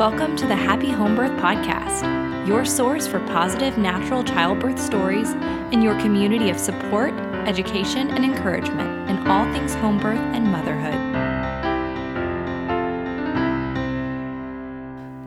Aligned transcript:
Welcome 0.00 0.34
to 0.36 0.46
the 0.46 0.56
Happy 0.56 0.90
Home 0.90 1.14
Birth 1.14 1.38
Podcast, 1.42 2.48
your 2.48 2.64
source 2.64 3.06
for 3.06 3.20
positive 3.26 3.76
natural 3.76 4.24
childbirth 4.24 4.80
stories 4.80 5.28
and 5.72 5.82
your 5.82 5.94
community 6.00 6.48
of 6.48 6.58
support, 6.58 7.12
education, 7.46 8.08
and 8.08 8.24
encouragement 8.24 9.10
in 9.10 9.18
all 9.28 9.44
things 9.52 9.74
home 9.74 9.98
birth 9.98 10.18
and 10.18 10.46
motherhood. 10.46 10.94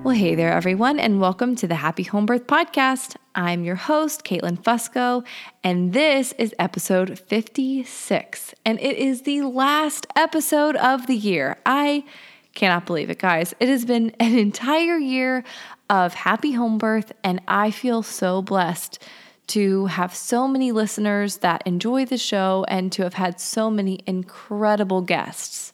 Well, 0.04 0.16
hey 0.16 0.34
there, 0.34 0.52
everyone, 0.52 1.00
and 1.00 1.22
welcome 1.22 1.56
to 1.58 1.68
the 1.68 1.76
Happy 1.76 2.02
Home 2.02 2.26
Birth 2.26 2.48
Podcast. 2.48 3.16
I'm 3.36 3.64
your 3.64 3.76
host, 3.76 4.24
Caitlin 4.24 4.60
Fusco, 4.60 5.24
and 5.64 5.94
this 5.94 6.34
is 6.40 6.56
episode 6.58 7.20
56. 7.20 8.56
And 8.66 8.80
it 8.80 8.98
is 8.98 9.22
the 9.22 9.44
last 9.44 10.08
episode 10.16 10.76
of 10.78 11.06
the 11.06 11.16
year. 11.16 11.60
I 11.64 12.06
Cannot 12.54 12.86
believe 12.86 13.10
it, 13.10 13.20
guys. 13.20 13.56
It 13.60 13.68
has 13.68 13.84
been 13.84 14.12
an 14.20 14.38
entire 14.38 14.98
year 14.98 15.44
of 15.90 16.14
happy 16.14 16.52
home 16.52 16.78
birth, 16.78 17.12
and 17.24 17.42
I 17.48 17.72
feel 17.72 18.04
so 18.04 18.42
blessed 18.42 19.00
to 19.48 19.88
have 19.88 20.16
so 20.16 20.48
many 20.48 20.72
listeners 20.72 21.38
that 21.38 21.64
enjoy 21.66 22.06
the 22.06 22.18
show 22.18 22.66
and 22.68 22.92
to 22.94 23.04
have 23.04 23.16
had 23.16 23.40
so 23.40 23.70
many 23.70 24.00
incredible 24.06 25.02
guests. 25.02 25.74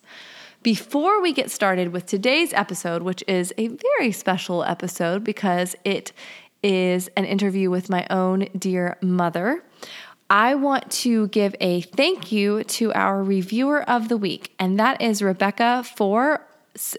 Before 0.64 1.22
we 1.22 1.34
get 1.34 1.52
started 1.52 1.94
with 1.94 2.06
today's 2.06 2.52
episode, 2.54 3.04
which 3.04 3.24
is 3.28 3.54
a 3.58 3.68
very 3.68 4.12
special 4.12 4.64
episode 4.64 5.24
because 5.24 5.76
it 5.86 6.12
is 6.64 7.10
an 7.16 7.26
interview 7.26 7.70
with 7.70 7.90
my 7.90 8.06
own 8.10 8.48
dear 8.58 8.98
mother, 9.02 9.64
I 10.30 10.56
want 10.56 10.92
to 10.92 11.28
give 11.30 11.56
a 11.60 11.82
thank 11.82 12.32
you 12.32 12.64
to 12.64 12.94
our 12.94 13.24
reviewer 13.24 13.82
of 13.90 14.10
the 14.10 14.18
week, 14.18 14.54
and 14.60 14.80
that 14.80 15.02
is 15.02 15.22
Rebecca 15.22 15.84
for 15.96 16.46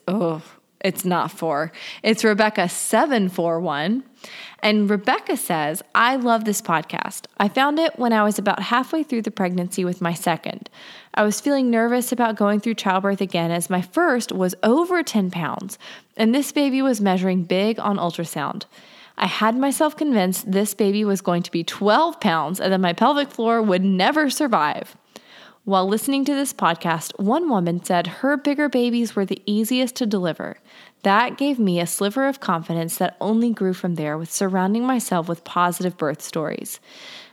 oh, 0.08 0.42
it's 0.80 1.04
not 1.04 1.30
four. 1.30 1.72
It's 2.02 2.24
Rebecca 2.24 2.68
741. 2.68 4.02
And 4.62 4.88
Rebecca 4.88 5.36
says, 5.36 5.82
I 5.94 6.16
love 6.16 6.44
this 6.44 6.62
podcast. 6.62 7.26
I 7.38 7.48
found 7.48 7.78
it 7.78 7.98
when 7.98 8.12
I 8.12 8.24
was 8.24 8.38
about 8.38 8.62
halfway 8.62 9.02
through 9.02 9.22
the 9.22 9.30
pregnancy 9.30 9.84
with 9.84 10.00
my 10.00 10.14
second. 10.14 10.70
I 11.14 11.22
was 11.22 11.40
feeling 11.40 11.70
nervous 11.70 12.12
about 12.12 12.36
going 12.36 12.60
through 12.60 12.74
childbirth 12.74 13.20
again 13.20 13.50
as 13.50 13.68
my 13.68 13.82
first 13.82 14.32
was 14.32 14.54
over 14.62 15.02
10 15.02 15.30
pounds, 15.30 15.78
and 16.16 16.34
this 16.34 16.52
baby 16.52 16.80
was 16.82 17.00
measuring 17.00 17.44
big 17.44 17.78
on 17.78 17.96
ultrasound. 17.96 18.64
I 19.18 19.26
had 19.26 19.56
myself 19.56 19.96
convinced 19.96 20.50
this 20.50 20.72
baby 20.72 21.04
was 21.04 21.20
going 21.20 21.42
to 21.42 21.50
be 21.50 21.62
12 21.62 22.20
pounds 22.20 22.58
and 22.58 22.72
that 22.72 22.80
my 22.80 22.94
pelvic 22.94 23.30
floor 23.30 23.60
would 23.60 23.84
never 23.84 24.30
survive. 24.30 24.96
While 25.64 25.86
listening 25.86 26.24
to 26.24 26.34
this 26.34 26.54
podcast, 26.54 27.18
one 27.18 27.50
woman 27.50 27.84
said 27.84 28.06
her 28.06 28.38
bigger 28.38 28.70
babies 28.70 29.14
were 29.14 29.26
the 29.26 29.42
easiest 29.44 29.94
to 29.96 30.06
deliver. 30.06 30.56
That 31.02 31.36
gave 31.36 31.58
me 31.58 31.78
a 31.78 31.86
sliver 31.86 32.26
of 32.26 32.40
confidence 32.40 32.96
that 32.96 33.16
only 33.20 33.50
grew 33.50 33.74
from 33.74 33.96
there 33.96 34.16
with 34.16 34.32
surrounding 34.32 34.86
myself 34.86 35.28
with 35.28 35.44
positive 35.44 35.98
birth 35.98 36.22
stories. 36.22 36.80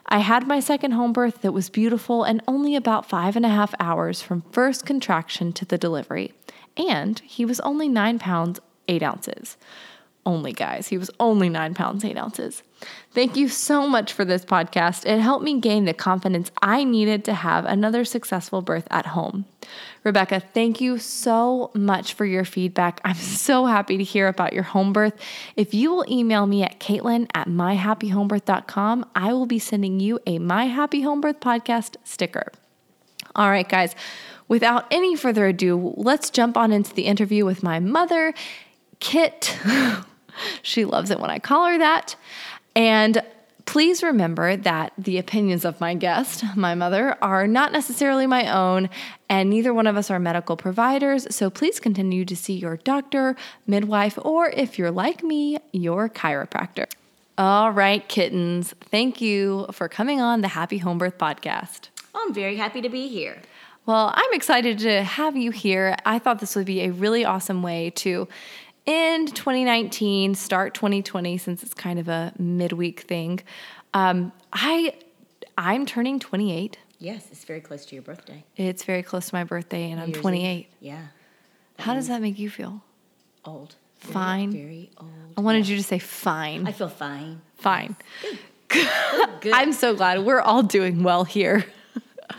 I 0.08 0.20
had 0.20 0.46
my 0.46 0.60
second 0.60 0.92
home 0.92 1.14
birth 1.14 1.42
that 1.42 1.54
was 1.54 1.70
beautiful 1.70 2.26
and 2.26 2.44
only 2.50 2.76
about 2.76 3.08
five 3.10 3.38
and 3.38 3.46
a 3.46 3.50
half 3.50 3.74
hours 3.80 4.22
from 4.22 4.44
first 4.52 4.86
contraction 4.86 5.54
to 5.54 5.64
the 5.64 5.78
delivery. 5.78 6.34
And 6.76 7.20
he 7.20 7.46
was 7.46 7.62
only 7.62 7.88
nine 7.88 8.20
pounds, 8.20 8.60
eight 8.90 9.04
ounces 9.04 9.56
only, 10.28 10.52
guys. 10.52 10.90
He 10.90 10.98
was 10.98 11.10
only 11.20 11.48
nine 11.48 11.74
pounds, 11.74 12.04
eight 12.04 12.18
ounces. 12.18 12.62
Thank 13.12 13.38
you 13.38 13.48
so 13.48 13.88
much 13.88 14.14
for 14.14 14.26
this 14.26 14.46
podcast. 14.46 15.06
It 15.06 15.20
helped 15.20 15.44
me 15.44 15.60
gain 15.60 15.86
the 15.86 15.94
confidence 15.94 16.52
I 16.62 16.84
needed 16.84 17.24
to 17.26 17.34
have 17.34 17.66
another 17.66 18.06
successful 18.06 18.62
birth 18.62 18.88
at 18.92 19.08
home. 19.08 19.46
Rebecca, 20.04 20.42
thank 20.54 20.80
you 20.80 21.00
so 21.00 21.72
much 21.74 22.14
for 22.14 22.26
your 22.26 22.46
feedback. 22.46 23.02
I'm 23.06 23.16
so 23.16 23.66
happy 23.66 23.98
to 23.98 24.04
hear 24.04 24.28
about 24.28 24.54
your 24.54 24.64
home 24.64 24.94
birth. 24.94 25.20
If 25.56 25.74
you 25.74 25.92
will 25.92 26.06
email 26.08 26.46
me 26.46 26.62
at 26.62 26.80
caitlin 26.80 27.28
at 27.34 27.48
myhappyhomebirth.com, 27.48 29.06
I 29.16 29.34
will 29.34 29.48
be 29.48 29.60
sending 29.60 30.00
you 30.00 30.20
a 30.28 30.38
My 30.38 30.66
Happy 30.66 31.02
Home 31.02 31.22
Birth 31.22 31.40
podcast 31.40 31.96
sticker. 32.04 32.52
All 33.36 33.50
right, 33.50 33.68
guys, 33.68 33.96
without 34.48 34.86
any 34.92 35.16
further 35.16 35.48
ado, 35.48 35.94
let's 35.96 36.30
jump 36.30 36.58
on 36.58 36.72
into 36.72 36.94
the 36.94 37.04
interview 37.04 37.46
with 37.46 37.64
my 37.64 37.80
mother, 37.80 38.34
Kit. 39.00 39.58
She 40.62 40.86
loves 40.86 41.12
it 41.12 41.20
when 41.20 41.30
I 41.30 41.40
call 41.40 41.68
her 41.68 41.78
that. 41.78 42.16
And 42.76 43.22
please 43.66 44.02
remember 44.02 44.56
that 44.56 44.94
the 44.98 45.18
opinions 45.18 45.66
of 45.66 45.82
my 45.82 45.94
guest, 45.94 46.44
my 46.56 46.74
mother, 46.74 47.18
are 47.22 47.48
not 47.48 47.72
necessarily 47.72 48.26
my 48.26 48.50
own, 48.50 48.90
and 49.30 49.50
neither 49.50 49.74
one 49.74 49.88
of 49.88 49.98
us 49.98 50.10
are 50.10 50.20
medical 50.20 50.56
providers. 50.56 51.36
So 51.36 51.50
please 51.50 51.80
continue 51.80 52.24
to 52.24 52.36
see 52.36 52.54
your 52.54 52.78
doctor, 52.78 53.36
midwife, 53.66 54.18
or 54.22 54.50
if 54.50 54.80
you're 54.80 54.92
like 54.92 55.22
me, 55.22 55.58
your 55.74 56.08
chiropractor. 56.08 56.86
All 57.38 57.72
right, 57.72 58.08
kittens, 58.08 58.74
thank 58.80 59.22
you 59.22 59.68
for 59.72 59.88
coming 59.90 60.22
on 60.22 60.42
the 60.42 60.48
Happy 60.48 60.78
Home 60.80 60.98
Birth 60.98 61.18
podcast. 61.18 61.90
I'm 62.16 62.34
very 62.34 62.56
happy 62.56 62.82
to 62.82 62.90
be 62.90 63.10
here. 63.10 63.38
Well, 63.86 64.12
I'm 64.16 64.34
excited 64.34 64.80
to 64.80 65.04
have 65.04 65.38
you 65.38 65.52
here. 65.52 65.96
I 66.06 66.20
thought 66.20 66.40
this 66.40 66.56
would 66.56 66.66
be 66.66 66.82
a 66.82 66.92
really 66.92 67.24
awesome 67.24 67.64
way 67.64 67.92
to 67.92 68.28
end 68.88 69.36
2019, 69.36 70.36
start 70.36 70.74
2020, 70.74 71.38
since 71.38 71.62
it's 71.62 71.74
kind 71.74 72.00
of 72.00 72.08
a 72.08 72.34
midweek 72.40 73.02
thing. 73.02 73.42
Um, 73.94 74.32
I 74.54 74.94
I'm 75.58 75.86
turning 75.86 76.20
28. 76.20 76.78
Yes, 77.00 77.28
it's 77.32 77.44
very 77.46 77.62
close 77.62 77.86
to 77.88 77.96
your 77.96 78.02
birthday. 78.02 78.44
It's 78.56 78.84
very 78.84 79.04
close 79.04 79.30
to 79.30 79.36
my 79.36 79.44
birthday, 79.44 79.92
and 79.92 79.98
New 79.98 80.04
I'm 80.04 80.10
Year's 80.10 80.22
28. 80.22 80.60
Eve. 80.60 80.66
Yeah. 80.80 81.08
How 81.80 81.94
does 81.94 82.08
that 82.08 82.22
make 82.22 82.40
you 82.40 82.50
feel? 82.50 82.82
Old. 83.46 83.76
Very, 84.00 84.14
fine. 84.14 84.52
Very 84.52 84.90
old. 84.98 85.12
I 85.38 85.42
wanted 85.42 85.68
yeah. 85.68 85.76
you 85.76 85.78
to 85.78 85.84
say 85.84 86.00
fine. 86.00 86.68
I 86.68 86.72
feel 86.72 86.90
fine. 86.90 87.42
Fine. 87.58 87.96
Yes. 88.24 88.38
Good. 88.68 88.90
Good. 89.42 89.54
I'm 89.54 89.72
so 89.72 89.96
glad 89.96 90.26
we're 90.26 90.42
all 90.42 90.64
doing 90.64 91.04
well 91.04 91.24
here. 91.24 91.66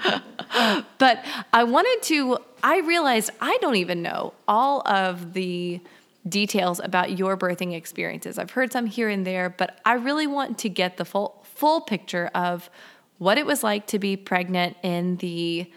but 0.98 1.25
I 1.53 1.64
wanted 1.64 2.03
to, 2.03 2.38
I 2.62 2.81
realized 2.81 3.31
I 3.41 3.56
don't 3.62 3.76
even 3.76 4.03
know 4.03 4.34
all 4.47 4.82
of 4.87 5.32
the 5.32 5.81
details 6.27 6.81
about 6.83 7.19
your 7.19 7.37
birthing 7.37 7.75
experiences. 7.75 8.39
I've 8.39 8.51
heard 8.51 8.73
some 8.73 8.87
here 8.87 9.09
and 9.09 9.27
there, 9.27 9.51
but 9.51 9.81
I 9.84 9.95
really 9.95 10.27
want 10.27 10.59
to 10.59 10.69
get 10.69 10.97
the 10.97 11.05
full 11.05 11.45
full 11.45 11.81
picture 11.81 12.31
of 12.34 12.71
what 13.19 13.37
it 13.37 13.45
was 13.45 13.62
like 13.62 13.87
to 13.89 13.99
be 13.99 14.17
pregnant 14.17 14.77
in 14.83 15.17
the 15.17 15.71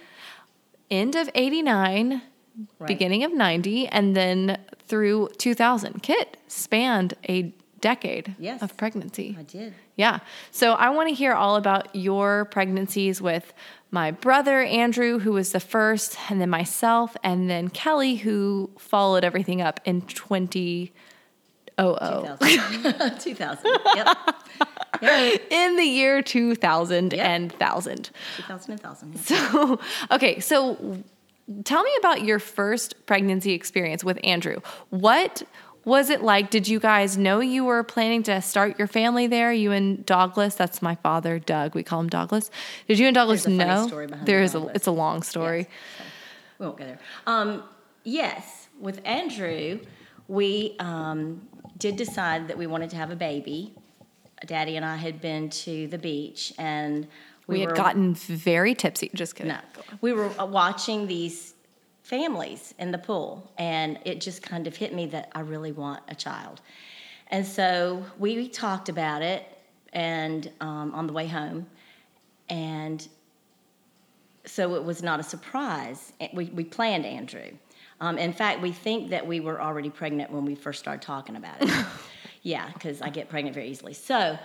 end 0.91 1.15
of 1.15 1.29
89, 1.33 2.21
right. 2.79 2.87
beginning 2.87 3.23
of 3.23 3.33
90, 3.33 3.87
and 3.87 4.15
then 4.15 4.59
through 4.87 5.29
2000. 5.37 6.03
Kit 6.03 6.37
spanned 6.47 7.15
a 7.27 7.53
decade 7.79 8.35
yes, 8.37 8.61
of 8.61 8.77
pregnancy. 8.77 9.35
I 9.39 9.43
did. 9.43 9.73
Yeah. 9.95 10.19
So 10.51 10.73
I 10.73 10.89
want 10.91 11.09
to 11.09 11.15
hear 11.15 11.33
all 11.33 11.55
about 11.55 11.95
your 11.95 12.45
pregnancies 12.45 13.21
with 13.21 13.53
my 13.91 14.11
brother 14.11 14.61
Andrew, 14.61 15.19
who 15.19 15.33
was 15.33 15.51
the 15.51 15.59
first, 15.59 16.17
and 16.29 16.39
then 16.39 16.49
myself, 16.49 17.15
and 17.23 17.49
then 17.49 17.67
Kelly, 17.69 18.15
who 18.15 18.69
followed 18.77 19.25
everything 19.25 19.61
up 19.61 19.81
in 19.83 20.01
2000. 20.01 20.91
2000. 21.77 23.19
2000. 23.19 23.71
Yep. 23.95 24.17
yep. 25.01 25.41
In 25.49 25.75
the 25.75 25.83
year 25.83 26.21
2000 26.21 27.13
yep. 27.13 27.25
and 27.25 27.51
1000. 27.51 28.11
2000 28.37 28.71
and 28.71 28.81
1000. 28.81 29.13
Yep. 29.13 29.23
So, 29.23 29.79
okay, 30.11 30.39
so 30.39 31.03
tell 31.65 31.83
me 31.83 31.91
about 31.99 32.23
your 32.23 32.39
first 32.39 33.05
pregnancy 33.05 33.51
experience 33.51 34.05
with 34.05 34.19
Andrew. 34.23 34.61
What 34.89 35.43
was 35.83 36.09
it 36.09 36.21
like? 36.21 36.49
Did 36.49 36.67
you 36.67 36.79
guys 36.79 37.17
know 37.17 37.39
you 37.39 37.63
were 37.63 37.83
planning 37.83 38.23
to 38.23 38.41
start 38.41 38.77
your 38.77 38.87
family 38.87 39.27
there? 39.27 39.51
You 39.51 39.71
and 39.71 40.05
Douglas, 40.05 40.55
that's 40.55 40.81
my 40.81 40.95
father, 40.95 41.39
Doug. 41.39 41.73
We 41.73 41.83
call 41.83 42.01
him 42.01 42.09
Douglas. 42.09 42.51
Did 42.87 42.99
you 42.99 43.07
and 43.07 43.15
Douglas 43.15 43.47
know? 43.47 43.87
there 44.23 44.43
is 44.43 44.53
a. 44.55 44.67
It's 44.69 44.87
a 44.87 44.91
long 44.91 45.23
story. 45.23 45.59
Yes. 45.59 45.67
So 45.97 46.03
we 46.59 46.65
won't 46.67 46.77
go 46.77 46.85
there. 46.85 46.99
Um, 47.25 47.63
yes, 48.03 48.67
with 48.79 49.01
Andrew, 49.05 49.79
we 50.27 50.75
um, 50.79 51.47
did 51.77 51.95
decide 51.95 52.47
that 52.47 52.57
we 52.57 52.67
wanted 52.67 52.91
to 52.91 52.95
have 52.97 53.11
a 53.11 53.15
baby. 53.15 53.73
Daddy 54.45 54.75
and 54.75 54.85
I 54.85 54.95
had 54.95 55.21
been 55.21 55.49
to 55.49 55.87
the 55.87 55.97
beach, 55.97 56.53
and 56.57 57.07
we, 57.47 57.55
we 57.55 57.59
had 57.61 57.69
were, 57.69 57.75
gotten 57.75 58.13
very 58.15 58.73
tipsy. 58.75 59.11
Just 59.13 59.35
kidding. 59.35 59.53
No, 59.53 59.59
we 60.01 60.13
were 60.13 60.29
watching 60.45 61.07
these 61.07 61.50
families 62.11 62.73
in 62.77 62.91
the 62.91 62.97
pool. 62.97 63.49
And 63.57 63.97
it 64.03 64.19
just 64.19 64.43
kind 64.43 64.67
of 64.67 64.75
hit 64.75 64.93
me 64.93 65.05
that 65.07 65.31
I 65.33 65.39
really 65.39 65.71
want 65.71 66.03
a 66.09 66.13
child. 66.13 66.59
And 67.29 67.47
so 67.47 68.05
we 68.19 68.49
talked 68.49 68.89
about 68.89 69.21
it 69.21 69.45
and 69.93 70.51
um, 70.59 70.93
on 70.93 71.07
the 71.07 71.13
way 71.13 71.25
home. 71.25 71.67
And 72.49 73.07
so 74.45 74.75
it 74.75 74.83
was 74.83 75.01
not 75.01 75.21
a 75.21 75.23
surprise. 75.23 76.11
We, 76.33 76.45
we 76.47 76.65
planned 76.65 77.05
Andrew. 77.05 77.51
Um, 78.01 78.17
in 78.17 78.33
fact, 78.33 78.61
we 78.61 78.73
think 78.73 79.11
that 79.11 79.25
we 79.25 79.39
were 79.39 79.61
already 79.61 79.89
pregnant 79.89 80.31
when 80.31 80.43
we 80.43 80.53
first 80.53 80.79
started 80.79 81.01
talking 81.01 81.37
about 81.37 81.61
it. 81.61 81.69
yeah, 82.41 82.69
because 82.73 83.01
I 83.01 83.09
get 83.09 83.29
pregnant 83.29 83.53
very 83.53 83.69
easily. 83.69 83.93
So, 83.93 84.37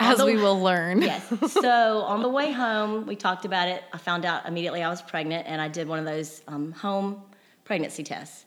as 0.00 0.18
the, 0.18 0.26
we 0.26 0.36
will 0.36 0.60
learn. 0.60 1.02
yes. 1.02 1.22
So 1.52 2.00
on 2.02 2.22
the 2.22 2.28
way 2.28 2.50
home, 2.52 3.06
we 3.06 3.14
talked 3.16 3.44
about 3.44 3.68
it. 3.68 3.82
I 3.92 3.98
found 3.98 4.24
out 4.24 4.46
immediately 4.46 4.82
I 4.82 4.88
was 4.90 5.00
pregnant, 5.02 5.46
and 5.46 5.60
I 5.60 5.68
did 5.68 5.86
one 5.88 5.98
of 6.00 6.04
those 6.04 6.42
um, 6.48 6.72
home 6.72 7.22
pregnancy 7.64 8.02
tests. 8.02 8.44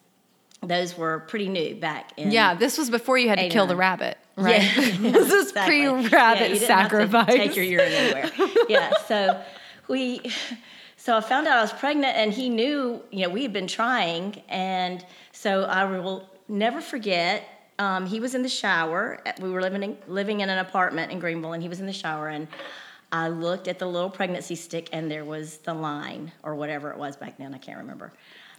those 0.61 0.97
were 0.97 1.19
pretty 1.21 1.47
new 1.47 1.75
back 1.75 2.11
in 2.17 2.31
Yeah, 2.31 2.53
this 2.55 2.77
was 2.77 2.89
before 2.89 3.17
you 3.17 3.29
had 3.29 3.39
to 3.39 3.49
kill 3.49 3.65
the 3.67 3.75
rabbit, 3.77 4.17
right? 4.35 4.61
Yeah, 4.77 4.91
this 5.11 5.31
is 5.31 5.47
exactly. 5.49 5.81
pre-rabbit 5.87 6.09
Yeah, 6.41 6.47
you 6.47 6.49
have 6.53 6.59
to 6.59 6.65
sacrifice. 6.65 7.27
take 7.27 7.55
your 7.55 7.65
urine 7.65 7.91
anywhere. 7.93 8.29
yeah. 8.67 8.91
So 9.07 9.41
we, 9.87 10.19
so 10.97 11.15
I 11.15 11.21
found 11.21 11.47
out 11.47 11.57
I 11.59 11.61
was 11.61 11.71
pregnant, 11.71 12.17
and 12.17 12.33
he 12.33 12.49
knew. 12.49 13.01
You 13.11 13.21
know, 13.27 13.29
we 13.29 13.43
had 13.43 13.53
been 13.53 13.67
trying, 13.67 14.41
and 14.49 15.05
so 15.31 15.63
I 15.63 15.85
will 15.85 16.29
never 16.49 16.81
forget. 16.81 17.47
Um, 17.79 18.05
he 18.07 18.19
was 18.19 18.33
in 18.35 18.41
the 18.41 18.49
shower. 18.49 19.19
We 19.39 19.49
were 19.51 19.61
living 19.61 19.83
in, 19.83 19.97
living 20.07 20.39
in 20.39 20.49
an 20.49 20.57
apartment 20.57 21.11
in 21.11 21.19
Greenville, 21.19 21.53
and 21.53 21.61
he 21.61 21.69
was 21.69 21.79
in 21.79 21.85
the 21.85 21.93
shower, 21.93 22.27
and 22.27 22.47
I 23.11 23.29
looked 23.29 23.67
at 23.67 23.77
the 23.79 23.85
little 23.85 24.09
pregnancy 24.09 24.55
stick, 24.55 24.89
and 24.91 25.09
there 25.11 25.23
was 25.23 25.57
the 25.59 25.73
line 25.73 26.31
or 26.43 26.55
whatever 26.55 26.91
it 26.91 26.97
was 26.97 27.15
back 27.15 27.37
then. 27.37 27.53
I 27.53 27.57
can't 27.59 27.77
remember. 27.77 28.11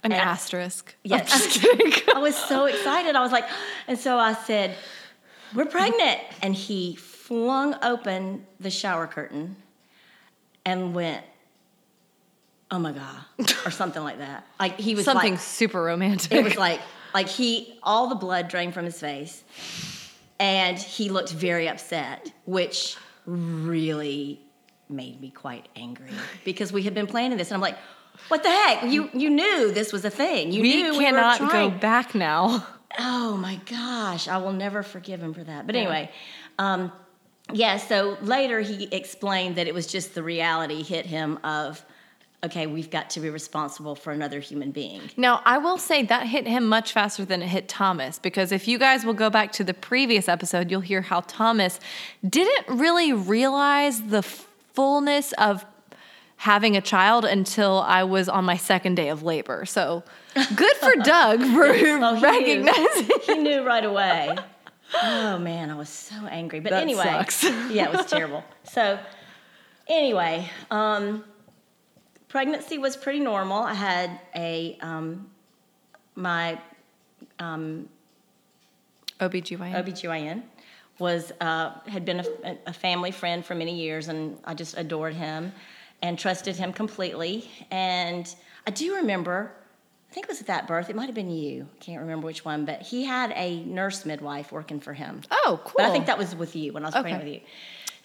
An 0.03 0.11
And- 0.13 0.21
asterisk. 0.21 0.95
Yes. 1.03 1.33
I'm 1.33 1.39
just 1.41 1.61
kidding. 1.61 1.93
I 2.15 2.19
was 2.19 2.35
so 2.35 2.65
excited. 2.65 3.15
I 3.15 3.21
was 3.21 3.31
like, 3.33 3.45
and 3.87 3.99
so 3.99 4.17
I 4.17 4.33
said, 4.33 4.75
We're 5.53 5.65
pregnant. 5.65 6.19
And 6.41 6.55
he 6.55 6.95
flung 6.95 7.75
open 7.83 8.45
the 8.59 8.69
shower 8.71 9.05
curtain 9.05 9.57
and 10.65 10.95
went, 10.95 11.23
Oh 12.71 12.79
my 12.79 12.91
God, 12.93 13.51
or 13.65 13.71
something 13.71 14.03
like 14.03 14.19
that. 14.19 14.45
Like 14.59 14.79
he 14.79 14.95
was 14.95 15.03
Something 15.05 15.33
like, 15.33 15.41
super 15.41 15.81
romantic. 15.83 16.31
it 16.31 16.43
was 16.43 16.55
like, 16.55 16.79
like 17.13 17.27
he, 17.27 17.79
all 17.83 18.07
the 18.07 18.15
blood 18.15 18.47
drained 18.47 18.73
from 18.73 18.85
his 18.85 18.99
face. 18.99 19.43
And 20.39 20.77
he 20.77 21.09
looked 21.09 21.31
very 21.31 21.67
upset, 21.67 22.31
which 22.45 22.95
really 23.25 24.41
made 24.87 25.19
me 25.19 25.29
quite 25.29 25.67
angry 25.75 26.11
because 26.45 26.71
we 26.71 26.83
had 26.83 26.93
been 26.93 27.07
planning 27.07 27.37
this. 27.37 27.49
And 27.49 27.55
I'm 27.55 27.61
like, 27.61 27.77
what 28.27 28.43
the 28.43 28.49
heck? 28.49 28.83
You 28.83 29.09
you 29.13 29.29
knew 29.29 29.71
this 29.71 29.93
was 29.93 30.05
a 30.05 30.09
thing. 30.09 30.51
You 30.51 30.61
we 30.61 30.81
knew 30.83 30.93
cannot 30.93 31.39
we 31.39 31.45
were 31.45 31.51
go 31.51 31.69
back 31.69 32.15
now. 32.15 32.65
Oh 32.97 33.37
my 33.37 33.59
gosh, 33.69 34.27
I 34.27 34.37
will 34.37 34.53
never 34.53 34.81
forgive 34.81 35.21
him 35.21 35.33
for 35.33 35.43
that. 35.43 35.67
But 35.67 35.75
anyway, 35.75 36.11
um, 36.57 36.91
yeah, 37.53 37.77
so 37.77 38.17
later 38.21 38.59
he 38.61 38.87
explained 38.91 39.55
that 39.57 39.67
it 39.67 39.73
was 39.73 39.87
just 39.87 40.15
the 40.15 40.23
reality 40.23 40.83
hit 40.83 41.05
him 41.05 41.39
of, 41.43 41.83
okay, 42.43 42.67
we've 42.67 42.89
got 42.89 43.09
to 43.11 43.19
be 43.19 43.29
responsible 43.29 43.95
for 43.95 44.11
another 44.13 44.39
human 44.39 44.71
being. 44.71 45.01
Now, 45.17 45.41
I 45.45 45.57
will 45.57 45.77
say 45.77 46.03
that 46.03 46.25
hit 46.27 46.47
him 46.47 46.67
much 46.67 46.93
faster 46.93 47.25
than 47.25 47.41
it 47.41 47.47
hit 47.47 47.67
Thomas 47.67 48.17
because 48.19 48.51
if 48.51 48.67
you 48.67 48.77
guys 48.79 49.03
will 49.05 49.13
go 49.13 49.29
back 49.29 49.51
to 49.53 49.63
the 49.63 49.73
previous 49.73 50.29
episode, 50.29 50.71
you'll 50.71 50.79
hear 50.81 51.01
how 51.01 51.19
Thomas 51.21 51.79
didn't 52.27 52.77
really 52.79 53.11
realize 53.13 54.01
the 54.03 54.21
fullness 54.21 55.33
of 55.33 55.65
having 56.37 56.77
a 56.77 56.81
child 56.81 57.25
until 57.25 57.79
I 57.79 58.03
was 58.05 58.29
on 58.29 58.45
my 58.45 58.55
second 58.55 58.95
day 58.95 59.09
of 59.09 59.23
labor. 59.23 59.65
So 59.65 60.03
good 60.55 60.77
for 60.77 60.93
Doug 61.03 61.41
for 61.41 61.73
knew. 61.73 62.21
recognizing. 62.21 63.09
he 63.25 63.35
knew 63.39 63.63
right 63.65 63.83
away. 63.93 64.37
Oh 65.03 65.37
man, 65.37 65.69
I 65.69 65.75
was 65.75 65.89
so 65.89 66.15
angry. 66.27 66.61
But 66.61 66.69
That 66.69 66.83
anyway, 66.83 67.03
sucks. 67.03 67.43
yeah, 67.43 67.89
it 67.89 67.93
was 67.97 68.05
terrible. 68.05 68.45
So 68.63 68.97
anyway, 69.89 70.49
um, 70.71 71.23
pregnancy 72.29 72.77
was 72.77 72.95
pretty 72.95 73.19
normal. 73.19 73.61
I 73.63 73.73
had 73.73 74.19
a 74.35 74.77
um, 74.81 75.29
my 76.15 76.57
OBGYN. 79.19 79.73
OBGYN 79.73 80.43
was 80.99 81.31
uh, 81.41 81.71
had 81.87 82.05
been 82.05 82.19
a, 82.21 82.57
a 82.67 82.73
family 82.73 83.11
friend 83.11 83.45
for 83.45 83.55
many 83.55 83.75
years, 83.75 84.07
and 84.07 84.37
I 84.45 84.53
just 84.53 84.77
adored 84.77 85.13
him 85.13 85.51
and 86.01 86.17
trusted 86.17 86.55
him 86.55 86.71
completely. 86.73 87.49
And 87.71 88.33
I 88.65 88.71
do 88.71 88.95
remember, 88.95 89.51
I 90.09 90.13
think 90.13 90.25
it 90.25 90.29
was 90.29 90.39
at 90.41 90.47
that 90.47 90.67
birth. 90.67 90.89
It 90.89 90.95
might 90.95 91.07
have 91.07 91.15
been 91.15 91.29
you. 91.31 91.67
I 91.73 91.83
can't 91.83 91.99
remember 92.01 92.25
which 92.25 92.45
one, 92.45 92.65
but 92.65 92.81
he 92.81 93.03
had 93.03 93.31
a 93.35 93.63
nurse 93.65 94.05
midwife 94.05 94.51
working 94.51 94.79
for 94.79 94.93
him. 94.93 95.21
oh, 95.31 95.59
cool. 95.63 95.73
But 95.77 95.85
I 95.85 95.91
think 95.91 96.05
that 96.05 96.17
was 96.17 96.35
with 96.35 96.55
you 96.55 96.73
when 96.73 96.83
I 96.83 96.87
was 96.87 96.95
Okay. 96.95 97.17
with 97.17 97.27
you. 97.27 97.41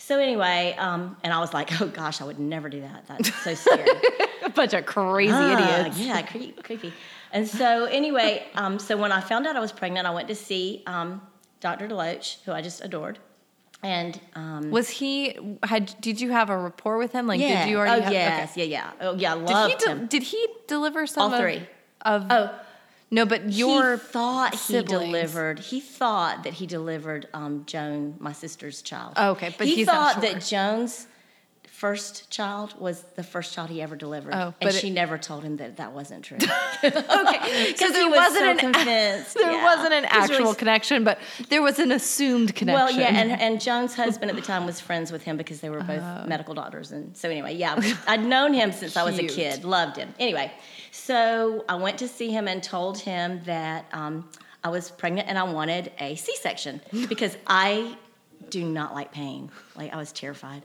So 0.07 0.19
anyway, 0.19 0.75
um, 0.79 1.17
and 1.25 1.33
I 1.33 1.39
was 1.41 1.55
like, 1.55 1.81
oh 1.81 1.87
gosh, 1.89 2.21
I 2.21 2.25
would 2.25 2.39
never 2.39 2.69
do 2.69 2.83
that. 2.83 3.07
That's 3.09 3.35
so 3.43 3.55
scary. 3.55 3.89
a 4.45 4.51
bunch 4.55 4.75
of 4.75 4.85
crazy 4.85 5.33
Ah, 5.33 5.81
idiots. 5.81 5.99
Yeah, 5.99 6.21
creepy, 6.21 6.53
creepy. 6.63 6.93
And 7.33 7.49
so 7.49 7.87
anyway, 7.87 8.47
um, 8.55 8.79
so 8.79 8.99
when 8.99 9.13
I 9.13 9.21
found 9.21 9.47
out 9.47 9.57
I 9.57 9.61
was 9.61 9.73
pregnant, 9.73 10.07
I 10.07 10.11
went 10.11 10.29
to 10.29 10.35
see 10.35 10.83
um, 10.87 11.23
Dr. 11.61 11.89
Deloach, 11.89 12.43
who 12.45 12.53
I 12.53 12.61
just 12.61 12.85
adored. 12.85 13.19
And 13.83 14.21
um, 14.35 14.71
Was 14.71 14.91
he 14.91 15.39
had? 15.63 15.95
Did 16.03 16.21
you 16.21 16.33
have 16.33 16.51
a 16.51 16.57
rapport 16.59 16.99
with 16.99 17.13
him? 17.13 17.27
Like, 17.27 17.41
yeah. 17.41 17.65
did 17.65 17.71
you 17.71 17.79
already? 17.79 18.01
oh 18.01 18.05
have, 18.05 18.13
yes, 18.13 18.57
yeah, 18.59 18.65
yeah. 18.65 18.91
Oh 19.01 19.15
yeah, 19.15 19.33
I 19.35 19.39
Did 19.39 19.45
loved 19.51 19.73
he? 19.73 19.79
de- 19.87 19.91
him. 19.91 20.07
did 20.07 20.23
he 20.23 20.47
deliver 20.67 21.07
some 21.07 21.23
All 21.25 21.33
of- 21.35 21.41
three. 21.41 21.67
of? 22.03 22.27
Oh, 22.31 22.51
no, 23.15 23.25
but 23.25 23.53
your 23.53 23.93
he 23.93 23.99
thought 23.99 24.55
he 24.55 24.83
delivered. 24.83 25.59
He 25.61 25.81
thought 25.81 26.43
that 26.45 26.55
he 26.55 26.67
delivered 26.67 27.29
um, 27.33 27.63
Joan, 27.67 28.17
my 28.19 28.33
sister's 28.33 28.83
child. 28.83 29.13
Oh, 29.17 29.31
okay, 29.31 29.55
but 29.57 29.67
he 29.69 29.85
thought 29.85 30.15
sure. 30.15 30.23
that 30.33 30.43
Joan's 30.45 31.07
first 31.69 32.31
child 32.31 32.75
was 32.81 33.03
the 33.17 33.23
first 33.23 33.53
child 33.53 33.69
he 33.69 33.83
ever 33.83 33.97
delivered, 33.97 34.33
Oh, 34.35 34.55
and 34.61 34.71
it- 34.71 34.75
she 34.77 34.91
never 34.91 35.19
told 35.19 35.43
him 35.43 35.57
that 35.59 35.77
that 35.77 35.93
wasn't 35.93 36.25
true. 36.25 36.39
okay, 36.85 37.75
so 37.77 37.89
there 37.93 38.03
he 38.05 38.09
was 38.09 38.17
wasn't 38.17 38.45
so 38.45 38.51
an 38.51 38.59
convinced. 38.59 39.35
there 39.35 39.53
Yeah. 39.53 39.65
wasn't 39.65 39.93
an 39.95 40.05
was 40.05 40.29
really 40.29 40.35
actual 40.37 40.55
connection, 40.55 41.05
but 41.05 41.19
there 41.49 41.63
was 41.63 41.79
an 41.79 41.91
assumed 41.93 42.55
connection. 42.55 42.87
Well, 42.87 42.91
yeah, 42.95 43.09
and, 43.21 43.31
and 43.33 43.61
Joan's 43.61 43.95
husband 43.95 44.31
at 44.31 44.37
the 44.37 44.43
time 44.43 44.67
was 44.67 44.81
friends 44.81 45.11
with 45.13 45.23
him 45.25 45.37
because 45.37 45.61
they 45.61 45.69
were 45.71 45.83
both 45.83 46.03
Oh. 46.03 46.27
medical 46.27 46.55
doctors. 46.55 46.93
And 46.93 47.17
so, 47.17 47.29
anyway, 47.29 47.55
yeah, 47.55 47.81
I'd 48.07 48.25
known 48.25 48.55
him 48.55 48.73
since 48.73 48.97
I 48.97 49.03
was 49.05 49.19
a 49.19 49.27
kid, 49.27 49.65
loved 49.65 49.97
him. 49.97 50.15
Anyway, 50.19 50.53
so 50.95 51.65
I 51.69 51.75
went 51.75 51.99
to 51.99 52.09
see 52.09 52.31
him 52.31 52.47
and 52.47 52.63
told 52.63 52.99
him 52.99 53.41
that 53.47 53.87
um, 53.93 54.31
I 54.63 54.69
was 54.69 54.93
pregnant 54.93 55.29
and 55.29 55.37
I 55.37 55.43
wanted 55.43 55.91
a 55.99 56.15
C 56.15 56.37
section 56.37 56.81
because 57.09 57.37
I 57.49 57.97
do 58.49 58.63
not 58.65 58.95
like 58.95 59.11
pain. 59.11 59.51
Like, 59.75 59.93
I 59.93 59.97
was 59.97 60.13
terrified. 60.13 60.63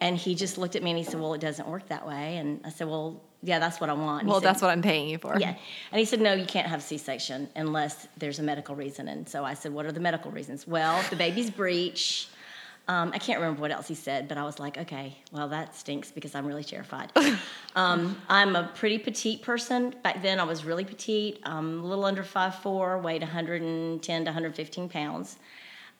And 0.00 0.16
he 0.16 0.36
just 0.36 0.58
looked 0.58 0.76
at 0.76 0.84
me 0.84 0.90
and 0.90 0.98
he 0.98 1.02
said, 1.04 1.18
Well, 1.18 1.34
it 1.34 1.40
doesn't 1.40 1.66
work 1.66 1.88
that 1.88 2.06
way. 2.06 2.36
And 2.36 2.60
I 2.64 2.70
said, 2.70 2.86
Well, 2.86 3.20
yeah, 3.42 3.58
that's 3.58 3.80
what 3.80 3.90
I 3.90 3.94
want. 3.94 4.22
And 4.22 4.30
well, 4.30 4.40
said, 4.40 4.48
that's 4.48 4.62
what 4.62 4.70
I'm 4.70 4.80
paying 4.80 5.08
you 5.08 5.18
for. 5.18 5.36
yeah. 5.38 5.56
And 5.90 5.98
he 5.98 6.04
said, 6.06 6.20
no, 6.20 6.32
you 6.32 6.46
can't 6.46 6.66
have 6.66 6.82
C-section 6.82 7.50
unless 7.54 8.08
there's 8.16 8.38
a 8.38 8.42
medical 8.42 8.74
reason. 8.74 9.06
And 9.06 9.28
so 9.28 9.44
I 9.44 9.52
said, 9.52 9.74
what 9.74 9.84
are 9.84 9.92
the 9.92 10.00
medical 10.00 10.30
reasons? 10.30 10.66
Well, 10.66 11.04
the 11.10 11.16
baby's 11.16 11.50
breech. 11.50 12.28
Um, 12.86 13.12
I 13.14 13.18
can't 13.18 13.40
remember 13.40 13.62
what 13.62 13.70
else 13.70 13.88
he 13.88 13.94
said, 13.94 14.28
but 14.28 14.36
I 14.36 14.44
was 14.44 14.58
like, 14.58 14.76
okay, 14.76 15.16
well, 15.32 15.48
that 15.48 15.74
stinks 15.74 16.10
because 16.10 16.34
I'm 16.34 16.46
really 16.46 16.64
terrified. 16.64 17.10
um, 17.76 18.20
I'm 18.28 18.56
a 18.56 18.70
pretty 18.74 18.98
petite 18.98 19.40
person. 19.40 19.94
Back 20.02 20.22
then, 20.22 20.38
I 20.38 20.44
was 20.44 20.64
really 20.66 20.84
petite, 20.84 21.40
um, 21.44 21.80
a 21.80 21.86
little 21.86 22.04
under 22.04 22.22
5'4", 22.22 23.02
weighed 23.02 23.22
110 23.22 24.24
to 24.24 24.28
115 24.28 24.88
pounds. 24.90 25.38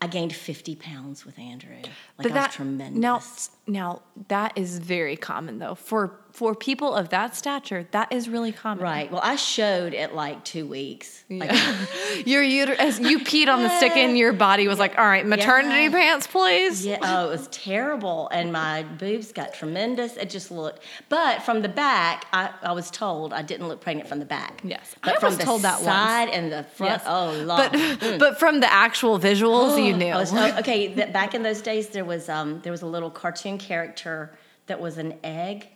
I 0.02 0.06
gained 0.06 0.34
50 0.34 0.76
pounds 0.76 1.24
with 1.24 1.38
Andrew. 1.38 1.76
Like, 2.18 2.30
I 2.30 2.44
was 2.44 2.54
tremendous. 2.54 3.00
Now, 3.00 3.22
now 3.66 4.02
that 4.28 4.52
is 4.56 4.78
very 4.78 5.16
common 5.16 5.58
though 5.58 5.74
for 5.74 6.18
for 6.34 6.52
people 6.56 6.92
of 6.92 7.10
that 7.10 7.36
stature. 7.36 7.86
That 7.92 8.12
is 8.12 8.28
really 8.28 8.50
common. 8.50 8.82
right. 8.82 9.08
Well, 9.08 9.20
I 9.22 9.36
showed 9.36 9.94
at 9.94 10.16
like 10.16 10.44
two 10.44 10.66
weeks. 10.66 11.22
Like, 11.30 11.52
Your 12.26 12.42
uterus, 12.42 12.98
you 12.98 13.20
peed 13.20 13.46
on 13.46 13.62
the 13.62 13.68
stick, 13.78 13.96
and 13.96 14.18
your 14.18 14.32
body 14.32 14.66
was 14.66 14.80
like, 14.80 14.98
"All 14.98 15.06
right, 15.06 15.24
maternity 15.24 15.84
Yeah. 15.84 15.90
pants, 15.90 16.26
please." 16.26 16.84
Yeah, 16.84 16.98
oh, 17.02 17.28
it 17.28 17.30
was 17.30 17.46
terrible. 17.48 18.28
And 18.32 18.52
my 18.52 18.82
boobs 18.82 19.30
got 19.32 19.54
tremendous. 19.54 20.16
It 20.16 20.28
just 20.28 20.50
looked, 20.50 20.80
but 21.08 21.42
from 21.42 21.62
the 21.62 21.68
back, 21.68 22.26
I, 22.32 22.50
I 22.62 22.72
was 22.72 22.90
told 22.90 23.32
I 23.32 23.42
didn't 23.42 23.68
look 23.68 23.80
pregnant 23.80 24.08
from 24.08 24.18
the 24.18 24.24
back. 24.24 24.60
Yes. 24.64 24.96
But 25.04 25.16
I 25.16 25.20
from 25.20 25.28
was 25.28 25.38
the 25.38 25.44
told 25.44 25.62
that 25.62 25.82
once. 25.82 26.32
and 26.36 26.50
the 26.50 26.64
front, 26.64 26.94
Yes. 26.94 27.04
oh, 27.06 27.30
Lord. 27.44 27.70
But 28.00 28.18
but 28.18 28.38
from 28.40 28.58
the 28.58 28.72
actual 28.72 29.20
visuals, 29.20 29.78
you 29.84 29.96
knew. 29.96 30.14
Was- 30.14 30.32
oh, 30.34 30.58
okay, 30.58 30.88
back 31.12 31.34
in 31.36 31.44
those 31.44 31.62
days, 31.62 31.90
there 31.90 32.04
was 32.04 32.28
um, 32.28 32.60
there 32.62 32.72
was 32.72 32.82
a 32.82 32.86
little 32.86 33.10
cartoon 33.10 33.56
character 33.56 34.36
that 34.66 34.80
was 34.80 34.98
an 34.98 35.14
egg, 35.22 35.68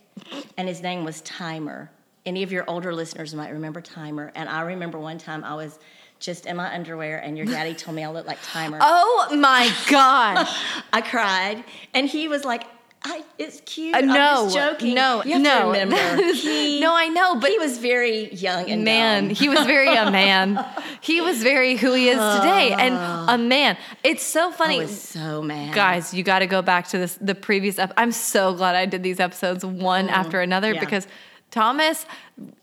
and 0.56 0.68
his 0.68 0.82
name 0.82 1.04
was 1.04 1.20
Timer. 1.22 1.90
Any 2.26 2.42
of 2.42 2.52
your 2.52 2.64
older 2.68 2.94
listeners 2.94 3.34
might 3.34 3.50
remember 3.50 3.80
Timer. 3.80 4.32
And 4.34 4.48
I 4.48 4.62
remember 4.62 4.98
one 4.98 5.18
time 5.18 5.44
I 5.44 5.54
was 5.54 5.78
just 6.20 6.46
in 6.46 6.56
my 6.56 6.72
underwear, 6.74 7.18
and 7.18 7.36
your 7.36 7.46
daddy 7.46 7.74
told 7.74 7.94
me 7.96 8.04
I 8.04 8.10
looked 8.10 8.26
like 8.26 8.38
Timer. 8.42 8.78
oh 8.82 9.28
my 9.38 9.72
gosh! 9.88 10.60
I 10.92 11.00
cried, 11.00 11.64
and 11.94 12.08
he 12.08 12.28
was 12.28 12.44
like, 12.44 12.64
I, 13.08 13.24
"It's 13.38 13.60
cute." 13.64 13.94
Uh, 13.94 13.98
I'm 13.98 14.06
no, 14.06 14.48
just 14.50 14.54
joking. 14.54 14.94
no, 14.94 15.22
no. 15.24 15.72
He, 16.34 16.80
no, 16.80 16.94
I 16.94 17.08
know, 17.08 17.36
but 17.40 17.50
he 17.50 17.58
was 17.58 17.78
very 17.78 18.32
young 18.34 18.70
and 18.70 18.84
man, 18.84 19.30
he 19.30 19.48
was 19.48 19.60
very 19.66 19.94
a 19.94 20.10
man. 20.10 20.64
He 21.00 21.20
was 21.20 21.42
very 21.42 21.76
who 21.76 21.94
he 21.94 22.08
is 22.08 22.16
today, 22.36 22.72
and 22.76 22.94
a 23.30 23.38
man. 23.38 23.76
It's 24.02 24.22
so 24.24 24.48
I 24.48 24.52
funny. 24.52 24.78
was 24.80 25.00
so 25.00 25.40
mad, 25.42 25.74
guys 25.74 26.12
you 26.12 26.22
got 26.22 26.40
to 26.40 26.46
go 26.46 26.60
back 26.62 26.88
to 26.88 26.98
this 26.98 27.16
the 27.20 27.34
previous 27.34 27.78
ep- 27.78 27.92
i'm 27.96 28.12
so 28.12 28.52
glad 28.54 28.74
i 28.74 28.84
did 28.86 29.02
these 29.02 29.20
episodes 29.20 29.64
one 29.64 30.08
after 30.08 30.40
another 30.40 30.72
Mm, 30.72 30.74
yeah. 30.74 30.80
because 30.80 31.06
thomas 31.50 32.04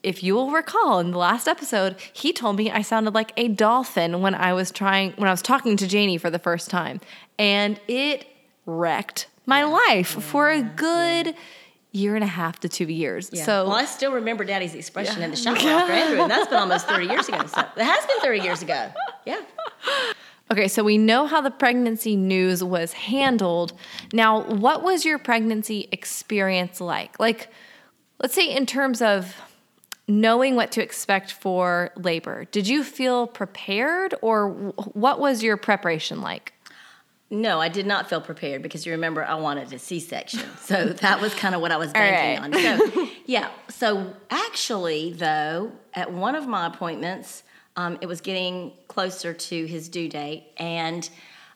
if 0.03 0.21
you 0.23 0.35
will 0.35 0.51
recall 0.51 0.99
in 0.99 1.11
the 1.11 1.17
last 1.17 1.47
episode 1.47 1.95
he 2.13 2.31
told 2.33 2.55
me 2.57 2.69
i 2.71 2.81
sounded 2.81 3.13
like 3.13 3.31
a 3.37 3.47
dolphin 3.47 4.21
when 4.21 4.35
i 4.35 4.51
was 4.53 4.69
trying 4.71 5.11
when 5.13 5.27
i 5.27 5.31
was 5.31 5.41
talking 5.41 5.77
to 5.77 5.87
janie 5.87 6.17
for 6.17 6.29
the 6.29 6.39
first 6.39 6.69
time 6.69 6.99
and 7.39 7.79
it 7.87 8.25
wrecked 8.65 9.27
my 9.45 9.63
life 9.63 10.07
for 10.07 10.49
a 10.49 10.61
good 10.61 11.35
year 11.91 12.15
and 12.15 12.23
a 12.23 12.27
half 12.27 12.59
to 12.59 12.69
two 12.69 12.85
years. 12.85 13.29
Yeah. 13.31 13.45
So 13.45 13.67
well, 13.67 13.75
I 13.75 13.85
still 13.85 14.11
remember 14.11 14.43
Daddy's 14.43 14.75
expression 14.75 15.21
in 15.21 15.31
the 15.31 15.37
shower 15.37 15.55
after 15.55 15.93
Andrew, 15.93 16.21
and 16.21 16.29
that's 16.29 16.47
been 16.47 16.59
almost 16.59 16.87
30 16.89 17.07
years 17.07 17.27
ago. 17.27 17.45
So 17.45 17.61
it 17.61 17.83
has 17.83 18.05
been 18.05 18.19
30 18.19 18.39
years 18.41 18.61
ago. 18.61 18.91
Yeah. 19.25 19.41
Okay, 20.51 20.67
so 20.67 20.83
we 20.83 20.97
know 20.97 21.25
how 21.25 21.41
the 21.41 21.49
pregnancy 21.49 22.15
news 22.15 22.63
was 22.63 22.93
handled. 22.93 23.73
Now, 24.13 24.43
what 24.43 24.83
was 24.83 25.03
your 25.03 25.17
pregnancy 25.17 25.87
experience 25.91 26.79
like? 26.79 27.19
Like, 27.19 27.49
let's 28.19 28.35
say 28.35 28.55
in 28.55 28.67
terms 28.67 29.01
of 29.01 29.35
knowing 30.07 30.55
what 30.55 30.71
to 30.73 30.83
expect 30.83 31.31
for 31.31 31.89
labor, 31.95 32.45
did 32.51 32.67
you 32.67 32.83
feel 32.83 33.25
prepared 33.25 34.13
or 34.21 34.49
what 34.49 35.19
was 35.19 35.41
your 35.41 35.57
preparation 35.57 36.21
like? 36.21 36.53
No, 37.29 37.59
I 37.59 37.69
did 37.69 37.87
not 37.87 38.07
feel 38.07 38.21
prepared 38.21 38.61
because 38.61 38.85
you 38.85 38.91
remember 38.91 39.23
I 39.23 39.35
wanted 39.35 39.73
a 39.73 39.79
C 39.79 39.99
section. 39.99 40.41
So 40.65 40.85
that 40.85 41.21
was 41.21 41.33
kind 41.35 41.53
of 41.53 41.61
what 41.61 41.71
I 41.71 41.77
was 41.77 41.91
banking 41.91 42.51
right. 42.51 42.77
on. 42.77 42.91
So, 42.91 43.07
yeah. 43.25 43.49
So 43.69 44.13
actually, 44.29 45.13
though, 45.13 45.71
at 45.93 46.11
one 46.11 46.35
of 46.35 46.47
my 46.47 46.65
appointments, 46.65 47.43
um, 47.75 47.97
it 48.01 48.07
was 48.07 48.21
getting 48.21 48.71
closer 48.87 49.33
to 49.33 49.65
his 49.65 49.89
due 49.89 50.09
date, 50.09 50.45
and 50.57 51.07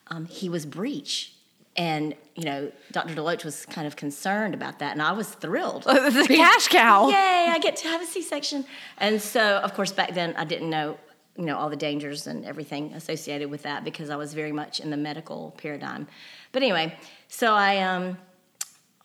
um, 0.07 0.25
he 0.25 0.49
was 0.49 0.65
breech. 0.65 1.33
And 1.75 2.13
you 2.35 2.43
know, 2.43 2.71
Dr. 2.91 3.15
Deloach 3.15 3.45
was 3.45 3.65
kind 3.65 3.87
of 3.87 3.95
concerned 3.95 4.53
about 4.53 4.79
that, 4.79 4.91
and 4.91 5.01
I 5.01 5.11
was 5.13 5.29
thrilled. 5.29 5.83
the 5.85 6.25
cash 6.27 6.67
cow. 6.67 7.07
Yay! 7.09 7.47
I 7.49 7.59
get 7.59 7.77
to 7.77 7.87
have 7.87 8.01
a 8.01 8.05
C-section. 8.05 8.65
And 8.97 9.21
so, 9.21 9.57
of 9.57 9.73
course, 9.73 9.91
back 9.91 10.13
then 10.13 10.35
I 10.37 10.45
didn't 10.45 10.69
know, 10.69 10.97
you 11.39 11.45
know, 11.45 11.57
all 11.57 11.69
the 11.69 11.77
dangers 11.77 12.27
and 12.27 12.43
everything 12.43 12.91
associated 12.93 13.49
with 13.49 13.63
that 13.63 13.85
because 13.85 14.09
I 14.09 14.17
was 14.17 14.33
very 14.33 14.51
much 14.51 14.81
in 14.81 14.89
the 14.89 14.97
medical 14.97 15.55
paradigm. 15.57 16.05
But 16.51 16.63
anyway, 16.63 16.97
so 17.29 17.53
I 17.53 17.77
um, 17.77 18.17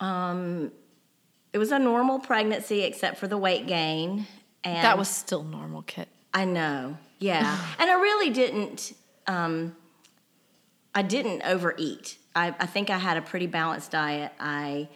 um, 0.01 0.71
it 1.53 1.57
was 1.57 1.71
a 1.71 1.79
normal 1.79 2.19
pregnancy 2.19 2.81
except 2.81 3.17
for 3.17 3.27
the 3.27 3.37
weight 3.37 3.67
gain. 3.67 4.27
And 4.65 4.83
That 4.83 4.97
was 4.97 5.07
still 5.07 5.43
normal, 5.45 5.83
Kit. 5.83 6.09
I 6.33 6.43
know. 6.43 6.97
Yeah. 7.19 7.57
and 7.79 7.89
I 7.89 7.93
really 7.93 8.31
didn't 8.31 8.93
um 9.27 9.73
I 10.93 11.03
didn't 11.03 11.41
overeat. 11.43 12.17
I, 12.35 12.53
I 12.59 12.65
think 12.65 12.89
I 12.89 12.97
had 12.97 13.15
a 13.15 13.21
pretty 13.21 13.47
balanced 13.47 13.91
diet. 13.91 14.33
I 14.41 14.89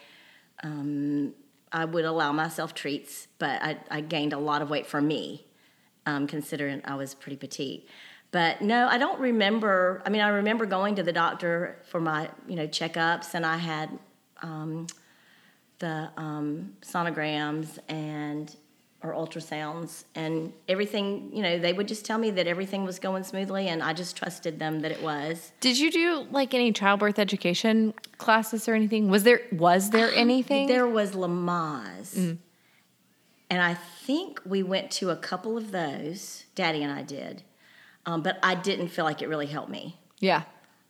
um 0.62 1.34
I 1.72 1.86
would 1.86 2.04
allow 2.04 2.34
myself 2.34 2.74
treats, 2.74 3.30
but 3.38 3.62
I, 3.62 3.78
I 3.90 4.02
gained 4.02 4.34
a 4.34 4.40
lot 4.40 4.62
of 4.62 4.70
weight 4.70 4.88
for 4.88 5.00
me, 5.00 5.46
um, 6.06 6.28
considering 6.28 6.82
I 6.86 6.96
was 6.96 7.14
pretty 7.14 7.38
petite. 7.38 7.88
But 8.32 8.62
no, 8.62 8.88
I 8.88 8.98
don't 8.98 9.20
remember. 9.20 10.04
I 10.06 10.10
mean, 10.10 10.22
I 10.22 10.30
remember 10.30 10.66
going 10.66 10.96
to 10.96 11.04
the 11.04 11.14
doctor 11.14 11.82
for 11.86 12.00
my, 12.00 12.30
you 12.48 12.56
know, 12.56 12.68
checkups, 12.68 13.34
and 13.34 13.46
I 13.46 13.58
had 13.58 13.90
um, 14.42 14.86
the 15.80 16.10
um, 16.16 16.74
sonograms 16.82 17.80
and 17.88 18.56
or 19.02 19.14
ultrasounds 19.14 20.04
and 20.16 20.52
everything 20.68 21.30
you 21.34 21.42
know 21.42 21.58
they 21.58 21.72
would 21.72 21.88
just 21.88 22.06
tell 22.06 22.18
me 22.18 22.32
that 22.32 22.48
everything 22.48 22.84
was 22.84 23.00
going 23.00 23.24
smoothly 23.24 23.70
and 23.70 23.82
i 23.82 23.94
just 23.94 24.18
trusted 24.18 24.60
them 24.60 24.82
that 24.82 24.92
it 24.92 25.02
was 25.02 25.54
Did 25.62 25.80
you 25.80 25.90
do 25.90 26.28
like 26.32 26.54
any 26.54 26.74
childbirth 26.74 27.18
education 27.18 27.94
classes 28.18 28.68
or 28.68 28.74
anything? 28.74 29.10
Was 29.10 29.24
there 29.24 29.42
was 29.54 29.92
there 29.92 30.12
anything? 30.14 30.68
there 30.68 30.86
was 30.88 31.12
lamaze 31.12 32.38
and 33.50 33.62
i 33.62 33.74
think 33.74 34.40
we 34.46 34.62
went 34.64 34.92
to 34.92 35.10
a 35.10 35.16
couple 35.16 35.58
of 35.58 35.72
those 35.72 36.46
daddy 36.56 36.84
and 36.84 36.92
i 36.92 37.02
did 37.02 37.44
um, 38.06 38.22
but 38.22 38.38
i 38.44 38.56
didn't 38.56 38.88
feel 38.90 39.06
like 39.06 39.22
it 39.22 39.28
really 39.30 39.48
helped 39.48 39.70
me 39.70 39.98
yeah. 40.20 40.44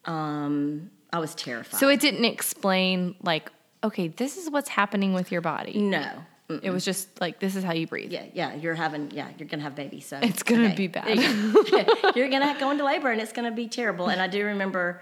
um, 0.05 0.89
i 1.13 1.19
was 1.19 1.35
terrified 1.35 1.79
So 1.79 1.89
it 1.89 1.99
didn't 1.99 2.25
explain 2.25 3.15
like, 3.21 3.51
okay, 3.83 4.07
this 4.09 4.37
is 4.37 4.49
what's 4.49 4.69
happening 4.69 5.13
with 5.13 5.31
your 5.31 5.41
body. 5.41 5.79
no 5.79 6.09
Mm, 6.49 6.61
It 6.63 6.71
was 6.71 6.83
just 6.83 7.21
like 7.21 7.37
this 7.39 7.55
is 7.55 7.63
how 7.63 7.73
you 7.73 7.85
breathe. 7.85 8.11
yeah 8.11 8.25
yeah 8.33 8.55
you're 8.55 8.73
having 8.73 9.11
yeah 9.11 9.27
you're 9.37 9.47
gonna 9.47 9.61
have 9.61 9.75
babies 9.75 10.07
so 10.07 10.17
It's 10.23 10.41
gonna 10.41 10.65
okay. 10.69 10.75
be 10.75 10.87
bad. 10.87 11.07
you're 12.15 12.27
gonna 12.27 12.55
go 12.59 12.71
into 12.71 12.83
labor 12.83 13.11
and 13.11 13.21
it's 13.21 13.31
gonna 13.33 13.51
be 13.51 13.67
terrible. 13.67 14.07
And 14.09 14.19
I 14.19 14.25
do 14.27 14.43
remember 14.43 14.99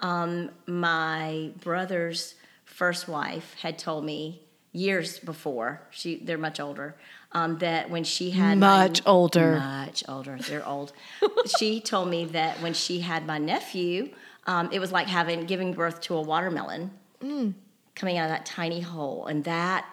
um, 0.00 0.50
my 0.66 1.52
brother's 1.62 2.34
first 2.66 3.08
wife 3.08 3.54
had 3.62 3.78
told 3.78 4.04
me 4.04 4.42
years 4.72 5.18
before 5.18 5.80
she 5.90 6.16
they're 6.24 6.38
much 6.38 6.60
older 6.60 6.94
um, 7.32 7.58
that 7.58 7.90
when 7.90 8.04
she 8.04 8.30
had 8.30 8.58
my- 8.58 8.86
Much 8.88 9.02
older. 9.06 9.58
much 9.58 10.04
older 10.08 10.38
they're 10.48 10.66
old 10.66 10.92
she 11.58 11.80
told 11.80 12.08
me 12.08 12.24
that 12.26 12.60
when 12.62 12.72
she 12.74 13.00
had 13.00 13.26
my 13.26 13.38
nephew 13.38 14.10
um, 14.46 14.68
it 14.72 14.78
was 14.78 14.92
like 14.92 15.06
having 15.08 15.44
giving 15.46 15.72
birth 15.72 16.00
to 16.02 16.14
a 16.14 16.22
watermelon 16.22 16.90
Mm. 17.22 17.52
coming 17.94 18.16
out 18.16 18.24
of 18.24 18.30
that 18.30 18.46
tiny 18.46 18.80
hole 18.80 19.26
and 19.26 19.44
that 19.44 19.84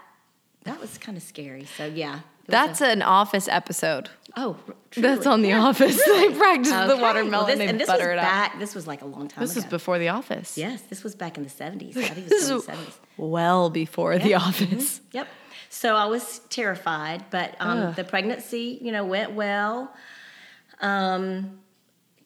that 0.63 0.79
was 0.79 0.97
kind 0.97 1.17
of 1.17 1.23
scary 1.23 1.65
so 1.65 1.85
yeah 1.85 2.19
That's 2.47 2.81
an 2.81 3.01
office 3.01 3.47
episode. 3.47 4.07
a, 4.35 4.39
oh 4.41 4.57
That's 4.95 5.25
on 5.27 5.41
the 5.41 5.53
office. 5.53 6.01
they 6.05 6.33
practice 6.33 6.71
the 6.71 6.97
watermelon 6.99 7.31
Well, 7.31 7.45
this, 7.45 7.59
and, 7.59 7.79
this 7.79 7.87
butter 7.87 8.07
was 8.07 8.13
it 8.13 8.17
up. 8.19 8.23
back, 8.23 8.59
This 8.59 8.73
was 8.73 8.87
like 8.87 9.01
a 9.01 9.05
long 9.05 9.27
time 9.27 9.43
ago. 9.43 9.47
This 9.47 9.51
ago. 9.51 9.65
was 9.65 9.65
before 9.69 9.99
the 9.99 10.09
office. 10.09 10.57
Yes, 10.57 10.81
this 10.83 11.03
was 11.03 11.13
back 11.15 11.37
in 11.37 11.43
the 11.43 11.49
70s. 11.49 11.97
I 11.97 12.01
think 12.07 12.17
it 12.17 12.29
This 12.29 12.49
was 12.49 12.67
in 12.67 12.73
is 12.75 12.79
70s. 12.79 12.93
well 13.17 13.69
before 13.69 14.17
the 14.17 14.35
office. 14.35 15.01
Yep. 15.11 15.27
So 15.69 15.95
I 15.95 16.05
was 16.05 16.39
terrified, 16.49 17.25
but 17.29 17.55
um, 17.59 17.93
the 17.93 18.03
pregnancy, 18.05 18.79
you 18.81 18.91
know, 18.91 19.03
went 19.05 19.33
well. 19.33 19.93
Um, 20.79 21.59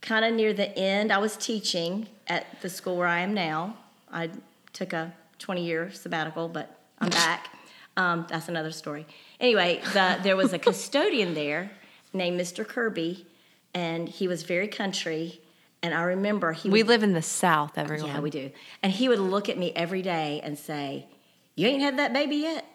kind 0.02 0.24
of 0.26 0.34
near 0.34 0.54
the 0.54 0.78
end, 0.78 1.12
I 1.12 1.18
was 1.18 1.36
teaching 1.38 2.08
at 2.28 2.62
the 2.62 2.70
school 2.70 2.98
where 2.98 3.08
I 3.08 3.20
am 3.22 3.34
now. 3.34 3.76
I 4.12 4.30
took 4.74 4.94
a 4.94 5.14
20 5.40 5.66
year 5.66 5.92
sabbatical, 5.92 6.48
but 6.50 6.78
I'm 7.00 7.10
back. 7.10 7.50
Um, 7.98 8.26
that's 8.30 8.48
another 8.48 8.72
story. 8.72 9.06
Anyway, 9.40 9.82
the, 9.94 10.18
there 10.24 10.36
was 10.36 10.54
a 10.54 10.60
custodian 10.60 11.34
there 11.34 11.72
named 12.14 12.40
Mr. 12.40 12.66
Kirby, 12.68 13.26
and 13.74 14.08
he 14.08 14.28
was 14.28 14.44
very 14.44 14.68
country. 14.68 15.42
And 15.84 15.94
I 15.94 16.04
remember 16.04 16.54
he 16.54 16.70
We 16.70 16.84
would 16.84 16.90
live 16.90 17.04
in 17.04 17.14
the 17.14 17.22
South, 17.22 17.78
everyone. 17.78 18.08
yeah, 18.08 18.20
we 18.20 18.30
do. 18.30 18.52
And 18.84 18.92
he 18.92 19.10
would 19.10 19.20
look 19.20 19.50
at 19.50 19.58
me 19.58 19.72
every 19.76 20.02
day 20.02 20.40
and 20.44 20.58
say, 20.58 21.08
You 21.56 21.68
ain't 21.68 21.82
had 21.82 21.98
that 21.98 22.14
baby 22.14 22.38
yet? 22.38 22.66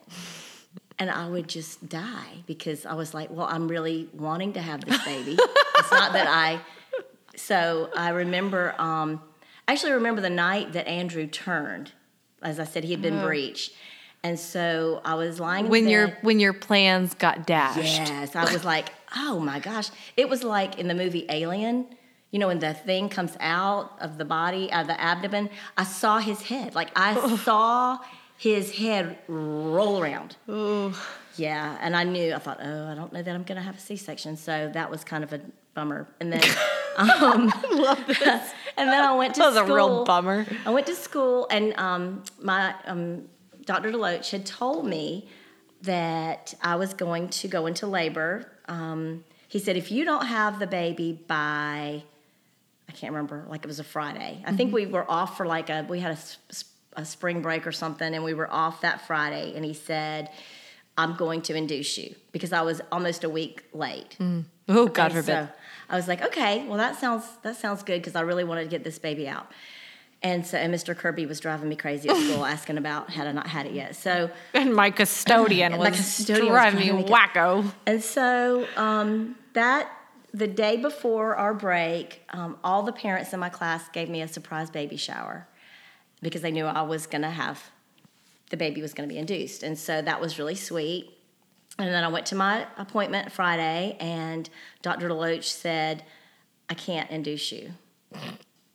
And 0.99 1.11
I 1.11 1.28
would 1.28 1.49
just 1.49 1.88
die 1.88 2.42
because 2.46 2.85
I 2.85 2.94
was 2.94 3.14
like, 3.14 3.30
Well, 3.30 3.46
I'm 3.49 3.68
really 3.68 4.08
wanting 4.12 4.54
to 4.54 4.61
have 4.61 4.85
this 4.85 5.02
baby. 5.04 5.38
it's 5.78 5.90
not 5.92 6.12
that 6.14 6.26
I. 6.26 6.61
So 7.37 7.90
I 7.96 8.11
remember, 8.11 8.75
um, 8.78 9.23
I 9.68 9.73
actually 9.73 9.92
remember 9.92 10.20
the 10.20 10.30
night 10.30 10.73
that 10.73 10.88
Andrew 10.88 11.26
turned. 11.26 11.92
As 12.42 12.58
I 12.58 12.64
said, 12.64 12.85
he 12.85 12.90
had 12.92 13.02
been 13.02 13.23
breech. 13.23 13.73
And 14.26 14.40
so 14.40 15.00
I 15.04 15.14
was 15.14 15.38
lying 15.38 15.66
in 15.66 15.71
when 15.71 15.88
your 15.88 16.09
when 16.23 16.40
your 16.40 16.52
plans 16.52 17.14
got 17.14 17.47
dashed. 17.47 17.78
Yes, 17.78 18.35
I 18.35 18.52
was 18.52 18.64
like, 18.64 18.92
oh 19.14 19.38
my 19.38 19.61
gosh. 19.61 19.88
It 20.16 20.28
was 20.28 20.42
like 20.42 20.80
in 20.80 20.88
the 20.88 20.97
movie 20.97 21.26
Alien, 21.28 21.87
you 22.33 22.40
know, 22.40 22.49
when 22.49 22.59
the 22.59 22.75
thing 22.75 23.09
comes 23.09 23.37
out 23.38 23.92
of 24.00 24.18
the 24.18 24.25
body, 24.25 24.73
out 24.73 24.80
of 24.80 24.87
the 24.88 25.00
abdomen. 25.00 25.49
I 25.76 25.85
saw 25.85 26.18
his 26.18 26.42
head. 26.42 26.75
Like 26.75 26.90
I 26.97 27.37
saw 27.37 27.99
his 28.37 28.75
head 28.75 29.16
roll 29.28 30.02
around. 30.02 30.35
Ooh. 30.50 30.92
Yeah, 31.37 31.78
and 31.80 31.95
I 31.95 32.02
knew. 32.02 32.35
I 32.35 32.38
thought, 32.38 32.59
oh, 32.61 32.88
I 32.88 32.97
don't 32.97 33.12
know 33.12 33.23
that 33.23 33.33
I'm 33.33 33.45
going 33.45 33.59
to 33.59 33.62
have 33.62 33.76
a 33.76 33.80
C-section. 33.80 34.37
So 34.38 34.71
that 34.75 34.90
was 34.90 35.04
kind 35.04 35.23
of 35.23 35.33
a 35.35 35.40
bummer. 35.75 36.09
And 36.18 36.33
then, 36.33 36.42
um, 36.97 37.52
and 37.71 38.88
then 38.88 39.04
I 39.04 39.14
went 39.14 39.35
to 39.35 39.40
That 39.40 39.49
was 39.50 39.56
a 39.56 39.73
real 39.73 40.04
bummer. 40.04 40.47
I 40.64 40.71
went 40.71 40.88
to 40.88 40.97
school, 40.97 41.47
and 41.49 41.78
um, 41.78 42.25
my 42.40 42.75
um, 42.87 43.28
Dr. 43.66 43.90
Deloach 43.92 44.30
had 44.30 44.46
told 44.46 44.87
me 44.87 45.28
that 45.82 46.54
I 46.62 46.76
was 46.76 46.94
going 46.94 47.28
to 47.28 47.49
go 47.49 47.66
into 47.66 47.87
labor. 47.87 48.50
Um, 48.66 49.25
he 49.49 49.58
said, 49.58 49.76
if 49.76 49.90
you 49.92 50.04
don't 50.04 50.26
have 50.26 50.58
the 50.58 50.66
baby 50.66 51.12
by, 51.26 52.02
I 52.88 52.92
can't 52.92 53.12
remember, 53.12 53.44
like 53.49 53.64
it 53.64 53.66
was 53.68 53.78
a 53.78 53.85
Friday. 53.85 54.42
I 54.46 54.52
think 54.56 54.73
we 54.73 54.87
were 54.87 55.08
off 55.11 55.37
for 55.37 55.46
like 55.46 55.68
a, 55.68 55.85
we 55.88 56.00
had 56.00 56.18
a 56.94 57.04
spring 57.04 57.42
break 57.42 57.66
or 57.66 57.73
something, 57.73 58.14
and 58.14 58.25
we 58.25 58.35
were 58.35 58.50
off 58.50 58.80
that 58.80 59.06
Friday. 59.06 59.52
And 59.54 59.64
he 59.64 59.75
said, 59.75 60.30
I'm 60.99 61.14
going 61.14 61.42
to 61.42 61.54
induce 61.54 61.99
you 61.99 62.14
because 62.32 62.52
I 62.52 62.62
was 62.62 62.80
almost 62.90 63.23
a 63.23 63.28
week 63.28 63.64
late. 63.75 64.16
Oh 64.68 64.87
God 64.87 65.12
forbid. 65.12 65.26
So 65.26 65.49
I 65.90 65.96
was 65.96 66.08
like, 66.08 66.23
okay, 66.23 66.66
well 66.66 66.78
that 66.78 66.96
sounds 66.96 67.25
that 67.42 67.56
sounds 67.56 67.82
good 67.82 68.00
because 68.00 68.16
I 68.16 68.23
really 68.23 68.44
wanted 68.44 68.64
to 68.64 68.68
get 68.70 68.82
this 68.82 68.99
baby 68.99 69.28
out. 69.28 69.50
And 70.26 70.45
so, 70.45 70.59
and 70.59 70.75
Mr. 70.75 70.97
Kirby 70.97 71.25
was 71.25 71.38
driving 71.38 71.68
me 71.68 71.76
crazy 71.76 72.09
at 72.09 72.16
school, 72.16 72.45
asking 72.45 72.78
about 72.78 73.11
had 73.11 73.28
I 73.28 73.33
not 73.33 73.47
had 73.47 73.66
it 73.66 73.73
yet. 73.73 73.95
So, 73.95 74.28
and 74.54 74.75
my 74.75 74.90
custodian 74.90 75.71
My 75.78 75.78
was 75.78 75.97
custodian 75.97 76.47
was 76.47 76.52
driving 76.52 76.97
me 76.97 77.04
wacko. 77.04 77.73
and 77.87 78.02
so 78.02 78.66
um, 78.76 79.37
that 79.52 79.88
the 80.35 80.49
day 80.49 80.78
before 80.78 81.37
our 81.37 81.54
break, 81.54 82.23
um, 82.30 82.59
all 82.64 82.83
the 82.83 82.92
parents 82.92 83.33
in 83.33 83.38
my 83.38 83.49
class 83.49 83.88
gave 83.90 84.09
me 84.09 84.21
a 84.21 84.26
surprise 84.26 84.68
baby 84.68 84.97
shower 84.97 85.47
because 86.23 86.42
they 86.42 86.50
knew 86.50 86.66
I 86.66 86.83
was 86.83 87.06
going 87.06 87.23
to 87.23 87.30
have 87.30 87.62
the 88.50 88.56
baby 88.56 88.83
was 88.83 88.95
going 88.95 89.09
to 89.09 89.12
be 89.12 89.21
induced, 89.21 89.62
and 89.62 89.78
so 89.78 90.02
that 90.02 90.21
was 90.21 90.40
really 90.40 90.56
sweet. 90.56 91.16
And 91.78 91.87
then 91.87 92.02
I 92.02 92.09
went 92.09 92.26
to 92.26 92.35
my 92.35 92.66
appointment 92.76 93.30
Friday, 93.30 93.97
and 94.00 94.50
Dr. 94.83 95.09
Deloach 95.09 95.45
said, 95.45 96.02
"I 96.68 96.75
can't 96.75 97.09
induce 97.12 97.52
you." 97.52 97.75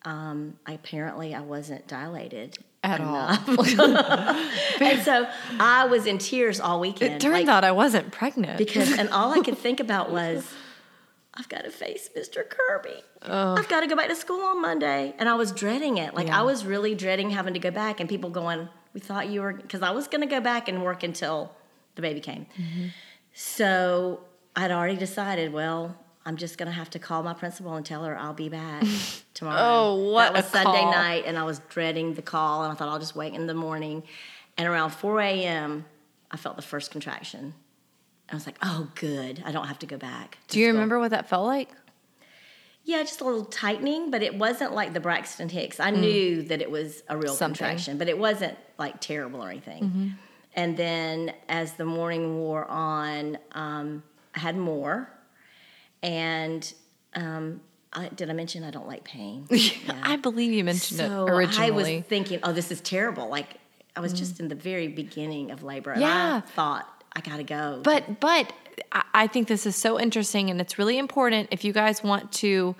Um, 0.03 0.58
I, 0.65 0.74
apparently, 0.74 1.36
I 1.36 1.41
wasn't 1.41 1.88
dilated, 1.88 2.58
At 2.84 3.01
all. 3.01 3.29
and 4.81 5.01
so 5.03 5.27
I 5.60 5.86
was 5.86 6.08
in 6.08 6.17
tears 6.17 6.60
all 6.60 6.79
weekend. 6.79 7.13
It 7.13 7.22
turned 7.22 7.34
like, 7.34 7.48
out 7.48 7.63
I 7.63 7.72
wasn't 7.72 8.12
pregnant. 8.12 8.58
because 8.58 8.98
and 8.98 9.10
all 9.10 9.31
I 9.31 9.41
could 9.41 9.58
think 9.65 9.79
about 9.79 10.12
was 10.12 10.51
I've 11.36 11.48
got 11.50 11.63
to 11.65 11.70
face 11.70 12.10
Mr. 12.17 12.43
Kirby. 12.50 13.03
I've 13.22 13.70
got 13.70 13.81
to 13.81 13.88
go 13.88 13.96
back 13.96 14.10
to 14.10 14.15
school 14.15 14.41
on 14.41 14.62
Monday, 14.62 15.13
and 15.20 15.29
I 15.29 15.36
was 15.36 15.51
dreading 15.51 15.98
it. 15.98 16.15
Like 16.15 16.27
Yeah. 16.27 16.39
I 16.39 16.41
was 16.41 16.65
really 16.65 16.96
dreading 16.96 17.29
having 17.29 17.53
to 17.53 17.60
go 17.60 17.70
back, 17.72 18.00
and 18.00 18.10
people 18.10 18.31
going, 18.31 18.67
"We 18.93 19.00
thought 19.00 19.29
you 19.29 19.41
were," 19.41 19.53
because 19.53 19.84
I 19.84 19.91
was 19.91 20.08
going 20.08 20.22
to 20.22 20.27
go 20.27 20.41
back 20.41 20.67
and 20.67 20.84
work 20.84 21.03
until 21.03 21.53
the 21.96 22.01
baby 22.01 22.20
came. 22.22 22.48
Mm-hmm. 22.60 22.88
So 23.34 24.22
I'd 24.55 24.72
already 24.72 24.98
decided. 24.98 25.53
Well, 25.53 25.96
I'm 26.25 26.37
just 26.37 26.57
going 26.57 26.67
to 26.67 26.71
have 26.73 26.89
to 26.91 26.99
call 26.99 27.23
my 27.23 27.33
principal 27.33 27.73
and 27.75 27.85
tell 27.85 28.03
her 28.03 28.17
I'll 28.17 28.33
be 28.33 28.49
back 28.49 28.83
tomorrow. 29.33 29.57
Oh, 29.59 30.11
what 30.11 30.33
That 30.33 30.43
was 30.43 30.45
a 30.45 30.49
Sunday 30.49 30.79
call. 30.81 30.91
night, 30.91 31.23
and 31.25 31.37
I 31.37 31.43
was 31.43 31.59
dreading 31.69 32.13
the 32.13 32.21
call, 32.21 32.63
and 32.63 32.71
I 32.71 32.75
thought 32.75 32.89
I'll 32.89 32.99
just 32.99 33.15
wait 33.15 33.33
in 33.33 33.47
the 33.47 33.53
morning. 33.55 34.03
And 34.57 34.67
around 34.67 34.91
4 34.91 35.19
a.m., 35.21 35.85
I 36.29 36.37
felt 36.37 36.55
the 36.57 36.61
first 36.61 36.91
contraction. 36.91 37.53
I 38.31 38.35
was 38.35 38.45
like, 38.45 38.57
oh, 38.61 38.87
good. 38.95 39.41
I 39.45 39.51
don't 39.51 39.67
have 39.67 39.79
to 39.79 39.85
go 39.87 39.97
back. 39.97 40.37
to 40.47 40.53
Do 40.53 40.59
you 40.59 40.65
school." 40.67 40.73
remember 40.75 40.99
what 40.99 41.11
that 41.11 41.27
felt 41.27 41.45
like? 41.47 41.69
Yeah, 42.83 43.01
just 43.03 43.21
a 43.21 43.25
little 43.25 43.45
tightening, 43.45 44.09
but 44.09 44.23
it 44.23 44.35
wasn't 44.35 44.73
like 44.73 44.93
the 44.93 44.99
Braxton 44.99 45.49
Hicks. 45.49 45.79
I 45.79 45.91
knew 45.91 46.41
that 46.43 46.61
it 46.61 46.71
was 46.71 47.03
a 47.09 47.17
real 47.17 47.33
Mm. 47.33 47.37
Something. 47.37 47.53
Mm-hmm. 47.55 47.63
contraction, 47.65 47.97
but 47.97 48.07
it 48.09 48.17
wasn't 48.17 48.57
like 48.79 48.99
terrible 49.01 49.43
or 49.43 49.49
anything. 49.49 50.15
And 50.55 50.75
then 50.77 51.33
as 51.47 51.73
the 51.73 51.85
morning 51.85 52.37
wore 52.39 52.65
on, 52.65 53.37
um, 53.53 54.03
I 54.35 54.39
had 54.39 54.57
more. 54.57 55.09
And 56.03 56.74
um, 57.15 57.62
I, 57.93 58.10
did 58.10 58.29
I 58.29 58.34
mention 58.34 58.63
I 58.63 58.72
don't 58.72 58.88
like 58.88 59.03
pain? 59.03 59.48
I 60.03 60.15
believe 60.15 60.51
you 60.51 60.63
mentioned 60.63 61.00
So 61.00 61.25
it 61.27 61.31
originally. 61.31 61.67
I 61.67 61.70
was 62.00 62.05
thinking, 62.08 62.39
oh, 62.43 62.53
this 62.53 62.72
is 62.72 62.81
terrible. 62.81 63.29
Like 63.29 63.58
I 63.96 64.00
was 64.00 64.13
just 64.13 64.39
in 64.39 64.48
the 64.48 64.55
very 64.55 64.88
beginning 64.88 65.51
of 65.51 65.63
labor, 65.63 65.91
and 65.91 66.01
Yeah. 66.01 66.41
I 66.43 66.50
thought 66.51 66.88
I 67.15 67.22
gotta 67.22 67.43
go. 67.43 67.81
But 67.84 68.20
but 68.20 68.53
I- 68.91 69.03
I 69.13 69.27
think 69.27 69.48
this 69.50 69.65
is 69.65 69.75
so 69.75 70.00
interesting, 70.00 70.50
and 70.50 70.60
it's 70.62 70.77
really 70.79 70.98
important. 70.98 71.50
If 71.51 71.63
you 71.65 71.74
guys 71.74 72.01
want 72.01 72.31
to 72.34 72.75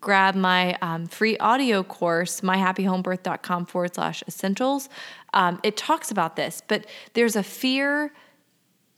grab 0.00 0.34
my 0.34 0.74
um, 0.82 1.06
free 1.06 1.38
audio 1.38 1.82
course, 1.84 2.40
myhappyhomebirth.com 2.40 3.66
forward 3.66 3.94
slash 3.94 4.22
essentials, 4.26 4.88
um, 5.32 5.60
it 5.62 5.76
talks 5.76 6.10
about 6.10 6.34
this. 6.36 6.60
But 6.66 6.86
there's 7.14 7.36
a 7.36 7.42
fear, 7.44 8.12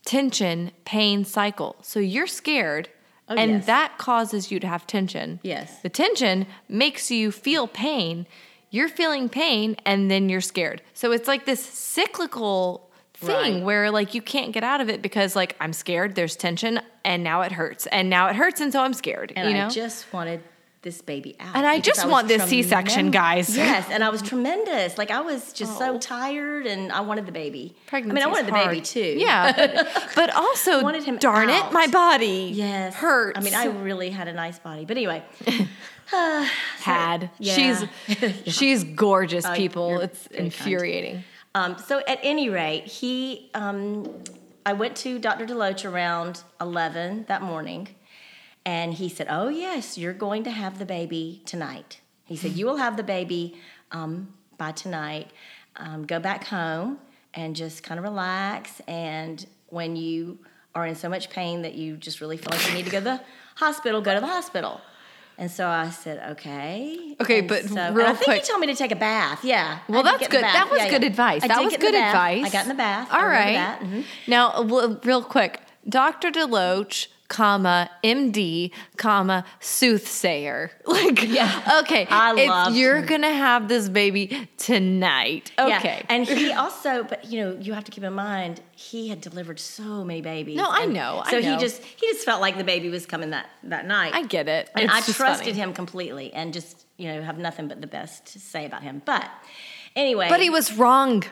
tension, 0.04 0.72
pain 0.86 1.24
cycle. 1.26 1.76
So 1.82 2.00
you're 2.00 2.26
scared. 2.26 2.88
Oh, 3.30 3.34
and 3.36 3.50
yes. 3.50 3.66
that 3.66 3.98
causes 3.98 4.50
you 4.50 4.58
to 4.60 4.66
have 4.66 4.86
tension. 4.86 5.40
Yes. 5.42 5.80
The 5.80 5.88
tension 5.88 6.46
makes 6.68 7.10
you 7.10 7.30
feel 7.30 7.66
pain. 7.68 8.26
You're 8.70 8.88
feeling 8.88 9.28
pain 9.28 9.76
and 9.86 10.10
then 10.10 10.28
you're 10.28 10.40
scared. 10.40 10.82
So 10.94 11.12
it's 11.12 11.28
like 11.28 11.44
this 11.46 11.62
cyclical 11.64 12.88
thing 13.14 13.56
Right. 13.56 13.62
where 13.64 13.90
like 13.90 14.14
you 14.14 14.22
can't 14.22 14.52
get 14.52 14.62
out 14.62 14.80
of 14.80 14.88
it 14.88 15.02
because 15.02 15.34
like 15.36 15.56
I'm 15.60 15.72
scared, 15.72 16.14
there's 16.14 16.36
tension, 16.36 16.80
and 17.04 17.24
now 17.24 17.42
it 17.42 17.52
hurts. 17.52 17.86
And 17.88 18.08
now 18.08 18.28
it 18.28 18.36
hurts 18.36 18.60
and 18.60 18.72
so 18.72 18.80
I'm 18.82 18.94
scared. 18.94 19.32
and 19.36 19.48
you 19.50 19.56
know? 19.56 19.66
I 19.66 19.70
just 19.70 20.12
wanted 20.12 20.40
this 20.82 21.02
baby 21.02 21.34
out. 21.40 21.56
And 21.56 21.66
I 21.66 21.80
just 21.80 22.04
was 22.04 22.12
want 22.12 22.28
this 22.28 22.44
C-section, 22.44 23.10
guys. 23.10 23.56
Yes, 23.56 23.88
and 23.90 24.04
I 24.04 24.10
was 24.10 24.22
tremendous. 24.22 24.96
Like 24.96 25.10
I 25.10 25.20
was 25.20 25.52
just 25.52 25.72
Oh. 25.76 25.78
so 25.78 25.98
tired, 25.98 26.66
and 26.66 26.92
I 26.92 27.00
wanted 27.00 27.26
the 27.26 27.32
baby. 27.32 27.74
Pregnancy 27.86 28.12
I 28.12 28.14
mean, 28.14 28.24
I 28.24 28.30
wanted 28.32 28.46
the 28.46 28.52
baby 28.52 28.80
too. 28.80 29.14
Yeah. 29.18 29.52
But, 29.52 30.12
but 30.14 30.34
also 30.34 30.82
Wanted 30.82 31.04
him 31.04 31.18
darn 31.18 31.50
it, 31.50 31.72
my 31.72 31.86
body 31.88 32.52
Yes. 32.54 32.94
hurts. 32.94 33.38
I 33.38 33.42
mean, 33.42 33.54
I 33.54 33.66
really 33.66 34.10
had 34.10 34.28
a 34.28 34.32
nice 34.32 34.58
body, 34.58 34.84
but 34.84 34.96
anyway. 34.96 35.22
had. 36.10 37.30
Yeah. 37.38 37.54
She's 37.54 37.84
she's 38.54 38.84
gorgeous, 38.84 39.48
people. 39.50 39.90
you're 39.90 40.02
It's 40.02 40.26
infuriating. 40.28 41.24
Um, 41.54 41.76
so 41.78 42.00
at 42.06 42.18
any 42.22 42.48
rate, 42.50 42.84
he, 42.86 43.50
um, 43.54 44.22
I 44.64 44.74
went 44.74 44.96
to 44.98 45.18
Dr. 45.18 45.44
Deloach 45.46 45.90
around 45.90 46.42
11 46.60 47.24
that 47.28 47.42
morning, 47.42 47.88
and 48.64 48.94
he 48.94 49.08
said, 49.08 49.26
"Oh 49.30 49.48
yes, 49.48 49.96
you're 49.98 50.12
going 50.12 50.44
to 50.44 50.50
have 50.50 50.78
the 50.78 50.86
baby 50.86 51.42
tonight." 51.46 52.00
He 52.24 52.36
said, 52.36 52.52
"You 52.52 52.66
will 52.66 52.76
have 52.76 52.96
the 52.96 53.02
baby 53.02 53.56
um, 53.92 54.32
by 54.58 54.72
tonight. 54.72 55.30
Um, 55.76 56.04
go 56.06 56.18
back 56.20 56.44
home 56.44 56.98
and 57.34 57.54
just 57.56 57.82
kind 57.82 57.98
of 57.98 58.04
relax. 58.04 58.80
And 58.88 59.44
when 59.68 59.96
you 59.96 60.38
are 60.74 60.86
in 60.86 60.94
so 60.94 61.08
much 61.08 61.30
pain 61.30 61.62
that 61.62 61.74
you 61.74 61.96
just 61.96 62.20
really 62.20 62.36
feel 62.36 62.48
like 62.50 62.66
you 62.68 62.74
need 62.74 62.84
to 62.84 62.90
go 62.90 62.98
to 62.98 63.04
the 63.04 63.20
hospital, 63.56 64.00
go 64.00 64.14
to 64.14 64.20
the 64.20 64.26
hospital." 64.26 64.80
And 65.40 65.48
so 65.48 65.68
I 65.68 65.90
said, 65.90 66.32
"Okay." 66.32 67.14
Okay, 67.20 67.38
And 67.38 67.48
but 67.48 67.64
so, 67.66 67.92
real 67.92 68.06
I 68.06 68.12
think 68.12 68.24
quick- 68.24 68.42
he 68.42 68.48
told 68.48 68.60
me 68.60 68.66
to 68.66 68.74
take 68.74 68.90
a 68.90 68.96
bath. 68.96 69.44
Yeah. 69.44 69.78
Well, 69.88 70.02
that's 70.02 70.18
get 70.18 70.34
in 70.34 70.40
the 70.40 70.46
good. 70.48 70.54
That 70.54 70.68
was 70.70 70.80
Yeah, 70.80 70.90
good 70.90 71.02
yeah. 71.02 71.08
advice. 71.08 71.44
I 71.44 71.48
that 71.48 71.62
was 71.62 71.76
good 71.76 71.94
advice. 71.94 72.44
I 72.46 72.48
got 72.50 72.62
in 72.64 72.68
the 72.68 72.74
bath. 72.74 73.08
All 73.12 73.24
right. 73.26 73.78
Mhm. 73.80 74.04
Now, 74.26 74.62
real 75.04 75.22
quick, 75.22 75.60
Dr. 75.88 76.32
Deloach, 76.32 77.06
comma 77.28 77.90
MD, 78.02 78.70
comma 78.96 79.44
soothsayer. 79.60 80.70
Like, 80.86 81.22
Yeah. 81.28 81.80
okay. 81.82 82.06
I 82.10 82.34
if 82.34 82.48
loved 82.48 82.76
you're 82.76 83.02
gonna 83.02 83.32
have 83.32 83.68
this 83.68 83.88
baby 83.88 84.48
tonight. 84.56 85.52
Yeah, 85.58 85.78
Okay. 85.78 86.02
And 86.08 86.26
he 86.26 86.52
also, 86.62 87.04
but 87.04 87.24
you 87.26 87.40
know, 87.40 87.56
you 87.60 87.72
have 87.74 87.84
to 87.84 87.90
keep 87.90 88.02
in 88.04 88.14
mind 88.14 88.60
he 88.74 89.08
had 89.08 89.20
delivered 89.20 89.60
so 89.60 90.04
many 90.04 90.20
babies. 90.22 90.56
No, 90.56 90.66
I 90.68 90.86
know, 90.86 91.22
I 91.24 91.30
So 91.30 91.40
know. 91.40 91.52
he 91.52 91.58
just 91.60 91.82
he 91.82 92.06
just 92.12 92.24
felt 92.24 92.40
like 92.40 92.56
the 92.56 92.64
baby 92.64 92.88
was 92.88 93.06
coming 93.06 93.30
that 93.30 93.48
that 93.64 93.86
night. 93.86 94.14
I 94.14 94.22
get 94.24 94.48
it. 94.48 94.70
and 94.74 94.84
It's 94.84 94.92
I 94.94 95.00
trusted 95.12 95.46
funny. 95.48 95.52
him 95.58 95.72
completely, 95.74 96.32
and 96.32 96.52
just 96.52 96.86
you 96.96 97.08
know 97.08 97.22
have 97.22 97.38
nothing 97.38 97.68
but 97.68 97.80
the 97.80 97.86
best 97.86 98.26
to 98.32 98.38
say 98.40 98.64
about 98.66 98.82
him. 98.82 99.02
But 99.04 99.28
anyway, 99.94 100.28
But 100.30 100.40
he 100.40 100.50
was 100.50 100.72
wrong. 100.76 101.24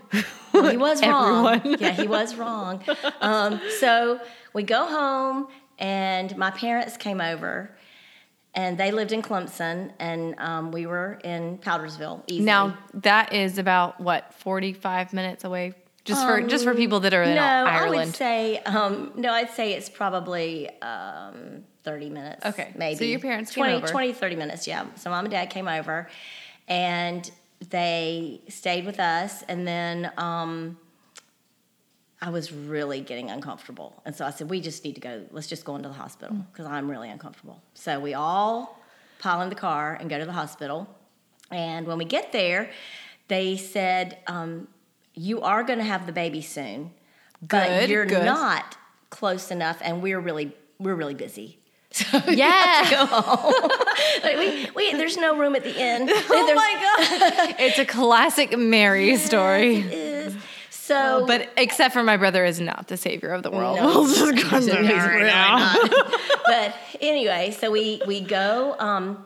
he 0.52 0.76
was 0.76 1.02
wrong. 1.06 1.60
Yeah, 1.80 1.92
he 1.92 2.06
was 2.06 2.34
wrong. 2.36 2.82
Um, 3.20 3.60
so 3.80 4.20
we 4.52 4.62
go 4.62 4.86
home, 4.86 5.48
and 5.78 6.36
my 6.36 6.50
parents 6.50 6.96
came 6.96 7.20
over, 7.20 7.70
and 8.54 8.78
they 8.78 8.90
lived 8.90 9.12
in 9.12 9.22
Clemson, 9.22 9.92
and 9.98 10.34
um, 10.38 10.72
we 10.72 10.86
were 10.86 11.18
in 11.22 11.58
Powdersville. 11.58 12.22
Easily. 12.26 12.44
now 12.44 12.76
that 12.94 13.32
is 13.32 13.58
about 13.58 14.00
what 14.00 14.32
45 14.34 15.12
minutes 15.12 15.44
away. 15.44 15.74
Just 16.04 16.24
for 16.24 16.40
just 16.40 16.62
for 16.62 16.72
people 16.72 17.00
that 17.00 17.12
are 17.14 17.24
in 17.24 17.30
Um, 17.30 17.34
no, 17.34 17.40
I 17.42 17.88
would 17.90 18.14
say 18.14 18.58
um, 18.58 19.10
no. 19.16 19.32
I'd 19.32 19.50
say 19.50 19.72
it's 19.72 19.88
probably 19.88 20.70
um, 20.80 21.64
thirty 21.82 22.08
minutes. 22.10 22.46
Okay, 22.46 22.68
so 22.72 22.78
maybe. 22.78 23.06
your 23.08 23.18
parents 23.18 23.52
came 23.52 23.62
20, 23.64 23.74
over. 23.74 23.86
20, 23.88 24.12
30 24.12 24.36
minutes. 24.36 24.68
Yeah. 24.68 24.86
So 24.94 25.10
mom 25.10 25.24
and 25.24 25.32
dad 25.32 25.50
came 25.50 25.66
over, 25.66 26.08
and 26.68 27.28
they 27.70 28.40
stayed 28.48 28.86
with 28.86 29.00
us, 29.00 29.42
and 29.48 29.66
then 29.66 30.12
um, 30.16 30.78
I 32.20 32.30
was 32.30 32.50
really 32.52 33.00
getting 33.00 33.30
uncomfortable, 33.30 34.00
and 34.06 34.14
so 34.16 34.24
I 34.24 34.30
said, 34.30 34.48
"We 34.48 34.60
just 34.60 34.84
need 34.84 34.94
to 34.94 35.00
go. 35.00 35.24
Let's 35.30 35.46
just 35.48 35.64
go 35.64 35.76
into 35.76 35.88
the 35.88 35.94
hospital 35.94 36.34
Mm. 36.36 36.46
because 36.52 36.66
I'm 36.66 36.90
really 36.90 37.10
uncomfortable." 37.10 37.60
So 37.74 38.00
we 38.00 38.14
all 38.14 38.80
pile 39.18 39.42
in 39.42 39.48
the 39.50 39.54
car 39.54 39.96
and 40.00 40.08
go 40.08 40.18
to 40.18 40.24
the 40.24 40.32
hospital. 40.32 40.88
And 41.50 41.86
when 41.86 41.98
we 41.98 42.04
get 42.04 42.32
there, 42.32 42.70
they 43.28 43.56
said, 43.56 44.18
um, 44.26 44.68
"You 45.14 45.42
are 45.42 45.62
going 45.62 45.78
to 45.78 45.84
have 45.84 46.06
the 46.06 46.12
baby 46.12 46.40
soon, 46.40 46.92
but 47.42 47.68
Good, 47.68 47.90
you're 47.90 48.06
good. 48.06 48.24
not 48.24 48.76
close 49.10 49.50
enough, 49.50 49.78
and 49.82 50.02
we're 50.02 50.20
really 50.20 50.52
we're 50.78 50.94
really 50.94 51.14
busy." 51.14 51.58
So 51.96 52.18
yeah. 52.28 52.82
like, 54.22 54.36
we, 54.36 54.68
we, 54.74 54.92
there's 54.92 55.16
no 55.16 55.38
room 55.38 55.54
at 55.56 55.62
the 55.64 55.74
inn. 55.78 56.08
Oh 56.30 56.54
my 56.54 56.72
god. 56.82 57.56
it's 57.58 57.78
a 57.78 57.86
classic 57.86 58.58
Mary 58.58 59.16
story. 59.16 59.80
So, 60.86 61.24
But 61.26 61.48
except 61.56 61.92
for 61.92 62.02
my 62.04 62.16
brother 62.16 62.44
is 62.44 62.60
not 62.60 62.86
the 62.86 62.96
savior 62.96 63.30
of 63.30 63.42
the 63.42 63.50
world. 63.50 63.76
No. 63.76 63.86
We'll 64.06 64.06
just 64.06 64.50
go 64.50 64.56
into 64.56 64.66
this 64.66 65.04
Really 65.04 65.24
now. 65.24 65.74
but 66.46 66.74
anyway, 67.00 67.50
so 67.58 67.70
we 67.70 68.00
we 68.06 68.20
go. 68.20 68.76
Um, 68.78 69.24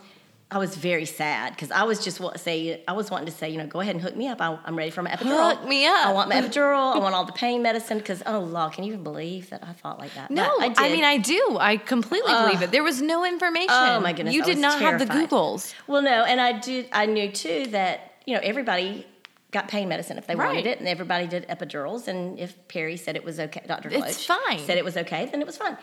I 0.53 0.59
was 0.59 0.75
very 0.75 1.05
sad 1.05 1.53
because 1.53 1.70
I 1.70 1.85
was 1.85 2.03
just 2.03 2.18
wa- 2.18 2.35
say 2.37 2.83
I 2.88 2.92
was 2.92 3.11
wanting 3.11 3.27
to 3.27 3.33
say, 3.33 3.51
you 3.51 3.59
know, 3.59 3.66
go 3.66 3.81
ahead 3.81 3.94
and 3.94 4.03
hook 4.03 4.16
me 4.16 4.27
up. 4.27 4.40
I, 4.40 4.59
I'm 4.64 4.75
ready 4.77 4.90
for 4.90 5.03
my 5.03 5.11
epidural. 5.11 5.57
Hook 5.57 5.68
me 5.68 5.87
up. 5.87 6.07
I 6.07 6.12
want 6.12 6.29
my 6.29 6.37
epidural. 6.37 6.94
I 6.94 6.99
want 6.99 7.14
all 7.14 7.25
the 7.25 7.33
pain 7.33 7.62
medicine 7.62 7.99
because 7.99 8.23
oh 8.27 8.40
law, 8.40 8.68
can 8.70 8.83
you 8.85 8.92
even 8.92 9.05
believe 9.05 9.51
that 9.51 9.62
I 9.62 9.73
thought 9.75 9.99
like 9.99 10.14
that? 10.14 10.31
No, 10.31 10.51
I, 10.61 10.70
did. 10.70 10.92
mean 10.92 11.05
I 11.05 11.18
do. 11.18 11.59
I 11.61 11.77
completely 11.77 12.33
believe 12.33 12.62
it. 12.62 12.73
There 12.73 12.83
was 12.83 13.01
no 13.01 13.25
information. 13.25 13.68
Oh, 13.70 14.01
my 14.01 14.12
goodness, 14.12 14.35
You 14.35 14.42
I 14.42 14.46
did 14.46 14.59
not 14.59 14.81
have 14.81 14.99
the. 14.99 15.07
Googles. 15.07 15.75
Well, 15.87 16.03
no, 16.03 16.25
and 16.25 16.40
I 16.40 16.59
did. 16.59 16.88
I 16.90 17.07
knew 17.07 17.31
too 17.31 17.66
that 17.68 18.14
you 18.27 18.35
know 18.35 18.40
everybody 18.42 19.07
got 19.51 19.69
pain 19.69 19.89
medicine 19.89 20.17
if 20.19 20.27
they 20.27 20.35
Right. 20.35 20.47
wanted 20.49 20.67
it, 20.67 20.79
and 20.79 20.89
everybody 20.89 21.27
did 21.27 21.47
epidurals. 21.49 22.09
And 22.09 22.39
if 22.39 22.57
Perry 22.69 22.97
said 22.97 23.17
it 23.17 23.25
was 23.25 23.41
okay, 23.41 23.63
Doctor 23.67 23.89
It's 23.93 24.25
fine. 24.25 24.59
Said 24.61 24.79
it 24.79 24.85
was 24.85 24.97
okay, 24.97 25.27
then 25.27 25.41
it 25.41 25.47
was 25.47 25.57
fine. 25.57 25.77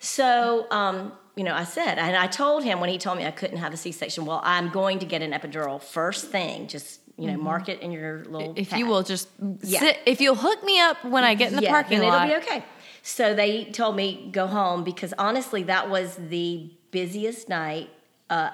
So, 0.00 0.66
um, 0.70 1.12
you 1.36 1.44
know, 1.44 1.54
I 1.54 1.64
said, 1.64 1.98
and 1.98 2.16
I 2.16 2.26
told 2.26 2.64
him 2.64 2.80
when 2.80 2.90
he 2.90 2.98
told 2.98 3.18
me 3.18 3.24
I 3.24 3.30
couldn't 3.30 3.58
have 3.58 3.72
a 3.72 3.76
C-section. 3.76 4.26
Well, 4.26 4.40
I'm 4.44 4.68
going 4.70 4.98
to 4.98 5.06
get 5.06 5.22
an 5.22 5.32
epidural 5.32 5.80
first 5.80 6.30
thing. 6.30 6.66
Just 6.66 7.00
you 7.18 7.30
know, 7.30 7.36
mark 7.36 7.68
it 7.68 7.80
in 7.80 7.92
your 7.92 8.24
little. 8.24 8.48
Mm-hmm. 8.50 8.58
If 8.58 8.70
pad. 8.70 8.78
you 8.78 8.86
will 8.86 9.02
just 9.02 9.28
Yeah. 9.62 9.80
sit, 9.80 9.98
if 10.06 10.20
you'll 10.20 10.34
hook 10.34 10.64
me 10.64 10.80
up 10.80 11.04
when 11.04 11.24
I 11.24 11.34
get 11.34 11.50
in 11.50 11.56
the 11.56 11.62
yeah, 11.62 11.70
parking 11.70 12.00
then 12.00 12.08
lot. 12.08 12.28
it'll 12.28 12.40
be 12.40 12.46
okay. 12.46 12.64
So 13.02 13.34
they 13.34 13.66
told 13.66 13.96
me 13.96 14.28
go 14.32 14.46
home 14.46 14.82
because 14.82 15.12
honestly, 15.18 15.62
that 15.64 15.88
was 15.90 16.16
the 16.16 16.70
busiest 16.90 17.48
night 17.48 17.90
uh, 18.30 18.50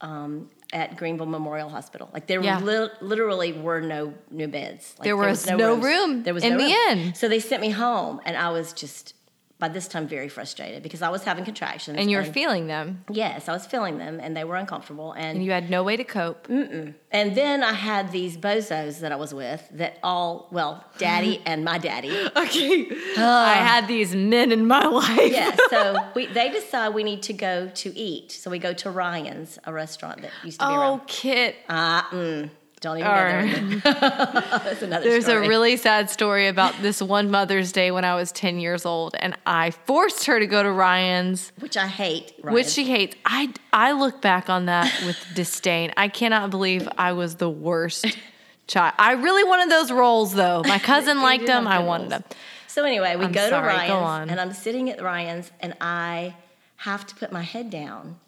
um, 0.00 0.50
at 0.74 0.96
Greenville 0.96 1.26
Memorial 1.26 1.68
Hospital. 1.70 2.10
Like 2.12 2.26
there 2.26 2.42
Yeah. 2.42 2.58
li- 2.58 2.90
literally 3.00 3.52
were 3.52 3.80
no 3.80 4.12
new 4.30 4.48
beds. 4.48 4.94
Like, 4.98 5.04
There 5.04 5.16
was 5.16 5.46
no 5.46 5.56
rooms. 5.74 5.84
room 5.84 6.22
There 6.24 6.34
was 6.34 6.42
in 6.44 6.54
no 6.54 6.58
the 6.58 6.64
room. 6.64 6.98
inn. 6.98 7.14
So 7.14 7.28
they 7.28 7.40
sent 7.40 7.62
me 7.62 7.70
home, 7.70 8.20
and 8.26 8.36
I 8.36 8.50
was 8.50 8.72
just 8.72 9.14
by 9.58 9.68
this 9.68 9.86
time 9.88 10.06
very 10.08 10.28
frustrated 10.28 10.82
because 10.82 11.00
I 11.00 11.08
was 11.10 11.24
having 11.24 11.44
contractions. 11.44 11.96
And 11.98 12.10
you 12.10 12.16
were 12.16 12.24
feeling 12.24 12.66
them, 12.66 13.04
yes, 13.10 13.48
I 13.48 13.52
was 13.52 13.66
feeling 13.66 13.98
them, 13.98 14.18
and 14.20 14.36
they 14.36 14.44
were 14.44 14.56
uncomfortable. 14.56 15.12
And 15.12 15.36
and 15.36 15.44
you 15.44 15.52
had 15.52 15.70
no 15.70 15.82
way 15.82 15.96
to 15.96 16.04
cope. 16.04 16.48
and 16.48 16.94
then 17.10 17.62
I 17.62 17.72
had 17.72 18.12
these 18.12 18.36
bozos 18.36 19.00
that 19.00 19.12
I 19.12 19.16
was 19.16 19.32
with 19.32 19.66
that 19.72 19.98
all 20.02 20.48
well, 20.50 20.84
daddy 20.98 21.40
and 21.46 21.64
my 21.64 21.78
daddy. 21.78 22.10
Okay. 22.36 22.86
I 23.16 23.54
had 23.54 23.86
these 23.88 24.14
men 24.14 24.52
in 24.52 24.66
my 24.66 24.84
life. 24.86 25.32
Yeah, 25.32 25.56
so 25.70 25.96
we, 26.14 26.26
they 26.26 26.50
decide 26.50 26.94
we 26.94 27.04
need 27.04 27.22
to 27.24 27.32
go 27.32 27.68
to 27.74 27.98
eat. 27.98 28.32
So 28.32 28.50
we 28.50 28.58
go 28.58 28.72
to 28.74 28.90
Ryan's, 28.90 29.58
a 29.64 29.72
restaurant 29.72 30.22
that 30.22 30.30
used 30.44 30.60
to 30.60 30.66
be 30.66 30.72
Oh, 30.72 30.80
around. 30.80 31.06
Kit. 31.06 31.56
Ah, 31.68 32.08
mm, 32.12 32.50
don't 32.84 32.98
even 32.98 33.80
go. 33.80 33.90
That's 33.90 34.82
another 34.82 35.08
There's 35.08 35.24
story. 35.24 35.46
a 35.46 35.48
really 35.48 35.76
sad 35.76 36.10
story 36.10 36.46
about 36.46 36.74
this 36.82 37.00
one 37.02 37.30
Mother's 37.30 37.72
Day 37.72 37.90
when 37.90 38.04
I 38.04 38.14
was 38.14 38.30
10 38.32 38.60
years 38.60 38.84
old, 38.86 39.16
and 39.18 39.36
I 39.46 39.70
forced 39.72 40.26
her 40.26 40.38
to 40.38 40.46
go 40.46 40.62
to 40.62 40.70
Ryan's, 40.70 41.50
which 41.58 41.76
I 41.76 41.86
hate. 41.86 42.32
which 42.42 42.68
she 42.68 42.84
hates. 42.84 43.16
I, 43.24 43.52
I 43.72 43.92
look 43.92 44.20
back 44.22 44.48
on 44.48 44.66
that 44.66 44.92
with 45.06 45.16
disdain. 45.34 45.92
I 45.96 46.08
cannot 46.08 46.50
believe 46.50 46.88
I 46.98 47.12
was 47.12 47.36
the 47.36 47.50
worst 47.50 48.06
child. 48.66 48.94
I 48.98 49.12
really 49.12 49.44
wanted 49.44 49.70
those 49.70 49.90
rolls, 49.90 50.34
though. 50.34 50.62
My 50.64 50.78
cousin 50.78 51.22
liked 51.22 51.46
them. 51.46 51.66
I 51.66 51.78
wanted 51.80 52.10
them. 52.10 52.24
So 52.68 52.84
anyway, 52.84 53.16
we 53.16 53.24
I'm 53.26 53.32
go 53.32 53.48
sorry, 53.48 53.72
to 53.72 53.86
go 53.88 53.94
Ryan's, 54.00 54.06
on. 54.06 54.30
and 54.30 54.40
I'm 54.40 54.52
sitting 54.52 54.90
at 54.90 55.00
Ryan's, 55.02 55.50
and 55.60 55.74
I 55.80 56.34
have 56.76 57.06
to 57.06 57.14
put 57.14 57.32
my 57.32 57.42
head 57.42 57.70
down, 57.70 58.18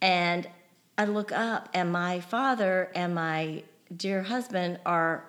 and 0.00 0.48
I 0.98 1.04
look 1.06 1.32
up, 1.32 1.68
and 1.74 1.90
my 1.92 2.20
father 2.20 2.90
and 2.94 3.14
my 3.14 3.62
dear 3.94 4.22
husband 4.22 4.78
are 4.86 5.24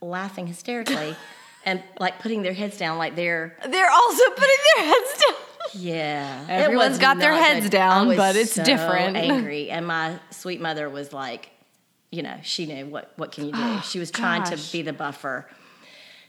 laughing 0.00 0.46
hysterically, 0.46 1.16
and 1.64 1.82
like 1.98 2.18
putting 2.18 2.42
their 2.42 2.52
heads 2.52 2.76
down, 2.76 2.98
like 2.98 3.14
they're 3.16 3.56
They're 3.68 3.90
also 3.90 4.24
putting 4.30 4.56
their 4.76 4.84
heads 4.86 5.22
down. 5.24 5.34
yeah. 5.82 6.44
Everyone's 6.48 6.98
got 6.98 7.18
their 7.18 7.32
heads 7.34 7.66
good. 7.66 7.72
down, 7.72 8.16
but 8.16 8.36
it's 8.36 8.52
so 8.52 8.64
different. 8.64 9.16
Angry, 9.16 9.70
and 9.74 9.86
my 9.86 10.18
sweet 10.30 10.60
mother 10.60 10.88
was 10.90 11.12
like, 11.12 11.50
you 12.10 12.22
know, 12.22 12.36
she 12.42 12.66
knew 12.66 12.86
what 12.86 13.12
what 13.16 13.32
can 13.32 13.46
you 13.46 13.52
do. 13.52 13.80
she 13.84 13.98
was 13.98 14.10
trying 14.10 14.42
Oh, 14.42 14.50
gosh. 14.50 14.66
to 14.66 14.72
be 14.72 14.82
the 14.82 14.92
buffer. 14.92 15.48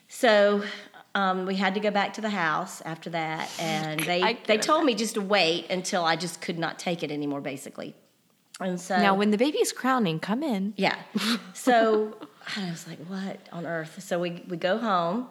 So 0.08 0.64
um, 1.16 1.46
we 1.48 1.56
had 1.56 1.74
to 1.74 1.80
go 1.80 1.90
back 1.92 2.14
to 2.14 2.22
the 2.22 2.30
house 2.30 2.82
after 2.82 3.10
that, 3.10 3.50
and 3.60 4.00
they 4.02 4.38
they 4.46 4.58
told 4.58 4.86
me 4.86 4.94
just 4.96 5.16
to 5.16 5.22
wait 5.22 5.70
until 5.72 6.06
I 6.06 6.16
just 6.16 6.42
could 6.42 6.60
not 6.60 6.78
take 6.80 7.02
it 7.04 7.12
anymore, 7.12 7.42
basically. 7.42 7.96
And 8.60 8.80
so 8.80 8.98
Now, 8.98 9.16
when 9.16 9.32
the 9.32 9.38
baby's 9.38 9.72
crowning, 9.74 10.20
come 10.20 10.42
in. 10.44 10.74
yeah. 10.78 10.96
So 11.54 12.16
I 12.56 12.70
was 12.70 12.88
like, 12.88 13.00
what 13.08 13.40
on 13.52 13.66
earth? 13.66 14.02
So 14.02 14.20
we, 14.20 14.44
we 14.48 14.56
go 14.58 14.78
home, 14.78 15.28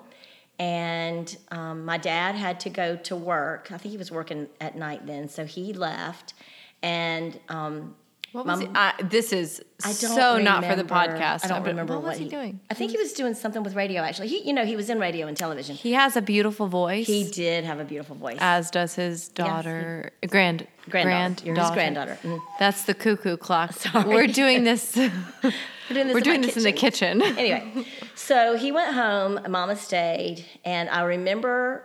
and 0.59 1.35
um, 1.51 1.85
my 1.85 1.97
dad 1.99 2.35
had 2.35 2.61
to 2.61 2.71
go 2.71 2.97
to 2.97 3.17
work. 3.17 3.71
I 3.73 3.79
think 3.79 3.93
he 3.93 3.99
was 3.99 4.11
working 4.11 4.49
at 4.61 4.77
night 4.77 5.07
then, 5.07 5.29
so 5.29 5.45
he 5.47 5.73
left. 5.73 6.35
And 6.83 7.39
um, 7.49 7.95
What 8.35 8.47
was 8.47 8.61
he? 8.61 8.69
I, 8.75 8.95
this 9.01 9.33
is 9.33 9.63
I 9.85 9.93
don't 9.93 9.95
so 9.95 10.39
not 10.39 10.65
for 10.65 10.75
the 10.75 10.83
podcast. 10.83 11.45
I 11.45 11.49
don't 11.49 11.63
remember 11.63 11.95
what, 11.95 12.03
was 12.03 12.19
he 12.19 12.25
he 12.25 12.31
doing. 12.31 12.59
I 12.69 12.75
think 12.75 12.91
he 12.91 12.97
was 12.97 13.13
doing 13.13 13.35
something 13.35 13.63
with 13.63 13.77
radio. 13.77 14.03
Actually, 14.03 14.27
he 14.27 14.43
you 14.45 14.53
know 14.53 14.65
he 14.65 14.75
was 14.75 14.91
in 14.91 14.99
radio 14.99 15.29
and 15.29 15.37
television. 15.37 15.77
He 15.77 15.93
has 15.93 16.17
a 16.17 16.21
beautiful 16.23 16.67
voice. 16.67 17.07
He 17.07 17.31
did 17.31 17.63
have 17.65 17.79
a 17.79 17.85
beautiful 17.85 18.17
voice. 18.17 18.39
as 18.41 18.73
does 18.73 18.97
his 18.97 19.29
daughter, 19.29 20.11
grand 20.29 20.67
Granddaughter. 20.91 21.47
You're 21.47 21.55
his 21.55 21.71
granddaughter. 21.71 22.19
Mhm. 22.25 22.41
That's 22.59 22.83
the 22.83 22.95
cuckoo 22.95 23.37
clock. 23.37 23.73
Sorry. 23.85 24.09
We're 24.09 24.27
doing 24.27 24.65
this. 24.65 24.97
We're 25.91 25.95
doing 25.95 26.07
this, 26.07 26.15
we're 26.15 26.19
in, 26.19 26.25
doing 26.25 26.41
this 26.41 26.57
in 26.57 26.63
the 26.63 26.73
kitchen. 26.73 27.21
anyway, 27.23 27.87
so 28.15 28.57
he 28.57 28.73
went 28.73 28.95
home. 28.95 29.39
Mama 29.49 29.77
stayed, 29.77 30.45
and 30.65 30.89
I 30.89 31.03
remember 31.03 31.85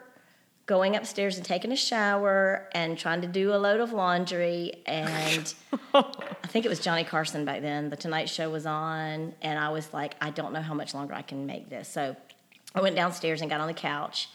going 0.69 0.95
upstairs 0.95 1.36
and 1.36 1.43
taking 1.43 1.71
a 1.71 1.75
shower 1.75 2.69
and 2.73 2.95
trying 2.95 3.21
to 3.21 3.27
do 3.27 3.55
a 3.55 3.58
load 3.58 3.79
of 3.79 3.91
laundry. 3.91 4.71
And 4.86 5.51
I 5.95 6.47
think 6.47 6.63
it 6.63 6.69
was 6.69 6.79
Johnny 6.79 7.03
Carson 7.03 7.43
back 7.43 7.62
then. 7.62 7.89
The 7.89 7.95
Tonight 7.95 8.29
Show 8.29 8.51
was 8.51 8.67
on, 8.67 9.34
and 9.41 9.58
I 9.58 9.69
was 9.69 9.91
like, 9.95 10.13
I 10.21 10.29
don't 10.29 10.53
know 10.53 10.62
how 10.62 10.75
much 10.75 10.93
longer 10.93 11.15
I 11.15 11.23
can 11.23 11.47
make 11.47 11.71
this. 11.71 11.89
So 11.89 12.15
I 12.75 12.82
went 12.82 12.95
downstairs 12.95 13.41
and 13.41 13.49
got 13.49 13.62
on 13.62 13.67
the 13.67 13.73
couch. 13.73 14.29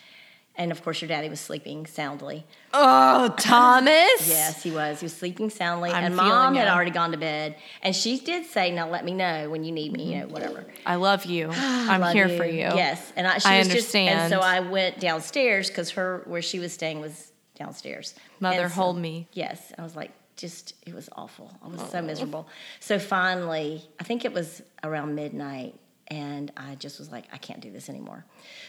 And 0.56 0.70
of 0.70 0.84
course, 0.84 1.00
your 1.00 1.08
daddy 1.08 1.28
was 1.28 1.40
sleeping 1.40 1.84
soundly. 1.84 2.46
Oh, 2.72 3.34
Thomas. 3.38 4.28
Yes, 4.28 4.62
he 4.62 4.70
was. 4.70 5.00
He 5.00 5.06
was 5.06 5.12
sleeping 5.12 5.50
soundly, 5.50 5.90
I'm 5.90 6.04
and 6.04 6.16
mom 6.16 6.54
had 6.54 6.68
already 6.68 6.92
gone 6.92 7.10
to 7.10 7.16
bed. 7.16 7.56
And 7.82 7.94
she 7.94 8.18
did 8.20 8.46
say, 8.46 8.70
"Now 8.70 8.88
let 8.88 9.04
me 9.04 9.14
know 9.14 9.50
when 9.50 9.64
you 9.64 9.72
need 9.72 9.92
me, 9.92 10.14
you 10.14 10.20
know, 10.20 10.26
whatever." 10.28 10.64
I 10.86 10.94
love 10.94 11.24
you. 11.24 11.50
I'm 11.52 12.00
Love 12.00 12.12
here 12.12 12.28
for 12.28 12.44
you. 12.44 12.70
Yes, 12.74 13.12
and 13.16 13.26
I, 13.26 13.38
she 13.38 13.48
I 13.48 13.58
was 13.58 13.68
just, 13.68 13.94
and 13.96 14.30
so 14.30 14.38
I 14.40 14.60
went 14.60 15.00
downstairs 15.00 15.68
because 15.68 15.90
her 15.90 16.22
where 16.26 16.42
she 16.42 16.60
was 16.60 16.72
staying 16.72 17.00
was 17.00 17.32
downstairs. 17.56 18.14
Mother, 18.38 18.68
so- 18.68 18.74
hold 18.76 18.96
me. 18.98 19.26
Yes, 19.32 19.72
I 19.76 19.82
was 19.82 19.96
like, 19.96 20.12
just 20.36 20.74
it 20.86 20.94
was 20.94 21.08
awful. 21.16 21.50
I 21.64 21.68
was 21.68 21.80
so 21.90 22.00
miserable. 22.00 22.48
So 22.80 22.98
finally, 23.00 23.82
I 23.98 24.04
think 24.04 24.24
it 24.24 24.32
was 24.32 24.62
around 24.84 25.14
midnight, 25.16 25.74
and 26.14 26.52
I 26.56 26.74
just 26.76 26.98
was 26.98 27.08
like, 27.10 27.24
I 27.32 27.38
can't 27.46 27.60
do 27.66 27.70
this 27.76 27.88
anymore. 27.88 28.24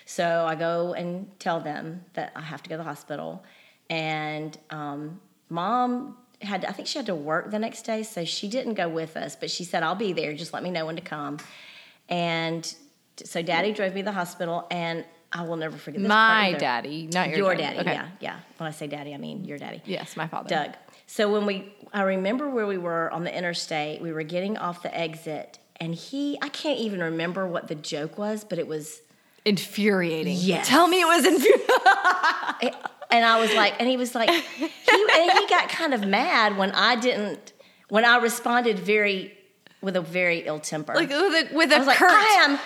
So 0.05 0.25
I 0.47 0.55
go 0.55 0.93
and 0.93 1.27
tell 1.39 1.59
them 1.59 2.03
that 2.13 2.31
I 2.35 2.41
have 2.41 2.61
to 2.63 2.69
go 2.69 2.75
to 2.75 2.83
the 2.83 2.89
hospital, 2.93 3.43
and 3.89 4.57
um, 4.69 5.19
mom 5.49 6.17
had 6.41 6.65
I 6.65 6.71
think 6.75 6.87
she 6.87 6.97
had 6.99 7.05
to 7.05 7.15
work 7.15 7.51
the 7.51 7.59
next 7.59 7.83
day, 7.83 8.03
so 8.03 8.25
she 8.25 8.47
didn't 8.47 8.73
go 8.73 8.87
with 8.89 9.15
us, 9.17 9.35
but 9.35 9.49
she 9.49 9.63
said 9.63 9.83
I'll 9.83 9.95
be 10.07 10.11
there. 10.13 10.33
Just 10.33 10.53
let 10.53 10.63
me 10.63 10.71
know 10.71 10.85
when 10.87 10.95
to 10.95 11.01
come. 11.15 11.37
And 12.09 12.63
so 13.23 13.41
daddy 13.41 13.71
drove 13.73 13.93
me 13.93 14.01
to 14.01 14.05
the 14.05 14.11
hospital, 14.11 14.67
and 14.69 15.05
I 15.31 15.41
will 15.43 15.55
never 15.57 15.77
forget 15.77 16.01
this. 16.01 16.09
My 16.09 16.53
daddy, 16.57 17.07
not 17.11 17.29
your, 17.29 17.37
Your 17.37 17.55
daddy. 17.55 17.77
daddy, 17.77 17.89
Okay. 17.89 17.93
yeah, 17.93 18.07
yeah. 18.19 18.39
When 18.57 18.67
I 18.67 18.71
say 18.71 18.87
daddy, 18.87 19.13
I 19.13 19.17
mean 19.17 19.45
your 19.45 19.57
daddy. 19.57 19.81
Yes, 19.85 20.15
my 20.17 20.27
father. 20.27 20.49
Doug. 20.49 20.71
So 21.07 21.31
when 21.31 21.45
we, 21.45 21.73
I 21.93 22.01
remember 22.03 22.49
where 22.49 22.65
we 22.67 22.77
were 22.77 23.11
on 23.11 23.23
the 23.23 23.35
interstate. 23.35 24.01
We 24.01 24.11
were 24.11 24.23
getting 24.23 24.57
off 24.57 24.81
the 24.81 24.95
exit, 24.97 25.59
and 25.79 25.93
he, 25.93 26.37
I 26.41 26.49
can't 26.49 26.79
even 26.79 27.01
remember 27.01 27.45
what 27.47 27.67
the 27.67 27.75
joke 27.75 28.17
was, 28.17 28.43
but 28.43 28.59
it 28.59 28.67
was, 28.67 29.01
Infuriating. 29.45 30.37
Yes. 30.39 30.67
Tell 30.67 30.87
me 30.87 31.01
it 31.01 31.05
was 31.05 31.23
infuriating. 31.23 32.79
and 33.11 33.23
I 33.23 33.39
was 33.39 33.53
like, 33.53 33.75
and 33.79 33.87
he 33.87 33.95
was 33.95 34.15
like, 34.15 34.29
he, 34.29 34.63
and 34.65 35.31
he 35.31 35.47
got 35.47 35.69
kind 35.69 35.93
of 35.93 36.05
mad 36.07 36.57
when 36.57 36.71
I 36.71 36.95
didn't, 36.95 37.53
when 37.89 38.05
I 38.05 38.17
responded 38.17 38.79
very, 38.79 39.37
with 39.81 39.95
a 39.95 40.01
very 40.01 40.39
ill 40.47 40.59
temper. 40.59 40.95
like 40.95 41.09
with 41.09 41.51
a, 41.51 41.55
with 41.55 41.71
a 41.71 41.75
I 41.75 41.77
was 41.77 41.87
like, 41.87 41.97
curt. 41.97 42.09
I 42.11 42.45
am 42.49 42.59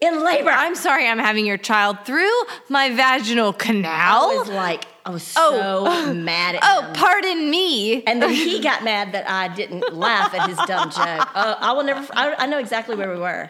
in 0.00 0.22
labor. 0.24 0.50
I'm 0.50 0.74
sorry, 0.74 1.06
I'm 1.08 1.18
having 1.18 1.46
your 1.46 1.56
child 1.56 2.04
through 2.04 2.30
my 2.68 2.90
vaginal 2.94 3.52
canal. 3.52 4.30
I 4.30 4.36
was 4.36 4.48
like, 4.48 4.84
I 5.04 5.10
was 5.10 5.22
so 5.22 5.40
Oh. 5.86 6.12
mad 6.14 6.56
at 6.56 6.60
oh, 6.64 6.82
him. 6.82 6.92
pardon 6.94 7.48
me. 7.50 8.02
And 8.04 8.20
then 8.20 8.30
he 8.30 8.60
got 8.62 8.82
mad 8.84 9.12
that 9.12 9.28
I 9.30 9.48
didn't 9.54 9.94
laugh 9.94 10.34
at 10.34 10.48
his 10.48 10.58
dumb 10.66 10.90
joke. 10.90 11.28
Uh, 11.36 11.54
I 11.60 11.72
will 11.72 11.84
never. 11.84 12.06
I, 12.12 12.34
I 12.38 12.46
know 12.46 12.58
exactly 12.58 12.96
where 12.96 13.10
we 13.12 13.18
were, 13.20 13.48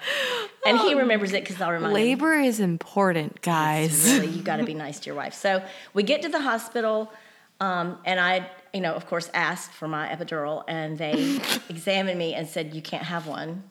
and 0.66 0.78
he 0.78 0.94
remembers 0.94 1.32
it 1.32 1.42
because 1.44 1.60
I'll 1.60 1.70
remind 1.70 1.96
him. 1.96 2.02
Labor 2.02 2.34
is 2.34 2.58
important, 2.60 3.40
guys. 3.42 4.04
Really, 4.12 4.26
you 4.28 4.42
got 4.42 4.56
to 4.56 4.64
be 4.64 4.74
nice 4.74 4.98
to 5.00 5.06
your 5.06 5.14
wife. 5.14 5.34
So 5.34 5.62
we 5.94 6.02
get 6.02 6.22
to 6.22 6.28
the 6.28 6.40
hospital, 6.40 7.12
um, 7.60 7.98
and 8.04 8.18
I, 8.20 8.50
you 8.74 8.80
know, 8.80 8.92
of 8.94 9.06
course, 9.06 9.30
asked 9.34 9.72
for 9.72 9.86
my 9.88 10.08
epidural, 10.08 10.64
and 10.68 10.98
they 10.98 11.38
examined 11.68 12.18
me 12.18 12.34
and 12.34 12.46
said 12.48 12.74
you 12.74 12.82
can't 12.82 13.04
have 13.04 13.26
one. 13.26 13.62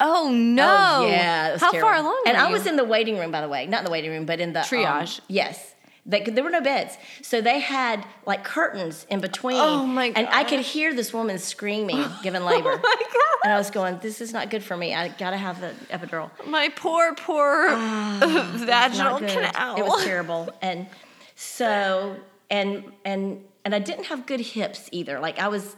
Oh 0.00 0.30
no! 0.32 1.00
Oh, 1.02 1.06
yeah, 1.08 1.48
it 1.48 1.52
was 1.52 1.60
How 1.60 1.70
terrible. 1.70 1.88
far 1.88 1.98
along? 1.98 2.22
And 2.26 2.36
I 2.36 2.48
you? 2.48 2.52
was 2.52 2.66
in 2.66 2.76
the 2.76 2.84
waiting 2.84 3.18
room, 3.18 3.30
by 3.30 3.40
the 3.40 3.48
way, 3.48 3.66
not 3.66 3.78
in 3.78 3.84
the 3.84 3.90
waiting 3.90 4.10
room, 4.10 4.26
but 4.26 4.40
in 4.40 4.52
the 4.52 4.60
um, 4.60 4.66
Triage. 4.66 5.20
yes. 5.28 5.70
They, 6.06 6.20
there 6.20 6.44
were 6.44 6.50
no 6.50 6.60
beds, 6.60 6.98
so 7.22 7.40
they 7.40 7.60
had 7.60 8.04
like 8.26 8.44
curtains 8.44 9.06
in 9.08 9.20
between. 9.20 9.56
Oh, 9.58 9.86
my 9.86 10.12
And 10.14 10.28
I 10.28 10.44
could 10.44 10.60
hear 10.60 10.92
this 10.92 11.14
woman 11.14 11.38
screaming, 11.38 12.04
giving 12.22 12.42
labor. 12.44 12.72
Oh 12.72 12.76
my 12.76 12.96
god! 13.00 13.38
And 13.44 13.52
I 13.54 13.56
was 13.56 13.70
going, 13.70 13.98
this 14.02 14.20
is 14.20 14.30
not 14.30 14.50
good 14.50 14.62
for 14.62 14.76
me. 14.76 14.94
I 14.94 15.08
gotta 15.08 15.38
have 15.38 15.62
the 15.62 15.72
epidural. 15.88 16.30
My 16.46 16.68
poor, 16.76 17.14
poor 17.14 17.68
vaginal 18.18 19.18
canal. 19.18 19.76
It 19.76 19.84
was 19.86 20.04
terrible. 20.04 20.50
And 20.60 20.88
so, 21.36 22.16
and 22.50 22.84
and 23.06 23.42
and 23.64 23.74
I 23.74 23.78
didn't 23.78 24.04
have 24.04 24.26
good 24.26 24.40
hips 24.40 24.90
either. 24.92 25.20
Like 25.20 25.38
I 25.38 25.48
was 25.48 25.74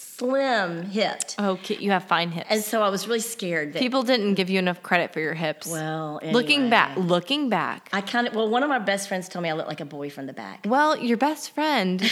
slim 0.00 0.82
hipped, 0.84 1.36
Oh, 1.38 1.58
Kit, 1.62 1.80
you 1.80 1.90
have 1.90 2.04
fine 2.04 2.30
hips. 2.30 2.46
and 2.50 2.62
so 2.62 2.82
I 2.82 2.88
was 2.88 3.06
really 3.06 3.20
scared 3.20 3.72
that. 3.74 3.78
People 3.78 4.02
didn't 4.02 4.34
give 4.34 4.48
you 4.50 4.58
enough 4.58 4.82
credit 4.82 5.12
for 5.12 5.20
your 5.20 5.34
hips. 5.34 5.66
well, 5.66 6.20
looking 6.24 6.70
back, 6.70 6.96
looking 6.96 7.48
back. 7.48 7.88
I 7.92 8.00
kind 8.00 8.26
of 8.26 8.34
well, 8.34 8.48
one 8.48 8.62
of 8.62 8.68
my 8.68 8.78
best 8.78 9.08
friends 9.08 9.28
told 9.28 9.42
me 9.42 9.50
I 9.50 9.52
looked 9.52 9.68
like 9.68 9.80
a 9.80 9.84
boy 9.84 10.10
from 10.10 10.26
the 10.26 10.32
back. 10.32 10.64
Well, 10.66 10.96
your 10.98 11.16
best 11.16 11.54
friend. 11.54 12.02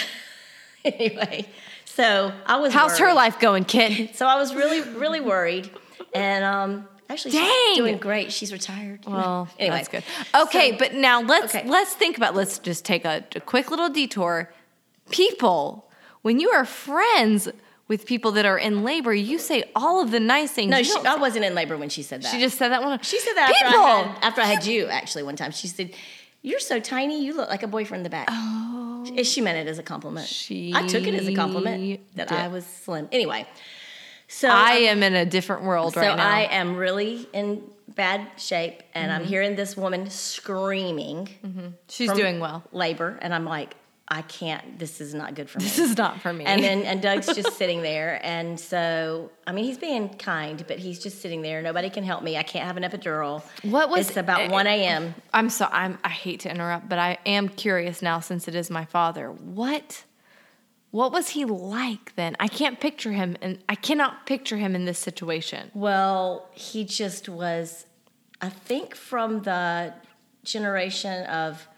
anyway, 0.84 1.46
so 1.84 2.32
I 2.46 2.56
was. 2.56 2.72
How's 2.72 2.98
her 2.98 3.12
life 3.14 3.38
going, 3.38 3.64
Kit? 3.64 4.14
So 4.16 4.26
I 4.26 4.36
was 4.36 4.54
really, 4.54 4.80
really 4.98 5.20
worried, 5.20 5.70
and 6.14 6.44
um, 6.44 6.88
actually, 7.08 7.32
Dang. 7.32 7.50
she's 7.68 7.76
doing 7.78 7.98
great. 7.98 8.32
She's 8.32 8.52
retired. 8.52 9.00
Well, 9.06 9.48
anyway, 9.58 9.76
that's 9.76 9.88
good. 9.88 10.04
Okay, 10.34 10.72
so- 10.72 10.78
but 10.78 10.94
now 10.94 11.22
let's 11.22 11.54
Okay. 11.54 11.68
let's 11.68 11.94
think 11.94 12.16
about. 12.16 12.34
Let's 12.34 12.58
just 12.58 12.84
take 12.84 13.04
a, 13.04 13.24
a 13.34 13.40
quick 13.40 13.70
little 13.70 13.88
detour. 13.88 14.52
People, 15.10 15.90
when 16.22 16.38
you 16.38 16.50
are 16.50 16.66
friends 16.66 17.48
with 17.88 18.04
people 18.06 18.32
that 18.32 18.44
are 18.46 18.58
in 18.58 18.84
labor, 18.84 19.12
you 19.14 19.38
say 19.38 19.64
all 19.74 20.00
of 20.02 20.10
the 20.10 20.20
nice 20.20 20.52
things. 20.52 20.70
No, 20.70 20.82
she, 20.82 20.94
I 21.06 21.16
wasn't 21.16 21.44
in 21.46 21.54
labor 21.54 21.76
when 21.76 21.88
she 21.88 22.02
said 22.02 22.22
that. 22.22 22.30
she 22.30 22.38
just 22.38 22.56
said 22.58 22.68
that 22.68 22.82
one. 22.82 23.00
She 23.00 23.18
said 23.18 23.32
that 23.34 23.50
after. 23.50 23.76
I, 23.78 24.02
had, 24.02 24.18
after 24.24 24.40
I 24.42 24.44
had 24.44 24.66
you, 24.66 24.86
actually, 24.88 25.22
one 25.24 25.36
time. 25.36 25.50
She 25.52 25.66
said, 25.68 25.92
You're 26.42 26.60
so 26.60 26.78
tiny, 26.80 27.24
you 27.24 27.34
look 27.34 27.48
like 27.48 27.62
a 27.62 27.66
boyfriend 27.66 28.00
in 28.00 28.04
the 28.04 28.10
back. 28.10 28.28
Oh, 28.30 29.04
She- 29.06 29.24
She 29.24 29.40
meant 29.40 29.56
it 29.66 29.70
as 29.70 29.78
a 29.78 29.82
compliment. 29.82 30.26
She 30.28 30.72
I 30.74 30.86
took 30.86 31.06
it 31.06 31.14
as 31.14 31.26
a 31.26 31.34
compliment 31.34 32.00
that 32.16 32.28
did. 32.28 32.36
I 32.38 32.48
was 32.48 32.66
slim. 32.66 33.08
Anyway, 33.10 33.46
so 34.28 34.48
I 34.48 34.82
I'm- 34.88 35.02
in 35.02 35.14
a 35.14 35.24
different 35.24 35.62
world 35.62 35.94
so 35.94 36.00
right 36.02 36.16
now. 36.16 36.28
I 36.28 36.40
am 36.50 36.76
really 36.76 37.26
in 37.32 37.62
bad 37.88 38.28
shape, 38.36 38.82
and 38.94 39.10
Mm-hmm. 39.10 39.20
I'm 39.22 39.26
hearing 39.26 39.56
this 39.56 39.76
woman 39.78 40.10
screaming 40.10 41.28
She's 41.88 42.10
from 42.10 42.18
doing 42.18 42.38
well. 42.40 42.62
labor, 42.72 43.18
and 43.22 43.34
I'm 43.34 43.44
like, 43.46 43.74
I 44.10 44.22
can't. 44.22 44.78
This 44.78 45.02
is 45.02 45.12
not 45.12 45.34
good 45.34 45.50
for 45.50 45.58
me. 45.58 45.64
This 45.64 45.78
is 45.78 45.96
not 45.98 46.20
for 46.22 46.32
me. 46.32 46.46
And 46.46 46.62
then 46.62 46.82
and 46.84 47.02
Doug's 47.02 47.26
just 47.26 47.52
sitting 47.58 47.82
there, 47.82 48.18
and 48.24 48.58
so 48.58 49.30
I 49.46 49.52
mean 49.52 49.64
he's 49.66 49.76
being 49.76 50.08
kind, 50.08 50.64
but 50.66 50.78
he's 50.78 50.98
just 50.98 51.20
sitting 51.20 51.42
there. 51.42 51.60
Nobody 51.60 51.90
can 51.90 52.04
help 52.04 52.22
me. 52.22 52.36
I 52.38 52.42
can't 52.42 52.64
have 52.66 52.78
an 52.78 52.84
epidural. 52.84 53.42
What 53.62 53.90
was- 53.90 54.08
It's 54.08 54.16
about 54.16 54.50
one 54.50 54.66
a.m. 54.66 55.14
I'm 55.34 55.50
so 55.50 55.68
I'm 55.70 55.98
I 56.02 56.08
hate 56.08 56.40
to 56.40 56.50
interrupt, 56.50 56.88
but 56.88 56.98
I 56.98 57.18
am 57.26 57.48
curious 57.50 58.00
now 58.00 58.20
since 58.20 58.48
it 58.48 58.54
is 58.54 58.70
my 58.70 58.86
father. 58.86 59.30
What 59.30 60.04
what 60.90 61.12
was 61.12 61.28
he 61.28 61.44
like 61.44 62.14
then? 62.16 62.34
I 62.40 62.48
can't 62.48 62.80
picture 62.80 63.12
him 63.12 63.36
and 63.42 63.58
I 63.68 63.74
cannot 63.74 64.24
picture 64.24 64.56
him 64.56 64.74
in 64.74 64.86
this 64.86 64.98
situation. 64.98 65.70
Well, 65.74 66.48
he 66.54 66.84
just 66.84 67.28
was. 67.28 67.84
I 68.40 68.48
think 68.48 68.94
from 68.94 69.42
the 69.42 69.92
generation 70.44 71.24
of. 71.26 71.68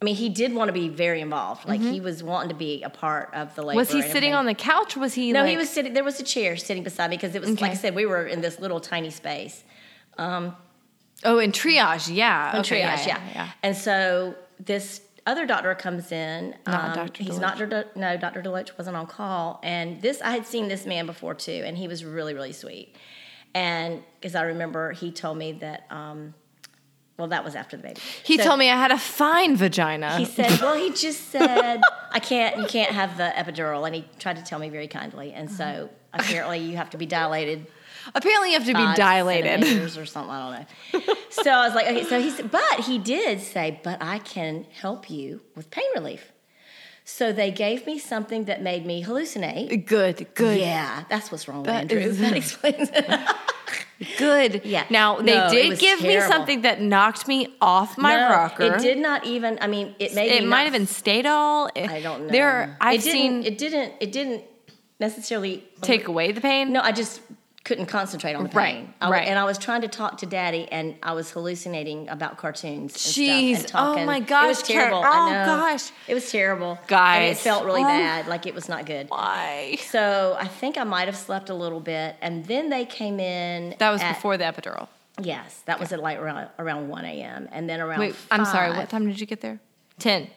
I 0.00 0.04
mean, 0.04 0.14
he 0.14 0.28
did 0.28 0.54
want 0.54 0.68
to 0.68 0.72
be 0.72 0.88
very 0.88 1.20
involved. 1.20 1.68
Like 1.68 1.80
he 1.80 2.00
was 2.00 2.22
wanting 2.22 2.50
to 2.50 2.54
be 2.54 2.82
a 2.84 2.90
part 2.90 3.34
of 3.34 3.54
the 3.56 3.62
labor. 3.62 3.80
Mm-hmm. 3.82 3.96
Was 3.96 4.06
he 4.06 4.12
sitting 4.12 4.32
on 4.32 4.46
the 4.46 4.54
couch? 4.54 4.96
Was 4.96 5.14
he 5.14 5.32
No, 5.32 5.40
like, 5.40 5.50
he 5.50 5.56
was 5.56 5.68
sitting. 5.68 5.92
There 5.92 6.04
was 6.04 6.20
a 6.20 6.22
chair 6.24 6.56
sitting 6.56 6.84
beside 6.84 7.10
me 7.10 7.16
because 7.16 7.34
it 7.34 7.40
was 7.40 7.60
like 7.60 7.72
I 7.72 7.74
said, 7.74 7.96
we 7.96 8.06
were 8.06 8.24
in 8.26 8.40
this 8.40 8.60
little 8.60 8.80
tiny 8.80 9.10
space. 9.10 9.64
Oh, 11.24 11.38
in 11.38 11.50
triage, 11.50 12.14
yeah. 12.14 12.52
on 12.54 12.60
okay, 12.60 12.82
triage, 12.82 13.06
yeah, 13.06 13.20
yeah. 13.34 13.50
And 13.62 13.76
so 13.76 14.36
this 14.60 15.00
other 15.26 15.46
doctor 15.46 15.74
comes 15.74 16.12
in. 16.12 16.54
Not 16.66 16.90
um, 16.90 17.06
Dr. 17.06 17.22
He's 17.24 17.38
Deloach. 17.38 17.70
not 17.70 17.96
no, 17.96 18.16
Dr. 18.16 18.42
Deloach 18.42 18.78
wasn't 18.78 18.96
on 18.96 19.06
call. 19.06 19.60
And 19.62 20.00
this, 20.00 20.22
I 20.22 20.30
had 20.30 20.46
seen 20.46 20.68
this 20.68 20.86
man 20.86 21.06
before 21.06 21.34
too, 21.34 21.62
and 21.66 21.76
he 21.76 21.88
was 21.88 22.04
really, 22.04 22.34
really 22.34 22.52
sweet. 22.52 22.94
And 23.54 24.04
because 24.20 24.34
I 24.36 24.42
remember 24.42 24.92
he 24.92 25.10
told 25.10 25.38
me 25.38 25.52
that, 25.52 25.86
um, 25.90 26.34
well, 27.18 27.28
that 27.28 27.44
was 27.44 27.54
after 27.54 27.76
the 27.76 27.82
baby. 27.82 28.00
He 28.22 28.38
So 28.38 28.44
told 28.44 28.58
me 28.58 28.70
I 28.70 28.76
had 28.76 28.92
a 28.92 28.98
fine 28.98 29.56
vagina. 29.56 30.16
He 30.18 30.24
said, 30.24 30.60
well, 30.60 30.76
he 30.76 30.90
just 30.94 31.30
said, 31.30 31.80
I 32.12 32.20
can't, 32.20 32.58
you 32.58 32.66
can't 32.66 32.92
have 32.92 33.16
the 33.16 33.32
epidural. 33.36 33.84
And 33.86 33.94
he 33.94 34.04
tried 34.18 34.36
to 34.36 34.42
tell 34.42 34.58
me 34.58 34.68
very 34.68 34.88
kindly. 34.88 35.32
And 35.32 35.50
so 35.50 35.64
uh-huh. 35.64 36.22
apparently 36.22 36.58
you 36.60 36.76
have 36.76 36.90
to 36.90 36.96
be 36.96 37.06
dilated 37.06 37.66
Apparently, 38.14 38.52
you 38.52 38.58
have 38.58 38.66
to 38.66 38.74
be 38.74 38.94
dilated. 38.96 39.96
or 39.96 40.06
something. 40.06 40.30
I 40.30 40.66
don't 40.92 41.06
know. 41.06 41.14
so 41.30 41.50
I 41.50 41.66
was 41.66 41.74
like, 41.74 41.86
okay. 41.86 42.04
So 42.04 42.20
he 42.20 42.30
said, 42.30 42.50
but 42.50 42.80
he 42.80 42.98
did 42.98 43.40
say, 43.40 43.80
but 43.82 44.02
I 44.02 44.18
can 44.18 44.64
help 44.72 45.10
you 45.10 45.40
with 45.54 45.70
pain 45.70 45.84
relief. 45.94 46.32
So 47.04 47.32
they 47.32 47.50
gave 47.50 47.86
me 47.86 47.98
something 47.98 48.44
that 48.44 48.62
made 48.62 48.84
me 48.84 49.02
hallucinate. 49.02 49.86
Good, 49.86 50.26
good, 50.34 50.60
Yeah, 50.60 51.04
that's 51.08 51.32
what's 51.32 51.48
wrong 51.48 51.58
with 51.58 51.66
That 51.66 51.82
Andrew. 51.82 52.00
is- 52.00 52.18
that 52.20 52.34
explains 52.36 52.90
it. 52.92 53.06
good. 54.16 54.62
Yeah. 54.64 54.84
Now 54.90 55.16
they 55.20 55.34
No, 55.34 55.50
did 55.50 55.78
give 55.78 56.02
me 56.02 56.20
something 56.20 56.62
that 56.62 56.80
knocked 56.80 57.26
me 57.26 57.54
off 57.60 57.98
my 57.98 58.14
no, 58.16 58.30
rocker. 58.30 58.74
It 58.74 58.80
did 58.80 58.98
not 58.98 59.24
even. 59.24 59.58
I 59.60 59.66
mean, 59.66 59.94
it 59.98 60.14
made 60.14 60.30
It 60.30 60.44
might 60.44 60.64
not 60.64 60.72
have 60.72 60.72
been 60.72 60.86
Stadol. 60.86 61.70
It- 61.74 61.90
I 61.90 62.00
don't 62.00 62.22
know. 62.26 62.28
There, 62.28 62.76
I've 62.80 63.00
it 63.00 63.04
didn't, 63.04 63.12
seen 63.12 63.44
it 63.44 63.58
didn't. 63.58 63.92
It 64.00 64.12
didn't 64.12 64.44
necessarily 65.00 65.64
take 65.80 66.08
away 66.08 66.32
the 66.32 66.40
pain. 66.40 66.72
No, 66.72 66.80
I 66.80 66.92
just 66.92 67.20
couldn't 67.68 67.84
concentrate 67.84 68.32
on 68.32 68.44
the 68.44 68.48
Right. 68.48 68.88
I, 68.98 69.10
right. 69.10 69.28
And 69.28 69.38
I 69.38 69.44
was 69.44 69.58
trying 69.58 69.82
to 69.82 69.88
talk 69.88 70.16
to 70.18 70.26
Daddy, 70.26 70.66
and 70.72 70.94
I 71.02 71.12
was 71.12 71.30
hallucinating 71.30 72.08
about 72.08 72.38
cartoons. 72.38 72.94
And 72.94 73.14
Jeez, 73.14 73.56
stuff 73.56 73.60
and 73.60 73.68
talking. 73.68 74.02
oh 74.04 74.06
my 74.06 74.16
it 74.16 74.48
was 74.48 74.62
terrible. 74.62 74.98
oh 75.00 75.02
I 75.04 75.32
know. 75.32 75.44
gosh. 75.44 75.90
it 76.08 76.14
was 76.14 76.30
terrible. 76.32 76.78
and 76.88 77.24
it 77.24 77.36
felt 77.36 77.66
really 77.66 77.82
oh. 77.82 77.86
bad. 77.86 78.26
Like 78.26 78.46
it 78.46 78.54
was 78.54 78.70
not 78.70 78.86
good. 78.86 79.10
Why? 79.10 79.76
So 79.82 80.34
I 80.40 80.48
think 80.48 80.78
I 80.78 80.84
might 80.84 81.08
have 81.08 81.16
slept 81.16 81.50
a 81.50 81.54
little 81.54 81.80
bit, 81.80 82.16
and 82.22 82.46
then 82.46 82.70
they 82.70 82.86
came 82.86 83.20
in. 83.20 83.74
That 83.78 83.90
was 83.90 84.00
at- 84.00 84.14
before 84.14 84.38
the 84.38 84.44
epidural. 84.44 84.88
Yes, 85.20 85.60
that 85.66 85.78
was 85.78 85.92
at 85.92 86.00
like 86.00 86.18
around 86.18 86.48
around 86.58 86.88
one 86.88 87.04
a.m. 87.04 87.50
and 87.52 87.68
then 87.68 87.80
around. 87.80 88.00
Wait, 88.00 88.14
I'm 88.30 88.46
sorry. 88.46 88.70
What 88.74 88.88
time 88.88 89.06
did 89.06 89.20
you 89.20 89.26
get 89.26 89.42
there? 89.42 89.60
Ten 89.98 90.28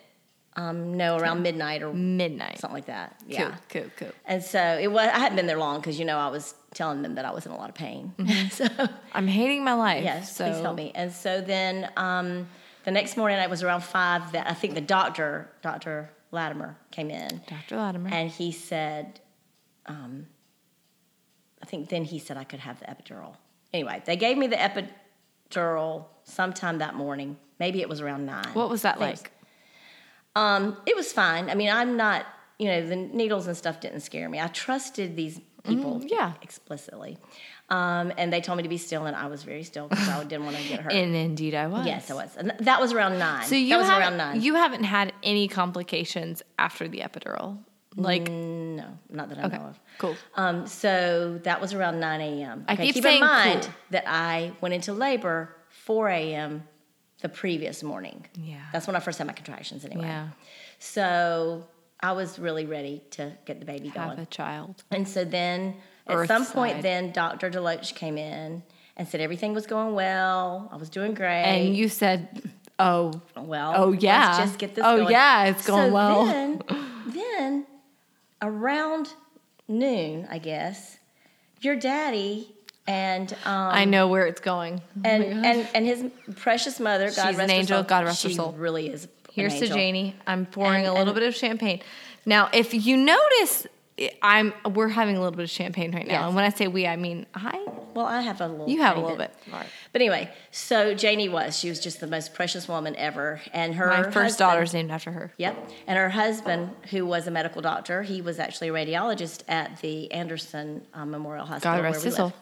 Um, 0.58 0.98
no, 0.98 1.16
around 1.16 1.44
midnight 1.44 1.82
or 1.82 1.94
midnight. 1.94 2.60
something 2.60 2.76
like 2.76 2.88
that. 2.88 3.16
Cool, 3.22 3.30
Yeah. 3.30 3.56
cool, 3.70 3.86
cool. 3.96 4.12
And 4.26 4.44
so 4.44 4.60
it 4.82 4.92
was. 4.92 5.08
I 5.08 5.20
hadn't 5.20 5.38
been 5.38 5.48
there 5.48 5.58
long 5.58 5.80
because 5.80 5.98
you 5.98 6.04
know 6.04 6.18
I 6.18 6.28
was 6.28 6.56
telling 6.74 7.02
them 7.02 7.16
that 7.16 7.26
I 7.26 7.32
was 7.32 7.46
in 7.46 7.52
a 7.52 7.58
lot 7.58 7.70
of 7.70 7.76
pain. 7.76 8.14
so 8.52 8.66
I'm 9.14 9.28
hating 9.28 9.64
my 9.64 9.74
life. 9.74 10.04
yes, 10.04 10.36
so 10.36 10.50
please 10.52 10.62
help 10.62 10.78
me. 10.78 10.92
And 10.96 11.12
so 11.12 11.42
then 11.42 11.90
um, 11.98 12.48
the 12.86 12.92
next 12.92 13.18
morning, 13.18 13.38
it 13.40 13.50
was 13.50 13.62
around 13.64 13.84
five 13.84 14.32
that 14.32 14.50
I 14.50 14.54
think 14.54 14.74
the 14.76 14.82
doctor, 14.82 15.50
Doctor 15.62 16.10
Latimer, 16.32 16.78
came 16.92 17.10
in, 17.12 17.42
Dr. 17.48 17.78
Latimer. 17.78 18.10
and 18.12 18.30
he 18.30 18.52
said, 18.52 19.20
um, 19.86 20.28
I 21.62 21.66
think 21.66 21.90
then 21.90 22.04
he 22.06 22.20
said 22.20 22.38
I 22.38 22.44
could 22.46 22.60
have 22.62 22.80
the 22.80 22.86
epidural. 22.86 23.36
Anyway, 23.74 24.02
they 24.06 24.16
gave 24.16 24.38
me 24.38 24.48
the 24.48 24.56
epidural 24.56 26.06
sometime 26.24 26.78
that 26.80 26.96
morning. 26.96 27.38
Maybe 27.60 27.82
it 27.82 27.90
was 27.90 28.02
around 28.02 28.26
nine. 28.26 28.48
what 28.54 28.70
was 28.70 28.82
that 28.84 29.00
I 29.02 29.08
it 29.08 29.12
was- 29.12 29.22
like? 29.22 29.32
Um, 30.34 30.78
it 30.86 30.96
was 30.96 31.12
fine. 31.12 31.50
I 31.50 31.56
mean, 31.56 31.70
I'm 31.70 31.98
not, 31.98 32.26
you 32.58 32.68
know, 32.68 32.88
the 32.88 32.96
needles 32.96 33.48
and 33.48 33.58
stuff 33.58 33.82
didn't 33.82 34.00
scare 34.00 34.30
me. 34.30 34.40
I 34.40 34.48
trusted 34.48 35.18
these 35.18 35.42
people 35.64 36.00
Mm, 36.00 36.10
yeah. 36.10 36.34
explicitly. 36.42 37.18
Um, 37.70 38.12
and 38.18 38.32
they 38.34 38.42
told 38.42 38.58
me 38.58 38.64
to 38.64 38.70
be 38.70 38.78
still, 38.78 39.06
and 39.06 39.16
I 39.16 39.28
was 39.28 39.44
very 39.44 39.64
still 39.64 39.88
because 39.88 40.08
I 40.10 40.24
didn't 40.24 40.46
want 40.46 40.58
to 40.58 40.64
get 40.68 40.80
hurt. 40.82 40.92
And 40.94 41.16
indeed, 41.16 41.56
I 41.56 41.68
was. 41.68 41.86
yes, 41.86 42.10
I 42.12 42.14
was. 42.16 42.36
And 42.36 42.54
that 42.60 42.80
was 42.82 42.92
around 42.94 43.18
nine. 43.20 43.46
So 43.48 43.56
you 43.56 43.70
that 43.70 43.78
was 43.78 43.88
haven't, 43.88 44.02
around 44.08 44.18
nine. 44.18 44.42
you 44.42 44.56
haven't 44.56 44.84
had 44.84 45.14
any 45.24 45.48
complications 45.48 46.42
after 46.60 46.88
the 46.88 47.00
epidural, 47.00 47.58
like 47.96 48.30
no, 48.30 48.86
not 49.10 49.30
that 49.30 49.38
I 49.40 49.44
okay, 49.44 49.58
know 49.58 49.64
of. 49.64 49.80
cool. 49.98 50.16
Um, 50.36 50.66
so 50.68 51.40
that 51.44 51.60
was 51.62 51.74
around 51.74 52.00
9 52.00 52.22
a.m. 52.22 52.66
I 52.68 52.74
Okay, 52.74 52.86
keep 52.88 52.96
keep 52.96 53.04
saying 53.04 53.22
in 53.22 53.28
mind 53.28 53.62
cool. 53.64 53.72
that 53.92 54.04
I 54.08 54.54
went 54.62 54.74
into 54.74 54.94
labor 54.94 55.56
4 55.70 56.08
a.m. 56.10 56.64
the 57.22 57.30
previous 57.30 57.84
morning. 57.84 58.26
Yeah. 58.36 58.62
That's 58.72 58.88
when 58.88 58.96
I 58.96 59.00
first 59.02 59.18
had 59.18 59.28
my 59.28 59.34
contractions 59.34 59.84
anyway. 59.86 60.06
Yeah, 60.06 60.28
So 60.80 61.66
I 62.04 62.14
was 62.14 62.40
really 62.40 62.66
ready 62.66 63.02
to 63.12 63.32
get 63.46 63.60
the 63.60 63.66
baby 63.66 63.90
going. 63.90 64.10
have 64.10 64.20
a 64.20 64.26
child. 64.26 64.84
And 64.90 65.08
so 65.08 65.24
then 65.24 65.76
at 66.08 66.28
some 66.28 66.46
point, 66.46 66.82
then 66.82 67.12
Dr. 67.12 67.50
Deloach 67.52 67.94
came 67.96 68.18
in 68.18 68.64
and 68.98 69.08
said 69.08 69.22
everything 69.22 69.54
was 69.54 69.68
going 69.68 69.94
well. 69.94 70.70
I 70.72 70.78
was 70.78 70.90
doing 70.90 71.14
great. 71.14 71.44
And 71.44 71.76
you 71.76 71.90
said, 71.90 72.52
"Oh, 72.80 73.22
well, 73.38 73.74
oh, 73.76 73.92
yeah. 73.94 74.26
let's 74.28 74.38
just 74.40 74.60
get 74.60 74.76
this 74.76 74.84
Oh, 74.86 74.98
going. 74.98 75.12
yeah, 75.12 75.46
it's 75.46 75.66
going 75.66 75.90
so 75.90 75.94
well. 75.94 76.26
Then, 76.26 76.62
then 77.08 77.66
around 78.42 79.14
noon, 79.68 80.28
I 80.30 80.40
guess, 80.40 80.98
your 81.62 81.76
daddy 81.76 82.52
and 82.88 83.32
um, 83.46 83.70
I 83.72 83.86
know 83.86 84.08
where 84.08 84.26
it's 84.26 84.42
going." 84.42 84.82
and, 85.04 85.24
and 85.46 85.68
and 85.74 85.86
his 85.86 86.04
precious 86.36 86.80
mother, 86.80 87.12
God 87.12 87.28
She's 87.30 87.36
an 87.36 87.38
rest 87.38 87.52
her 87.52 87.58
angel, 87.60 87.78
soul, 87.78 87.84
God 87.84 88.06
rest 88.06 88.24
her 88.24 88.30
she 88.30 88.36
soul. 88.36 88.54
really 88.54 88.88
is. 88.90 89.08
Here's 89.32 89.60
to. 89.60 89.68
Janie. 89.68 90.16
I'm 90.28 90.46
pouring 90.46 90.86
And- 90.86 90.88
a 90.88 90.92
little 90.94 91.10
and- 91.10 91.16
bit 91.16 91.28
of 91.28 91.36
champagne. 91.36 91.82
Now, 92.26 92.50
if 92.54 92.74
you 92.74 92.98
notice, 92.98 93.66
I'm 94.22 94.54
we're 94.74 94.88
having 94.90 95.16
a 95.16 95.20
little 95.20 95.36
bit 95.36 95.44
of 95.44 95.50
champagne 95.50 95.94
right 95.94 96.08
now, 96.08 96.14
Yes. 96.22 96.26
and 96.28 96.36
when 96.36 96.44
I 96.44 96.50
say 96.50 96.68
we, 96.68 96.88
I 96.88 96.96
mean 96.96 97.26
I. 97.36 97.66
Well, 97.94 98.06
I 98.06 98.22
have 98.22 98.40
a 98.42 98.48
little. 98.48 98.66
Bit. 98.66 98.74
You 98.74 98.82
have 98.82 98.96
a 98.98 99.02
little 99.02 99.18
bit. 99.18 99.34
Right. 99.52 99.66
But 99.92 100.02
anyway, 100.02 100.30
so 100.50 100.94
Janie 100.96 101.28
was. 101.30 101.60
She 101.60 101.68
was 101.70 101.80
just 101.80 102.00
the 102.00 102.08
most 102.08 102.34
precious 102.34 102.68
woman 102.68 102.96
ever, 102.96 103.42
and 103.54 103.76
her 103.76 103.88
My 103.88 104.04
first 104.04 104.16
husband- 104.16 104.38
daughter's 104.38 104.74
named 104.74 104.92
after 104.92 105.12
her. 105.12 105.34
Yep. 105.38 105.70
And 105.88 105.98
her 105.98 106.10
husband, 106.10 106.72
who 106.90 107.06
was 107.06 107.28
a 107.28 107.32
medical 107.32 107.62
doctor, 107.62 108.02
he 108.04 108.22
was 108.22 108.40
actually 108.40 108.70
a 108.70 108.74
radiologist 108.74 109.42
at 109.48 109.82
the 109.82 110.12
Anderson 110.12 110.84
uh, 110.94 111.06
Memorial 111.06 111.46
Hospital. 111.46 111.72
God 111.76 111.82
where 111.82 111.92
rest 111.92 112.04
we 112.04 112.10
his 112.10 112.16
soul. 112.16 112.34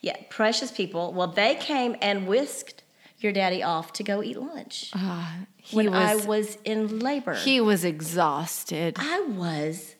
Yeah, 0.00 0.16
precious 0.30 0.70
people. 0.72 1.12
Well, 1.12 1.28
they 1.28 1.54
came 1.54 1.96
and 2.02 2.26
whisked 2.26 2.82
your 3.20 3.32
daddy 3.32 3.62
off 3.62 3.92
to 3.94 4.02
go 4.04 4.22
eat 4.22 4.38
lunch 4.38 4.90
Ah, 4.94 5.34
he 5.68 5.76
when 5.76 5.92
I 5.94 6.14
was 6.16 6.26
was 6.26 6.58
in 6.64 6.98
labor. 7.00 7.34
he 7.34 7.60
was 7.60 7.84
exhausted. 7.84 8.96
I 8.98 9.20
was 9.20 9.94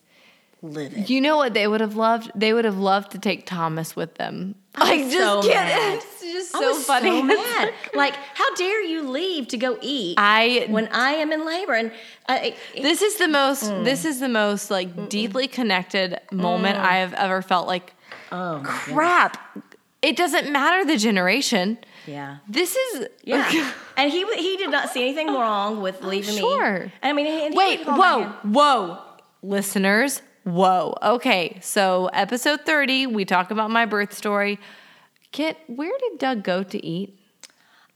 livid. 0.62 1.09
You 1.09 1.20
know 1.20 1.37
what 1.37 1.54
they 1.54 1.66
would 1.68 1.81
have 1.81 1.96
loved? 1.96 2.31
They 2.35 2.52
would 2.52 2.64
have 2.64 2.78
loved 2.78 3.12
to 3.12 3.18
take 3.18 3.46
Thomas 3.46 3.94
with 3.94 4.14
them. 4.16 4.54
I 4.74 4.81
Like 4.96 5.04
was 5.04 5.12
just 5.12 5.42
so 5.44 5.50
it. 5.52 6.02
It's 6.20 6.20
just 6.35 6.52
so 6.52 6.61
was 6.61 6.85
funny. 6.85 7.11
so 7.11 7.22
mad. 7.24 7.72
Like, 7.94 8.14
how 8.35 8.54
dare 8.54 8.83
you 8.85 9.09
leave 9.09 9.48
to 9.48 9.57
go 9.57 9.78
eat 9.81 10.14
I 10.18 10.66
when 10.68 10.88
I 10.88 11.12
am 11.12 11.33
in 11.33 11.44
labor? 11.46 11.72
And 11.74 11.90
I, 12.28 12.54
this 12.74 13.02
is 13.02 13.16
the 13.16 13.28
most 13.28 13.64
Mm. 13.64 13.85
this 13.85 14.04
is 14.04 14.20
the 14.20 14.28
most 14.28 14.70
like 14.70 15.09
deeply 15.09 15.48
connected 15.48 16.20
moment 16.31 16.76
I 16.78 16.96
have 16.98 17.14
ever 17.14 17.40
felt 17.42 17.66
like 17.66 17.94
oh, 18.31 18.61
crap. 18.64 19.38
It 20.00 20.16
doesn't 20.16 20.52
matter 20.52 20.85
the 20.85 20.96
generation. 20.96 21.78
Yeah. 22.09 22.38
This 22.49 22.75
is 22.75 23.09
Yeah, 23.23 23.73
and 23.97 24.11
he 24.11 24.25
he 24.35 24.57
did 24.57 24.71
not 24.71 24.90
see 24.90 25.03
anything 25.03 25.29
wrong 25.29 25.83
with 25.83 26.03
leaving 26.03 26.35
me. 26.35 26.40
sure. 26.40 26.85
me. 26.87 26.92
I 27.03 27.12
mean, 27.12 27.27
and 27.27 27.53
he 27.53 27.59
Wait, 27.59 27.85
whoa, 27.85 28.25
whoa. 28.42 28.99
Listeners, 29.40 30.21
Whoa. 30.49 30.97
Okay. 31.03 31.59
So, 31.61 32.07
episode 32.07 32.62
30, 32.62 33.07
we 33.09 33.27
talk 33.27 33.51
about 33.51 33.71
my 33.71 33.85
birth 33.85 34.14
story. 34.14 34.59
Kit, 35.31 35.59
where 35.66 35.92
did 35.99 36.18
Doug 36.18 36.42
go 36.42 36.62
to 36.62 36.85
eat? 36.85 37.18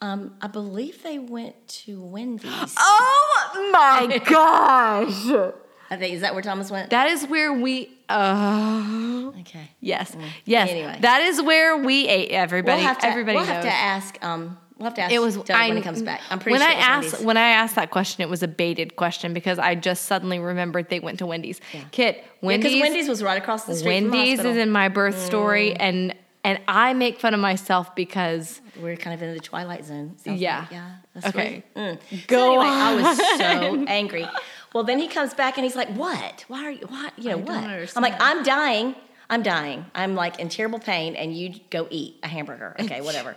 Um, 0.03 0.35
I 0.43 0.49
believe 0.49 1.03
they 1.03 1.19
went 1.19 1.67
to 1.69 2.03
Wendy's. 2.03 2.75
Oh 2.79 3.71
my 3.73 4.19
gosh. 4.19 5.53
I 5.91 5.97
think 5.97 6.15
is 6.15 6.21
that 6.21 6.35
where 6.35 6.43
Thomas 6.43 6.71
went? 6.71 6.91
That 6.91 7.09
is 7.09 7.27
where 7.27 7.53
we. 7.55 7.91
Uh, 8.13 9.41
okay. 9.41 9.71
yes. 9.81 10.17
Yes. 10.45 10.71
Anyway. 10.71 10.99
That 11.01 11.23
is 11.23 11.41
where 11.41 11.77
we 11.77 12.09
ate. 12.09 12.31
Everybody. 12.31 12.79
We'll 12.79 12.89
have 12.89 12.99
to, 12.99 13.07
everybody 13.07 13.37
we'll 13.37 13.47
knows. 13.47 13.55
have 13.55 13.65
to 13.65 13.73
ask. 13.73 14.19
Um, 14.25 14.59
we'll 14.79 14.87
have 14.87 14.95
to 14.95 15.03
ask 15.03 15.13
it 15.13 15.21
was 15.21 15.37
Doug 15.37 15.51
I, 15.51 15.69
when 15.69 15.77
he 15.77 15.83
comes 15.83 16.03
back. 16.03 16.21
I'm 16.31 16.39
pretty 16.39 16.59
when 16.59 16.61
sure 16.61 16.71
I 16.71 16.81
asked 16.81 17.13
Wendy's. 17.13 17.27
when 17.27 17.37
I 17.37 17.49
asked 17.49 17.75
that 17.77 17.91
question, 17.91 18.23
it 18.23 18.29
was 18.29 18.43
a 18.43 18.49
baited 18.49 18.97
question 18.97 19.33
because 19.33 19.59
I 19.59 19.75
just 19.75 20.05
suddenly 20.05 20.39
remembered 20.39 20.89
they 20.89 21.01
went 21.01 21.19
to 21.21 21.27
Wendy's. 21.27 21.61
Kit, 21.91 22.25
Wendy's 22.41 22.65
because 22.65 22.73
Wendy's, 22.73 22.83
Wendy's 22.83 23.09
was 23.09 23.23
right 23.23 23.41
across 23.41 23.65
the 23.65 23.75
street. 23.75 24.05
Wendy's 24.05 24.41
is 24.41 24.57
in 24.57 24.71
my 24.71 24.89
birth 24.89 25.19
story, 25.19 25.75
and 25.75 26.15
and 26.45 26.61
I 26.67 26.93
make 26.93 27.21
fun 27.21 27.35
of 27.35 27.41
myself 27.41 27.95
because 27.95 28.61
We're 28.81 28.97
kind 28.97 29.15
of 29.15 29.23
in 29.23 29.35
the 29.35 29.41
twilight 29.41 29.85
zone. 29.85 30.17
Yeah. 30.25 30.61
like, 30.61 30.71
yeah. 30.73 30.91
That's 31.15 31.27
Okay. 31.29 31.63
Mm. 31.77 31.99
Go 32.27 32.37
so 32.37 32.61
anyway, 32.61 32.67
I 32.67 32.95
was 32.97 33.19
so 33.39 33.85
angry. 33.87 34.29
Well, 34.75 34.85
then 34.85 34.99
he 34.99 35.09
comes 35.09 35.35
back 35.35 35.57
and 35.57 35.65
he's 35.65 35.77
like, 35.77 35.89
"What? 35.91 36.45
Why 36.49 36.65
are 36.65 36.71
you? 36.71 36.87
What? 36.87 37.13
You 37.19 37.31
know 37.31 37.41
don't 37.41 37.47
what?" 37.47 37.97
I'm 37.97 38.03
like, 38.03 38.21
"I'm 38.21 38.43
dying. 38.43 38.95
I'm 39.29 39.43
dying. 39.43 39.87
I'm 39.95 40.15
like 40.15 40.39
in 40.39 40.49
terrible 40.49 40.79
pain, 40.79 41.15
and 41.15 41.37
you 41.37 41.55
go 41.71 41.87
eat 41.91 42.19
a 42.23 42.29
hamburger. 42.29 42.77
Okay, 42.81 43.01
whatever." 43.09 43.37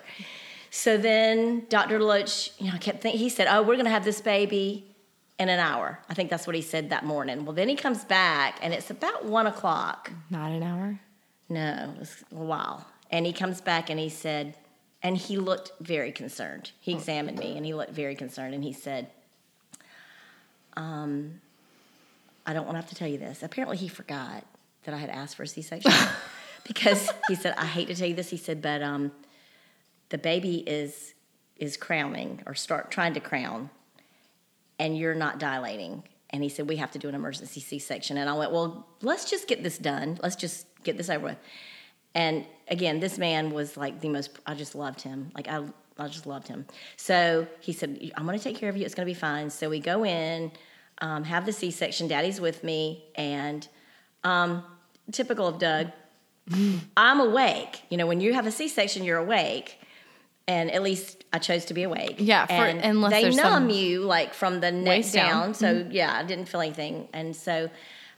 so 0.69 0.97
then 0.97 1.65
Dr. 1.69 2.01
Loach, 2.01 2.51
you 2.59 2.67
know, 2.67 2.75
I 2.75 2.77
kept 2.77 3.01
thinking. 3.01 3.19
He 3.19 3.29
said, 3.29 3.47
"Oh, 3.49 3.63
we're 3.63 3.77
gonna 3.77 3.89
have 3.89 4.05
this 4.05 4.21
baby." 4.21 4.91
In 5.37 5.49
an 5.49 5.59
hour. 5.59 5.99
I 6.07 6.13
think 6.13 6.29
that's 6.29 6.47
what 6.47 6.55
he 6.55 6.61
said 6.61 6.91
that 6.91 7.03
morning. 7.03 7.43
Well, 7.43 7.53
then 7.53 7.67
he 7.67 7.75
comes 7.75 8.05
back 8.05 8.57
and 8.61 8.73
it's 8.73 8.89
about 8.89 9.25
one 9.25 9.47
o'clock. 9.47 10.09
not 10.29 10.49
an 10.49 10.63
hour. 10.63 10.97
No, 11.49 11.93
it 11.93 11.99
was 11.99 12.23
a 12.31 12.35
while. 12.35 12.87
And 13.11 13.25
he 13.25 13.33
comes 13.33 13.59
back 13.59 13.89
and 13.89 13.99
he 13.99 14.07
said, 14.07 14.55
and 15.03 15.17
he 15.17 15.37
looked 15.37 15.71
very 15.79 16.11
concerned. 16.11 16.71
He 16.79 16.93
oh. 16.93 16.97
examined 16.97 17.37
me 17.37 17.55
and 17.57 17.65
he 17.65 17.73
looked 17.73 17.91
very 17.91 18.15
concerned 18.15 18.53
and 18.53 18.63
he 18.63 18.73
said, 18.73 19.09
um, 20.75 21.41
I 22.45 22.53
don't 22.53 22.65
want 22.65 22.75
to 22.75 22.81
have 22.81 22.89
to 22.89 22.95
tell 22.95 23.07
you 23.07 23.17
this. 23.17 23.43
Apparently, 23.43 23.77
he 23.77 23.87
forgot 23.87 24.43
that 24.83 24.93
I 24.93 24.97
had 24.97 25.09
asked 25.09 25.35
for 25.35 25.43
a 25.43 25.47
C 25.47 25.61
section 25.61 25.91
because 26.67 27.09
he 27.27 27.35
said, 27.35 27.55
I 27.57 27.65
hate 27.65 27.87
to 27.87 27.95
tell 27.95 28.07
you 28.07 28.15
this. 28.15 28.29
He 28.29 28.37
said, 28.37 28.61
but 28.61 28.81
um, 28.81 29.11
the 30.09 30.17
baby 30.17 30.57
is 30.67 31.13
is 31.57 31.77
crowning 31.77 32.43
or 32.45 32.53
start 32.53 32.91
trying 32.91 33.13
to 33.13 33.19
crown 33.21 33.69
and 34.77 34.97
you're 34.97 35.15
not 35.15 35.39
dilating. 35.39 36.03
And 36.29 36.43
he 36.43 36.49
said, 36.49 36.67
We 36.67 36.77
have 36.77 36.91
to 36.91 36.99
do 36.99 37.07
an 37.07 37.15
emergency 37.15 37.61
C 37.61 37.79
section. 37.79 38.17
And 38.17 38.29
I 38.29 38.33
went, 38.33 38.51
Well, 38.51 38.87
let's 39.01 39.29
just 39.29 39.47
get 39.47 39.63
this 39.63 39.77
done. 39.77 40.19
Let's 40.21 40.35
just 40.35 40.67
get 40.83 40.97
this 40.97 41.09
over 41.09 41.25
with. 41.25 41.37
And 42.13 42.45
again, 42.67 42.99
this 42.99 43.17
man 43.17 43.51
was 43.51 43.77
like 43.77 44.01
the 44.01 44.09
most, 44.09 44.31
I 44.45 44.53
just 44.53 44.75
loved 44.75 45.01
him. 45.01 45.31
Like, 45.35 45.47
I, 45.47 45.63
I 45.97 46.07
just 46.07 46.25
loved 46.27 46.47
him. 46.47 46.65
So 46.97 47.47
he 47.61 47.71
said, 47.73 48.11
I'm 48.15 48.25
going 48.25 48.37
to 48.37 48.43
take 48.43 48.57
care 48.57 48.69
of 48.69 48.77
you. 48.77 48.85
It's 48.85 48.95
going 48.95 49.07
to 49.07 49.09
be 49.09 49.17
fine. 49.19 49.49
So 49.49 49.69
we 49.69 49.79
go 49.79 50.03
in, 50.05 50.51
um, 50.99 51.23
have 51.23 51.45
the 51.45 51.53
C 51.53 51.71
section. 51.71 52.07
Daddy's 52.07 52.41
with 52.41 52.63
me. 52.63 53.05
And 53.15 53.67
um, 54.23 54.63
typical 55.11 55.47
of 55.47 55.57
Doug, 55.59 55.91
I'm 56.97 57.19
awake. 57.19 57.81
You 57.89 57.97
know, 57.97 58.07
when 58.07 58.19
you 58.21 58.33
have 58.33 58.45
a 58.45 58.51
C 58.51 58.67
section, 58.67 59.03
you're 59.03 59.17
awake. 59.17 59.79
And 60.47 60.69
at 60.69 60.83
least 60.83 61.23
I 61.33 61.39
chose 61.39 61.65
to 61.65 61.73
be 61.73 61.83
awake. 61.83 62.17
Yeah, 62.19 62.45
for- 62.45 62.53
and 62.53 62.79
unless 62.81 63.11
they 63.13 63.29
numb 63.35 63.69
you 63.71 64.01
like 64.01 64.33
from 64.33 64.59
the 64.59 64.71
neck 64.71 65.09
down. 65.11 65.29
down. 65.29 65.53
So 65.55 65.87
yeah, 65.89 66.13
I 66.13 66.23
didn't 66.23 66.45
feel 66.45 66.61
anything. 66.61 67.07
And 67.13 67.35
so, 67.35 67.69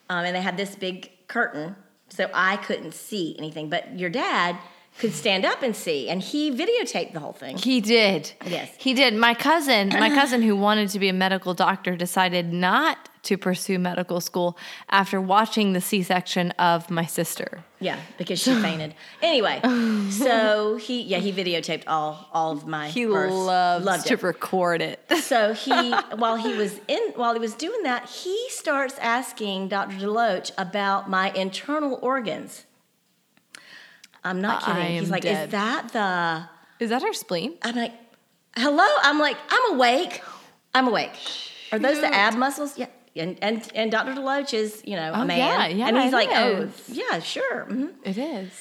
um, 0.10 0.26
and 0.26 0.36
they 0.36 0.42
had 0.42 0.58
this 0.58 0.76
big 0.76 1.10
curtain, 1.28 1.76
so 2.10 2.30
I 2.34 2.58
couldn't 2.58 2.94
see 2.96 3.36
anything. 3.38 3.70
But 3.70 3.98
your 3.98 4.10
dad 4.10 4.58
could 5.00 5.14
stand 5.14 5.46
up 5.46 5.62
and 5.64 5.76
see, 5.76 6.10
and 6.10 6.22
he 6.22 6.52
videotaped 6.52 7.14
the 7.14 7.20
whole 7.20 7.34
thing. 7.34 7.58
He 7.58 7.82
did. 7.82 8.32
Yes. 8.46 8.70
He 8.78 8.94
did. 8.94 9.14
My 9.14 9.34
cousin, 9.34 9.90
my 9.90 10.10
cousin 10.10 10.42
who 10.42 10.56
wanted 10.56 10.90
to 10.90 11.00
be 11.00 11.10
a 11.10 11.14
medical 11.14 11.54
doctor 11.54 11.96
decided 11.96 12.52
not 12.54 13.10
to 13.24 13.38
pursue 13.38 13.78
medical 13.78 14.22
school 14.22 14.58
after 14.90 15.20
watching 15.20 15.74
the 15.74 15.82
C-section 15.82 16.52
of 16.52 16.90
my 16.90 17.06
sister. 17.06 17.64
Yeah, 17.80 18.00
because 18.18 18.40
she 18.40 18.54
fainted. 18.56 18.96
Anyway, 19.22 19.60
so 20.10 20.78
he 20.78 21.02
yeah 21.04 21.18
he 21.20 21.32
videotaped 21.32 21.84
all 21.88 22.28
all 22.34 22.52
of 22.54 22.66
my 22.66 22.88
He 22.90 23.06
births. 23.06 23.34
loves 23.34 23.86
loved 23.86 24.08
to 24.08 24.14
it. 24.14 24.24
record 24.24 24.82
it. 24.82 25.00
So 25.28 25.54
he, 25.54 25.92
while 26.16 26.38
he 26.38 26.54
was 26.54 26.80
in, 26.88 27.02
while 27.16 27.34
he 27.34 27.40
was 27.40 27.54
doing 27.54 27.84
that, 27.84 28.08
he 28.08 28.46
starts 28.50 28.98
asking 29.00 29.68
Dr. 29.68 29.98
Deloach 29.98 30.52
about 30.58 31.10
my 31.10 31.32
internal 31.32 32.00
organs. 32.02 32.64
I'm 34.30 34.42
not 34.42 34.68
I 34.68 34.74
kidding. 34.74 35.00
He's 35.00 35.10
like, 35.10 35.24
dead. 35.24 35.46
"Is 35.46 35.52
that 35.52 35.90
the?" 35.94 36.84
Is 36.84 36.90
that 36.92 37.04
our 37.04 37.14
spleen? 37.14 37.56
I'm 37.64 37.76
like, 37.76 37.94
"Hello." 38.56 38.88
I'm 39.02 39.20
like, 39.20 39.38
"I'm 39.50 39.74
awake. 39.76 40.22
I'm 40.76 40.88
awake." 40.88 41.12
Are 41.72 41.80
those 41.80 42.00
the 42.00 42.14
ab 42.14 42.36
muscles? 42.36 42.78
Yeah. 42.78 42.88
And 43.16 43.38
and 43.42 43.68
and 43.74 43.92
Dr. 43.92 44.14
Deloach 44.14 44.54
is, 44.54 44.84
you 44.86 44.96
know, 44.96 45.12
Oh, 45.16 45.22
a 45.22 45.26
man, 45.26 45.38
yeah, 45.40 45.68
yeah, 45.68 45.88
and 45.88 45.98
he's 45.98 46.14
like, 46.14 46.30
"Oh, 46.32 46.70
yeah, 46.88 47.20
sure." 47.20 47.66
mhm." 47.66 47.94
It 48.04 48.18
is. 48.18 48.52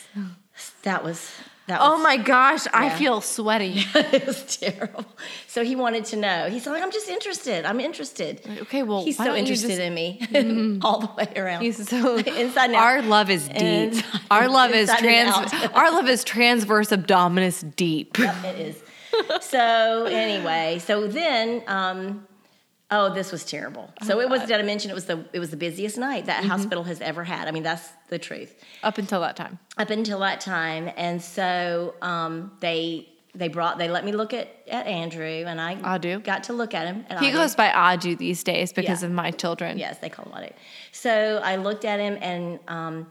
That 0.83 1.05
was 1.05 1.31
that. 1.67 1.81
Oh 1.81 1.95
was, 1.95 2.03
my 2.03 2.17
gosh, 2.17 2.67
I 2.73 2.91
feel 2.91 3.21
sweaty. 3.21 3.75
it 3.95 4.27
was 4.27 4.57
terrible. 4.57 5.05
So 5.49 5.65
he 5.65 5.77
wanted 5.77 6.05
to 6.07 6.17
know. 6.17 6.49
He's 6.51 6.67
like, 6.67 6.83
"I'm 6.83 6.91
just 6.93 7.09
interested. 7.09 7.65
I'm 7.65 7.81
interested." 7.81 8.41
Okay, 8.63 8.83
well, 8.83 9.05
He's 9.05 9.17
so 9.17 9.35
interested 9.35 9.69
just- 9.69 9.81
in 9.81 9.95
me 9.95 10.79
all 10.83 11.01
the 11.01 11.11
way 11.17 11.33
around. 11.37 11.63
He's 11.63 11.89
so 11.89 12.17
Inside 12.17 12.67
and 12.67 12.75
out. 12.75 12.83
Our 12.83 13.03
love 13.03 13.31
is 13.31 13.49
deep. 13.49 13.57
Inside- 13.63 14.21
our 14.31 14.49
love 14.49 14.71
is 14.73 14.91
trans. 14.99 15.53
our 15.75 15.91
love 15.93 16.09
is 16.09 16.25
transverse 16.25 16.89
abdominis 16.91 17.75
deep. 17.77 18.19
Yep, 18.19 18.45
it 18.45 18.59
is. 18.61 18.83
so 19.45 20.05
anyway, 20.07 20.79
so 20.85 21.07
then, 21.09 21.63
um, 21.67 22.27
oh, 22.91 23.13
this 23.13 23.33
was 23.33 23.45
terrible. 23.45 23.91
So 24.05 24.21
it 24.21 24.29
was. 24.29 24.43
Did 24.43 24.59
I 24.61 24.63
mention 24.63 24.91
it 24.91 24.95
was 24.95 25.07
the 25.07 25.25
it 25.33 25.39
was 25.39 25.51
the 25.51 25.57
busiest 25.57 25.99
night 25.99 26.27
that 26.27 26.45
hospital 26.45 26.85
has 26.85 27.01
ever 27.01 27.25
had? 27.25 27.49
I 27.49 27.51
mean, 27.51 27.63
that's 27.63 27.89
the 28.09 28.19
truth. 28.19 28.55
Up 28.83 28.99
until 28.99 29.21
that 29.23 29.37
time. 29.37 29.59
Up 29.79 29.91
until 29.91 30.21
that 30.21 30.41
time, 30.41 30.91
and 30.97 31.21
so 31.23 31.95
um, 32.03 32.53
they 32.61 33.09
they 33.35 33.49
brought 33.49 33.77
they 33.79 33.89
let 33.89 34.05
me 34.05 34.13
look 34.13 34.33
at 34.33 34.49
at 34.69 34.87
Andrew, 34.87 35.45
and 35.47 35.61
I 35.61 35.77
Adu. 35.77 36.23
got 36.25 36.45
to 36.45 36.53
look 36.53 36.75
at 36.75 36.87
him. 36.87 37.05
At 37.11 37.19
He 37.21 37.31
Adu. 37.31 37.35
goes 37.35 37.55
by 37.55 37.71
Aju 37.95 38.17
these 38.17 38.43
days 38.45 38.73
because 38.73 39.03
Yeah. 39.03 39.09
of 39.09 39.13
my 39.13 39.31
children. 39.31 39.79
Yes, 39.79 39.99
they 39.99 40.09
call 40.09 40.35
it. 40.37 40.55
So 40.93 41.41
I 41.45 41.57
looked 41.57 41.85
at 41.85 42.01
him, 42.01 42.19
and 42.23 42.59
um, 42.69 43.07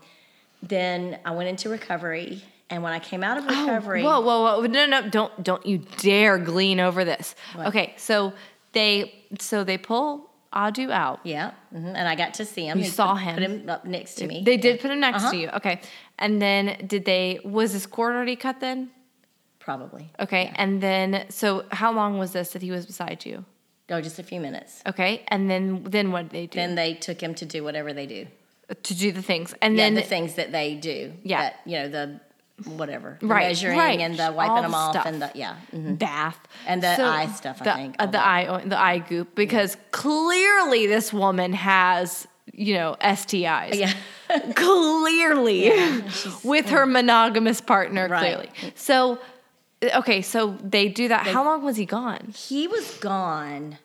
then 0.63 1.19
I 1.25 1.31
went 1.31 1.49
into 1.49 1.69
recovery. 1.69 2.41
And 2.67 2.81
when 2.81 2.93
I 2.93 2.99
came 2.99 3.23
out 3.23 3.37
of 3.37 3.45
recovery, 3.45 4.01
Whoa, 4.01 4.21
whoa, 4.21 4.41
whoa! 4.57 4.65
No, 4.65 4.87
no, 4.87 5.07
don't, 5.07 5.43
don't 5.43 5.63
you 5.67 5.77
dare 5.99 6.39
glean 6.39 6.79
over 6.79 7.05
this. 7.05 7.35
Okay, 7.55 7.93
so 7.95 8.33
they, 8.75 9.25
so 9.39 9.63
they 9.63 9.79
pull 9.79 10.29
Adu 10.53 10.89
out. 10.91 11.19
yeah, 11.23 11.51
hmm 11.73 11.87
and 11.99 12.07
I 12.07 12.15
got 12.23 12.31
to 12.35 12.45
see 12.45 12.65
him. 12.69 12.77
You 12.77 12.83
He 12.85 12.89
saw 12.89 13.13
put, 13.15 13.23
him. 13.23 13.35
Put 13.35 13.43
him 13.43 13.69
up 13.75 13.83
next 13.85 14.15
to 14.19 14.27
me. 14.27 14.37
They 14.49 14.57
did 14.65 14.79
put 14.79 14.89
him 14.91 14.99
next 14.99 15.23
Uh-huh. 15.23 15.31
to 15.31 15.37
you. 15.41 15.49
Okay, 15.59 15.81
and 16.23 16.33
then 16.45 16.63
did 16.93 17.03
they? 17.11 17.39
Was 17.43 17.73
his 17.73 17.85
cord 17.95 18.13
already 18.15 18.35
cut 18.37 18.59
then? 18.59 18.79
probably. 19.59 20.05
Okay, 20.19 20.51
and 20.55 20.81
then 20.87 21.25
so 21.29 21.65
how 21.71 21.91
long 21.91 22.19
was 22.19 22.31
this 22.33 22.51
that 22.53 22.61
he 22.61 22.71
was 22.71 22.85
beside 22.85 23.25
you? 23.25 23.43
Oh, 23.89 23.99
just 24.01 24.19
a 24.19 24.23
few 24.23 24.39
minutes. 24.39 24.81
Okay, 24.91 25.23
and 25.33 25.49
then 25.49 25.83
then 25.83 26.11
what 26.13 26.23
did 26.23 26.31
they 26.31 26.45
do 26.47 26.55
Then 26.63 26.75
they 26.75 26.93
took 26.93 27.19
him 27.21 27.33
to 27.41 27.45
do 27.45 27.63
whatever 27.63 27.91
they 27.93 28.05
do. 28.17 28.27
to 28.89 28.93
do 28.95 29.11
the 29.11 29.21
things? 29.31 29.53
And 29.61 29.75
Yeah, 29.75 29.83
then 29.85 29.93
the 29.95 30.01
things 30.15 30.35
that 30.35 30.51
they 30.51 30.75
do. 30.75 31.13
Yeah. 31.23 31.41
That, 31.41 31.53
you 31.65 31.75
know 31.79 31.87
the 31.97 32.05
whatever 32.63 33.17
Right, 33.21 33.47
measuring 33.49 33.77
right. 33.77 33.99
and 33.99 34.15
the 34.17 34.27
All 34.27 34.33
wiping 34.33 34.55
the 34.55 34.61
them 34.61 34.73
off 34.75 34.93
stuff. 34.93 35.05
and 35.05 35.21
the 35.21 35.31
yeah. 35.35 35.57
mhm. 35.73 35.97
bath 35.99 36.39
And 36.65 36.81
the 36.81 36.87
eye 37.01 37.27
stuff, 37.27 37.61
I 37.61 37.65
the, 37.65 37.73
think, 37.73 37.95
uh, 37.99 38.05
the 38.05 38.11
that. 38.13 38.25
eye 38.25 38.61
the 38.65 38.79
eye 38.79 38.99
goop 38.99 39.35
because 39.35 39.75
clearly 39.91 40.87
this 40.87 41.11
woman 41.11 41.53
has 41.53 42.27
you 42.53 42.75
know 42.75 42.95
STIs. 43.01 43.75
Yeah. 43.75 43.93
clearly 44.55 45.69
with 46.43 46.69
her 46.69 46.85
monogamous 46.85 47.59
partner. 47.61 48.07
Right. 48.07 48.19
Clearly, 48.19 48.49
so 48.75 49.19
okay, 49.83 50.21
so 50.21 50.57
they 50.63 50.87
do 50.87 51.09
that. 51.09 51.27
How 51.27 51.43
long 51.43 51.63
was 51.63 51.75
he 51.75 51.85
gone? 51.85 52.33
He 52.35 52.67
was 52.67 52.89
gone. 52.99 53.77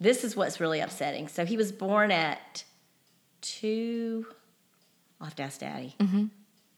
This 0.00 0.24
is 0.24 0.34
what's 0.36 0.58
really 0.60 0.80
upsetting. 0.80 1.28
So 1.28 1.44
he 1.44 1.56
was 1.56 1.70
born 1.72 2.10
at 2.10 2.64
two. 3.40 4.26
I'll 5.20 5.26
have 5.26 5.36
to 5.36 5.42
ask 5.42 5.60
Daddy. 5.60 5.94
Mm-hmm. 6.00 6.26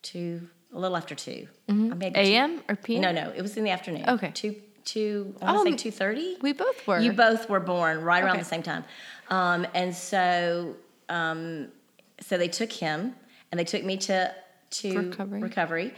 Two, 0.03 0.49
a 0.75 0.79
little 0.79 0.97
after 0.97 1.15
2 1.15 1.49
mm 1.69 1.99
Maybe 1.99 2.15
two- 2.15 2.21
A.M. 2.21 2.61
or 2.69 2.77
P.M. 2.77 3.01
No, 3.03 3.13
no, 3.13 3.33
it 3.35 3.43
was 3.43 3.57
in 3.57 3.65
the 3.65 3.71
afternoon. 3.71 4.09
Okay. 4.09 4.31
Two, 4.35 4.57
two. 4.85 5.35
I 5.43 5.51
Oh, 5.53 5.55
want 5.55 5.67
to 5.67 5.73
m- 5.73 5.79
say 5.79 5.83
two 5.85 5.91
thirty. 5.91 6.37
We 6.41 6.53
both 6.53 6.87
were. 6.87 6.99
You 7.01 7.13
both 7.13 7.49
were 7.49 7.61
born 7.61 8.03
right 8.03 8.23
around 8.23 8.33
Okay. 8.33 8.41
the 8.41 8.45
same 8.45 8.63
time, 8.63 8.85
um, 9.31 9.67
and 9.75 9.95
so 9.95 10.77
um, 11.09 11.69
so 12.21 12.37
they 12.39 12.49
took 12.49 12.71
him 12.73 13.15
and 13.51 13.59
they 13.59 13.65
took 13.65 13.85
me 13.85 13.97
to 13.99 14.35
to 14.71 14.99
Recovery. 14.99 15.41
recovery, 15.43 15.95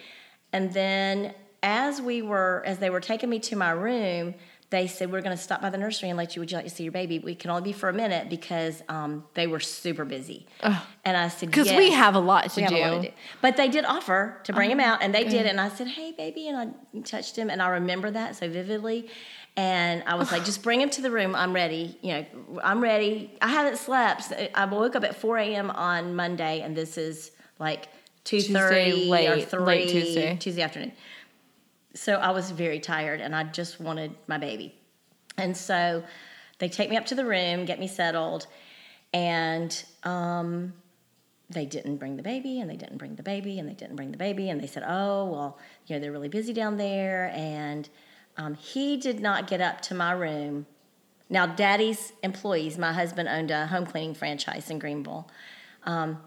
and 0.52 0.72
then 0.72 1.34
as 1.62 2.00
we 2.00 2.22
were 2.22 2.62
as 2.66 2.78
they 2.78 2.90
were 2.90 3.00
taking 3.00 3.28
me 3.28 3.38
to 3.40 3.56
my 3.56 3.70
room, 3.70 4.34
they 4.70 4.86
said 4.86 5.10
we're 5.10 5.20
going 5.20 5.36
to 5.36 5.42
stop 5.42 5.60
by 5.60 5.68
the 5.70 5.78
nursery 5.78 6.08
and 6.10 6.16
let 6.16 6.34
you. 6.36 6.40
Would 6.40 6.50
you 6.52 6.56
like 6.56 6.64
to 6.66 6.70
see 6.70 6.84
your 6.84 6.92
baby? 6.92 7.18
We 7.18 7.34
can 7.34 7.50
only 7.50 7.62
be 7.62 7.72
for 7.72 7.88
a 7.88 7.92
minute 7.92 8.28
because 8.30 8.82
um, 8.88 9.24
they 9.34 9.48
were 9.48 9.58
super 9.60 10.04
busy. 10.04 10.46
And 11.04 11.16
I 11.16 11.28
said 11.28 11.50
Because 11.50 11.70
we 11.72 11.90
have 11.90 12.14
a 12.14 12.20
lot 12.20 12.50
to 12.50 12.60
We 12.60 12.66
do. 12.68 12.74
have 12.76 12.92
a 12.92 12.94
lot 12.96 13.02
to 13.02 13.08
do. 13.08 13.14
But 13.42 13.56
they 13.56 13.68
did 13.68 13.84
offer 13.84 14.38
to 14.44 14.52
bring 14.52 14.70
him 14.70 14.78
out, 14.80 15.02
and 15.02 15.12
they 15.14 15.24
did. 15.24 15.46
And 15.46 15.60
I 15.60 15.68
said, 15.70 15.88
"Hey, 15.88 16.12
baby," 16.12 16.48
and 16.48 16.56
I 16.56 17.00
touched 17.02 17.36
him, 17.36 17.50
and 17.50 17.60
I 17.60 17.68
remember 17.70 18.10
that 18.12 18.36
so 18.36 18.48
vividly. 18.48 19.08
And 19.56 20.04
I 20.06 20.14
was 20.14 20.30
like, 20.30 20.44
"Just 20.44 20.62
bring 20.62 20.80
him 20.80 20.90
to 20.90 21.02
the 21.02 21.10
room. 21.10 21.34
I'm 21.34 21.52
ready. 21.52 21.98
You 22.00 22.12
know, 22.14 22.26
I'm 22.62 22.80
ready. 22.80 23.36
I 23.42 23.48
haven't 23.48 23.78
slept. 23.78 24.32
I 24.54 24.64
woke 24.66 24.94
up 24.94 25.02
at 25.02 25.16
4 25.16 25.38
a.m. 25.38 25.70
on 25.70 26.14
Monday, 26.14 26.60
and 26.60 26.76
this 26.76 26.96
is 26.96 27.32
like 27.58 27.88
2:30 28.24 29.08
or 29.08 29.10
late- 29.10 29.48
3 29.48 29.60
late 29.64 29.88
Tuesday. 29.88 30.36
Tuesday 30.38 30.62
afternoon. 30.62 30.92
So 31.94 32.14
I 32.14 32.30
was 32.30 32.50
very 32.50 32.80
tired, 32.80 33.20
and 33.20 33.34
I 33.34 33.44
just 33.44 33.80
wanted 33.80 34.14
my 34.26 34.38
baby. 34.38 34.74
And 35.36 35.56
so 35.56 36.04
they 36.58 36.68
take 36.68 36.90
me 36.90 36.96
up 36.96 37.06
to 37.06 37.14
the 37.14 37.24
room, 37.24 37.64
get 37.64 37.80
me 37.80 37.88
settled, 37.88 38.46
and 39.12 39.84
um, 40.04 40.72
they 41.48 41.66
didn't 41.66 41.96
bring 41.96 42.16
the 42.16 42.22
baby, 42.22 42.60
and 42.60 42.70
they 42.70 42.76
didn't 42.76 42.98
bring 42.98 43.16
the 43.16 43.22
baby, 43.22 43.58
and 43.58 43.68
they 43.68 43.74
didn't 43.74 43.96
bring 43.96 44.12
the 44.12 44.18
baby, 44.18 44.50
and 44.50 44.60
they 44.60 44.66
said, 44.66 44.84
"Oh, 44.86 45.26
well, 45.26 45.58
you 45.86 45.96
know, 45.96 46.00
they're 46.00 46.12
really 46.12 46.28
busy 46.28 46.52
down 46.52 46.76
there." 46.76 47.32
And 47.34 47.88
um, 48.36 48.54
he 48.54 48.96
did 48.96 49.20
not 49.20 49.46
get 49.46 49.60
up 49.60 49.80
to 49.82 49.94
my 49.94 50.12
room. 50.12 50.66
Now, 51.28 51.46
Daddy's 51.46 52.12
employees, 52.22 52.78
my 52.78 52.92
husband 52.92 53.28
owned 53.28 53.50
a 53.50 53.66
home 53.66 53.86
cleaning 53.86 54.14
franchise 54.14 54.70
in 54.70 54.78
Greenville. 54.78 55.28
Um, 55.84 56.20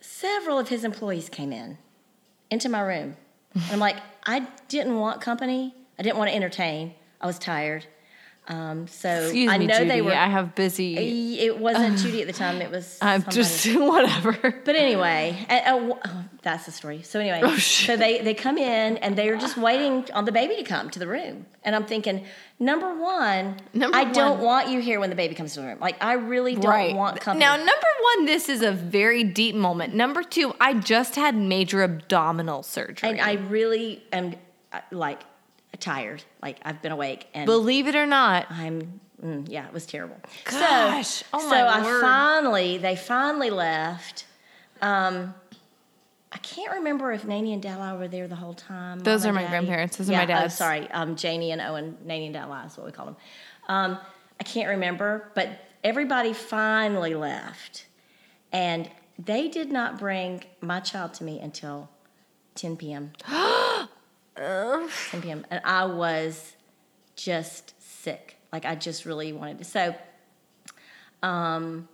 several 0.00 0.58
of 0.58 0.68
his 0.68 0.84
employees 0.84 1.28
came 1.28 1.52
in 1.52 1.78
into 2.50 2.68
my 2.68 2.80
room. 2.80 3.16
And 3.54 3.72
I'm 3.72 3.78
like, 3.78 3.96
I 4.26 4.46
didn't 4.68 4.98
want 4.98 5.20
company. 5.20 5.74
I 5.98 6.02
didn't 6.02 6.18
want 6.18 6.30
to 6.30 6.36
entertain. 6.36 6.94
I 7.20 7.26
was 7.26 7.38
tired. 7.38 7.86
Um, 8.46 8.86
so 8.88 9.08
Excuse 9.08 9.50
I 9.50 9.56
know 9.56 9.84
they 9.86 10.02
were. 10.02 10.12
I 10.12 10.26
have 10.26 10.54
busy. 10.54 11.38
It 11.38 11.58
wasn't 11.58 11.96
Judy 11.98 12.20
at 12.20 12.26
the 12.26 12.32
time. 12.34 12.60
It 12.60 12.70
was. 12.70 12.98
I'm 13.00 13.22
somebody. 13.22 13.36
just 13.36 13.66
whatever. 13.74 14.60
But 14.64 14.76
anyway, 14.76 15.46
and, 15.48 15.90
uh, 15.92 15.94
oh, 16.04 16.24
that's 16.42 16.66
the 16.66 16.72
story. 16.72 17.00
So 17.02 17.20
anyway, 17.20 17.40
Oh, 17.42 17.56
so 17.56 17.96
they 17.96 18.20
they 18.20 18.34
come 18.34 18.58
in 18.58 18.98
and 18.98 19.16
they 19.16 19.30
are 19.30 19.38
just 19.38 19.56
waiting 19.56 20.06
on 20.12 20.26
the 20.26 20.32
baby 20.32 20.56
to 20.56 20.62
come 20.62 20.90
to 20.90 20.98
the 20.98 21.06
room, 21.06 21.46
and 21.64 21.74
I'm 21.74 21.86
thinking, 21.86 22.26
number 22.58 22.94
one, 22.94 23.56
Number 23.72 23.96
I 23.96 24.04
don't 24.04 24.40
want 24.40 24.68
you 24.68 24.80
here 24.80 25.00
when 25.00 25.08
the 25.08 25.16
baby 25.16 25.34
comes 25.34 25.54
to 25.54 25.60
the 25.60 25.66
room. 25.66 25.78
Like 25.80 26.02
I 26.04 26.12
really 26.14 26.54
don't 26.54 26.96
want 26.96 27.18
company. 27.20 27.40
Now, 27.46 27.56
number 27.56 27.72
one, 28.16 28.26
this 28.26 28.50
is 28.50 28.60
a 28.60 28.72
very 28.72 29.24
deep 29.24 29.54
moment. 29.54 29.94
Number 29.94 30.22
two, 30.22 30.52
I 30.60 30.74
just 30.74 31.14
had 31.14 31.34
major 31.34 31.82
abdominal 31.82 32.62
surgery. 32.62 33.08
and 33.08 33.20
I 33.22 33.34
really 33.34 34.02
am 34.12 34.34
uh, 34.70 34.80
like 34.90 35.22
tired. 35.80 36.22
Like 36.42 36.58
I've 36.62 36.82
been 36.82 36.92
awake 36.92 37.26
and 37.34 37.46
Believe 37.46 37.88
it 37.88 37.94
or 37.94 38.06
not, 38.06 38.46
I'm 38.50 39.00
mm, 39.22 39.46
yeah, 39.48 39.66
it 39.66 39.72
was 39.72 39.86
terrible. 39.86 40.16
Gosh, 40.44 41.08
so, 41.08 41.26
oh 41.34 41.40
so 41.40 41.48
my 41.48 41.80
I 41.80 42.00
finally 42.00 42.78
they 42.78 42.96
finally 42.96 43.50
left. 43.50 44.26
Um, 44.82 45.34
I 46.32 46.38
can't 46.38 46.72
remember 46.72 47.12
if 47.12 47.24
Nanny 47.24 47.52
and 47.52 47.62
Della 47.62 47.96
were 47.96 48.08
there 48.08 48.26
the 48.26 48.34
whole 48.34 48.54
time. 48.54 48.98
Those 49.00 49.22
Mom 49.22 49.30
are 49.30 49.34
my 49.34 49.42
Daddy. 49.42 49.50
grandparents. 49.50 49.96
Those 49.96 50.08
are 50.08 50.12
yeah, 50.12 50.26
my 50.26 50.44
Oh, 50.44 50.48
sorry, 50.48 50.90
um, 50.90 51.16
Janie 51.16 51.52
and 51.52 51.60
Owen. 51.60 51.96
Nanny 52.04 52.26
and 52.26 52.34
Della 52.34 52.64
is 52.66 52.76
what 52.76 52.86
we 52.86 52.92
call 52.92 53.06
them. 53.06 53.16
Um, 53.68 53.98
I 54.40 54.44
can't 54.44 54.68
remember, 54.68 55.30
but 55.34 55.48
everybody 55.84 56.32
finally 56.32 57.14
left, 57.14 57.86
and 58.52 58.90
they 59.18 59.48
did 59.48 59.70
not 59.70 59.98
bring 59.98 60.42
my 60.60 60.80
child 60.80 61.14
to 61.14 61.24
me 61.24 61.38
until 61.38 61.88
10 62.56 62.76
p.m. 62.76 63.12
10 64.36 64.88
p.m. 65.22 65.46
and 65.50 65.60
I 65.64 65.84
was 65.86 66.54
just 67.16 67.74
sick. 68.02 68.36
Like 68.52 68.64
I 68.64 68.74
just 68.74 69.04
really 69.04 69.32
wanted 69.32 69.58
to. 69.58 69.64
So, 69.64 69.94
um, 71.22 71.88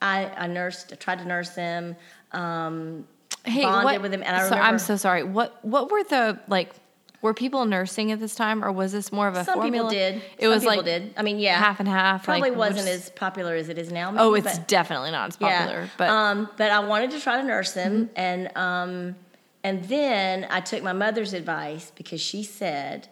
I 0.00 0.26
I 0.26 0.46
nursed, 0.46 0.92
I 0.92 0.96
tried 0.96 1.18
to 1.20 1.24
nurse 1.24 1.54
him. 1.54 1.96
Um, 2.32 3.06
hey, 3.44 3.62
bonded 3.62 3.84
what, 3.84 4.02
with 4.02 4.12
him, 4.14 4.22
and 4.24 4.36
I 4.36 4.48
so 4.48 4.54
I'm 4.56 4.78
so 4.78 4.96
sorry. 4.96 5.24
What 5.24 5.64
what 5.64 5.90
were 5.90 6.04
the 6.04 6.38
like? 6.48 6.72
Were 7.20 7.34
people 7.34 7.64
nursing 7.64 8.12
at 8.12 8.20
this 8.20 8.36
time, 8.36 8.64
or 8.64 8.70
was 8.70 8.92
this 8.92 9.10
more 9.10 9.26
of 9.26 9.34
a 9.34 9.42
some 9.44 9.54
formula? 9.54 9.90
people 9.90 9.98
did. 9.98 10.22
It 10.38 10.42
Some 10.42 10.50
was 10.50 10.62
people 10.62 10.76
like 10.76 10.84
did. 10.84 11.14
I 11.16 11.22
mean, 11.22 11.40
yeah, 11.40 11.58
half 11.58 11.80
and 11.80 11.88
half. 11.88 12.22
Probably 12.24 12.50
like, 12.50 12.56
wasn't 12.58 12.84
which- 12.86 12.94
as 12.94 13.10
popular 13.10 13.56
as 13.56 13.68
it 13.68 13.76
is 13.76 13.90
now. 13.90 14.14
Oh, 14.16 14.34
it's 14.34 14.56
but- 14.56 14.68
definitely 14.68 15.10
not 15.10 15.30
as 15.30 15.36
popular. 15.36 15.80
Yeah. 15.82 15.88
But 15.96 16.08
um, 16.10 16.48
but 16.56 16.70
I 16.70 16.78
wanted 16.78 17.10
to 17.12 17.20
try 17.20 17.38
to 17.40 17.42
nurse 17.42 17.74
him, 17.74 18.04
Mm-hmm. 18.06 18.12
and 18.14 18.56
um, 18.56 19.16
and 19.64 19.84
then 19.84 20.46
I 20.50 20.60
took 20.60 20.82
my 20.82 20.92
mother's 20.92 21.32
advice 21.32 21.92
because 21.94 22.20
she 22.20 22.42
said, 22.42 23.08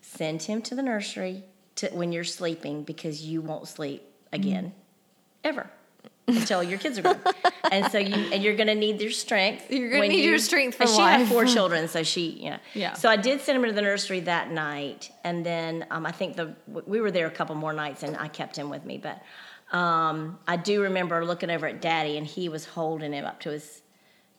send 0.00 0.42
him 0.42 0.62
to 0.62 0.74
the 0.74 0.82
nursery 0.82 1.44
to 1.76 1.88
when 1.88 2.12
you're 2.12 2.24
sleeping 2.24 2.82
because 2.84 3.22
you 3.22 3.40
won't 3.40 3.68
sleep 3.68 4.02
again, 4.32 4.66
Mm-hmm. 5.44 5.48
ever. 5.48 5.70
Until 6.28 6.60
your 6.60 6.78
kids 6.78 6.98
are 6.98 7.02
grown, 7.02 7.20
and 7.70 7.92
so 7.92 7.98
you 7.98 8.12
and 8.32 8.42
you're 8.42 8.56
gonna 8.56 8.74
need 8.74 9.00
your 9.00 9.12
strength. 9.12 9.70
You're 9.70 9.90
gonna 9.92 10.08
need 10.08 10.24
you- 10.24 10.30
your 10.30 10.38
strength 10.38 10.76
for 10.76 10.82
and 10.82 10.90
she 10.90 11.00
had 11.00 11.28
four 11.28 11.44
children, 11.56 11.86
so 11.86 12.02
she, 12.02 12.30
you 12.30 12.50
know. 12.50 12.58
Yeah. 12.74 12.94
So 12.94 13.08
I 13.08 13.14
did 13.14 13.40
send 13.42 13.56
him 13.58 13.64
to 13.68 13.72
the 13.72 13.80
nursery 13.82 14.18
that 14.20 14.50
night, 14.50 15.12
and 15.22 15.46
then 15.46 15.86
um, 15.92 16.04
I 16.04 16.10
think 16.10 16.34
the 16.34 16.56
we 16.66 17.00
were 17.00 17.12
there 17.12 17.28
a 17.28 17.30
couple 17.30 17.54
more 17.54 17.72
nights, 17.72 18.02
and 18.02 18.16
I 18.16 18.26
kept 18.26 18.56
him 18.56 18.70
with 18.70 18.84
me. 18.84 18.98
But 18.98 19.22
um, 19.76 20.36
I 20.48 20.56
do 20.56 20.82
remember 20.82 21.24
looking 21.24 21.48
over 21.48 21.68
at 21.68 21.80
Daddy, 21.80 22.16
and 22.18 22.26
he 22.26 22.48
was 22.48 22.64
holding 22.64 23.12
him 23.12 23.24
up 23.24 23.38
to 23.42 23.50
his 23.50 23.82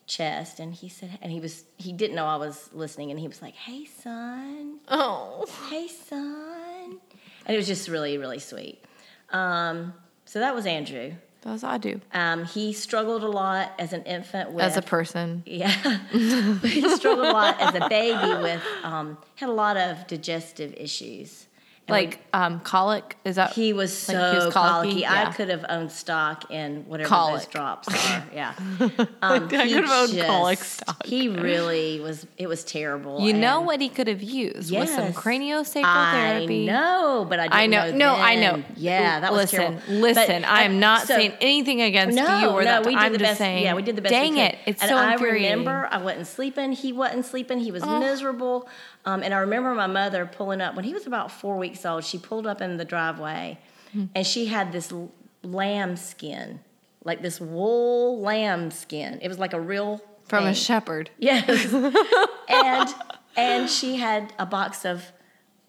chest, 0.08 0.60
and 0.60 0.74
he 0.74 0.89
said, 0.89 1.20
and 1.22 1.32
he 1.32 1.39
was 1.39 1.64
he 1.78 1.93
didn't 1.93 2.16
know 2.16 2.26
I 2.26 2.38
was 2.38 2.70
listening, 2.74 3.12
and 3.12 3.20
he 3.20 3.28
was 3.28 3.41
like, 3.41 3.53
"Hey, 3.55 3.86
son, 3.86 4.80
oh, 4.88 5.45
hey, 5.70 5.88
son," 5.88 6.97
and 7.45 7.53
it 7.53 7.58
was 7.58 7.68
just 7.68 7.88
really 7.89 8.18
really 8.18 8.39
sweet. 8.39 8.84
Um, 9.32 9.93
so 10.26 10.39
that 10.39 10.55
was 10.55 10.66
Andrew. 10.66 11.14
that 11.41 11.51
was 11.51 11.64
I 11.64 11.78
do 11.78 11.99
Um, 12.14 12.45
he 12.45 12.72
struggled 12.74 13.24
a 13.24 13.28
lot 13.28 13.72
as 13.78 13.91
an 13.93 14.03
infant 14.03 14.51
with 14.51 14.64
as 14.64 14.78
a 14.78 14.82
person. 14.82 15.43
yeah, 15.45 15.70
he 16.12 16.88
struggled 16.95 17.28
a 17.28 17.32
lot 17.32 17.60
as 17.60 17.76
a 17.76 17.88
baby 17.89 18.41
with 18.41 18.62
um, 18.84 19.18
had 19.36 19.49
a 19.49 19.53
lot 19.53 19.76
of 19.78 20.08
digestive 20.08 20.74
issues. 20.78 21.47
Like 21.90 22.20
um, 22.34 22.60
colic 22.60 23.16
is 23.24 23.38
that 23.38 23.54
he 23.54 23.72
was 23.72 23.98
so 23.98 24.14
like 24.14 24.32
he 24.40 24.46
was 24.46 24.54
colicky. 24.54 25.02
colicky? 25.02 25.06
I 25.08 25.32
could 25.32 25.48
have 25.50 25.66
owned 25.70 25.92
stock 25.92 26.52
in 26.52 26.84
whatever 26.88 27.08
Colic. 27.08 27.42
those 27.44 27.48
drops 27.48 27.88
are. 27.88 28.24
Yeah, 28.34 28.54
um, 28.80 28.90
I 29.22 29.40
could 29.40 29.52
have 29.52 29.90
owned 29.90 30.12
just- 30.14 30.28
colic 30.28 30.60
stock. 30.60 31.06
He 31.06 31.30
really 31.30 32.02
was. 32.02 32.28
It 32.38 32.48
was 32.48 32.64
terrible. 32.66 33.22
You 33.22 33.32
know 33.34 33.62
what 33.62 33.80
he 33.80 33.88
could 33.90 34.08
have 34.08 34.22
used 34.22 34.70
was 34.76 34.90
some 34.94 35.06
Yes. 35.06 35.16
craniosacral 35.16 35.84
I 35.86 36.12
therapy. 36.12 36.66
know, 36.66 37.26
but 37.30 37.40
I 37.40 37.44
didn't 37.44 37.54
I 37.60 37.66
know. 37.68 37.92
No, 37.98 38.16
I 38.16 38.36
know. 38.36 38.64
Yeah, 38.76 39.22
that 39.22 39.32
was 39.32 39.54
listen, 39.54 39.60
terrible. 39.80 39.94
Listen, 40.02 40.42
But, 40.42 40.50
I 40.52 40.64
am 40.64 40.76
uh, 40.76 40.80
not 40.80 41.02
so- 41.08 41.16
saying 41.16 41.34
anything 41.40 41.82
against 41.82 42.18
no, 42.18 42.40
you 42.40 42.48
or 42.50 42.60
no, 42.64 42.66
that. 42.66 42.86
we 42.86 42.96
did 42.96 43.00
I'm 43.00 43.12
the 43.14 43.18
just 43.20 43.30
best. 43.30 43.38
saying. 43.38 43.64
yeah, 43.64 43.76
we 43.76 43.82
did 43.82 43.96
the 43.96 44.02
best. 44.02 44.12
Dang 44.12 44.38
it! 44.38 44.58
It's 44.66 44.82
and 44.82 44.90
so 44.90 44.98
I 44.98 45.16
remember 45.16 45.88
I 45.90 46.00
wasn't 46.00 46.28
sleeping. 46.28 46.74
He 46.74 46.92
wasn't 46.92 47.26
sleeping. 47.26 47.60
He 47.60 47.72
was 47.72 47.84
Oh. 47.86 48.00
miserable. 48.00 48.68
Um, 49.08 49.24
and 49.24 49.34
I 49.34 49.38
remember 49.39 49.74
my 49.74 49.88
mother 49.88 50.26
pulling 50.26 50.60
up 50.60 50.76
when 50.76 50.84
he 50.84 50.93
was 50.93 51.08
about 51.08 51.32
four 51.32 51.58
weeks 51.58 51.86
old. 51.86 52.03
She 52.03 52.18
pulled 52.18 52.45
up 52.45 52.62
in 52.62 52.76
the 52.78 52.86
driveway, 52.86 53.58
Hmm. 53.93 54.05
and 54.14 54.28
she 54.28 54.47
had 54.47 54.72
this 54.74 54.91
l- 54.91 55.12
lamb 55.43 55.95
skin, 55.95 56.60
like 57.05 57.22
this 57.22 57.39
wool 57.39 58.20
lamb 58.20 58.70
skin. 58.70 59.20
It 59.22 59.30
was 59.30 59.39
like 59.39 59.53
a 59.53 59.62
real 59.62 60.01
from 60.26 60.45
a 60.45 60.53
shepherd. 60.53 61.10
Yes. 61.20 61.74
and 62.49 62.89
and 63.38 63.70
she 63.70 63.95
had 63.95 64.34
a 64.38 64.45
box 64.45 64.84
of 64.86 65.12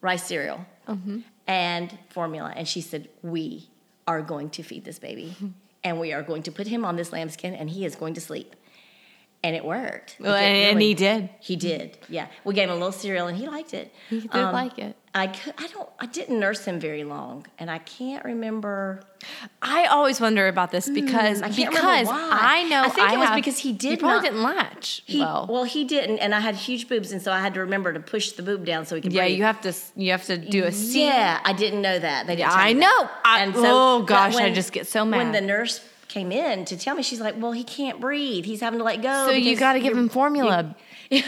rice 0.00 0.24
cereal 0.24 0.66
Mm-hmm. 0.88 1.18
and 1.46 1.96
formula, 2.08 2.52
and 2.56 2.66
she 2.66 2.80
said, 2.80 3.08
"We 3.22 3.68
are 4.06 4.22
going 4.22 4.50
to 4.50 4.62
feed 4.64 4.84
this 4.84 4.98
baby, 4.98 5.36
and 5.84 6.00
we 6.00 6.12
are 6.12 6.22
going 6.22 6.42
to 6.44 6.50
put 6.50 6.66
him 6.66 6.84
on 6.84 6.96
this 6.96 7.12
lambskin, 7.12 7.54
and 7.54 7.70
he 7.70 7.84
is 7.84 7.94
going 7.94 8.14
to 8.14 8.20
sleep." 8.20 8.56
And 9.44 9.54
it 9.54 9.64
worked. 9.64 10.16
Well, 10.18 10.34
and, 10.34 10.74
really- 10.76 10.88
he 10.88 10.94
did. 10.94 11.30
He 11.38 11.54
did. 11.54 11.96
Yeah, 12.08 12.26
we 12.44 12.54
gave 12.54 12.64
him 12.64 12.70
a 12.70 12.74
little 12.74 12.90
cereal, 12.90 13.28
and 13.28 13.38
he 13.38 13.46
liked 13.46 13.72
it. 13.72 13.92
He 14.10 14.20
did 14.20 14.34
Um, 14.34 14.52
like 14.52 14.78
it. 14.80 14.96
I 15.14 15.28
could, 15.28 15.54
I 15.56 15.68
don't. 15.68 15.88
I 16.00 16.06
didn't 16.06 16.40
nurse 16.40 16.64
him 16.64 16.80
very 16.80 17.04
long, 17.04 17.46
and 17.56 17.70
I 17.70 17.78
can't 17.78 18.24
remember. 18.24 19.00
I 19.62 19.86
always 19.86 20.20
wonder 20.20 20.48
about 20.48 20.72
this 20.72 20.88
because 20.90 21.38
Hmm, 21.38 21.44
I 21.44 21.48
because. 21.50 22.08
I 22.10 22.64
know 22.68 22.82
I 22.82 22.88
think 22.88 23.12
it 23.12 23.18
was 23.18 23.28
have- 23.28 23.36
because 23.36 23.58
he 23.58 23.72
did 23.72 24.00
probably 24.00 24.16
not- 24.16 24.22
didn't 24.24 24.42
latch 24.42 25.02
He, 25.06 25.20
well. 25.20 25.46
well, 25.48 25.64
he 25.64 25.84
didn't, 25.84 26.18
and 26.18 26.34
I 26.34 26.40
had 26.40 26.56
huge 26.56 26.88
boobs, 26.88 27.12
and 27.12 27.22
so 27.22 27.30
I 27.32 27.38
had 27.40 27.54
to 27.54 27.60
remember 27.60 27.92
to 27.92 28.00
push 28.00 28.32
the 28.32 28.42
boob 28.42 28.64
down 28.66 28.86
so 28.86 28.96
he 28.96 29.00
could 29.02 29.12
yeah, 29.12 29.22
breathe. 29.22 29.38
you 29.38 29.44
have 29.44 29.60
to 29.62 29.72
you 29.94 30.10
have 30.10 30.24
to 30.26 30.36
do 30.36 30.64
a 30.64 30.72
C. 30.72 31.04
Yeah, 31.06 31.40
I 31.44 31.52
didn't 31.52 31.80
know 31.80 31.96
that. 31.98 32.26
They 32.26 32.34
didn't 32.36 32.50
Yeah, 32.50 32.56
I 32.56 32.72
know. 32.72 33.08
I- 33.24 33.52
oh, 33.54 34.02
gosh, 34.02 34.34
I 34.34 34.52
just 34.52 34.72
get 34.72 34.88
so 34.88 35.04
mad 35.04 35.18
When 35.18 35.32
the 35.32 35.40
nurse 35.40 35.80
came 36.08 36.32
in 36.32 36.64
to 36.66 36.76
tell 36.76 36.94
me, 36.94 37.02
she's 37.02 37.20
like, 37.20 37.34
"Well, 37.38 37.52
he 37.52 37.64
can't 37.64 38.00
breathe. 38.00 38.44
He's 38.44 38.60
having 38.60 38.78
to 38.78 38.84
let 38.84 39.02
go." 39.02 39.26
So 39.28 39.32
you 39.32 39.56
got 39.56 39.74
to 39.74 39.80
give 39.80 39.96
him 39.96 40.08
formula. 40.08 40.74
no. 41.10 41.20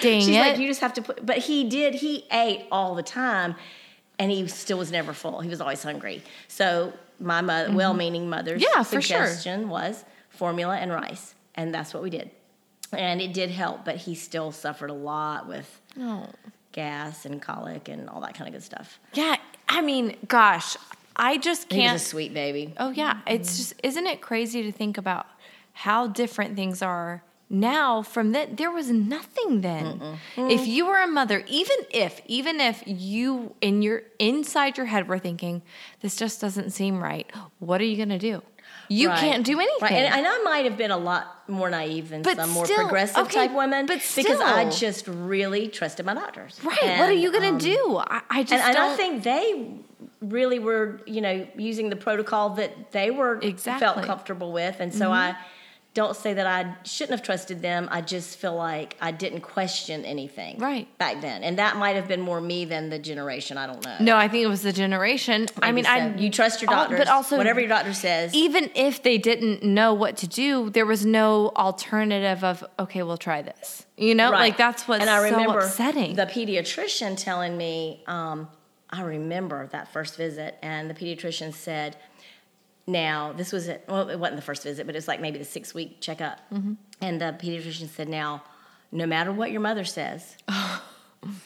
Dang 0.00 0.20
She's 0.20 0.28
it. 0.28 0.38
like, 0.40 0.58
you 0.58 0.66
just 0.68 0.80
have 0.80 0.94
to 0.94 1.02
put. 1.02 1.24
But 1.24 1.38
he 1.38 1.64
did. 1.64 1.94
He 1.94 2.26
ate 2.32 2.66
all 2.72 2.94
the 2.94 3.02
time, 3.02 3.54
and 4.18 4.30
he 4.30 4.46
still 4.48 4.78
was 4.78 4.90
never 4.90 5.12
full. 5.12 5.40
He 5.40 5.48
was 5.48 5.60
always 5.60 5.82
hungry. 5.82 6.22
So 6.48 6.92
my 7.20 7.40
mother, 7.40 7.72
well-meaning 7.74 8.28
mother's 8.28 8.62
Mm-hmm. 8.62 8.78
Yeah, 8.78 8.82
for 8.82 9.00
sure. 9.00 9.26
suggestion 9.26 9.68
was 9.68 10.04
formula 10.30 10.76
and 10.76 10.92
rice, 10.92 11.34
and 11.54 11.72
that's 11.74 11.94
what 11.94 12.02
we 12.02 12.10
did, 12.10 12.30
and 12.92 13.20
it 13.22 13.32
did 13.32 13.50
help. 13.50 13.84
But 13.84 13.96
he 13.96 14.14
still 14.14 14.50
suffered 14.52 14.90
a 14.90 14.94
lot 14.94 15.46
with 15.48 15.80
Oh. 16.00 16.26
gas 16.72 17.24
and 17.24 17.40
colic 17.40 17.88
and 17.88 18.08
all 18.10 18.20
that 18.22 18.34
kind 18.34 18.48
of 18.48 18.52
good 18.54 18.64
stuff. 18.64 18.98
Yeah, 19.14 19.36
I 19.68 19.80
mean, 19.80 20.16
gosh, 20.26 20.76
I 21.16 21.38
just 21.38 21.68
can't. 21.68 21.92
was 21.92 22.02
a 22.02 22.04
sweet 22.04 22.34
baby. 22.34 22.74
Oh 22.78 22.90
yeah, 22.90 23.20
it's 23.26 23.56
just 23.56 23.74
isn't 23.82 24.06
it 24.06 24.20
crazy 24.20 24.62
to 24.62 24.72
think 24.72 24.98
about 24.98 25.26
how 25.72 26.06
different 26.06 26.56
things 26.56 26.82
are 26.82 27.22
now 27.50 28.02
from 28.02 28.32
that 28.32 28.56
there 28.56 28.70
was 28.70 28.90
nothing 28.90 29.60
then. 29.60 30.18
If 30.36 30.66
you 30.66 30.86
were 30.86 31.00
a 31.02 31.06
mother, 31.06 31.44
even 31.46 31.76
if 31.90 32.20
even 32.26 32.60
if 32.60 32.82
you 32.86 33.54
in 33.60 33.82
your 33.82 34.02
inside 34.18 34.76
your 34.76 34.86
head 34.86 35.08
were 35.08 35.18
thinking 35.18 35.62
this 36.00 36.16
just 36.16 36.40
doesn't 36.40 36.70
seem 36.70 37.02
right, 37.02 37.30
what 37.58 37.80
are 37.80 37.84
you 37.84 37.96
going 37.96 38.08
to 38.08 38.18
do? 38.18 38.42
You 38.88 39.08
Right. 39.08 39.18
can't 39.18 39.46
do 39.46 39.58
anything. 39.58 39.78
Right. 39.80 39.92
And, 39.92 40.14
and 40.14 40.26
I 40.26 40.38
might 40.42 40.64
have 40.64 40.76
been 40.76 40.90
a 40.90 40.96
lot 40.98 41.48
more 41.48 41.70
naive 41.70 42.10
than 42.10 42.22
But 42.22 42.36
some 42.36 42.50
more 42.50 42.66
progressive 42.66 43.16
okay, 43.26 43.46
type 43.46 43.56
women 43.56 43.86
but 43.86 44.02
because 44.14 44.40
I 44.40 44.68
just 44.68 45.06
really 45.08 45.68
trusted 45.68 46.04
my 46.04 46.14
doctors. 46.14 46.60
right, 46.62 46.98
what 46.98 47.08
are 47.08 47.12
you 47.12 47.32
going 47.32 47.54
um, 47.54 47.58
to 47.58 47.64
do? 47.64 47.96
I, 47.98 48.20
I 48.28 48.42
just 48.42 48.52
And, 48.52 48.62
and 48.62 48.74
don't 48.74 48.90
I 48.90 48.96
think 48.96 49.22
they 49.22 49.78
really 50.28 50.58
were, 50.58 51.00
you 51.06 51.20
know, 51.20 51.46
using 51.56 51.90
the 51.90 51.96
protocol 51.96 52.50
that 52.50 52.92
they 52.92 53.10
were 53.10 53.38
Exactly. 53.40 53.80
felt 53.80 54.02
comfortable 54.06 54.52
with, 54.52 54.76
and 54.80 54.92
so 54.94 55.12
I 55.12 55.36
don't 55.94 56.16
say 56.16 56.34
that 56.34 56.44
I 56.44 56.74
shouldn't 56.84 57.16
have 57.16 57.24
trusted 57.24 57.62
them. 57.62 57.88
I 57.88 58.00
just 58.00 58.36
feel 58.38 58.56
like 58.56 58.96
I 59.00 59.12
didn't 59.12 59.42
question 59.42 60.04
anything 60.04 60.58
Right. 60.58 60.88
back 60.98 61.20
then, 61.20 61.44
and 61.44 61.56
that 61.60 61.76
might 61.76 61.94
have 61.94 62.08
been 62.08 62.20
more 62.20 62.40
me 62.40 62.64
than 62.64 62.90
the 62.90 62.98
generation. 62.98 63.56
I 63.58 63.68
don't 63.68 63.84
know. 63.84 63.96
No, 64.00 64.16
I 64.16 64.26
think 64.26 64.42
it 64.42 64.48
was 64.48 64.62
the 64.62 64.72
generation. 64.72 65.46
I 65.62 65.70
mean, 65.70 65.84
so. 65.84 65.90
I 65.90 66.14
you 66.16 66.30
trust 66.30 66.60
your 66.62 66.68
doctors, 66.70 66.98
but 66.98 67.06
also 67.06 67.36
whatever 67.36 67.60
your 67.60 67.68
doctor 67.68 67.94
says. 67.94 68.34
even 68.34 68.70
if 68.74 69.04
they 69.04 69.18
didn't 69.18 69.62
know 69.62 69.94
what 69.94 70.16
to 70.16 70.26
do, 70.26 70.68
there 70.70 70.86
was 70.86 71.06
no 71.06 71.52
alternative 71.56 72.42
of 72.42 72.64
okay, 72.80 73.04
we'll 73.04 73.16
try 73.16 73.42
this. 73.42 73.86
You 73.96 74.16
know, 74.16 74.32
Right. 74.32 74.40
like 74.40 74.56
that's 74.56 74.88
what's 74.88 75.00
and 75.00 75.08
I 75.08 75.22
remember 75.30 75.60
so 75.60 75.66
upsetting. 75.68 76.16
The 76.16 76.26
pediatrician 76.26 77.16
telling 77.16 77.56
me, 77.56 78.02
um, 78.08 78.48
I 78.94 79.02
remember 79.02 79.66
that 79.68 79.92
first 79.92 80.16
visit, 80.16 80.56
and 80.62 80.88
the 80.88 80.94
pediatrician 80.94 81.52
said, 81.52 81.96
"Now 82.86 83.32
this 83.32 83.52
was 83.52 83.66
it. 83.66 83.84
Well, 83.88 84.08
it 84.08 84.18
wasn't 84.18 84.36
the 84.36 84.42
first 84.42 84.62
visit, 84.62 84.86
but 84.86 84.94
it 84.94 84.98
was 84.98 85.08
like 85.08 85.20
maybe 85.20 85.38
the 85.38 85.44
six 85.44 85.74
week 85.74 86.00
checkup." 86.00 86.38
Mm-hmm. 86.52 86.74
And 87.00 87.20
the 87.20 87.36
pediatrician 87.38 87.88
said, 87.88 88.08
"Now, 88.08 88.44
no 88.92 89.06
matter 89.06 89.32
what 89.32 89.50
your 89.50 89.60
mother 89.60 89.84
says." 89.84 90.36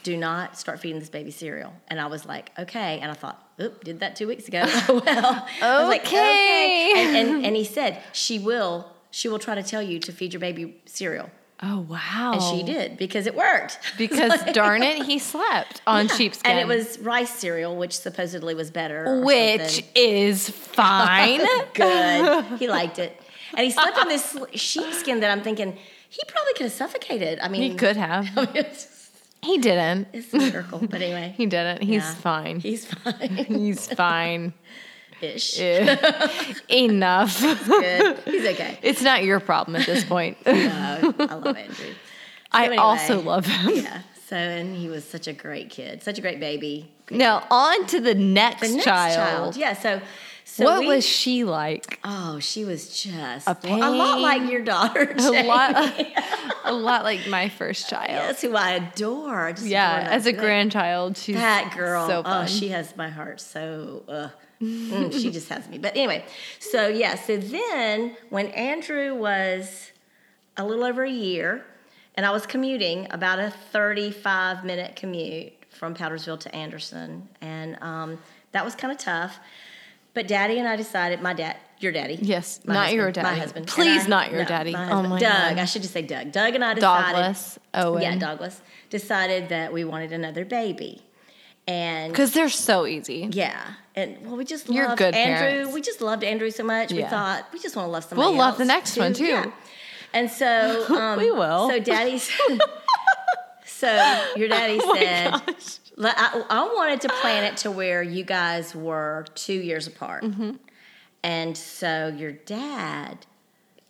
Do 0.02 0.16
not 0.16 0.58
start 0.58 0.80
feeding 0.80 0.98
this 0.98 1.08
baby 1.08 1.30
cereal. 1.30 1.72
And 1.86 2.00
I 2.00 2.06
was 2.06 2.26
like, 2.26 2.50
okay. 2.58 2.98
And 2.98 3.12
I 3.12 3.14
thought, 3.14 3.48
oop, 3.60 3.84
did 3.84 4.00
that 4.00 4.16
two 4.16 4.26
weeks 4.26 4.48
ago. 4.48 4.64
well, 4.88 5.46
I 5.62 5.78
was 5.78 5.88
like, 5.88 6.04
Okay. 6.04 6.94
And, 6.96 7.16
and, 7.16 7.46
and 7.46 7.54
he 7.54 7.62
said, 7.62 8.02
she 8.12 8.40
will, 8.40 8.90
she 9.12 9.28
will 9.28 9.38
try 9.38 9.54
to 9.54 9.62
tell 9.62 9.80
you 9.80 10.00
to 10.00 10.10
feed 10.10 10.32
your 10.32 10.40
baby 10.40 10.82
cereal. 10.86 11.30
Oh 11.62 11.80
wow! 11.88 12.32
And 12.34 12.42
she 12.42 12.62
did 12.64 12.96
because 12.96 13.26
it 13.26 13.34
worked. 13.34 13.78
because 13.98 14.42
darn 14.52 14.82
it, 14.82 15.04
he 15.04 15.18
slept 15.18 15.80
on 15.86 16.08
sheepskin, 16.08 16.50
And 16.50 16.58
it 16.60 16.66
was 16.66 16.98
rice 17.00 17.30
cereal, 17.30 17.76
which 17.76 17.96
supposedly 17.96 18.54
was 18.54 18.70
better. 18.70 19.20
which 19.24 19.60
something. 19.60 19.84
is 19.94 20.48
fine. 20.50 21.40
good. 21.74 22.44
He 22.58 22.68
liked 22.78 22.98
it. 22.98 23.20
And 23.54 23.64
he 23.64 23.70
slept 23.70 23.98
on 23.98 24.08
this 24.08 24.36
sheepskin 24.54 25.20
that 25.20 25.30
I'm 25.30 25.42
thinking 25.42 25.76
he 26.10 26.20
probably 26.28 26.52
could 26.54 26.64
have 26.64 26.72
suffocated. 26.72 27.38
I 27.40 27.48
mean, 27.48 27.62
he 27.62 27.74
could 27.76 27.96
have. 27.96 28.26
I 28.36 28.40
mean, 28.46 28.50
it's, 28.56 29.10
He 29.42 29.58
didn't. 29.58 30.08
it's 30.12 30.32
a 30.34 30.38
miracle. 30.38 30.78
But 30.80 31.00
anyway, 31.02 31.34
He 31.36 31.46
didn't. 31.46 31.82
He's 31.82 32.02
yeah. 32.02 32.14
fine. 32.14 32.60
He's 32.60 32.84
fine. 32.86 33.30
He's 33.48 33.86
fine. 33.92 34.52
Ish. 35.20 35.58
Eh. 35.60 36.54
Enough. 36.68 37.40
Good. 37.40 38.18
He's 38.24 38.44
okay. 38.46 38.78
It's 38.82 39.02
not 39.02 39.24
your 39.24 39.40
problem 39.40 39.76
at 39.76 39.86
this 39.86 40.04
point. 40.04 40.38
No, 40.46 41.14
I 41.18 41.34
love 41.34 41.56
Andrew. 41.56 41.86
I 42.52 42.64
anyway. 42.66 42.76
also 42.76 43.20
love 43.20 43.46
him. 43.46 43.76
Yeah. 43.84 44.02
So, 44.26 44.36
and 44.36 44.76
he 44.76 44.88
was 44.88 45.04
such 45.04 45.26
a 45.26 45.32
great 45.32 45.70
kid, 45.70 46.02
such 46.02 46.18
a 46.18 46.20
great 46.20 46.38
baby. 46.40 46.90
Now 47.10 47.46
on 47.50 47.86
to 47.86 48.00
the 48.00 48.14
next, 48.14 48.60
The 48.60 48.68
next 48.74 48.84
child. 48.84 49.16
child. 49.16 49.56
Yeah. 49.56 49.72
So, 49.74 50.00
so 50.44 50.64
what 50.64 50.80
we, 50.80 50.86
was 50.88 51.06
she 51.06 51.44
like? 51.44 51.98
Oh, 52.04 52.38
she 52.38 52.64
was 52.64 52.88
just 53.02 53.46
A 53.48 53.56
a, 53.64 53.90
lot 53.90 54.20
like 54.20 54.50
your 54.50 54.62
daughter. 54.62 55.02
A 55.02 55.14
Jamie. 55.14 55.46
lot, 55.48 56.06
a 56.64 56.72
lot 56.72 57.04
like 57.04 57.26
my 57.28 57.48
first 57.50 57.88
child. 57.90 58.10
That's 58.10 58.42
who 58.42 58.54
I 58.56 58.72
adore. 58.72 59.48
I 59.48 59.54
Yeah, 59.62 60.00
adore 60.00 60.12
as 60.14 60.26
a 60.26 60.32
good- 60.32 60.40
grandchild, 60.40 61.16
she's 61.18 61.36
That 61.36 61.74
girl. 61.76 62.06
So 62.06 62.22
oh, 62.24 62.46
she 62.46 62.68
has 62.68 62.96
my 62.96 63.08
heart. 63.10 63.40
So 63.40 64.04
uh, 64.08 64.28
mm, 64.62 65.12
she 65.12 65.30
just 65.30 65.48
has 65.48 65.68
me. 65.68 65.78
But 65.78 65.96
anyway, 65.96 66.24
so 66.58 66.88
yeah. 66.88 67.14
So 67.16 67.36
then 67.36 68.16
when 68.30 68.46
Andrew 68.48 69.14
was 69.14 69.90
a 70.56 70.64
little 70.64 70.84
over 70.84 71.04
a 71.04 71.10
year, 71.10 71.64
and 72.16 72.26
I 72.26 72.30
was 72.30 72.46
commuting 72.46 73.06
about 73.10 73.38
a 73.38 73.50
35 73.72 74.64
minute 74.64 74.96
commute 74.96 75.52
from 75.70 75.94
Powdersville 75.94 76.40
to 76.40 76.54
Anderson, 76.54 77.28
and 77.40 77.78
um, 77.82 78.18
that 78.52 78.64
was 78.64 78.74
kind 78.74 78.92
of 78.92 78.98
tough. 78.98 79.38
But 80.14 80.26
Daddy 80.26 80.58
and 80.58 80.66
I 80.66 80.74
decided, 80.74 81.22
my 81.22 81.32
dad, 81.32 81.56
your 81.78 81.92
daddy. 81.92 82.18
Yes, 82.20 82.60
not 82.64 82.76
husband, 82.76 82.96
your 82.96 83.12
daddy, 83.12 83.28
My 83.28 83.34
husband. 83.38 83.66
Please 83.68 84.06
I- 84.06 84.08
not 84.08 84.30
your 84.32 84.40
no, 84.42 84.48
daddy. 84.48 84.72
My 84.72 84.90
Oh 84.90 85.02
my 85.02 85.20
Doug. 85.20 85.30
God. 85.54 85.58
I 85.58 85.64
should 85.64 85.82
just 85.82 85.94
say 85.94 86.02
Doug. 86.02 86.32
Doug 86.32 86.56
and 86.56 86.64
I 86.64 86.74
decided. 86.74 87.12
Douglas 87.16 87.58
Owen. 87.74 88.02
Yeah, 88.02 88.16
Douglas 88.16 88.60
decided 88.90 89.50
that 89.50 89.72
we 89.72 89.84
wanted 89.84 90.12
another 90.12 90.44
baby. 90.44 91.02
And 91.68 92.10
because 92.12 92.32
they're 92.32 92.48
so 92.48 92.86
easy. 92.86 93.28
yeah, 93.30 93.62
and 93.94 94.16
well, 94.26 94.36
we 94.36 94.44
just 94.46 94.68
You're 94.70 94.86
loved 94.88 94.98
good 94.98 95.14
Andrew. 95.14 95.48
parents. 95.50 95.74
We 95.74 95.80
just 95.82 96.00
loved 96.00 96.24
Andrew 96.24 96.50
so 96.50 96.64
much. 96.64 96.92
We 96.92 97.02
thought 97.02 97.46
we 97.52 97.58
just 97.58 97.76
want 97.76 97.86
to 97.86 97.90
love 97.92 98.04
somebody. 98.04 98.26
We'll 98.30 98.38
love 98.38 98.56
the 98.58 98.64
next 98.64 98.96
one, 98.96 99.12
too. 99.12 99.52
And 100.14 100.30
so 100.30 100.86
um, 100.98 101.18
We 101.18 101.30
will. 101.30 101.68
So 101.68 101.78
Daddy's. 101.78 102.30
so 103.66 104.24
your 104.36 104.48
daddy 104.48 104.80
Oh 104.82 104.94
said. 104.94 105.34
I, 106.00 106.44
I 106.48 106.64
wanted 106.74 107.00
to 107.02 107.08
plan 107.20 107.44
it 107.44 107.58
to 107.58 107.70
where 107.70 108.02
you 108.02 108.24
guys 108.24 108.74
were 108.74 109.26
two 109.34 109.52
years 109.60 109.86
apart, 109.86 110.22
Mm-hmm. 110.24 110.52
and 111.24 111.56
so 111.56 112.08
your 112.16 112.32
dad 112.32 113.26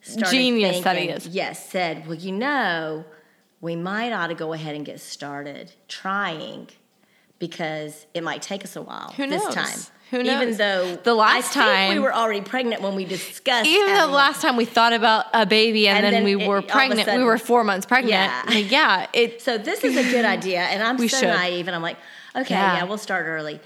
started 0.01 0.31
Genius 0.37 0.81
that 0.81 0.97
he 0.97 1.09
is. 1.11 1.29
Yes, 1.29 1.69
said, 1.71 2.07
well, 2.07 2.17
you 2.17 2.33
know, 2.33 3.05
we 3.61 3.77
might 3.77 4.13
ought 4.13 4.29
to 4.29 4.35
go 4.35 4.53
ahead 4.55 4.75
and 4.75 4.85
get 4.87 5.01
started 5.01 5.73
trying 5.87 6.69
because 7.39 8.07
it 8.15 8.23
might 8.25 8.43
take 8.43 8.65
us 8.65 8.77
a 8.77 8.83
while 8.83 9.13
Who 9.17 9.27
this 9.27 9.43
knows? 9.45 9.55
time. 9.55 9.79
Who 10.11 10.23
knows? 10.23 10.43
Even 10.43 10.57
though 10.57 10.97
The 10.97 11.15
last 11.15 11.53
time- 11.53 11.91
we 11.93 11.99
were 11.99 12.15
already 12.15 12.41
pregnant 12.41 12.81
when 12.81 12.95
we 12.95 13.05
discussed. 13.05 13.69
Even 13.69 13.95
the 13.95 14.07
last 14.07 14.41
time 14.41 14.57
we 14.57 14.65
thought 14.65 14.95
about 14.95 15.27
a 15.35 15.45
baby 15.45 15.87
and, 15.87 15.99
And 15.99 16.07
then, 16.07 16.13
then 16.15 16.25
we 16.25 16.43
it- 16.43 16.49
were 16.49 16.55
all 16.57 16.59
of 16.61 16.65
a 16.65 16.69
pregnant, 16.69 17.07
we 17.19 17.23
were 17.25 17.37
four 17.39 17.63
months 17.63 17.85
pregnant. 17.87 18.13
Yeah. 18.15 18.43
Like, 18.49 18.71
yeah, 18.71 19.07
it. 19.13 19.43
So 19.43 19.59
this 19.59 19.85
is 19.85 19.97
a 19.97 20.03
good 20.11 20.25
idea, 20.25 20.61
and 20.61 20.83
I'm 20.83 20.97
so 20.99 21.07
should. 21.09 21.27
naive, 21.29 21.67
and 21.69 21.77
I'm 21.77 21.83
like, 21.83 21.99
okay, 22.35 22.55
Yeah. 22.55 22.77
yeah. 22.79 22.85
we'll 22.85 22.97
start 22.99 23.27
early. 23.27 23.61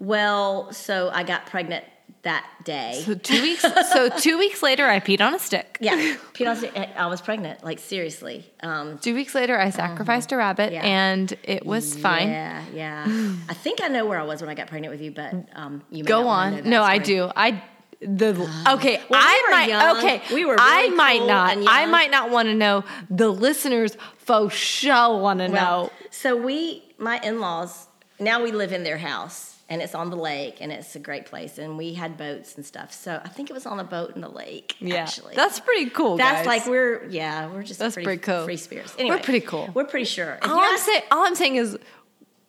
Well, 0.00 0.72
so 0.72 1.10
I 1.14 1.22
got 1.22 1.46
pregnant 1.46 1.84
that 2.24 2.46
day. 2.64 3.02
So 3.04 3.14
two 3.14 3.40
weeks. 3.42 3.62
so 3.62 4.08
two 4.18 4.36
weeks 4.38 4.62
later, 4.62 4.86
I 4.86 4.98
peed 5.00 5.20
on 5.20 5.34
a 5.34 5.38
stick. 5.38 5.78
yeah, 5.80 6.16
Pete, 6.32 6.46
I 6.46 6.50
was- 6.50 6.64
I 6.96 7.06
was 7.06 7.20
pregnant, 7.20 7.62
like 7.64 7.78
seriously. 7.78 8.44
Um, 8.62 8.98
Two 8.98 9.14
weeks 9.14 9.34
later, 9.34 9.58
I 9.58 9.70
sacrificed 9.70 10.32
a 10.32 10.36
rabbit, 10.36 10.72
Yeah. 10.72 10.82
and 10.84 11.32
it 11.42 11.64
was 11.64 11.96
fine. 11.96 12.28
Yeah, 12.28 12.62
yeah. 12.74 13.04
I 13.48 13.54
think 13.54 13.80
I 13.82 13.88
know 13.88 14.06
where 14.06 14.18
I 14.18 14.24
was 14.24 14.40
when 14.40 14.50
I 14.50 14.54
got 14.54 14.66
pregnant 14.68 14.90
with 14.92 15.00
you, 15.02 15.10
but 15.12 15.32
um, 15.54 15.82
you 15.90 16.02
may 16.04 16.08
Go 16.08 16.20
not 16.20 16.26
wanna 16.26 16.50
know 16.56 16.62
on. 16.64 16.70
No, 16.70 16.82
I 16.82 16.98
do. 16.98 17.30
I 17.36 17.62
the 18.00 18.30
okay. 18.68 19.00
Well, 19.08 19.20
we 19.20 19.26
I 19.26 19.48
might 19.50 19.68
young. 19.68 19.96
okay. 19.98 20.22
We 20.34 20.44
were 20.44 20.56
I 20.58 20.88
might 20.90 21.24
not. 21.26 21.56
I 21.66 21.86
might 21.86 22.10
not 22.10 22.30
want 22.30 22.48
to 22.48 22.54
know. 22.54 22.84
The 23.08 23.28
listeners 23.30 23.96
for 24.18 24.50
sure 24.50 25.18
want 25.20 25.40
to 25.40 25.48
Well, 25.48 25.84
know. 25.84 25.90
so 26.10 26.36
we, 26.36 26.82
my 26.98 27.18
in-laws, 27.20 27.86
now 28.18 28.42
we 28.42 28.52
live 28.52 28.72
in 28.72 28.82
their 28.84 28.98
house, 28.98 29.53
and 29.68 29.80
it's 29.80 29.94
on 29.94 30.10
the 30.10 30.16
lake, 30.16 30.58
and 30.60 30.70
it's 30.70 30.94
a 30.94 30.98
great 30.98 31.26
place, 31.26 31.58
and 31.58 31.78
we 31.78 31.94
had 31.94 32.16
boats 32.16 32.56
and 32.56 32.64
stuff. 32.64 32.92
So 32.92 33.20
I 33.24 33.28
think 33.28 33.50
it 33.50 33.54
was 33.54 33.66
on 33.66 33.80
a 33.80 33.84
boat 33.84 34.14
in 34.14 34.20
the 34.20 34.28
lake. 34.28 34.76
Yeah, 34.78 34.96
actually, 34.96 35.34
that's 35.34 35.60
pretty 35.60 35.90
cool. 35.90 36.16
That's 36.16 36.46
guys. 36.46 36.46
like 36.46 36.66
we're 36.66 37.06
yeah 37.08 37.48
we're 37.50 37.62
just 37.62 37.80
That's 37.80 37.94
pretty, 37.94 38.04
pretty 38.04 38.22
cool. 38.22 38.44
free 38.44 38.56
spirits. 38.56 38.94
We're 38.98 39.18
pretty 39.18 39.40
cool. 39.40 39.70
We're 39.74 39.84
pretty 39.84 40.06
sure. 40.06 40.38
If 40.42 40.48
all 40.48 40.60
I'm 40.60 40.78
saying. 40.78 41.02
All 41.10 41.26
I'm 41.26 41.34
saying 41.34 41.56
is. 41.56 41.78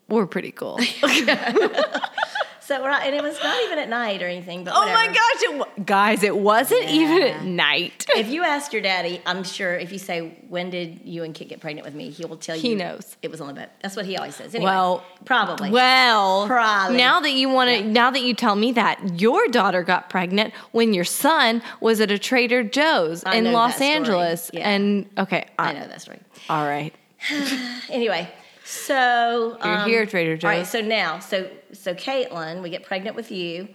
We're 0.07 0.28
pretty 0.28 0.51
cool. 0.51 0.78
so 2.66 2.82
we're 2.82 2.89
not, 2.89 3.03
and 3.03 3.16
it 3.16 3.22
was 3.24 3.38
not 3.43 3.61
even 3.63 3.80
at 3.80 3.89
night 3.89 4.22
or 4.22 4.28
anything. 4.28 4.63
But 4.63 4.74
oh 4.76 4.86
my 4.86 5.07
gosh, 5.07 5.43
it, 5.43 5.57
wa- 5.57 5.84
guys! 5.86 6.24
It 6.24 6.36
wasn't 6.38 6.86
even 6.89 7.22
at 7.24 7.43
night. 7.43 8.05
If 8.16 8.30
you 8.30 8.43
ask 8.43 8.72
your 8.74 8.82
daddy, 8.82 9.22
I'm 9.26 9.43
sure 9.43 9.76
if 9.76 9.91
you 9.91 9.99
say 9.99 10.38
when 10.47 10.70
did 10.70 11.01
you 11.03 11.24
and 11.24 11.34
Kit 11.36 11.49
get 11.49 11.59
pregnant 11.59 11.86
with 11.86 11.93
me, 11.95 12.09
he 12.09 12.24
will 12.26 12.38
tell 12.38 12.55
you. 12.55 12.61
He 12.61 12.76
knows. 12.76 13.18
it 13.22 13.30
was 13.30 13.41
on 13.41 13.47
the 13.47 13.53
boat. 13.53 13.70
That's 13.82 13.95
what 13.95 14.05
he 14.05 14.16
always 14.18 14.36
says. 14.36 14.55
Anyway, 14.55 14.72
Well, 14.72 15.03
probably. 15.26 15.70
Well, 15.70 16.47
Probably. 16.47 16.97
now 16.97 17.20
that 17.20 17.32
you 17.34 17.49
want 17.49 17.70
to, 17.70 17.84
now 17.84 18.09
that 18.11 18.22
you 18.22 18.34
tell 18.34 18.55
me 18.55 18.72
that 18.72 19.20
your 19.20 19.47
daughter 19.49 19.84
got 19.84 20.09
pregnant 20.09 20.53
when 20.72 20.93
your 20.93 21.03
son 21.03 21.61
was 21.82 21.99
at 21.99 22.09
a 22.09 22.18
Trader 22.18 22.63
Joe's 22.63 23.24
I 23.26 23.36
in 23.36 23.51
Los. 23.51 23.82
Angeles, 23.82 24.49
Yeah. 24.53 24.70
and 24.70 25.09
okay, 25.18 25.45
I 25.59 25.70
I- 25.70 25.74
know 25.74 25.88
that 25.88 26.01
story. 26.01 26.20
all 26.49 26.66
right. 26.66 26.93
Anyway, 27.89 28.30
so 28.66 29.57
You're 29.63 29.78
um, 29.78 29.89
here, 29.89 30.05
Trader 30.05 30.45
All 30.45 30.53
right, 30.53 30.66
so 30.66 30.82
now, 30.82 31.20
so 31.20 31.49
so 31.72 31.93
Caitlin, 31.93 32.61
we 32.63 32.70
get 32.70 32.84
pregnant 32.84 33.16
with 33.16 33.32
you. 33.32 33.70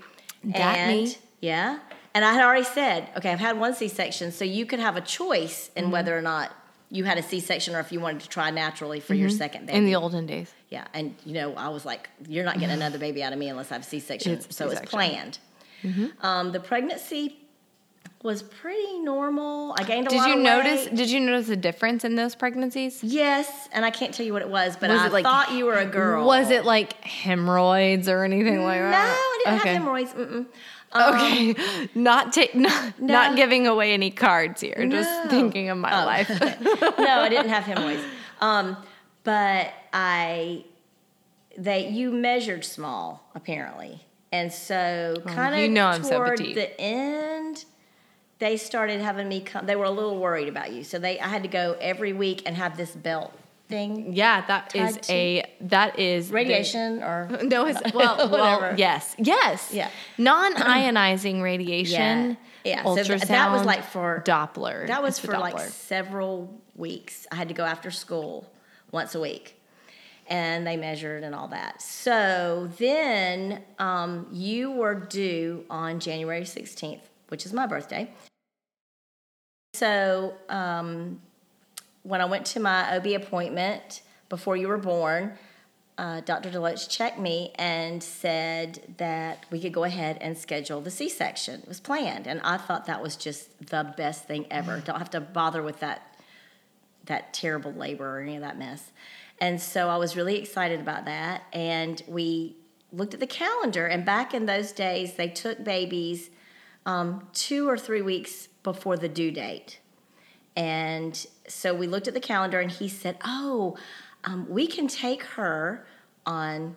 That 0.45 0.77
and, 0.79 1.05
me. 1.05 1.17
Yeah. 1.41 1.79
And 2.13 2.25
I 2.25 2.33
had 2.33 2.45
already 2.45 2.65
said, 2.65 3.09
okay, 3.17 3.31
I've 3.31 3.39
had 3.39 3.59
one 3.59 3.73
C-section, 3.75 4.33
so 4.33 4.45
you 4.45 4.67
could 4.67 4.81
have 4.81 4.97
a 4.97 5.01
choice 5.01 5.71
in 5.77 5.85
Mm-hmm. 5.85 5.93
whether 5.93 6.17
or 6.19 6.23
not 6.23 6.51
you 6.91 7.05
had 7.05 7.19
a 7.19 7.23
C-section 7.23 7.77
or 7.77 7.81
if 7.81 7.93
you 7.93 8.01
wanted 8.01 8.23
to 8.23 8.29
try 8.29 8.51
naturally 8.51 8.99
for 8.99 9.15
your 9.15 9.29
second 9.31 9.67
baby. 9.67 9.79
In 9.79 9.85
the 9.85 9.95
olden 9.95 10.27
days. 10.27 10.53
Yeah, 10.71 10.87
and 10.93 11.15
you 11.25 11.35
know, 11.35 11.55
I 11.55 11.69
was 11.69 11.85
like, 11.85 12.09
"You're 12.29 12.45
not 12.45 12.59
getting 12.59 12.75
another 12.75 12.99
baby 12.99 13.23
out 13.23 13.33
of 13.33 13.39
me 13.39 13.49
unless 13.49 13.71
I 13.71 13.75
have 13.75 13.85
C-section." 13.85 14.33
It's 14.35 14.57
so 14.57 14.65
it's 14.67 14.81
C-section. 14.81 14.91
planned. 14.91 15.39
Um, 16.21 16.53
the 16.53 16.61
pregnancy 16.61 17.37
was 18.23 18.43
pretty 18.43 18.99
normal. 19.01 19.75
I 19.79 19.85
gained 19.85 20.07
a 20.07 20.11
Did 20.11 20.17
lot 20.19 20.29
you 20.29 20.35
of 20.35 20.41
notice? 20.41 20.85
weight. 20.87 20.95
Did 20.95 21.11
you 21.11 21.21
notice 21.21 21.49
a 21.49 21.57
difference 21.57 22.05
in 22.05 22.17
those 22.17 22.35
pregnancies? 22.35 23.03
Yes, 23.03 23.69
and 23.73 23.85
I 23.85 23.91
can't 23.91 24.13
tell 24.13 24.27
you 24.27 24.33
what 24.33 24.43
it 24.43 24.49
was, 24.51 24.77
but 24.77 24.91
Was 24.91 25.01
I 25.01 25.09
like- 25.09 25.25
thought 25.25 25.53
you 25.53 25.65
were 25.67 25.77
a 25.79 25.87
girl. 25.87 26.27
Was 26.27 26.51
it 26.51 26.65
like 26.65 27.03
hemorrhoids 27.03 28.09
or 28.09 28.25
anything 28.25 28.63
like 28.65 28.81
No, 28.81 28.91
that? 28.91 29.41
No, 29.47 29.53
I 29.53 29.55
didn't 29.55 29.61
okay. 29.61 29.69
have 29.69 29.83
hemorrhoids. 29.83 30.13
Mm-mm. 30.13 30.47
Um, 30.93 31.15
Okay, 31.15 31.55
not 31.95 32.33
ta- 32.33 32.47
not, 32.53 33.01
No. 33.01 33.07
not 33.15 33.37
giving 33.37 33.67
away 33.67 33.93
any 33.95 34.11
cards 34.11 34.61
here. 34.61 34.75
No. 34.85 34.97
Just 34.97 35.31
thinking 35.31 35.69
of 35.71 35.79
my 35.79 36.03
Oh. 36.03 36.05
life. 36.05 36.29
no, 36.99 37.21
I 37.21 37.29
didn't 37.29 37.49
have 37.49 37.63
hemorrhoids. 37.65 38.03
Um, 38.41 38.77
but 39.23 39.73
I, 39.93 40.65
they 41.57 41.89
you 41.89 42.11
measured 42.11 42.65
small 42.65 43.31
apparently, 43.35 44.01
and 44.33 44.53
so 44.53 45.15
kind 45.27 45.55
of 45.55 45.61
you 45.61 45.69
know 45.69 45.87
I'm 45.87 46.03
so 46.03 46.17
toward 46.19 46.39
the 46.39 46.79
end, 46.81 47.65
they 48.41 48.57
started 48.57 49.01
having 49.01 49.29
me 49.29 49.41
come. 49.41 49.67
They 49.67 49.77
were 49.77 49.85
a 49.85 49.91
little 49.91 50.19
worried 50.19 50.49
about 50.49 50.73
you, 50.73 50.83
so 50.83 50.99
they 50.99 51.21
I 51.21 51.29
had 51.29 51.43
to 51.45 51.49
go 51.49 51.77
every 51.81 52.13
week 52.13 52.43
and 52.47 52.57
have 52.57 52.77
this 52.77 52.91
belt 52.91 53.33
thing, 53.69 54.15
yeah, 54.15 54.45
that 54.47 54.75
is 54.75 54.99
a 55.09 55.45
that 55.61 55.97
is 56.01 56.29
the- 56.29 56.35
radiation 56.35 57.05
or 57.05 57.29
No, 57.45 57.67
it's 57.67 57.81
well, 57.95 58.17
well, 58.17 58.31
Whatever. 58.59 58.75
yes, 58.77 59.15
yes, 59.17 59.71
Yeah. 59.73 59.89
non-ionizing 60.19 61.41
radiation. 61.53 62.37
Yeah, 62.65 62.83
so 62.83 62.89
ultrasound. 62.97 63.07
th- 63.07 63.29
that 63.29 63.53
was 63.53 63.65
like 63.65 63.85
for- 63.85 64.23
Doppler. 64.27 64.87
That 64.89 65.03
was 65.03 65.19
It's 65.19 65.25
for 65.27 65.39
like 65.39 65.59
several 65.61 66.53
weeks. 66.75 67.27
I 67.31 67.37
had 67.37 67.49
to 67.49 67.55
go 67.55 67.65
after 67.65 67.91
school 67.93 68.51
once 68.91 69.15
a 69.15 69.21
week. 69.21 69.57
And 70.27 70.65
they 70.67 70.77
measured 70.77 71.25
and 71.25 71.35
all 71.35 71.49
that. 71.49 71.81
So 71.83 72.71
then 72.79 73.63
um, 73.81 74.27
you 74.31 74.71
were 74.71 74.95
due 74.95 75.65
on 75.69 75.99
January 75.99 76.43
16th, 76.43 77.01
which 77.29 77.45
is 77.47 77.53
my 77.53 77.67
birthday. 77.67 78.11
So 79.73 80.35
um, 80.49 81.21
when 82.03 82.21
I 82.21 82.25
went 82.25 82.47
to 82.47 82.61
my 82.61 82.97
OB 82.97 83.07
appointment 83.07 84.03
before 84.29 84.57
you 84.57 84.69
were 84.69 84.79
born, 84.79 85.39
uh, 85.99 86.21
Dr. 86.23 86.51
Deloach 86.51 86.89
checked 86.89 87.19
me 87.19 87.53
and 87.57 88.03
said 88.03 88.95
that 88.97 89.45
we 89.51 89.61
could 89.61 89.75
go 89.75 89.85
ahead 89.85 90.17
and 90.21 90.37
schedule 90.37 90.81
the 90.81 90.91
C-section. 90.91 91.61
It 91.61 91.69
was 91.69 91.79
planned, 91.79 92.27
and 92.27 92.41
I 92.43 92.57
thought 92.57 92.87
that 92.87 93.03
was 93.03 93.17
just 93.17 93.67
the 93.67 93.93
best 93.97 94.25
thing 94.25 94.47
ever. 94.51 94.81
Don't 94.81 94.99
have 94.99 95.11
to 95.11 95.21
bother 95.21 95.63
with 95.63 95.81
that 95.81 96.07
that 97.05 97.33
terrible 97.33 97.73
labor 97.73 98.19
or 98.19 98.21
any 98.21 98.37
of 98.37 98.43
that 98.43 98.59
mess. 98.59 98.93
And 99.41 99.61
so 99.61 99.89
I 99.89 99.97
was 99.97 100.17
really 100.17 100.39
excited 100.39 100.81
about 100.81 101.07
that. 101.07 101.43
And 101.53 102.01
we 102.07 102.57
looked 102.93 103.15
at 103.15 103.21
the 103.21 103.27
calendar, 103.27 103.87
and 103.87 104.05
back 104.05 104.33
in 104.33 104.47
those 104.47 104.73
days, 104.73 105.15
they 105.15 105.29
took 105.29 105.63
babies 105.65 106.31
um, 106.87 107.27
two 107.33 107.69
or 107.69 107.77
three 107.77 108.03
weeks 108.03 108.49
before 108.63 108.97
the 108.97 109.09
due 109.09 109.31
date. 109.31 109.81
And 110.57 111.27
so 111.47 111.75
we 111.75 111.87
looked 111.87 112.09
at 112.09 112.15
the 112.15 112.21
calendar, 112.21 112.61
and 112.61 112.71
he 112.71 112.89
said, 112.89 113.17
"Oh, 113.25 113.77
um, 114.25 114.47
we 114.49 114.67
can 114.67 114.89
take 114.89 115.23
her 115.23 115.87
on 116.27 116.77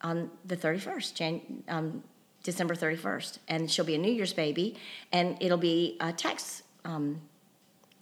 on 0.00 0.30
the 0.44 0.56
thirty 0.56 0.80
first, 0.80 1.16
Jan- 1.16 1.62
um, 1.68 2.02
December 2.42 2.74
thirty 2.74 2.96
first, 2.96 3.38
and 3.48 3.70
she'll 3.70 3.84
be 3.84 3.94
a 3.94 3.98
New 3.98 4.12
Year's 4.12 4.32
baby, 4.32 4.76
and 5.12 5.36
it'll 5.40 5.58
be 5.58 5.96
a 6.00 6.12
tax 6.12 6.62
um, 6.84 7.20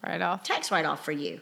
right 0.07 0.23
off. 0.23 0.43
tax 0.45 0.71
write 0.71 0.85
off 0.85 1.05
for 1.05 1.13
you." 1.13 1.41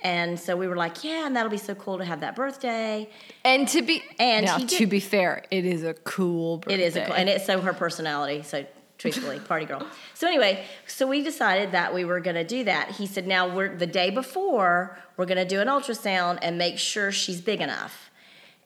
And 0.00 0.38
so 0.38 0.54
we 0.56 0.68
were 0.68 0.76
like, 0.76 1.02
"Yeah, 1.02 1.26
and 1.26 1.34
that'll 1.34 1.50
be 1.50 1.56
so 1.56 1.74
cool 1.74 1.98
to 1.98 2.04
have 2.04 2.20
that 2.20 2.36
birthday." 2.36 3.08
And 3.44 3.66
to 3.68 3.80
be 3.80 4.02
And 4.18 4.44
now, 4.44 4.58
to 4.58 4.86
be 4.86 5.00
fair, 5.00 5.44
it 5.50 5.64
is 5.64 5.84
a 5.84 5.94
cool. 5.94 6.58
Birthday. 6.58 6.74
It 6.74 6.80
is, 6.80 6.96
a 6.96 7.06
cool, 7.06 7.14
and 7.14 7.30
it's 7.30 7.46
so 7.46 7.62
her 7.62 7.72
personality. 7.72 8.42
So 8.42 8.66
truthfully, 8.98 9.38
party 9.40 9.66
girl. 9.66 9.86
So 10.14 10.26
anyway, 10.26 10.64
so 10.86 11.06
we 11.06 11.22
decided 11.22 11.72
that 11.72 11.92
we 11.94 12.04
were 12.04 12.20
going 12.20 12.36
to 12.36 12.44
do 12.44 12.64
that. 12.64 12.92
He 12.92 13.06
said, 13.06 13.26
now 13.26 13.54
we're 13.54 13.76
the 13.76 13.86
day 13.86 14.10
before 14.10 14.98
we're 15.16 15.26
going 15.26 15.36
to 15.38 15.44
do 15.44 15.60
an 15.60 15.68
ultrasound 15.68 16.38
and 16.42 16.58
make 16.58 16.78
sure 16.78 17.12
she's 17.12 17.40
big 17.40 17.60
enough. 17.60 18.10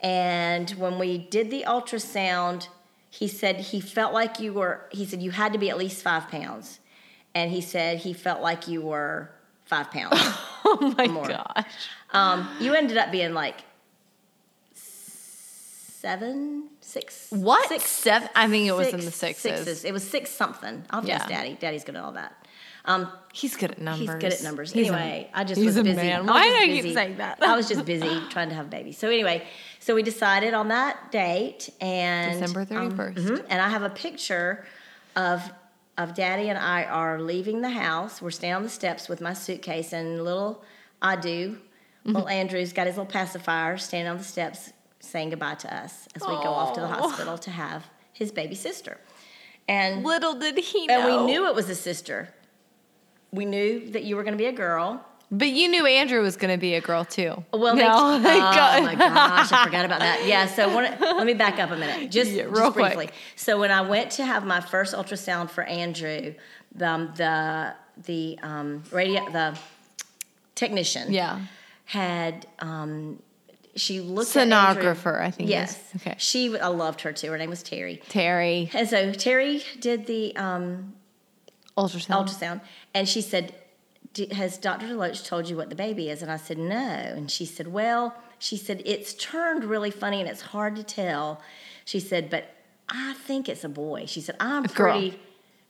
And 0.00 0.70
when 0.70 0.98
we 0.98 1.18
did 1.18 1.50
the 1.50 1.64
ultrasound, 1.66 2.68
he 3.10 3.28
said 3.28 3.56
he 3.56 3.80
felt 3.80 4.14
like 4.14 4.38
you 4.40 4.52
were. 4.52 4.86
He 4.90 5.04
said 5.04 5.20
you 5.20 5.32
had 5.32 5.52
to 5.52 5.58
be 5.58 5.68
at 5.68 5.76
least 5.76 6.00
five 6.02 6.28
pounds, 6.28 6.78
and 7.34 7.50
he 7.50 7.60
said 7.60 7.98
he 7.98 8.12
felt 8.12 8.40
like 8.40 8.68
you 8.68 8.80
were 8.80 9.30
five 9.64 9.90
pounds. 9.90 10.18
Oh 10.62 10.94
my 10.96 11.08
More. 11.08 11.26
gosh. 11.26 11.64
um, 12.12 12.48
you 12.60 12.74
ended 12.74 12.96
up 12.96 13.10
being 13.10 13.32
like 13.34 13.56
seven, 16.00 16.69
six. 16.90 17.26
What? 17.30 17.68
Six, 17.68 17.84
Seven? 17.84 18.28
I 18.34 18.48
think 18.48 18.66
it 18.66 18.72
was 18.72 18.88
in 18.88 19.00
the 19.00 19.10
sixes. 19.10 19.42
Sixes. 19.42 19.84
It 19.84 19.92
was 19.92 20.06
six 20.08 20.30
something. 20.30 20.84
I'll 20.90 21.04
Yeah. 21.04 21.26
Daddy. 21.26 21.56
Daddy's 21.60 21.84
good 21.84 21.96
at 21.96 22.02
all 22.02 22.12
that. 22.12 22.34
Um, 22.86 23.12
He's 23.32 23.56
good 23.56 23.72
at 23.72 23.78
numbers. 23.80 24.00
he's 24.08 24.10
good 24.22 24.32
at 24.32 24.42
numbers. 24.42 24.72
He's 24.72 24.88
anyway, 24.88 25.30
I 25.34 25.44
just 25.44 25.60
was 25.62 25.76
a 25.76 25.84
busy. 25.84 25.96
man. 25.96 26.28
I 26.28 26.32
Why 26.32 26.48
do 26.48 26.54
I 26.56 26.66
keep 26.80 26.94
saying 26.94 27.18
that? 27.18 27.38
I 27.42 27.54
was 27.54 27.68
just 27.68 27.84
busy 27.84 28.20
trying 28.30 28.48
to 28.48 28.54
have 28.54 28.66
a 28.66 28.68
baby. 28.70 28.92
So 28.92 29.08
anyway, 29.08 29.46
so 29.80 29.94
we 29.94 30.02
decided 30.02 30.54
on 30.54 30.68
that 30.68 31.12
date 31.12 31.68
and 31.80 32.40
December 32.40 32.60
um, 32.74 32.90
31st. 32.92 33.14
mhm, 33.18 33.44
and 33.50 33.60
I 33.60 33.68
have 33.68 33.82
a 33.82 33.90
picture 33.90 34.64
of 35.14 35.42
of 35.98 36.14
Daddy 36.14 36.48
and 36.48 36.58
I 36.58 36.84
are 36.84 37.20
leaving 37.20 37.60
the 37.60 37.68
house. 37.70 38.22
We're 38.22 38.30
standing 38.30 38.56
on 38.56 38.62
the 38.62 38.70
steps 38.70 39.08
with 39.10 39.20
my 39.20 39.34
suitcase 39.34 39.92
and 39.92 40.24
little 40.24 40.64
Adu, 41.02 41.58
Mm-hmm. 42.06 42.12
little 42.16 42.28
Andrew's 42.30 42.72
got 42.72 42.86
his 42.86 42.96
little 42.96 43.12
pacifier 43.12 43.76
standing 43.76 44.10
on 44.10 44.16
the 44.16 44.24
steps 44.24 44.72
saying 45.00 45.30
goodbye 45.30 45.54
to 45.56 45.74
us 45.74 46.06
as 46.14 46.22
we 46.22 46.28
go 46.28 46.50
off 46.50 46.74
to 46.74 46.80
the 46.80 46.88
hospital 46.88 47.36
to 47.38 47.50
have 47.50 47.86
his 48.12 48.30
baby 48.30 48.54
sister. 48.54 48.98
And 49.68 50.02
Little 50.04 50.34
did 50.34 50.58
he 50.58 50.86
know. 50.86 50.94
and 51.18 51.26
we 51.26 51.32
knew 51.32 51.46
it 51.46 51.54
was 51.54 51.68
a 51.70 51.74
sister. 51.74 52.28
We 53.32 53.44
knew 53.44 53.90
that 53.92 54.02
you 54.04 54.16
were 54.16 54.22
going 54.24 54.34
to 54.34 54.38
be 54.38 54.46
a 54.46 54.52
girl. 54.52 55.04
But 55.32 55.50
you 55.50 55.68
knew 55.68 55.86
Andrew 55.86 56.20
was 56.22 56.36
going 56.36 56.52
to 56.52 56.58
be 56.60 56.74
a 56.74 56.80
girl 56.80 57.04
too. 57.04 57.44
Well, 57.52 57.76
they, 57.76 57.82
no, 57.82 57.88
oh 57.92 58.20
God. 58.20 58.82
my 58.82 58.94
gosh, 58.96 59.52
I 59.52 59.64
forgot 59.64 59.84
about 59.84 60.00
that. 60.00 60.26
Yeah, 60.26 60.46
so 60.46 60.74
when, 60.74 60.98
let 61.00 61.24
me 61.24 61.34
back 61.34 61.60
up 61.60 61.70
a 61.70 61.76
minute, 61.76 62.10
just, 62.10 62.32
Yeah, 62.32 62.44
just 62.44 62.56
real 62.60 62.70
briefly. 62.72 62.94
quick. 63.06 63.14
So 63.36 63.60
when 63.60 63.70
I 63.70 63.82
went 63.82 64.10
to 64.12 64.24
have 64.26 64.44
my 64.44 64.60
first 64.60 64.92
ultrasound 64.92 65.50
for 65.50 65.62
Andrew, 65.62 66.34
the 66.74 66.88
um, 66.88 67.12
the 67.16 67.74
the 68.04 68.38
um, 68.42 68.82
radio 68.90 69.24
the 69.30 69.56
technician 70.56 71.12
Yeah. 71.12 71.40
had 71.84 72.46
um, 72.58 73.22
she 73.76 74.00
looked 74.00 74.34
at 74.36 74.48
Sonographer, 74.48 75.20
I 75.20 75.30
think. 75.30 75.48
Yes, 75.48 75.78
Okay. 75.96 76.14
She 76.18 76.58
I 76.58 76.66
loved 76.68 77.00
her 77.02 77.12
too. 77.12 77.30
Her 77.30 77.38
name 77.38 77.50
was 77.50 77.62
Terry. 77.62 78.02
Terry 78.08 78.70
And 78.74 78.88
so 78.88 79.12
Terry 79.12 79.62
did 79.80 80.06
the 80.06 80.34
um, 80.36 80.94
ultrasound. 81.76 82.26
ultrasound, 82.28 82.60
and 82.94 83.08
she 83.08 83.20
said, 83.20 83.54
"D- 84.12 84.32
"Has 84.34 84.58
Dr. 84.58 84.86
Deloach 84.86 85.24
told 85.24 85.48
you 85.48 85.56
what 85.56 85.68
the 85.70 85.76
baby 85.76 86.10
is?" 86.10 86.22
And 86.22 86.30
I 86.30 86.36
said, 86.36 86.58
"No." 86.58 86.76
And 86.76 87.30
she 87.30 87.44
said, 87.46 87.68
"Well," 87.68 88.14
she 88.38 88.56
said, 88.56 88.82
"It's 88.84 89.14
turned 89.14 89.64
really 89.64 89.90
funny, 89.90 90.20
and 90.20 90.28
it's 90.28 90.40
hard 90.42 90.76
to 90.76 90.82
tell." 90.82 91.40
She 91.84 92.00
said, 92.00 92.30
"But 92.30 92.44
I 92.88 93.14
think 93.14 93.48
it's 93.48 93.64
a 93.64 93.68
boy." 93.68 94.06
She 94.06 94.20
said, 94.20 94.36
"I'm 94.40 94.64
girl. 94.64 94.92
pretty." 94.92 95.20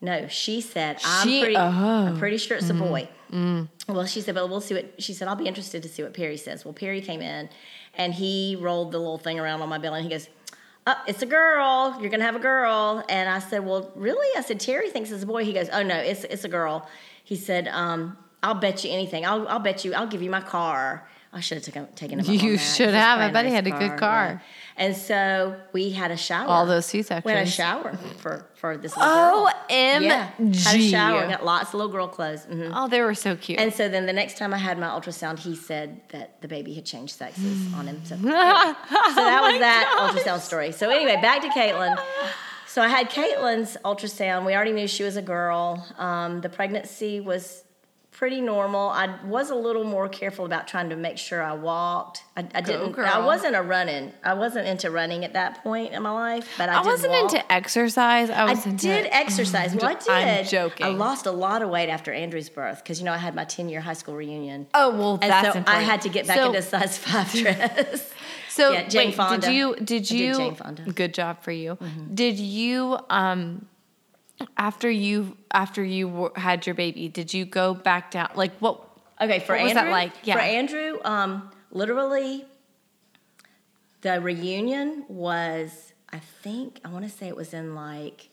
No, 0.03 0.29
she 0.29 0.63
said, 0.63 0.99
"I'm 1.05 1.29
She- 1.29 1.41
pretty. 1.41 1.57
oh. 1.57 1.61
I'm 2.09 2.19
pretty 2.19 2.39
sure 2.39 2.57
it's 2.57 2.71
a 2.71 2.75
boy." 2.75 3.09
Well, 3.89 4.07
she 4.07 4.21
said, 4.23 4.35
"But 4.35 4.49
we'll 4.49 4.61
see 4.63 4.75
what." 4.75 4.95
She 5.03 5.13
said, 5.13 5.29
"I'll 5.29 5.37
be 5.37 5.47
interested 5.47 5.83
to 5.83 5.89
see 5.89 6.03
what 6.03 6.15
Perry 6.15 6.37
says." 6.39 6.65
Well, 6.65 6.73
Perry 6.75 7.01
came 7.03 7.21
in, 7.21 7.49
and 7.95 8.15
he 8.15 8.57
rolled 8.61 8.93
the 8.93 8.99
little 8.99 9.19
thing 9.19 9.39
around 9.39 9.63
on 9.63 9.69
my 9.69 9.79
belly, 9.79 10.01
and 10.01 10.05
he 10.05 10.11
goes. 10.11 10.29
Oh, 10.87 10.95
it's 11.07 11.21
a 11.21 11.27
girl. 11.27 11.99
You're 12.01 12.09
gonna 12.09 12.25
have 12.25 12.37
a 12.37 12.41
girl. 12.41 13.05
And 13.11 13.29
I 13.29 13.39
said, 13.39 13.67
Well, 13.67 13.93
really? 13.95 14.27
I 14.37 14.41
said, 14.41 14.59
Terry 14.59 14.89
thinks 14.89 15.11
it's 15.11 15.23
a 15.23 15.27
boy. 15.27 15.45
He 15.45 15.53
goes, 15.53 15.69
Oh 15.71 15.83
no, 15.83 15.95
it's 15.95 16.25
it's 16.25 16.45
a 16.45 16.49
girl. 16.49 16.89
He 17.23 17.37
said, 17.37 17.69
um, 17.69 18.17
I'll 18.43 18.55
bet 18.55 18.83
you 18.83 18.91
anything. 18.91 19.27
I'll 19.27 19.47
I'll 19.47 19.59
bet 19.59 19.85
you. 19.85 19.93
I'll 19.93 20.07
give 20.07 20.23
you 20.23 20.31
my 20.31 20.41
car. 20.41 21.07
I 21.35 21.41
should 21.41 21.59
have 21.59 21.65
taken 21.65 21.87
taken 21.95 22.19
him. 22.19 22.35
You 22.35 22.57
should 22.57 22.95
have. 22.95 23.21
I 23.21 23.31
bet 23.31 23.45
he 23.45 23.53
had 23.53 23.67
a 23.67 23.71
good 23.71 23.99
car. 23.99 24.25
yeah. 24.27 24.39
And 24.81 24.97
so 24.97 25.55
we 25.75 25.91
had 25.91 26.11
a 26.11 26.17
shower. 26.17 26.49
All 26.49 26.65
those 26.65 26.87
seats 26.87 27.11
actually. 27.11 27.33
We 27.35 27.39
had 27.39 27.47
a 27.47 27.51
shower 27.51 27.99
for 28.17 28.47
for 28.55 28.79
this 28.79 28.97
little 28.97 29.13
girl. 29.15 29.51
OMG. 29.69 30.01
Yeah, 30.01 30.31
had 30.39 30.77
a 30.81 30.91
shower. 30.91 31.29
Got 31.29 31.45
lots 31.45 31.69
of 31.69 31.75
little 31.75 31.93
girl 31.93 32.09
clothes. 32.09 32.45
hmm 32.47 32.73
Oh, 32.75 32.89
they 32.89 33.03
were 33.03 33.15
so 33.15 33.37
cute. 33.37 33.61
And 33.61 33.75
so 33.75 33.91
then 33.91 34.07
the 34.07 34.13
next 34.15 34.39
time 34.39 34.55
I 34.55 34.59
had 34.59 34.79
my 34.79 34.87
ultrasound, 34.87 35.39
he 35.39 35.55
said 35.55 36.01
that 36.09 36.41
the 36.41 36.49
baby 36.49 36.73
had 36.73 36.87
changed 36.87 37.15
sexes 37.15 37.73
on 37.75 37.87
him. 37.89 38.01
So, 38.05 38.17
so 38.17 38.23
Oh 38.23 38.25
that 38.25 39.41
was 39.43 39.61
that 39.61 39.85
ultrasound 40.01 40.41
story. 40.41 40.73
So 40.73 40.89
anyway, 40.91 41.17
back 41.21 41.43
to 41.43 41.49
Caitlin. 41.49 41.97
So 42.67 42.81
I 42.81 42.89
had 42.89 43.11
Caitlin's 43.11 43.77
ultrasound. 43.85 44.47
We 44.47 44.55
already 44.55 44.73
knew 44.73 44.87
she 44.89 45.03
was 45.03 45.17
a 45.17 45.23
girl. 45.23 45.87
Um, 45.99 46.41
the 46.41 46.49
pregnancy 46.49 47.21
was 47.21 47.65
pretty 48.21 48.43
normal. 48.43 48.91
I 48.91 49.17
was 49.25 49.49
a 49.49 49.55
little 49.55 49.83
more 49.83 50.07
careful 50.07 50.45
about 50.45 50.69
trying 50.69 50.91
to 50.91 50.97
make 50.97 51.17
sure 51.17 51.43
I 51.43 51.55
walked. 51.55 52.23
I, 52.37 52.47
I 52.55 52.61
didn't. 52.61 52.99
I 52.99 53.25
wasn't 53.25 53.57
a 53.57 53.63
running. 53.63 54.13
I 54.23 54.35
wasn't 54.35 54.67
into 54.69 54.91
running 54.91 55.25
at 55.25 55.33
that 55.33 55.63
point 55.63 55.95
in 55.95 56.03
my 56.03 56.11
life, 56.11 56.47
but 56.59 56.69
I, 56.69 56.81
I 56.81 56.83
did 56.83 56.87
wasn't 56.91 57.13
walk. 57.15 57.33
into 57.33 57.51
exercise. 57.51 58.29
I 58.29 58.45
I 58.49 58.55
did 58.77 59.09
exercise. 59.11 59.75
Well, 59.75 59.87
I 59.87 59.95
did. 59.99 60.11
I'm 60.11 60.45
joking. 60.45 60.85
I 60.85 60.91
lost 60.91 61.25
a 61.25 61.31
lot 61.31 61.63
of 61.63 61.71
weight 61.71 61.89
after 61.89 62.13
Andrew's 62.13 62.51
birth 62.51 62.83
because 62.85 62.99
you 63.01 63.07
know 63.07 63.13
I 63.15 63.17
had 63.17 63.35
my 63.35 63.45
ten 63.47 63.71
year 63.71 63.81
high 63.81 63.95
school 63.95 64.15
reunion. 64.15 64.67
Oh 64.75 64.91
well, 64.91 65.19
and 65.23 65.31
that's 65.33 65.47
so 65.49 65.53
I 65.55 65.59
important. 65.59 65.85
had 65.87 66.01
to 66.03 66.09
get 66.11 66.27
back 66.27 66.37
So- 66.37 66.47
into 66.49 66.61
size 66.61 66.99
five 66.99 67.33
dress. 67.43 68.13
So 68.51 68.73
Yeah, 68.73 68.87
Jane 68.87 69.07
wait, 69.09 69.15
Fonda. 69.15 69.47
did 69.47 69.55
you 69.55 69.75
did 69.77 69.83
I 69.83 69.85
did 69.87 70.11
you 70.11 70.35
Jane 70.35 70.55
Fonda. 70.57 70.83
Mm-hmm. 70.83 70.91
good 70.91 71.15
job 71.15 71.43
for 71.43 71.53
you. 71.53 71.79
Did 72.13 72.39
you 72.39 72.99
um 73.09 73.65
after 74.57 74.91
you 74.91 75.37
after 75.53 75.83
you 75.85 76.31
had 76.37 76.67
your 76.67 76.75
baby, 76.75 77.09
did 77.09 77.33
you 77.35 77.45
go 77.45 77.75
back 77.75 78.11
down 78.13 78.31
like 78.35 78.53
what 78.59 78.87
Okay, 79.21 79.41
for 79.41 79.55
What 79.55 79.63
was 79.65 79.71
Andrew, 79.73 79.85
that 79.85 79.91
like? 79.93 80.13
Yeah. 80.25 80.35
For 80.35 80.41
Andrew, 80.41 80.99
um, 81.05 81.51
literally, 81.71 82.47
the 84.01 84.21
reunion 84.21 85.05
was. 85.09 85.93
I 86.13 86.19
think 86.19 86.81
I 86.85 86.89
want 86.89 87.05
to 87.05 87.11
say 87.11 87.29
it 87.29 87.37
was 87.37 87.53
in 87.55 87.75
like 87.75 88.31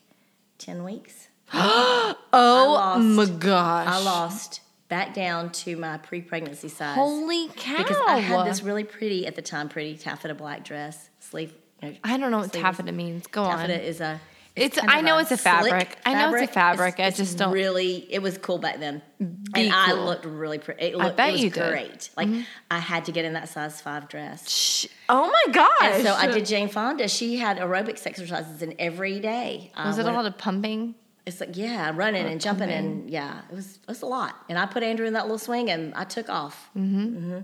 ten 0.58 0.84
weeks. 0.84 1.28
Oh 2.30 2.74
lost- 2.74 3.02
my 3.04 3.24
gosh. 3.38 3.86
I 3.88 3.98
lost 4.02 4.60
back 4.88 5.14
down 5.14 5.50
to 5.50 5.76
my 5.76 5.96
pre-pregnancy 5.98 6.68
size 6.68 6.94
Holy 6.94 7.48
cow. 7.56 7.78
because 7.78 7.96
I 8.06 8.18
had 8.18 8.46
this 8.46 8.62
really 8.62 8.84
pretty 8.84 9.26
at 9.26 9.34
the 9.34 9.42
time 9.42 9.68
pretty 9.68 9.96
taffeta 9.96 10.34
black 10.34 10.64
dress 10.64 11.08
sleeve. 11.20 11.54
You 11.82 11.90
know, 11.90 11.96
I 12.04 12.16
don't 12.18 12.30
know 12.30 12.38
what 12.38 12.52
taffeta 12.52 12.92
means. 12.92 13.26
Go 13.28 13.44
Taffeta 13.44 13.74
on. 13.74 13.80
is 13.80 14.00
a. 14.00 14.20
It's- 14.60 14.86
I 14.88 15.00
know 15.00 15.18
it's 15.18 15.30
a 15.30 15.36
fabric. 15.36 15.70
slick 15.70 15.98
I 16.06 16.14
know 16.14 16.34
it's 16.34 16.50
a 16.50 16.52
fabric. 16.52 17.00
I 17.00 17.10
just 17.10 17.20
it's 17.20 17.34
don't- 17.34 17.52
really. 17.52 18.06
It 18.12 18.20
was 18.20 18.38
cool 18.38 18.58
back 18.58 18.78
then, 18.80 19.02
Be 19.18 19.26
and 19.54 19.72
I 19.72 19.92
looked 19.92 20.24
really 20.24 20.58
pretty. 20.58 20.86
It 20.86 20.94
I 20.94 21.04
looked, 21.04 21.16
bet 21.16 21.30
it 21.30 21.32
was 21.32 21.42
you 21.42 21.50
did. 21.50 21.62
Mm-hmm. 21.62 21.70
great. 21.72 22.10
Like 22.16 22.28
I 22.70 22.78
had 22.78 23.04
to 23.06 23.12
get 23.12 23.24
in 23.24 23.32
that 23.34 23.48
size 23.48 23.80
five 23.80 24.08
dress. 24.08 24.50
Shh. 24.50 24.86
Oh 25.08 25.26
my 25.30 25.52
gosh. 25.52 25.70
And 25.94 26.02
so 26.04 26.14
I 26.14 26.26
did 26.26 26.44
Jane 26.46 26.68
Fonda. 26.68 27.08
She 27.08 27.36
had 27.38 27.58
aerobics 27.58 28.06
exercises 28.06 28.62
in 28.62 28.74
every 28.78 29.20
day. 29.20 29.72
I 29.74 29.86
Was 29.86 29.98
it 29.98 30.06
a 30.06 30.10
lot 30.12 30.26
of 30.26 30.36
pumping? 30.38 30.94
It's 31.26 31.40
like 31.40 31.56
yeah, 31.58 31.92
running 31.94 32.24
and 32.26 32.40
jumping 32.40 32.70
and 32.70 33.10
yeah, 33.10 33.42
it 33.50 33.54
was 33.54 33.76
it 33.76 33.88
was 33.88 34.00
a 34.00 34.06
lot. 34.06 34.34
And 34.48 34.58
I 34.58 34.64
put 34.64 34.82
Andrew 34.82 35.06
in 35.06 35.12
that 35.12 35.24
little 35.24 35.38
swing 35.38 35.70
and 35.70 35.94
I 35.94 36.04
took 36.04 36.30
off. 36.30 36.70
Mm-hmm. 36.76 37.40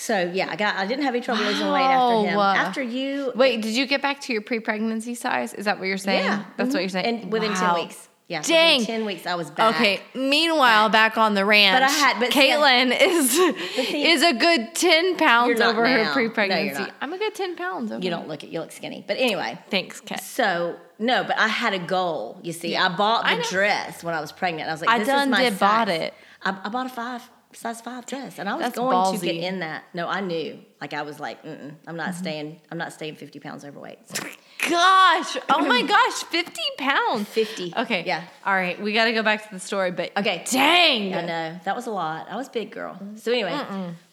So 0.00 0.30
yeah, 0.32 0.48
I 0.50 0.56
got 0.56 0.76
I 0.76 0.86
didn't 0.86 1.04
have 1.04 1.14
any 1.14 1.22
trouble 1.22 1.44
losing 1.44 1.70
weight 1.70 1.82
after 1.82 2.28
him. 2.30 2.38
After 2.38 2.82
you, 2.82 3.32
Wait, 3.34 3.60
did 3.60 3.76
you 3.76 3.84
get 3.86 4.00
back 4.00 4.22
to 4.22 4.32
your 4.32 4.40
pre-pregnancy 4.40 5.14
size? 5.14 5.52
Is 5.52 5.66
that 5.66 5.78
what 5.78 5.88
you're 5.88 5.98
saying? 5.98 6.24
yeah, 6.24 6.44
That's 6.56 6.70
mhm. 6.70 6.72
what 6.74 6.80
you're 6.80 6.88
saying. 6.88 7.22
And 7.22 7.30
within 7.32 7.52
Wow. 7.52 7.74
ten 7.74 7.84
weeks, 7.84 8.08
yeah, 8.26 8.40
Dang. 8.40 8.82
ten 8.86 9.04
weeks 9.04 9.26
I 9.26 9.34
was 9.34 9.50
back. 9.50 9.74
Okay. 9.74 10.00
Meanwhile, 10.14 10.88
back 10.88 11.18
on 11.18 11.34
the 11.34 11.44
ranch, 11.44 11.74
But 11.74 11.82
I 11.82 11.90
had- 11.90 12.18
but 12.18 12.30
Caitlin 12.30 12.96
is 12.98 13.36
is 13.94 14.22
a 14.22 14.32
good 14.32 14.74
ten 14.74 15.16
pounds 15.18 15.60
over 15.60 15.84
now. 15.84 16.04
her 16.04 16.12
pre-pregnancy. 16.14 16.80
not. 16.80 16.92
I'm 17.02 17.12
a 17.12 17.18
good 17.18 17.34
ten 17.34 17.54
pounds 17.54 17.92
over. 17.92 18.02
You 18.02 18.08
don't 18.08 18.26
look 18.26 18.42
it. 18.42 18.48
You 18.48 18.60
look 18.60 18.72
skinny. 18.72 19.04
But 19.06 19.18
anyway, 19.18 19.58
Thanks, 19.68 20.00
Kat. 20.00 20.22
so 20.22 20.76
no, 20.98 21.24
but 21.24 21.36
I 21.38 21.48
had 21.48 21.74
a 21.74 21.78
goal. 21.78 22.40
You 22.42 22.54
see, 22.54 22.72
Yeah. 22.72 22.86
I 22.86 22.88
bought 22.96 23.26
the 23.26 23.36
know. 23.36 23.42
dress 23.50 24.02
when 24.02 24.14
I 24.14 24.20
was 24.22 24.32
pregnant. 24.32 24.66
I 24.68 24.72
was 24.72 24.80
like, 24.80 24.88
I 24.90 25.04
done 25.04 25.28
is 25.28 25.32
my 25.32 25.42
did 25.42 25.52
size. 25.58 25.60
bought 25.60 25.88
it. 25.90 26.14
I, 26.42 26.56
I 26.64 26.68
bought 26.70 26.86
a 26.86 26.88
five 26.90 27.28
size 27.52 27.80
five 27.80 28.06
dress, 28.06 28.38
and 28.38 28.48
I 28.48 28.54
was 28.54 28.62
That's 28.62 28.76
going 28.76 29.18
to 29.18 29.24
get 29.24 29.34
in 29.36 29.60
that. 29.60 29.84
No, 29.94 30.06
I 30.08 30.20
knew. 30.20 30.58
Like 30.80 30.94
I 30.94 31.02
was 31.02 31.18
like, 31.20 31.42
Mm-mm, 31.44 31.74
I'm 31.86 31.96
not 31.96 32.10
Mm-hmm. 32.10 32.18
staying. 32.18 32.60
I'm 32.70 32.78
not 32.78 32.92
staying 32.92 33.16
50 33.16 33.38
pounds 33.40 33.64
overweight. 33.64 33.98
So 34.08 34.22
Gosh, 34.68 35.36
oh 35.48 35.64
my 35.66 35.82
gosh, 35.88 36.22
fifty 36.24 36.62
pounds. 36.78 37.28
50. 37.28 37.72
Okay. 37.78 38.04
Yeah. 38.06 38.24
All 38.44 38.52
right, 38.54 38.80
we 38.80 38.92
got 38.92 39.04
to 39.06 39.12
go 39.12 39.22
back 39.22 39.46
to 39.48 39.54
the 39.54 39.60
story, 39.60 39.90
but 39.90 40.10
Okay. 40.16 40.44
dang, 40.50 41.14
I 41.14 41.22
know 41.22 41.60
that 41.64 41.74
was 41.76 41.86
a 41.86 41.90
lot. 41.90 42.28
I 42.30 42.36
was 42.36 42.48
big 42.48 42.70
girl. 42.70 42.98
So 43.16 43.32
anyway, 43.32 43.58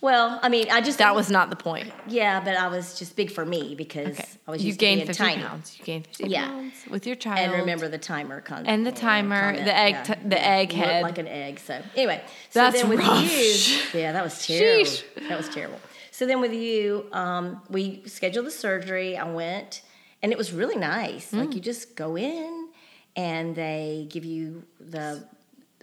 well, 0.01 0.39
I 0.41 0.49
mean, 0.49 0.67
I 0.71 0.81
just 0.81 0.99
that 0.99 1.15
was 1.15 1.29
not 1.29 1.49
the 1.49 1.55
point. 1.55 1.91
yeah, 2.07 2.39
but 2.43 2.55
I 2.55 2.67
was 2.67 2.97
just 2.97 3.15
big 3.15 3.31
for 3.31 3.45
me 3.45 3.75
because 3.75 4.07
Okay, 4.19 4.25
I 4.47 4.51
was 4.51 4.61
you 4.61 4.67
used 4.67 4.79
gained 4.79 5.01
to 5.01 5.05
being 5.07 5.15
fifty 5.15 5.23
tiny. 5.23 5.41
pounds. 5.43 5.75
You 5.79 5.85
gained 5.85 6.07
fifty 6.07 6.29
Yeah. 6.29 6.47
pounds 6.47 6.73
with 6.89 7.05
your 7.07 7.15
child. 7.15 7.39
And 7.39 7.51
remember 7.53 7.87
the 7.87 7.97
timer 7.97 8.41
con- 8.41 8.65
And 8.67 8.85
the 8.85 8.91
timer, 8.91 9.39
comment, 9.53 9.65
the 9.65 9.77
egg 9.77 10.03
t- 10.05 10.13
the 10.27 10.45
egg 10.45 10.69
Looked 10.73 10.85
head. 10.85 11.03
like 11.03 11.17
an 11.17 11.27
egg. 11.27 11.59
So 11.59 11.81
anyway, 11.95 12.21
so 12.51 12.59
That's 12.61 12.81
then 12.81 12.89
with 12.89 12.99
rough. 12.99 13.21
you, 13.31 13.77
yeah, 13.99 14.11
that 14.13 14.23
was 14.23 14.45
terrible. 14.45 14.85
Sheesh. 14.85 15.03
That 15.29 15.37
was 15.37 15.49
terrible. 15.49 15.79
So 16.11 16.25
then 16.25 16.41
with 16.41 16.53
you, 16.53 17.05
um, 17.11 17.61
we 17.69 18.01
scheduled 18.07 18.47
the 18.47 18.51
surgery. 18.51 19.15
I 19.17 19.29
went, 19.31 19.81
and 20.21 20.31
it 20.31 20.37
was 20.37 20.51
really 20.51 20.75
nice. 20.77 21.31
Mm. 21.31 21.39
Like 21.45 21.55
you 21.55 21.61
just 21.61 21.95
go 21.95 22.17
in, 22.17 22.69
and 23.15 23.55
they 23.55 24.07
give 24.09 24.25
you 24.25 24.63
the 24.79 25.27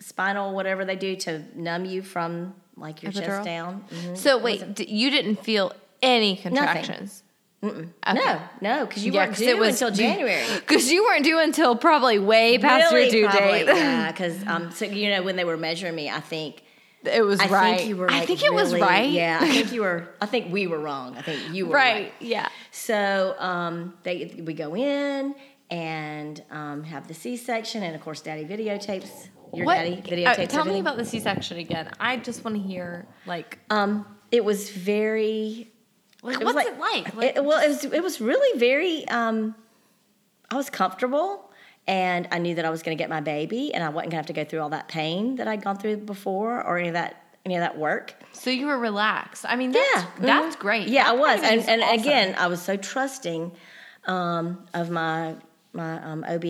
spinal 0.01 0.55
whatever 0.55 0.85
they 0.85 0.97
do 0.97 1.17
to 1.17 1.43
numb 1.55 1.85
you 1.85 2.03
from 2.03 2.55
like 2.77 3.03
your 3.03 3.13
Epidural? 3.13 3.27
chest 3.27 3.45
down. 3.45 3.85
Mhm. 3.91 4.17
So 4.17 4.39
wait, 4.39 4.75
d- 4.75 4.87
you 4.89 5.11
didn't 5.11 5.37
feel 5.45 5.73
any 6.03 6.37
contractions? 6.37 7.23
No, 7.63 8.41
no, 8.61 8.85
because 8.85 9.07
you 9.07 9.13
Yeah, 9.13 9.25
weren't 9.25 9.37
due 9.39 9.49
it 9.49 9.59
was 9.59 9.81
until 9.81 9.91
January. 9.97 10.43
Because 10.57 10.93
you 10.93 11.03
weren't 11.05 11.25
due 11.25 11.39
until 11.39 11.75
probably 11.77 12.19
way 12.19 12.59
past 12.59 12.93
really, 12.93 13.05
your 13.05 13.31
due 13.31 13.39
probably, 13.39 13.59
date. 13.61 13.67
Yeah, 13.69 14.13
because 14.13 14.37
um, 14.47 14.71
so 14.71 14.85
you 14.85 15.09
know 15.09 15.23
when 15.23 15.37
they 15.37 15.45
were 15.45 15.57
measuring 15.57 15.95
me, 15.95 16.11
I 16.11 16.21
think 16.21 16.63
it 17.07 17.23
was 17.25 17.41
I 17.41 17.49
right. 17.49 17.77
think 17.79 17.89
you 17.89 17.97
were. 17.97 18.11
I 18.11 18.25
think 18.27 18.43
it 18.43 18.53
was 18.53 18.71
really- 18.73 18.83
right. 18.83 19.11
Yeah, 19.11 19.39
I 19.41 19.49
think 19.49 19.73
you 19.77 19.83
were. 19.83 20.09
I 20.21 20.27
think 20.27 20.53
we 20.53 20.67
were 20.67 20.79
wrong. 20.79 21.17
I 21.17 21.23
think 21.23 21.53
you 21.55 21.67
were 21.67 21.75
right. 21.75 21.95
right. 22.05 22.13
Yeah. 22.21 22.49
So 22.71 23.35
um, 23.39 23.95
they 24.03 24.43
we 24.45 24.55
go 24.55 24.75
in 24.77 25.35
and 25.71 26.43
um, 26.51 26.83
have 26.85 27.09
the 27.09 27.15
C 27.15 27.37
section, 27.37 27.83
and 27.83 27.95
of 27.95 28.01
course, 28.03 28.21
Daddy 28.21 28.45
videotapes. 28.45 29.29
Your 29.53 29.67
What? 29.67 29.77
daddy 29.77 30.25
uh, 30.27 30.35
videotapes. 30.35 30.49
tell 30.49 30.65
me 30.65 30.81
about 30.81 30.97
the 30.97 31.05
C-section 31.05 31.59
again. 31.59 31.89
I 32.01 32.17
just 32.17 32.45
want 32.45 32.57
to 32.57 32.63
hear 32.63 33.07
like 33.25 33.61
Um, 33.71 34.05
it 34.33 34.45
was 34.45 34.69
very. 34.71 35.71
like 36.23 36.41
it 36.41 36.45
was 36.45 36.55
what's 36.57 36.69
it 36.69 36.79
like? 36.81 37.15
Like, 37.15 37.37
It, 37.37 37.45
well, 37.45 37.63
it 37.63 37.69
was. 37.69 37.85
It 37.85 38.03
was 38.03 38.21
really 38.21 38.59
very. 38.59 39.07
Um, 39.09 39.55
I 40.51 40.57
was 40.57 40.71
comfortable. 40.71 41.44
And 41.87 42.29
I 42.33 42.39
knew 42.39 42.55
that 42.55 42.65
I 42.65 42.71
was 42.71 42.83
going 42.83 42.97
to 42.97 43.01
get 43.03 43.11
my 43.11 43.21
baby, 43.21 43.75
and 43.75 43.85
I 43.85 43.89
wasn't 43.91 44.11
going 44.11 44.11
to 44.13 44.17
have 44.17 44.27
to 44.27 44.33
go 44.33 44.45
through 44.45 44.61
all 44.61 44.71
that 44.71 44.89
pain 44.89 45.37
that 45.37 45.47
I'd 45.47 45.63
gone 45.63 45.77
through 45.77 45.99
before, 45.99 46.63
or 46.63 46.79
any 46.79 46.89
of 46.89 46.95
that, 46.95 47.23
any 47.45 47.57
of 47.57 47.61
that 47.61 47.77
work. 47.77 48.15
so 48.33 48.49
you 48.51 48.67
were 48.67 48.79
relaxed. 48.79 49.45
I 49.47 49.57
mean, 49.57 49.73
that's, 49.73 50.03
Yeah, 50.03 50.07
that's 50.19 50.57
mhm. 50.57 50.61
great. 50.61 50.89
Yeah, 50.89 51.05
That 51.05 51.15
I 51.15 51.19
was, 51.19 51.41
and 51.43 51.61
and 51.69 51.83
awesome. 51.83 52.01
again, 52.01 52.35
I 52.39 52.47
was 52.47 52.63
so 52.63 52.77
trusting 52.79 53.53
um, 54.07 54.67
of 54.73 54.89
my 54.91 55.37
my 55.75 56.03
um, 56.03 56.25
OB. 56.27 56.45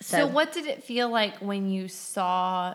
So, 0.00 0.18
So, 0.18 0.26
what 0.26 0.52
did 0.52 0.66
it 0.66 0.82
feel 0.84 1.08
like 1.10 1.36
when 1.38 1.68
you 1.70 1.88
saw 1.88 2.74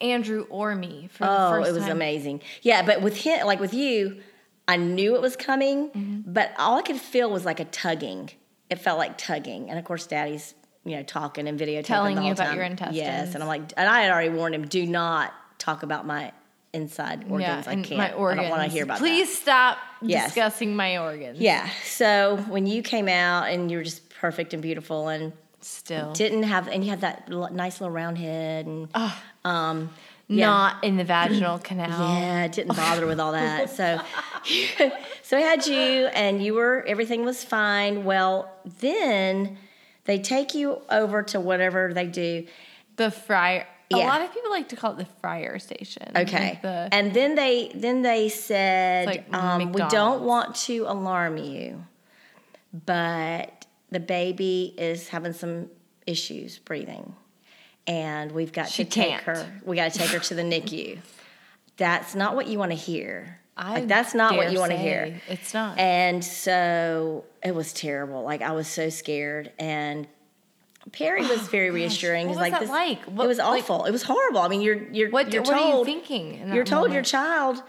Andrew 0.00 0.46
or 0.50 0.74
me 0.74 1.08
for 1.12 1.24
the 1.24 1.30
oh, 1.30 1.50
first 1.50 1.68
it 1.70 1.72
was 1.72 1.82
time? 1.84 1.92
amazing. 1.92 2.40
Yeah, 2.62 2.82
but 2.84 3.00
with 3.02 3.16
him, 3.16 3.46
like 3.46 3.60
with 3.60 3.74
you, 3.74 4.20
I 4.66 4.76
knew 4.76 5.14
it 5.14 5.20
was 5.22 5.36
coming, 5.36 5.90
Mm-hmm. 5.90 6.32
but 6.32 6.52
all 6.58 6.78
I 6.78 6.82
could 6.82 6.96
feel 7.00 7.30
was 7.30 7.44
like 7.44 7.60
a 7.60 7.64
tugging. 7.66 8.30
It 8.70 8.78
felt 8.80 8.98
like 8.98 9.18
tugging, 9.18 9.68
and 9.70 9.78
of 9.78 9.84
course, 9.84 10.06
Daddy's 10.06 10.54
you 10.84 10.96
know 10.96 11.02
talking 11.02 11.46
and 11.48 11.58
videotaping 11.58 11.84
Telling 11.84 12.22
you 12.22 12.32
about 12.32 12.46
time. 12.48 12.56
your 12.56 12.64
intestines. 12.64 12.96
Yes, 12.96 13.34
and 13.34 13.42
I'm 13.42 13.48
like, 13.48 13.72
and 13.76 13.88
I 13.88 14.00
had 14.02 14.10
already 14.10 14.30
warned 14.30 14.54
him, 14.54 14.66
do 14.66 14.84
not 14.86 15.32
talk 15.58 15.82
about 15.82 16.06
my 16.06 16.32
inside 16.72 17.24
organs. 17.30 17.66
I 17.68 17.74
can't. 17.76 17.98
My 17.98 18.12
organs. 18.12 18.40
I 18.46 18.48
don't 18.48 18.58
want 18.58 18.62
to 18.64 18.68
hear 18.74 18.84
about 18.84 18.94
that. 18.94 19.00
Please 19.00 19.36
stop 19.36 19.78
Yes. 20.00 20.26
discussing 20.34 20.74
my 20.74 20.98
organs. 20.98 21.38
Yeah. 21.38 21.68
So 21.84 22.38
when 22.48 22.66
you 22.66 22.82
came 22.82 23.08
out 23.08 23.44
and 23.50 23.70
you 23.70 23.76
were 23.76 23.84
just 23.84 24.08
perfect 24.10 24.52
and 24.54 24.62
beautiful 24.62 25.08
and 25.08 25.32
Still. 25.60 26.12
didn't 26.14 26.42
have 26.44 26.66
and 26.66 26.82
you 26.82 26.90
had 26.90 27.02
that 27.02 27.28
nice 27.28 27.80
little 27.80 27.94
round 27.94 28.18
head 28.18 28.66
and 28.66 28.88
um 29.44 29.90
yeah. 30.28 30.46
Not 30.46 30.82
in 30.84 30.96
the 30.96 31.04
vaginal 31.04 31.58
canal. 31.62 31.90
yeah, 31.90 32.48
didn't 32.48 32.74
bother 32.74 33.06
with 33.06 33.20
all 33.20 33.32
that. 33.32 33.68
So 33.70 34.00
so 35.22 35.36
I 35.36 35.40
had 35.40 35.66
you 35.66 36.06
and 36.06 36.42
you 36.42 36.54
were 36.54 36.84
everything 36.88 37.24
was 37.24 37.44
fine. 37.44 38.04
Well, 38.04 38.50
then 38.80 39.58
they 40.04 40.18
take 40.18 40.54
you 40.54 40.82
over 40.90 41.22
to 41.24 41.40
whatever 41.40 41.92
they 41.94 42.06
do. 42.06 42.46
The 42.96 43.10
fryer. 43.10 43.66
A 43.92 43.96
lot 43.98 44.22
of 44.22 44.32
people 44.32 44.50
like 44.50 44.70
to 44.70 44.76
call 44.76 44.92
it 44.92 44.98
the 44.98 45.04
fryer 45.20 45.58
station. 45.58 46.10
Okay. 46.16 46.50
Like 46.50 46.62
the, 46.62 46.88
and 46.92 47.12
then 47.12 47.34
they 47.34 47.70
then 47.74 48.00
they 48.00 48.30
said 48.30 49.06
like 49.06 49.34
um, 49.34 49.70
we 49.72 49.82
don't 49.88 50.22
want 50.22 50.54
to 50.56 50.84
alarm 50.88 51.36
you, 51.36 51.84
but 52.86 53.66
the 53.90 54.00
baby 54.00 54.74
is 54.78 55.08
having 55.08 55.34
some 55.34 55.68
issues 56.06 56.58
breathing, 56.58 57.14
and 57.86 58.32
we've 58.32 58.52
got 58.52 58.70
She 58.70 58.84
to 58.84 58.90
take 58.90 59.08
can't. 59.10 59.22
her. 59.24 59.60
We 59.62 59.76
got 59.76 59.92
to 59.92 59.98
take 59.98 60.08
her 60.08 60.20
to 60.20 60.34
the 60.34 60.42
NICU. 60.52 60.98
That's 61.76 62.14
not 62.14 62.34
what 62.34 62.46
you 62.46 62.58
want 62.58 62.70
to 62.70 62.76
hear. 62.78 63.40
I 63.56 63.74
like 63.74 63.88
that's 63.88 64.14
not 64.14 64.36
what 64.36 64.50
you 64.52 64.58
want 64.58 64.72
to 64.72 64.78
hear. 64.78 65.20
It's 65.28 65.52
not. 65.52 65.78
And 65.78 66.24
so 66.24 67.24
it 67.44 67.54
was 67.54 67.72
terrible. 67.72 68.22
Like 68.22 68.42
I 68.42 68.52
was 68.52 68.66
so 68.68 68.88
scared 68.88 69.52
and. 69.58 70.06
Perry 70.90 71.20
was 71.24 71.46
very 71.48 71.70
reassuring. 71.70 72.26
What 72.26 72.32
He's 72.32 72.36
was 72.38 72.42
like 72.42 72.52
that 72.52 72.60
this, 72.62 72.70
like? 72.70 73.04
What- 73.04 73.24
it 73.24 73.28
was 73.28 73.38
like- 73.38 73.62
awful. 73.62 73.84
it 73.84 73.92
was 73.92 74.02
horrible. 74.02 74.40
I 74.40 74.48
mean, 74.48 74.62
you're 74.62 74.82
you're 74.90 75.10
what, 75.10 75.32
you're 75.32 75.42
what 75.42 75.52
are 75.54 75.66
you 75.66 75.72
told 75.72 75.86
thinking? 75.86 76.52
you're 76.52 76.64
told 76.64 76.92
your 76.92 77.02
child 77.02 77.62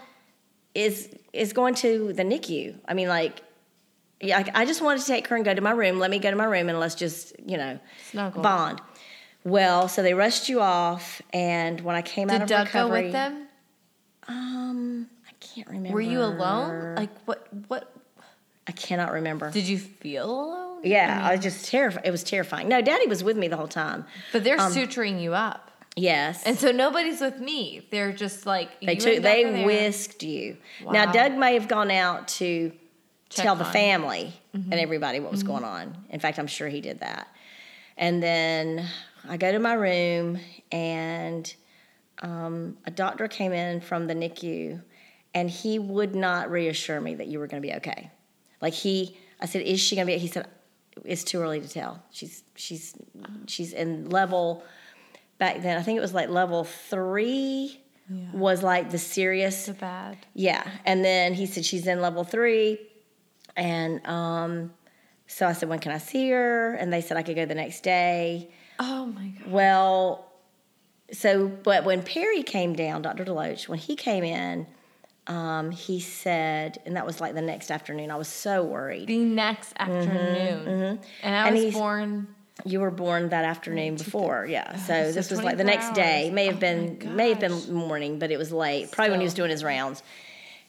is 0.74 1.08
is 1.32 1.52
going 1.52 1.74
to 1.76 2.12
the 2.12 2.24
NICU. 2.24 2.74
I 2.88 2.94
mean, 2.94 3.06
like, 3.08 3.42
yeah, 4.20 4.38
I, 4.54 4.62
I 4.62 4.64
just 4.66 4.82
wanted 4.82 5.00
to 5.02 5.06
take 5.06 5.28
her 5.28 5.36
and 5.36 5.44
go 5.44 5.54
to 5.54 5.60
my 5.60 5.70
room. 5.70 5.98
Let 6.00 6.10
me 6.10 6.18
go 6.18 6.30
to 6.30 6.36
my 6.36 6.44
room 6.44 6.68
and 6.68 6.80
let's 6.80 6.94
just, 6.96 7.34
you 7.46 7.56
know, 7.56 7.78
Snuggle. 8.10 8.42
bond. 8.42 8.80
Well, 9.44 9.86
so 9.88 10.02
they 10.02 10.14
rushed 10.14 10.48
you 10.48 10.60
off, 10.60 11.20
and 11.32 11.80
when 11.82 11.94
I 11.94 12.02
came 12.02 12.30
out 12.30 12.42
of 12.42 12.48
Doug 12.48 12.66
recovery, 12.66 13.00
go 13.00 13.04
with 13.04 13.12
them? 13.12 13.46
um, 14.26 15.08
can't 15.54 15.68
remember. 15.68 15.94
Were 15.94 16.00
you 16.00 16.20
alone? 16.22 16.94
Like 16.96 17.10
what? 17.26 17.46
What? 17.68 17.90
I 18.66 18.72
cannot 18.72 19.12
remember. 19.12 19.50
Did 19.50 19.68
you 19.68 19.78
feel 19.78 20.24
alone? 20.30 20.80
yeah, 20.84 21.20
I, 21.22 21.32
was 21.32 21.40
just 21.42 21.66
terrified. 21.66 22.02
It 22.06 22.10
was 22.10 22.22
terrifying. 22.24 22.68
No, 22.68 22.80
Daddy 22.80 23.06
was 23.06 23.22
with 23.22 23.36
me 23.36 23.48
the 23.48 23.56
whole 23.56 23.68
time. 23.68 24.04
But 24.32 24.42
they're 24.44 24.58
suturing 24.58 25.20
you 25.20 25.34
up, 25.34 25.70
Yes, 25.96 26.42
and 26.44 26.58
so 26.58 26.72
nobody's 26.72 27.20
with 27.20 27.38
me. 27.38 27.86
They're 27.90 28.12
just 28.12 28.46
like 28.46 28.80
they 28.80 28.96
took. 28.96 29.22
They 29.22 29.64
whisked 29.64 30.22
you. 30.22 30.56
Wow. 30.82 30.92
Now, 30.92 31.12
Doug 31.12 31.32
may 31.36 31.54
have 31.54 31.68
gone 31.68 31.90
out 31.90 32.28
to 32.28 32.72
Check 33.30 33.44
tell 33.44 33.56
the 33.56 33.64
family 33.64 34.32
Mm-hmm. 34.56 34.70
and 34.70 34.80
everybody 34.80 35.18
what 35.18 35.32
was 35.32 35.42
going 35.42 35.64
on. 35.64 35.96
In 36.10 36.20
fact, 36.20 36.38
I'm 36.38 36.46
sure 36.46 36.68
he 36.68 36.80
did 36.80 37.00
that. 37.00 37.26
And 37.96 38.22
then 38.22 38.86
I 39.28 39.36
go 39.36 39.50
to 39.50 39.58
my 39.58 39.72
room, 39.74 40.38
and 40.70 41.52
um, 42.22 42.76
a 42.86 42.90
doctor 42.92 43.26
came 43.26 43.52
in 43.52 43.80
from 43.80 44.06
the 44.06 44.14
NICU, 44.14 44.80
and 45.34 45.50
he 45.50 45.78
would 45.78 46.14
not 46.14 46.50
reassure 46.50 47.00
me 47.00 47.14
that 47.16 47.26
you 47.26 47.38
were 47.38 47.46
going 47.46 47.60
to 47.62 47.66
be 47.68 47.74
okay. 47.74 48.10
Like 48.60 48.72
he, 48.72 49.16
I 49.40 49.46
said, 49.46 49.62
"Is 49.62 49.80
she 49.80 49.96
going 49.96 50.06
to 50.06 50.12
be?" 50.12 50.18
He 50.18 50.28
said, 50.28 50.46
"It's 51.04 51.24
too 51.24 51.40
early 51.40 51.60
to 51.60 51.68
tell. 51.68 52.02
She's 52.10 52.42
she's 52.54 52.94
she's 53.46 53.72
in 53.72 54.10
level." 54.10 54.64
Back 55.38 55.62
then, 55.62 55.76
I 55.76 55.82
think 55.82 55.98
it 55.98 56.00
was 56.00 56.14
like 56.14 56.28
level 56.28 56.62
three 56.64 57.80
was 58.32 58.62
like 58.62 58.90
the 58.90 58.98
serious 58.98 59.64
So 59.64 59.72
bad. 59.72 60.18
yeah. 60.34 60.62
And 60.84 61.04
then 61.04 61.34
he 61.34 61.46
said 61.46 61.64
she's 61.64 61.86
in 61.86 62.00
level 62.00 62.22
three. 62.22 62.78
And 63.56 64.06
um, 64.06 64.72
so 65.26 65.46
I 65.48 65.52
said, 65.54 65.68
when 65.68 65.78
can 65.80 65.90
I 65.90 65.98
see 65.98 66.30
her? 66.30 66.74
And 66.74 66.92
they 66.92 67.00
said 67.00 67.16
I 67.16 67.22
could 67.22 67.34
go 67.34 67.46
the 67.46 67.54
next 67.54 67.82
day. 67.82 68.50
Oh 68.78 69.06
my 69.06 69.28
god. 69.28 69.50
Well, 69.50 70.32
so, 71.12 71.48
but 71.48 71.84
when 71.84 72.02
Perry 72.02 72.42
came 72.42 72.74
down, 72.74 73.02
Dr. 73.02 73.24
Deloach, 73.24 73.68
when 73.68 73.78
he 73.78 73.96
came 73.96 74.22
in, 74.22 74.66
um, 75.26 75.70
he 75.70 76.00
said, 76.00 76.78
and 76.84 76.96
that 76.96 77.06
was 77.06 77.20
like 77.20 77.34
the 77.34 77.42
next 77.42 77.70
afternoon, 77.70 78.10
I 78.10 78.16
was 78.16 78.28
so 78.28 78.62
worried. 78.62 79.06
The 79.06 79.24
next 79.24 79.72
afternoon, 79.78 81.00
and 81.22 81.34
I 81.34 81.48
And 81.48 81.56
was 81.56 81.74
born. 81.74 82.28
You 82.64 82.80
were 82.80 82.90
born 82.90 83.30
that 83.30 83.44
afternoon 83.44 83.96
before, 83.96 84.46
yeah. 84.46 84.76
So 84.76 85.06
so 85.06 85.12
this 85.12 85.30
was 85.30 85.42
like 85.42 85.56
the 85.56 85.64
24 85.64 85.64
next 85.64 85.94
day. 85.94 86.30
May 86.30 86.46
have 86.46 86.56
Oh 86.56 86.60
been 86.60 87.16
may 87.16 87.30
have 87.30 87.40
been 87.40 87.74
morning, 87.74 88.18
but 88.18 88.30
it 88.30 88.36
was 88.38 88.52
late. 88.52 88.92
Probably 88.92 89.10
when 89.10 89.20
he 89.20 89.24
was 89.24 89.34
doing 89.34 89.50
his 89.50 89.64
rounds. 89.64 90.02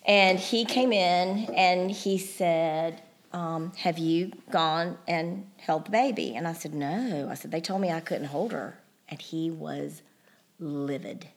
And 0.07 0.39
he 0.39 0.65
came 0.65 0.91
in 0.93 1.53
and 1.55 1.91
he 1.91 2.17
said, 2.17 3.01
um, 3.33 3.71
"Have 3.77 3.97
you 3.97 4.31
gone 4.51 4.97
and 5.07 5.45
held 5.57 5.85
the 5.85 5.91
baby?" 5.91 6.35
And 6.35 6.47
I 6.47 6.53
said, 6.53 6.73
"No." 6.73 7.27
I 7.29 7.35
said, 7.35 7.51
"They 7.51 7.61
told 7.61 7.81
me 7.81 7.91
I 7.91 7.99
couldn't 7.99 8.27
hold 8.27 8.51
her." 8.51 8.79
And 9.09 9.21
he 9.21 9.51
was 9.51 10.01
livid, 10.59 11.27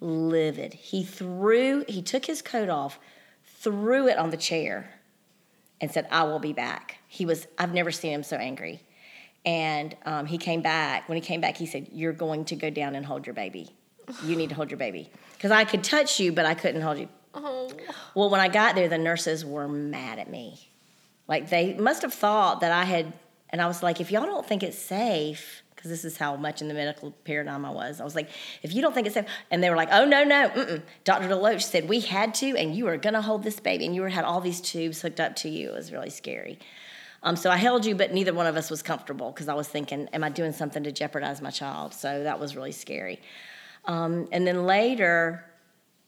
livid. 0.00 0.74
He 0.74 1.04
threw. 1.04 1.84
He 1.88 2.02
took 2.02 2.26
his 2.26 2.42
coat 2.42 2.68
off, 2.68 2.98
threw 3.44 4.08
it 4.08 4.18
on 4.18 4.30
the 4.30 4.36
chair, 4.36 4.90
and 5.80 5.90
said, 5.90 6.06
I 6.10 6.24
will 6.24 6.38
be 6.38 6.52
back. 6.52 6.98
He 7.06 7.26
was, 7.26 7.46
I've 7.58 7.74
never 7.74 7.90
seen 7.90 8.12
him 8.12 8.22
so 8.22 8.36
angry. 8.36 8.82
And 9.44 9.96
um, 10.04 10.26
he 10.26 10.38
came 10.38 10.60
back. 10.60 11.08
When 11.08 11.16
he 11.16 11.22
came 11.22 11.40
back, 11.40 11.56
he 11.56 11.66
said, 11.66 11.88
You're 11.92 12.12
going 12.12 12.44
to 12.46 12.56
go 12.56 12.68
down 12.68 12.96
and 12.96 13.06
hold 13.06 13.26
your 13.26 13.34
baby. 13.34 13.70
You 14.24 14.36
need 14.36 14.48
to 14.48 14.54
hold 14.54 14.70
your 14.70 14.78
baby. 14.78 15.10
Because 15.34 15.50
I 15.50 15.64
could 15.64 15.84
touch 15.84 16.18
you, 16.18 16.32
but 16.32 16.46
I 16.46 16.54
couldn't 16.54 16.82
hold 16.82 16.98
you. 16.98 17.08
Oh, 17.34 17.70
Well, 18.14 18.28
when 18.30 18.40
I 18.40 18.48
got 18.48 18.74
there, 18.74 18.88
the 18.88 18.98
nurses 18.98 19.44
were 19.44 19.68
mad 19.68 20.18
at 20.18 20.28
me. 20.28 20.70
Like 21.28 21.48
they 21.48 21.74
must 21.74 22.02
have 22.02 22.12
thought 22.14 22.60
that 22.60 22.72
I 22.72 22.84
had, 22.84 23.12
and 23.50 23.60
I 23.60 23.66
was 23.68 23.82
like, 23.84 24.00
If 24.00 24.10
y'all 24.10 24.26
don't 24.26 24.46
think 24.46 24.64
it's 24.64 24.78
safe, 24.78 25.62
because 25.76 25.90
this 25.90 26.04
is 26.04 26.16
how 26.16 26.34
much 26.34 26.62
in 26.62 26.68
the 26.68 26.74
medical 26.74 27.12
paradigm 27.24 27.64
I 27.64 27.70
was. 27.70 28.00
I 28.00 28.04
was 28.04 28.16
like, 28.16 28.30
if 28.62 28.74
you 28.74 28.82
don't 28.82 28.94
think 28.94 29.06
it's 29.06 29.14
safe, 29.14 29.26
and 29.50 29.62
they 29.62 29.70
were 29.70 29.76
like, 29.76 29.90
oh 29.92 30.04
no 30.04 30.24
no, 30.24 30.48
mm-mm. 30.48 30.82
Dr. 31.04 31.28
Deloach 31.28 31.62
said 31.62 31.88
we 31.88 32.00
had 32.00 32.34
to, 32.34 32.56
and 32.56 32.74
you 32.74 32.86
were 32.86 32.96
gonna 32.96 33.22
hold 33.22 33.42
this 33.44 33.60
baby, 33.60 33.86
and 33.86 33.94
you 33.94 34.00
were 34.00 34.08
had 34.08 34.24
all 34.24 34.40
these 34.40 34.60
tubes 34.60 35.02
hooked 35.02 35.20
up 35.20 35.36
to 35.36 35.48
you. 35.48 35.70
It 35.70 35.74
was 35.74 35.92
really 35.92 36.10
scary. 36.10 36.58
Um, 37.22 37.36
so 37.36 37.50
I 37.50 37.56
held 37.56 37.84
you, 37.84 37.94
but 37.94 38.12
neither 38.12 38.32
one 38.32 38.46
of 38.46 38.56
us 38.56 38.70
was 38.70 38.82
comfortable 38.82 39.32
because 39.32 39.48
I 39.48 39.54
was 39.54 39.68
thinking, 39.68 40.08
am 40.12 40.22
I 40.22 40.28
doing 40.28 40.52
something 40.52 40.84
to 40.84 40.92
jeopardize 40.92 41.40
my 41.42 41.50
child? 41.50 41.92
So 41.92 42.22
that 42.22 42.38
was 42.38 42.54
really 42.54 42.72
scary. 42.72 43.20
Um, 43.84 44.28
and 44.32 44.46
then 44.46 44.64
later, 44.64 45.44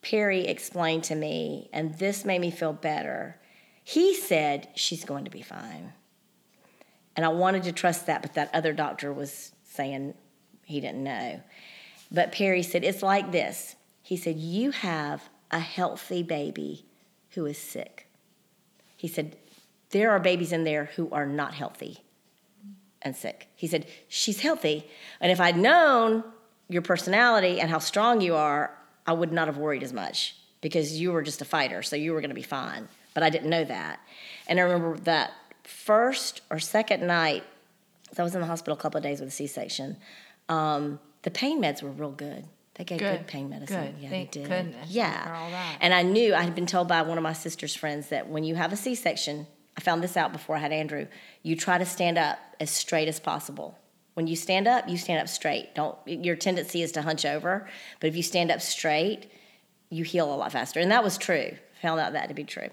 Perry 0.02 0.46
explained 0.46 1.04
to 1.04 1.14
me, 1.14 1.70
and 1.72 1.94
this 1.98 2.24
made 2.24 2.40
me 2.40 2.50
feel 2.50 2.72
better. 2.72 3.36
He 3.82 4.14
said 4.14 4.68
she's 4.74 5.04
going 5.04 5.24
to 5.24 5.30
be 5.30 5.42
fine. 5.42 5.92
And 7.16 7.24
I 7.24 7.30
wanted 7.30 7.64
to 7.64 7.72
trust 7.72 8.06
that, 8.06 8.22
but 8.22 8.34
that 8.34 8.54
other 8.54 8.72
doctor 8.72 9.12
was 9.12 9.52
saying 9.78 10.12
he 10.64 10.80
didn't 10.80 11.04
know. 11.04 11.40
But 12.10 12.32
Perry 12.32 12.64
said, 12.64 12.82
It's 12.82 13.02
like 13.02 13.30
this. 13.30 13.76
He 14.02 14.16
said, 14.16 14.36
You 14.36 14.72
have 14.72 15.28
a 15.52 15.60
healthy 15.60 16.22
baby 16.24 16.84
who 17.30 17.46
is 17.46 17.58
sick. 17.58 18.08
He 18.96 19.06
said, 19.06 19.36
There 19.90 20.10
are 20.10 20.18
babies 20.18 20.52
in 20.52 20.64
there 20.64 20.86
who 20.96 21.08
are 21.12 21.26
not 21.26 21.54
healthy 21.54 21.98
and 23.02 23.14
sick. 23.14 23.46
He 23.54 23.68
said, 23.68 23.86
She's 24.08 24.40
healthy. 24.40 24.84
And 25.20 25.30
if 25.30 25.40
I'd 25.40 25.56
known 25.56 26.24
your 26.68 26.82
personality 26.82 27.60
and 27.60 27.70
how 27.70 27.78
strong 27.78 28.20
you 28.20 28.34
are, 28.34 28.76
I 29.06 29.12
would 29.12 29.32
not 29.32 29.46
have 29.46 29.58
worried 29.58 29.84
as 29.84 29.92
much 29.92 30.34
because 30.60 31.00
you 31.00 31.12
were 31.12 31.22
just 31.22 31.40
a 31.40 31.44
fighter, 31.44 31.82
so 31.82 31.94
you 31.94 32.12
were 32.12 32.20
going 32.20 32.30
to 32.30 32.34
be 32.34 32.42
fine. 32.42 32.88
But 33.14 33.22
I 33.22 33.30
didn't 33.30 33.48
know 33.48 33.64
that. 33.64 34.00
And 34.48 34.58
I 34.58 34.62
remember 34.64 34.98
that 35.04 35.32
first 35.62 36.40
or 36.50 36.58
second 36.58 37.06
night, 37.06 37.44
so 38.14 38.22
I 38.22 38.24
was 38.24 38.34
in 38.34 38.40
the 38.40 38.46
hospital 38.46 38.76
a 38.76 38.80
couple 38.80 38.98
of 38.98 39.04
days 39.04 39.20
with 39.20 39.28
a 39.28 39.32
C 39.32 39.46
section, 39.46 39.96
um, 40.48 40.98
the 41.22 41.30
pain 41.30 41.60
meds 41.62 41.82
were 41.82 41.90
real 41.90 42.10
good. 42.10 42.44
They 42.74 42.84
gave 42.84 43.00
good, 43.00 43.18
Good. 43.18 43.26
pain 43.26 43.48
medicine. 43.50 43.92
Good. 43.92 43.94
Yeah, 44.02 44.08
Thank 44.08 44.32
they 44.32 44.40
did. 44.40 44.48
goodness 44.48 44.88
Yeah. 44.90 45.24
for 45.24 45.32
all 45.34 45.50
that. 45.50 45.78
And 45.80 45.92
I 45.92 46.02
knew 46.02 46.32
I 46.32 46.42
had 46.42 46.54
been 46.54 46.66
told 46.66 46.86
by 46.86 47.02
one 47.02 47.18
of 47.18 47.24
my 47.24 47.32
sister's 47.32 47.74
friends 47.74 48.08
that 48.10 48.28
when 48.28 48.44
you 48.44 48.54
have 48.54 48.72
a 48.72 48.76
C 48.76 48.94
section, 48.94 49.48
I 49.76 49.80
found 49.80 50.00
this 50.02 50.16
out 50.16 50.32
before 50.32 50.54
I 50.56 50.60
had 50.60 50.72
Andrew, 50.72 51.08
you 51.42 51.56
try 51.56 51.76
to 51.78 51.84
stand 51.84 52.18
up 52.18 52.38
as 52.60 52.70
straight 52.70 53.08
as 53.08 53.18
possible. 53.18 53.76
When 54.14 54.26
you 54.28 54.36
stand 54.36 54.68
up, 54.68 54.88
you 54.88 54.96
stand 54.96 55.20
up 55.20 55.28
straight. 55.28 55.74
Don't 55.74 55.96
your 56.06 56.36
tendency 56.36 56.82
is 56.82 56.92
to 56.92 57.02
hunch 57.02 57.24
over, 57.24 57.68
but 58.00 58.08
if 58.08 58.16
you 58.16 58.22
stand 58.22 58.50
up 58.52 58.60
straight, 58.60 59.30
you 59.90 60.04
heal 60.04 60.32
a 60.32 60.36
lot 60.36 60.52
faster. 60.52 60.78
And 60.80 60.90
that 60.92 61.02
was 61.04 61.18
true. 61.18 61.56
Found 61.82 61.98
out 62.00 62.12
that 62.12 62.28
to 62.28 62.34
be 62.34 62.44
true. 62.44 62.68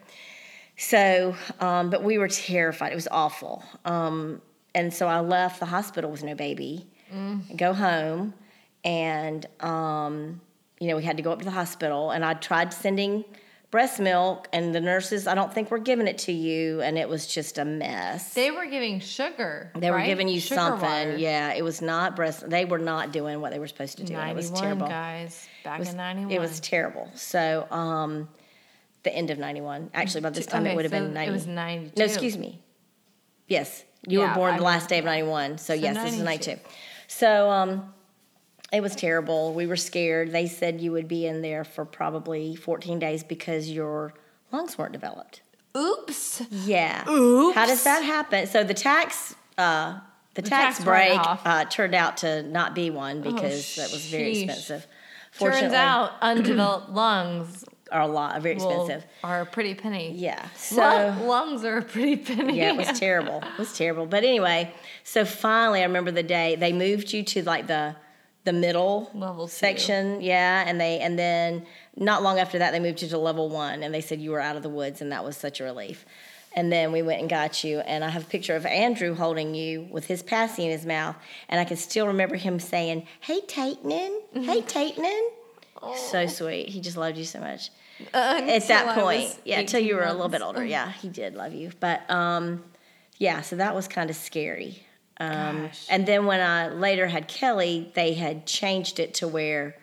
So, 0.78 1.36
um, 1.60 1.90
but 1.90 2.04
we 2.04 2.18
were 2.18 2.28
terrified. 2.28 2.92
It 2.92 2.96
was 2.96 3.08
awful. 3.10 3.64
Um, 3.86 4.42
and 4.76 4.94
so 4.94 5.08
I 5.08 5.22
left 5.22 5.60
the 5.60 5.66
hospital 5.66 6.12
with 6.12 6.24
no 6.24 6.36
baby, 6.36 6.86
go 7.56 7.74
home, 7.74 8.34
and 8.84 9.46
um, 9.62 10.42
you 10.80 10.88
know 10.88 10.98
we 10.98 11.04
had 11.04 11.18
to 11.18 11.24
go 11.24 11.32
up 11.32 11.40
to 11.40 11.46
the 11.46 11.52
hospital. 11.52 12.12
And 12.12 12.24
I 12.24 12.36
tried 12.36 12.74
sending 12.74 13.26
breast 13.72 14.00
milk, 14.00 14.48
and 14.54 14.74
the 14.76 14.80
nurses, 14.80 15.28
I 15.28 15.36
don't 15.36 15.54
think 15.54 15.72
were 15.72 15.80
giving 15.80 16.08
it 16.08 16.18
to 16.20 16.32
you, 16.32 16.82
and 16.82 16.98
it 16.98 17.10
was 17.10 17.28
just 17.28 17.58
a 17.58 17.66
mess. 17.66 18.34
They 18.34 18.52
were 18.52 18.66
giving 18.68 19.00
sugar. 19.00 19.72
They 19.76 19.90
were 19.92 19.98
right? 19.98 20.06
giving 20.06 20.28
you 20.28 20.40
Sugar 20.40 20.56
something. 20.56 20.88
water. 20.90 21.18
Yeah, 21.18 21.54
it 21.54 21.64
was 21.64 21.82
not 21.82 22.16
breast. 22.16 22.50
They 22.50 22.66
were 22.66 22.80
not 22.80 23.12
doing 23.12 23.42
what 23.42 23.52
they 23.52 23.60
were 23.60 23.68
supposed 23.68 23.98
to 23.98 24.04
do. 24.04 24.14
it 24.14 24.36
was 24.36 24.52
91, 24.52 24.62
terrible. 24.62 24.88
guys. 24.88 25.48
Back 25.64 25.78
It 25.78 25.80
was, 25.80 25.90
in 25.90 25.98
91. 25.98 26.32
it 26.32 26.40
was 26.40 26.60
terrible. 26.62 27.10
So, 27.16 27.68
um, 27.72 28.30
the 29.04 29.14
end 29.14 29.30
of 29.30 29.38
91. 29.40 29.90
Actually, 29.94 30.22
by 30.22 30.30
this 30.30 30.46
time 30.46 30.66
it 30.66 30.76
would 30.76 30.86
have 30.86 30.92
so 30.92 31.00
been 31.02 31.14
90. 31.14 31.30
It 31.30 31.34
was 31.34 31.48
92. 31.48 31.94
No, 31.98 32.06
excuse 32.06 32.38
me. 32.38 32.62
Yes, 33.48 33.84
you 34.08 34.20
Yeah, 34.22 34.30
were 34.30 34.36
born 34.36 34.50
I 34.54 34.58
the 34.58 34.62
mean- 34.62 34.66
last 34.66 34.90
day 34.90 35.00
of 35.00 35.06
91. 35.06 35.58
So, 35.58 35.74
So 35.74 35.74
yes, 35.74 35.96
this 35.96 36.14
is 36.14 36.20
92. 36.22 36.52
92. 36.52 36.70
So, 37.08 37.50
um, 37.50 37.94
it 38.74 38.82
was 38.82 38.96
terrible. 38.96 39.54
We 39.54 39.68
were 39.68 39.76
scared. 39.78 40.32
They 40.32 40.48
said 40.48 40.82
you 40.82 40.92
would 40.92 41.08
be 41.08 41.26
in 41.28 41.42
there 41.42 41.64
for 41.64 41.86
probably 41.86 42.56
14 42.56 43.00
days 43.00 43.24
because 43.24 43.70
your 43.70 44.14
lungs 44.52 44.78
weren't 44.78 44.92
developed. 44.92 45.42
Oops. 45.78 46.42
Yeah. 46.50 47.08
Oops. 47.08 47.56
How 47.56 47.66
does 47.68 47.84
that 47.84 48.04
happen? 48.04 48.48
So 48.48 48.64
the 48.64 48.74
tax, 48.74 49.36
uh, 49.58 50.00
the, 50.34 50.42
tax, 50.42 50.78
tax 50.78 50.84
break 50.84 51.20
uh, 51.46 51.66
turned 51.66 51.94
out 51.96 52.18
to 52.18 52.44
not 52.44 52.74
be 52.76 52.90
one 52.90 53.22
because 53.22 53.76
that 53.76 53.92
was 53.92 54.06
very 54.08 54.40
expensive. 54.42 54.88
Turns 55.40 55.74
out 55.74 56.14
undeveloped 56.22 56.90
lungs 56.92 57.66
are 57.92 58.02
a 58.02 58.08
lot 58.08 58.42
very 58.42 58.56
expensive. 58.56 59.06
are 59.24 59.42
a 59.42 59.46
pretty 59.46 59.76
penny. 59.76 60.12
Yeah. 60.12 60.48
So 60.56 60.78
Lung- 60.78 61.28
lungs 61.28 61.64
are 61.64 61.78
a 61.78 61.82
pretty 61.84 62.18
penny. 62.18 62.58
yeah, 62.58 62.72
it 62.74 62.78
was 62.78 63.00
terrible. 63.00 63.38
It 63.44 63.58
was 63.60 63.74
terrible. 63.78 64.06
But 64.06 64.24
anyway, 64.24 64.74
so 65.04 65.24
finally, 65.26 65.82
I 65.82 65.84
remember 65.84 66.12
the 66.12 66.24
day 66.24 66.56
they 66.56 66.74
moved 66.74 67.14
you 67.14 67.24
to 67.24 67.44
like 67.44 67.68
the 67.68 67.96
the 68.44 68.54
middle 68.54 69.10
Level 69.14 69.48
two. 69.48 69.52
section. 69.54 70.22
Yeah, 70.22 70.64
and 70.68 70.80
they 70.80 71.00
and 71.00 71.18
then 71.18 71.66
not 71.96 72.22
long 72.24 72.40
after 72.40 72.60
that, 72.60 72.72
they 72.72 72.80
moved 72.80 73.02
you 73.02 73.08
to 73.10 73.18
level 73.18 73.50
one, 73.50 73.82
and 73.84 73.94
they 73.94 74.02
said 74.02 74.20
you 74.22 74.32
were 74.32 74.42
out 74.42 74.56
of 74.56 74.64
the 74.64 74.70
woods, 74.70 75.02
and 75.02 75.12
that 75.12 75.24
was 75.24 75.36
such 75.38 75.60
a 75.60 75.64
relief. 75.64 76.06
And 76.58 76.72
then 76.72 76.92
we 76.94 77.02
went 77.02 77.20
and 77.20 77.30
got 77.30 77.64
you, 77.66 77.80
and 77.80 78.02
I 78.04 78.10
have 78.10 78.24
a 78.24 78.28
picture 78.28 78.56
of 78.56 78.66
Andrew 78.66 79.14
holding 79.14 79.56
you 79.56 79.88
with 79.92 80.06
his 80.06 80.24
passy 80.24 80.64
in 80.64 80.72
his 80.72 80.86
mouth, 80.86 81.16
and 81.50 81.60
I 81.60 81.66
can 81.66 81.76
still 81.76 82.08
remember 82.08 82.36
him 82.36 82.60
saying, 82.60 83.08
"Hey, 83.20 83.42
Tatenin, 83.42 84.22
hey, 84.34 84.62
mm-hmm. 84.62 84.68
Tatenin." 85.76 85.98
So 86.12 86.28
sweet. 86.28 86.70
He 86.70 86.82
just 86.82 86.98
loved 86.98 87.18
you 87.18 87.26
so 87.26 87.40
much 87.40 87.70
Uh, 88.14 88.42
at 88.48 88.68
that 88.68 88.96
point. 88.96 89.38
Yeah, 89.46 89.60
until 89.60 89.80
you 89.80 89.96
18 89.96 89.98
were 89.98 90.04
a 90.04 90.14
little 90.14 90.30
bit 90.30 90.42
older. 90.42 90.64
Yeah, 90.66 90.92
he 90.92 91.10
did 91.10 91.36
love 91.36 91.54
you. 91.54 91.72
But 91.80 92.10
um, 92.10 92.64
yeah, 93.18 93.42
so 93.42 93.56
that 93.58 93.74
was 93.76 93.88
kind 93.88 94.10
of 94.10 94.16
scary. 94.16 94.86
Um, 95.18 95.70
and 95.90 96.06
then 96.06 96.26
when 96.26 96.42
I 96.42 96.68
later 96.68 97.08
had 97.08 97.28
Kelly, 97.30 97.92
they 97.96 98.14
had 98.14 98.46
changed 98.46 99.00
it 99.00 99.14
to 99.16 99.28
where 99.30 99.78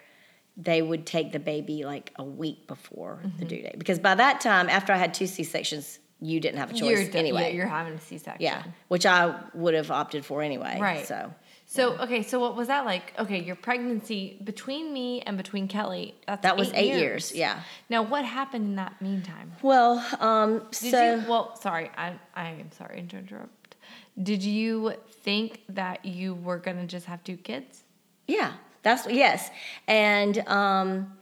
they 0.58 0.82
would 0.82 1.06
take 1.06 1.32
the 1.32 1.38
baby 1.40 1.84
like 1.84 2.12
a 2.16 2.22
week 2.24 2.66
before 2.66 3.20
Mm-hmm. 3.24 3.38
the 3.38 3.44
due 3.46 3.62
date. 3.62 3.78
Because 3.78 3.98
by 3.98 4.14
that 4.14 4.42
time, 4.42 4.68
after 4.68 4.92
I 4.92 4.96
had 4.98 5.14
two 5.14 5.26
C 5.26 5.42
sections, 5.44 5.98
you 6.20 6.38
didn't 6.38 6.58
have 6.58 6.70
a 6.70 6.74
choice 6.74 7.08
You're, 7.08 7.16
anyway. 7.16 7.42
yeah, 7.48 7.56
you're 7.56 7.66
having 7.66 7.94
a 7.94 8.00
C-section. 8.00 8.40
Yeah, 8.42 8.62
which 8.88 9.06
I 9.06 9.34
would 9.54 9.74
have 9.74 9.90
opted 9.90 10.24
for 10.24 10.40
anyway. 10.42 10.78
Right. 10.80 11.04
So 11.06 11.32
So 11.72 11.96
okay, 12.00 12.22
so 12.22 12.38
what 12.38 12.54
was 12.54 12.68
that 12.68 12.84
like? 12.84 13.14
Okay, 13.18 13.42
your 13.42 13.56
pregnancy 13.56 14.36
between 14.44 14.92
me 14.92 15.22
and 15.22 15.38
between 15.38 15.68
Kelly. 15.68 16.14
That's 16.26 16.42
that 16.42 16.58
was 16.58 16.70
eight 16.74 16.98
years. 16.98 17.32
Yeah. 17.34 17.60
Now 17.88 18.02
what 18.02 18.26
happened 18.26 18.66
in 18.66 18.76
that 18.76 19.00
meantime? 19.00 19.52
Well, 19.62 20.04
um, 20.20 20.66
Did 20.70 20.90
so 20.90 21.14
you? 21.14 21.24
Well, 21.26 21.56
sorry, 21.56 21.90
I 21.96 22.12
I 22.34 22.50
am 22.50 22.70
sorry 22.72 23.02
to 23.08 23.16
interrupt. 23.16 23.76
Did 24.22 24.42
you 24.42 24.92
think 25.22 25.62
that 25.70 26.04
you 26.04 26.34
were 26.34 26.58
gonna 26.58 26.86
just 26.86 27.06
have 27.06 27.24
two 27.24 27.38
kids? 27.38 27.84
yeah, 28.28 28.52
that's 28.82 29.06
yes, 29.06 29.48
and 29.88 30.46
um, 30.48 31.16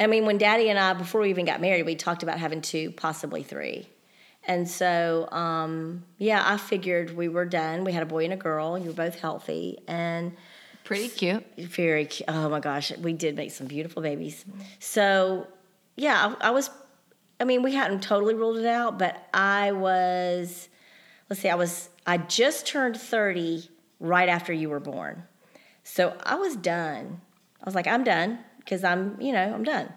I 0.00 0.06
mean 0.06 0.24
when 0.24 0.38
Daddy 0.38 0.70
and 0.70 0.78
I 0.78 0.94
before 0.94 1.20
we 1.20 1.28
even 1.28 1.44
got 1.44 1.60
married, 1.60 1.84
we 1.84 1.96
talked 1.96 2.22
about 2.22 2.38
having 2.38 2.62
two, 2.62 2.92
possibly 2.92 3.42
three. 3.42 3.86
And 4.46 4.68
so, 4.68 5.28
um, 5.32 6.04
yeah, 6.18 6.42
I 6.44 6.56
figured 6.56 7.16
we 7.16 7.28
were 7.28 7.44
done. 7.44 7.82
We 7.84 7.92
had 7.92 8.02
a 8.02 8.06
boy 8.06 8.24
and 8.24 8.32
a 8.32 8.36
girl. 8.36 8.78
You 8.78 8.86
were 8.88 8.92
both 8.92 9.18
healthy, 9.18 9.78
and 9.88 10.36
Pretty 10.84 11.08
cute. 11.08 11.44
very 11.58 12.06
cu- 12.06 12.22
oh 12.28 12.48
my 12.48 12.60
gosh 12.60 12.96
we 12.98 13.12
did 13.12 13.34
make 13.34 13.50
some 13.50 13.66
beautiful 13.66 14.02
babies 14.02 14.44
so 14.78 15.48
yeah 15.96 16.36
I, 16.40 16.46
I 16.46 16.50
was 16.52 16.70
i 17.40 17.44
mean 17.44 17.64
we 17.64 17.72
hadn't 17.74 18.04
totally 18.04 18.34
ruled 18.34 18.58
it 18.58 18.66
out 18.66 18.96
but 18.96 19.26
i 19.34 19.72
was 19.72 20.68
let's 21.28 21.42
see 21.42 21.48
i 21.48 21.56
was 21.56 21.88
i 22.06 22.18
just 22.18 22.68
turned 22.68 22.96
30 22.96 23.68
right 23.98 24.28
after 24.28 24.52
you 24.52 24.70
were 24.70 24.78
born 24.78 25.24
so 25.82 26.16
i 26.22 26.36
was 26.36 26.54
done 26.54 27.20
i 27.60 27.64
was 27.64 27.74
like 27.74 27.88
i'm 27.88 28.04
done 28.04 28.38
because 28.60 28.84
i'm 28.84 29.20
you 29.20 29.32
know 29.32 29.52
i'm 29.54 29.64
done 29.64 29.92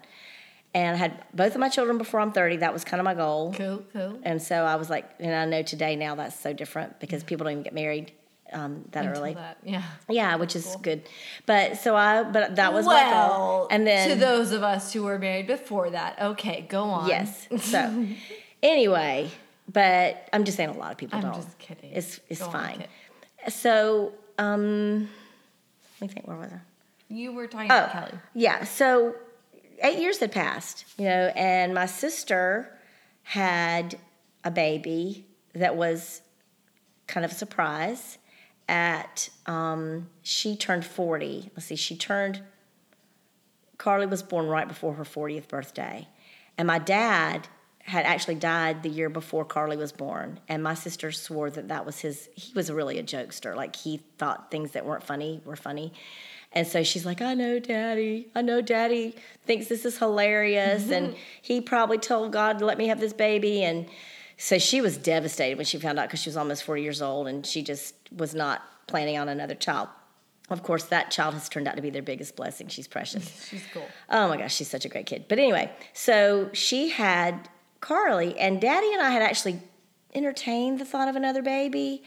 and 0.74 0.94
i 0.94 0.98
had 0.98 1.22
both 1.34 1.54
of 1.54 1.60
my 1.60 1.68
children 1.68 1.98
before 1.98 2.20
i'm 2.20 2.32
30 2.32 2.58
that 2.58 2.72
was 2.72 2.84
kind 2.84 3.00
of 3.00 3.04
my 3.04 3.14
goal 3.14 3.52
Cool, 3.56 3.82
cool. 3.92 4.18
and 4.22 4.40
so 4.42 4.64
i 4.64 4.76
was 4.76 4.88
like 4.90 5.08
and 5.18 5.34
i 5.34 5.44
know 5.44 5.62
today 5.62 5.96
now 5.96 6.14
that's 6.14 6.38
so 6.38 6.52
different 6.52 7.00
because 7.00 7.22
people 7.24 7.44
don't 7.44 7.52
even 7.52 7.62
get 7.62 7.74
married 7.74 8.12
um, 8.52 8.84
that 8.90 9.04
Until 9.06 9.22
early 9.22 9.34
that, 9.34 9.58
yeah. 9.62 9.84
yeah, 10.08 10.34
which 10.34 10.56
is 10.56 10.76
good. 10.82 11.02
But 11.46 11.76
so 11.76 11.94
I, 11.94 12.24
but 12.24 12.56
that 12.56 12.72
was 12.72 12.84
my 12.84 13.08
goal. 13.08 13.68
And 13.70 13.86
then 13.86 14.08
to 14.08 14.14
those 14.16 14.50
of 14.50 14.64
us 14.64 14.92
who 14.92 15.04
were 15.04 15.20
married 15.20 15.46
before 15.46 15.88
that, 15.90 16.20
okay, 16.20 16.66
go 16.68 16.82
on. 16.82 17.08
yes. 17.08 17.46
So 17.60 18.06
anyway, 18.64 19.30
but 19.72 20.28
I'm 20.32 20.42
just 20.42 20.56
saying 20.56 20.70
a 20.70 20.76
lot 20.76 20.90
of 20.90 20.98
people 20.98 21.18
I'm 21.18 21.22
don't. 21.26 21.34
just 21.36 21.56
kidding. 21.60 21.92
It's 21.92 22.18
it's 22.28 22.40
Go 22.40 22.46
on, 22.46 22.52
fine. 22.52 22.78
kid. 22.78 23.52
So 23.52 24.14
um, 24.36 25.08
let 26.00 26.08
me 26.08 26.08
think. 26.08 26.26
Where 26.26 26.36
was 26.36 26.50
I? 26.52 26.58
You 27.08 27.32
were 27.32 27.46
talking 27.46 27.70
Oh, 27.70 27.76
about 27.84 27.92
Kelly. 27.92 28.18
yeah. 28.34 28.64
So 28.64 29.14
eight 29.82 29.98
years 29.98 30.18
had 30.18 30.32
passed, 30.32 30.84
you 30.98 31.04
know, 31.06 31.32
and 31.36 31.74
my 31.74 31.86
sister 31.86 32.78
had 33.22 33.98
a 34.44 34.50
baby 34.50 35.26
that 35.54 35.76
was 35.76 36.22
kind 37.06 37.24
of 37.24 37.32
a 37.32 37.34
surprise. 37.34 38.18
At 38.68 39.28
um, 39.46 40.08
she 40.22 40.56
turned 40.56 40.84
forty. 40.84 41.50
Let's 41.56 41.66
see, 41.66 41.76
she 41.76 41.96
turned. 41.96 42.40
Carly 43.78 44.06
was 44.06 44.22
born 44.22 44.46
right 44.46 44.68
before 44.68 44.94
her 44.94 45.04
fortieth 45.04 45.48
birthday, 45.48 46.06
and 46.56 46.66
my 46.68 46.78
dad 46.78 47.48
had 47.80 48.04
actually 48.04 48.36
died 48.36 48.82
the 48.82 48.88
year 48.88 49.08
before 49.08 49.44
Carly 49.44 49.76
was 49.76 49.90
born. 49.90 50.38
And 50.48 50.62
my 50.62 50.74
sister 50.74 51.10
swore 51.10 51.50
that 51.50 51.68
that 51.68 51.84
was 51.84 51.98
his. 51.98 52.28
He 52.36 52.52
was 52.52 52.70
really 52.70 52.98
a 52.98 53.02
jokester. 53.02 53.56
Like 53.56 53.74
he 53.74 54.02
thought 54.18 54.50
things 54.50 54.72
that 54.72 54.86
weren't 54.86 55.02
funny 55.02 55.40
were 55.44 55.56
funny. 55.56 55.92
And 56.52 56.66
so 56.66 56.82
she's 56.82 57.06
like, 57.06 57.22
I 57.22 57.34
know 57.34 57.58
daddy. 57.58 58.28
I 58.34 58.42
know 58.42 58.60
daddy 58.60 59.14
thinks 59.44 59.68
this 59.68 59.84
is 59.84 59.98
hilarious. 59.98 60.90
And 60.90 61.08
mm-hmm. 61.08 61.18
he 61.40 61.60
probably 61.60 61.98
told 61.98 62.32
God 62.32 62.58
to 62.58 62.64
let 62.64 62.76
me 62.76 62.88
have 62.88 62.98
this 62.98 63.12
baby. 63.12 63.62
And 63.62 63.86
so 64.36 64.58
she 64.58 64.80
was 64.80 64.96
devastated 64.96 65.56
when 65.56 65.66
she 65.66 65.78
found 65.78 65.98
out 65.98 66.08
because 66.08 66.20
she 66.20 66.28
was 66.28 66.36
almost 66.36 66.64
40 66.64 66.82
years 66.82 67.02
old 67.02 67.28
and 67.28 67.46
she 67.46 67.62
just 67.62 67.94
was 68.16 68.34
not 68.34 68.62
planning 68.88 69.16
on 69.16 69.28
another 69.28 69.54
child. 69.54 69.88
Of 70.48 70.64
course, 70.64 70.84
that 70.84 71.12
child 71.12 71.34
has 71.34 71.48
turned 71.48 71.68
out 71.68 71.76
to 71.76 71.82
be 71.82 71.90
their 71.90 72.02
biggest 72.02 72.34
blessing. 72.34 72.66
She's 72.66 72.88
precious. 72.88 73.46
She's 73.50 73.62
cool. 73.72 73.86
Oh 74.08 74.26
my 74.26 74.36
gosh, 74.36 74.52
she's 74.52 74.66
such 74.68 74.84
a 74.84 74.88
great 74.88 75.06
kid. 75.06 75.26
But 75.28 75.38
anyway, 75.38 75.70
so 75.92 76.50
she 76.52 76.88
had 76.88 77.48
Carly, 77.80 78.36
and 78.36 78.60
Daddy 78.60 78.92
and 78.92 79.00
I 79.00 79.10
had 79.10 79.22
actually 79.22 79.60
entertained 80.12 80.80
the 80.80 80.84
thought 80.84 81.06
of 81.06 81.14
another 81.14 81.40
baby. 81.40 82.02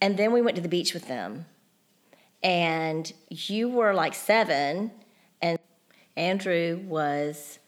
And 0.00 0.18
then 0.18 0.32
we 0.32 0.42
went 0.42 0.56
to 0.56 0.62
the 0.62 0.68
beach 0.68 0.92
with 0.92 1.08
them. 1.08 1.46
And 2.42 3.12
you 3.28 3.68
were 3.68 3.92
like 3.92 4.14
seven, 4.14 4.90
and 5.42 5.58
Andrew 6.16 6.80
was 6.86 7.58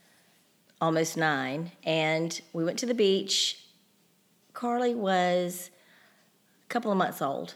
almost 0.81 1.17
nine. 1.17 1.73
And 1.85 2.41
we 2.53 2.65
went 2.65 2.79
to 2.81 2.87
the 2.87 2.95
beach. 2.95 3.59
Carly 4.55 4.95
was 4.95 5.71
a 6.65 6.69
couple 6.69 6.91
of 6.91 6.99
months 6.99 7.21
old. 7.21 7.55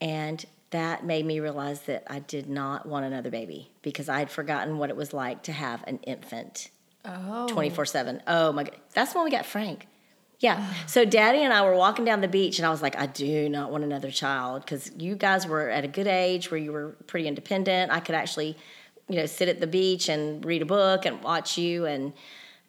And 0.00 0.44
that 0.70 1.04
made 1.04 1.24
me 1.26 1.40
realize 1.40 1.82
that 1.82 2.04
I 2.08 2.20
did 2.20 2.48
not 2.48 2.86
want 2.86 3.04
another 3.04 3.30
baby 3.30 3.70
because 3.82 4.08
I 4.08 4.18
had 4.18 4.30
forgotten 4.30 4.78
what 4.78 4.90
it 4.90 4.96
was 4.96 5.12
like 5.12 5.42
to 5.44 5.52
have 5.52 5.82
an 5.86 5.98
infant 6.04 6.70
Oh. 7.04 7.48
24 7.48 7.86
7. 7.86 8.22
Oh 8.26 8.52
my 8.52 8.64
God. 8.64 8.76
That's 8.92 9.14
when 9.14 9.24
we 9.24 9.30
got 9.30 9.46
Frank. 9.46 9.86
Yeah. 10.38 10.72
So 10.88 11.04
daddy 11.04 11.42
and 11.42 11.52
I 11.52 11.62
were 11.62 11.74
walking 11.76 12.06
down 12.06 12.22
the 12.22 12.28
beach, 12.28 12.58
and 12.58 12.66
I 12.66 12.70
was 12.70 12.80
like, 12.80 12.96
I 12.96 13.06
do 13.06 13.48
not 13.48 13.70
want 13.70 13.84
another 13.84 14.10
child 14.10 14.62
because 14.62 14.90
you 14.98 15.14
guys 15.14 15.46
were 15.46 15.68
at 15.68 15.84
a 15.84 15.88
good 15.88 16.06
age 16.06 16.50
where 16.50 16.58
you 16.58 16.72
were 16.72 16.96
pretty 17.06 17.28
independent. 17.28 17.92
I 17.92 18.00
could 18.00 18.14
actually, 18.14 18.56
you 19.06 19.16
know, 19.16 19.26
sit 19.26 19.48
at 19.48 19.60
the 19.60 19.66
beach 19.66 20.08
and 20.08 20.42
read 20.44 20.62
a 20.62 20.64
book 20.64 21.04
and 21.04 21.22
watch 21.22 21.58
you, 21.58 21.84
and 21.84 22.14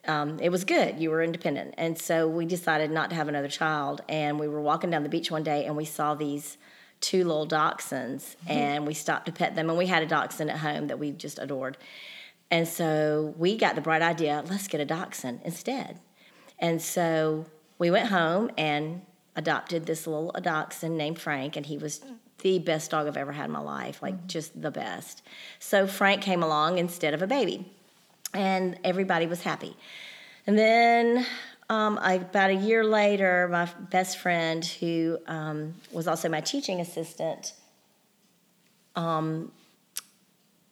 um, 0.06 0.38
it 0.40 0.50
was 0.50 0.66
good. 0.66 1.00
You 1.00 1.12
were 1.12 1.24
independent. 1.24 1.76
And 1.78 1.98
so 1.98 2.28
we 2.28 2.46
decided 2.46 2.92
not 2.92 3.10
to 3.12 3.16
have 3.16 3.30
another 3.30 3.48
child. 3.48 4.02
And 4.10 4.38
we 4.38 4.48
were 4.50 4.62
walking 4.62 4.90
down 4.90 5.04
the 5.04 5.10
beach 5.10 5.32
one 5.32 5.44
day, 5.44 5.66
and 5.66 5.78
we 5.78 5.86
saw 5.86 6.14
these 6.14 6.58
two 7.00 7.24
little 7.24 7.48
dachshunds, 7.48 8.36
and 8.48 8.86
we 8.86 8.94
stopped 8.94 9.28
to 9.28 9.32
pet 9.32 9.56
them. 9.56 9.70
And 9.70 9.78
we 9.78 9.88
had 9.88 10.04
a 10.04 10.06
dachshund 10.06 10.52
at 10.52 10.58
home 10.58 10.88
that 10.88 11.00
we 11.00 11.12
just 11.12 11.40
adored. 11.40 11.78
And 12.52 12.68
so 12.68 13.34
we 13.38 13.56
got 13.56 13.76
the 13.76 13.82
bright 13.82 14.02
idea 14.02 14.44
let's 14.50 14.68
get 14.68 14.82
a 14.82 14.86
dachshund 14.86 15.40
instead. 15.46 16.00
And 16.58 16.82
so 16.82 17.46
we 17.80 17.90
went 17.90 18.10
home 18.10 18.52
and 18.58 19.02
adopted 19.36 19.86
this 19.86 20.06
little 20.06 20.36
dachshund 20.42 20.98
named 20.98 21.20
Frank, 21.20 21.56
and 21.56 21.66
he 21.66 21.78
was 21.78 22.02
the 22.40 22.60
best 22.60 22.92
dog 22.92 23.08
I've 23.08 23.18
ever 23.18 23.32
had 23.32 23.46
in 23.46 23.52
my 23.52 23.60
life, 23.60 24.02
like 24.02 24.28
just 24.28 24.62
the 24.62 24.72
best. 24.72 25.24
So 25.60 25.88
Frank 25.88 26.22
came 26.22 26.44
along 26.44 26.78
instead 26.78 27.14
of 27.14 27.22
a 27.22 27.28
baby, 27.28 27.66
and 28.34 28.78
everybody 28.84 29.26
was 29.26 29.42
happy. 29.42 29.76
And 30.46 30.58
then 30.58 31.26
um, 31.70 31.98
I, 32.02 32.14
about 32.16 32.50
a 32.50 32.56
year 32.56 32.84
later, 32.84 33.48
my 33.50 33.66
best 33.90 34.18
friend, 34.18 34.64
who 34.66 35.18
um, 35.28 35.76
was 35.92 36.08
also 36.08 36.28
my 36.28 36.42
teaching 36.42 36.80
assistant, 36.82 37.54
um, 38.96 39.52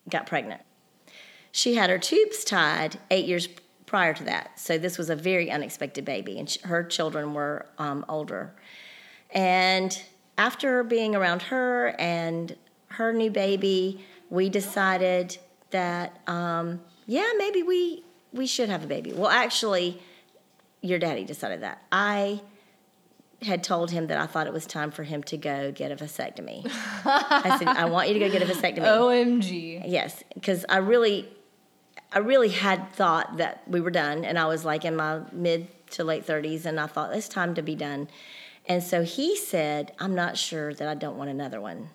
got 0.10 0.26
pregnant. 0.26 0.62
She 1.52 1.76
had 1.76 1.90
her 1.90 1.98
tubes 1.98 2.44
tied 2.44 3.00
eight 3.10 3.26
years 3.26 3.48
prior 3.88 4.14
to 4.14 4.24
that. 4.26 4.60
So 4.60 4.78
this 4.78 5.00
was 5.00 5.10
a 5.10 5.16
very 5.16 5.50
unexpected 5.50 6.06
baby, 6.06 6.38
and 6.38 6.48
sh- 6.48 6.60
her 6.64 6.84
children 6.84 7.34
were 7.34 7.66
um, 7.80 8.06
older. 8.08 8.54
And 9.32 10.00
after 10.38 10.84
being 10.84 11.16
around 11.16 11.42
her 11.44 11.96
and 11.98 12.56
her 12.90 13.12
new 13.12 13.32
baby, 13.32 14.06
we 14.30 14.50
decided 14.50 15.38
that 15.72 16.22
um, 16.28 16.82
yeah, 17.08 17.32
maybe 17.38 17.64
we 17.64 18.04
we 18.32 18.46
should 18.46 18.70
have 18.70 18.84
a 18.84 18.88
baby. 18.88 19.14
Well, 19.14 19.30
actually, 19.30 20.00
your 20.82 21.00
daddy 21.00 21.24
decided 21.24 21.62
that. 21.62 21.82
I 21.92 22.42
had 23.42 23.64
told 23.64 23.92
him 23.92 24.08
that 24.08 24.18
I 24.18 24.26
thought 24.26 24.48
it 24.48 24.54
was 24.54 24.66
time 24.66 24.92
for 24.92 25.04
him 25.04 25.24
to 25.24 25.38
go 25.38 25.72
get 25.72 25.92
a 25.92 25.96
vasectomy. 25.96 26.70
I 27.06 27.58
said, 27.60 27.68
I 27.68 27.86
want 27.86 28.08
you 28.08 28.16
to 28.16 28.20
go 28.20 28.30
get 28.30 28.42
a 28.42 28.46
vasectomy. 28.46 28.80
OMG. 29.42 29.84
Yes, 29.86 30.24
because 30.34 30.66
I 30.68 30.78
really, 30.78 31.30
I 32.12 32.20
really 32.20 32.50
had 32.50 32.92
thought 32.94 33.38
that 33.38 33.64
we 33.68 33.82
were 33.82 33.92
done, 33.92 34.24
and 34.24 34.40
I 34.40 34.46
was 34.48 34.64
like 34.64 34.86
in 34.86 34.96
my 34.96 35.22
mid 35.32 35.68
to 35.92 36.04
late 36.04 36.26
thirties, 36.26 36.66
and 36.66 36.80
I 36.80 36.88
thought 36.88 37.14
it's 37.14 37.28
time 37.28 37.54
to 37.56 37.62
be 37.62 37.76
done. 37.76 38.08
And 38.66 38.84
so 38.84 39.04
he 39.04 39.36
said, 39.36 39.94
"I'm 40.00 40.16
not 40.16 40.38
sure 40.38 40.74
that 40.74 40.88
I 40.88 40.96
don't 40.96 41.18
want 41.18 41.30
another 41.30 41.60
one, 41.60 41.90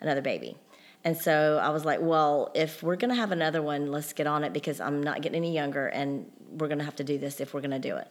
another 0.00 0.22
baby." 0.22 0.56
And 1.04 1.16
so 1.16 1.60
I 1.62 1.70
was 1.70 1.84
like, 1.84 2.00
"Well, 2.02 2.50
if 2.54 2.82
we're 2.82 2.96
gonna 2.96 3.14
have 3.14 3.32
another 3.32 3.62
one, 3.62 3.90
let's 3.90 4.12
get 4.12 4.26
on 4.26 4.44
it 4.44 4.52
because 4.52 4.80
I'm 4.80 5.02
not 5.02 5.22
getting 5.22 5.36
any 5.36 5.54
younger, 5.54 5.86
and 5.86 6.30
we're 6.50 6.68
gonna 6.68 6.84
have 6.84 6.96
to 6.96 7.04
do 7.04 7.18
this 7.18 7.40
if 7.40 7.54
we're 7.54 7.60
gonna 7.60 7.78
do 7.78 7.96
it." 7.96 8.08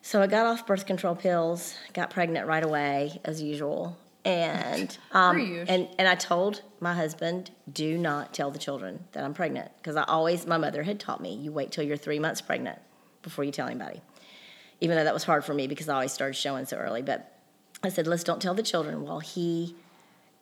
So 0.00 0.22
I 0.22 0.26
got 0.26 0.46
off 0.46 0.66
birth 0.66 0.86
control 0.86 1.14
pills, 1.14 1.74
got 1.92 2.10
pregnant 2.10 2.46
right 2.46 2.62
away 2.62 3.20
as 3.24 3.42
usual, 3.42 3.96
and 4.24 4.96
um, 5.12 5.64
and 5.68 5.88
and 5.98 6.08
I 6.08 6.14
told 6.14 6.62
my 6.80 6.94
husband, 6.94 7.50
do 7.72 7.98
not 7.98 8.34
tell 8.34 8.50
the 8.50 8.58
children 8.58 9.04
that 9.12 9.24
I'm 9.24 9.34
pregnant 9.34 9.70
because 9.78 9.96
I 9.96 10.04
always 10.04 10.46
my 10.46 10.58
mother 10.58 10.82
had 10.82 11.00
taught 11.00 11.20
me 11.20 11.34
you 11.34 11.52
wait 11.52 11.72
till 11.72 11.84
you're 11.84 11.96
three 11.96 12.18
months 12.18 12.40
pregnant 12.40 12.78
before 13.22 13.44
you 13.44 13.52
tell 13.52 13.66
anybody. 13.66 14.00
Even 14.80 14.96
though 14.96 15.04
that 15.04 15.14
was 15.14 15.24
hard 15.24 15.44
for 15.44 15.54
me 15.54 15.66
because 15.66 15.88
I 15.88 15.94
always 15.94 16.12
started 16.12 16.34
showing 16.34 16.66
so 16.66 16.76
early, 16.76 17.00
but 17.00 17.34
I 17.82 17.88
said, 17.88 18.06
let's 18.06 18.24
don't 18.24 18.40
tell 18.40 18.54
the 18.54 18.62
children. 18.62 19.04
Well, 19.04 19.20
he 19.20 19.76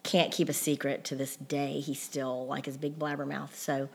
can't 0.02 0.32
keep 0.32 0.48
a 0.48 0.52
secret 0.52 1.04
to 1.04 1.16
this 1.16 1.36
day. 1.36 1.80
He's 1.80 2.00
still 2.00 2.46
like 2.46 2.66
his 2.66 2.76
big 2.76 2.98
blabbermouth. 2.98 3.54
So 3.54 3.88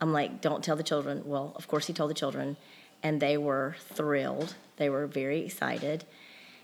I'm 0.00 0.12
like, 0.12 0.40
don't 0.40 0.64
tell 0.64 0.76
the 0.76 0.82
children. 0.82 1.22
Well, 1.24 1.52
of 1.56 1.68
course, 1.68 1.86
he 1.86 1.92
told 1.92 2.10
the 2.10 2.14
children, 2.14 2.56
and 3.02 3.20
they 3.20 3.36
were 3.36 3.76
thrilled. 3.78 4.54
They 4.76 4.88
were 4.88 5.06
very 5.06 5.44
excited. 5.44 6.04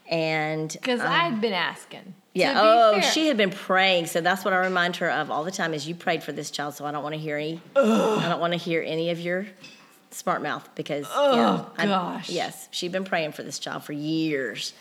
And 0.08 0.70
Because 0.72 1.00
um, 1.00 1.08
I'd 1.08 1.40
been 1.40 1.52
asking. 1.52 2.14
Yeah. 2.36 2.52
Oh, 2.62 2.92
fair. 3.00 3.02
she 3.12 3.26
had 3.28 3.36
been 3.36 3.50
praying. 3.50 4.06
So 4.06 4.20
that's 4.20 4.44
what 4.44 4.52
I 4.54 4.58
remind 4.58 4.96
her 4.96 5.10
of 5.10 5.30
all 5.30 5.44
the 5.44 5.50
time 5.50 5.74
is 5.74 5.88
you 5.88 5.94
prayed 5.94 6.22
for 6.22 6.32
this 6.32 6.50
child. 6.50 6.74
So 6.74 6.84
I 6.86 6.92
don't 6.92 7.02
want 7.02 7.14
to 7.14 7.20
hear 7.20 7.36
any. 7.36 7.60
I 7.74 8.26
don't 8.28 8.40
want 8.40 8.52
to 8.52 8.58
hear 8.58 8.82
any 8.82 9.10
of 9.10 9.18
your 9.20 9.46
smart 10.10 10.42
mouth 10.42 10.68
because 10.74 11.06
yeah, 11.14 11.64
I'm- 11.76 11.88
gosh. 11.88 12.30
yes, 12.30 12.68
she'd 12.70 12.92
been 12.92 13.04
praying 13.04 13.32
for 13.32 13.42
this 13.42 13.58
child 13.58 13.84
for 13.84 13.92
years, 13.92 14.72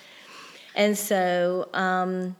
and 0.76 0.98
so 0.98 1.68
um, 1.74 2.36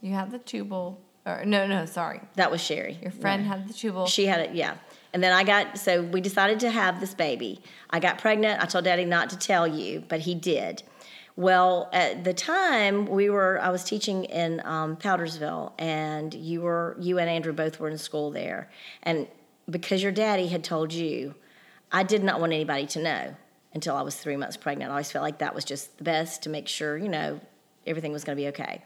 You 0.00 0.12
had 0.12 0.30
the 0.30 0.38
tubal. 0.38 1.00
Or, 1.26 1.44
no, 1.44 1.66
no, 1.66 1.84
sorry. 1.84 2.20
that 2.36 2.50
was 2.50 2.60
Sherry. 2.62 2.98
Your 3.02 3.10
friend 3.10 3.44
had 3.46 3.68
the 3.68 3.74
tubal. 3.74 4.06
She 4.06 4.26
had 4.26 4.40
it, 4.40 4.54
yeah. 4.54 4.76
And 5.12 5.22
then 5.22 5.32
I 5.32 5.44
got, 5.44 5.78
so 5.78 6.02
we 6.02 6.20
decided 6.22 6.60
to 6.60 6.70
have 6.70 7.00
this 7.00 7.12
baby. 7.14 7.60
I 7.90 8.00
got 8.00 8.18
pregnant. 8.18 8.62
I 8.62 8.66
told 8.66 8.84
daddy 8.84 9.04
not 9.04 9.30
to 9.30 9.38
tell 9.38 9.66
you, 9.66 10.02
but 10.08 10.20
he 10.20 10.34
did. 10.34 10.82
Well, 11.38 11.88
at 11.92 12.24
the 12.24 12.34
time 12.34 13.06
we 13.06 13.30
were, 13.30 13.60
I 13.62 13.70
was 13.70 13.84
teaching 13.84 14.24
in 14.24 14.60
um, 14.64 14.96
Powdersville, 14.96 15.70
and 15.78 16.34
you 16.34 16.62
were, 16.62 16.96
you 16.98 17.20
and 17.20 17.30
Andrew 17.30 17.52
both 17.52 17.78
were 17.78 17.88
in 17.88 17.96
school 17.96 18.32
there. 18.32 18.68
And 19.04 19.28
because 19.70 20.02
your 20.02 20.10
daddy 20.10 20.48
had 20.48 20.64
told 20.64 20.92
you, 20.92 21.36
I 21.92 22.02
did 22.02 22.24
not 22.24 22.40
want 22.40 22.54
anybody 22.54 22.88
to 22.88 23.00
know 23.00 23.36
until 23.72 23.94
I 23.94 24.02
was 24.02 24.16
three 24.16 24.36
months 24.36 24.56
pregnant. 24.56 24.90
I 24.90 24.94
always 24.94 25.12
felt 25.12 25.22
like 25.22 25.38
that 25.38 25.54
was 25.54 25.64
just 25.64 25.96
the 25.98 26.02
best 26.02 26.42
to 26.42 26.50
make 26.50 26.66
sure, 26.66 26.98
you 26.98 27.08
know, 27.08 27.38
everything 27.86 28.10
was 28.10 28.24
going 28.24 28.36
to 28.36 28.42
be 28.42 28.48
okay. 28.48 28.82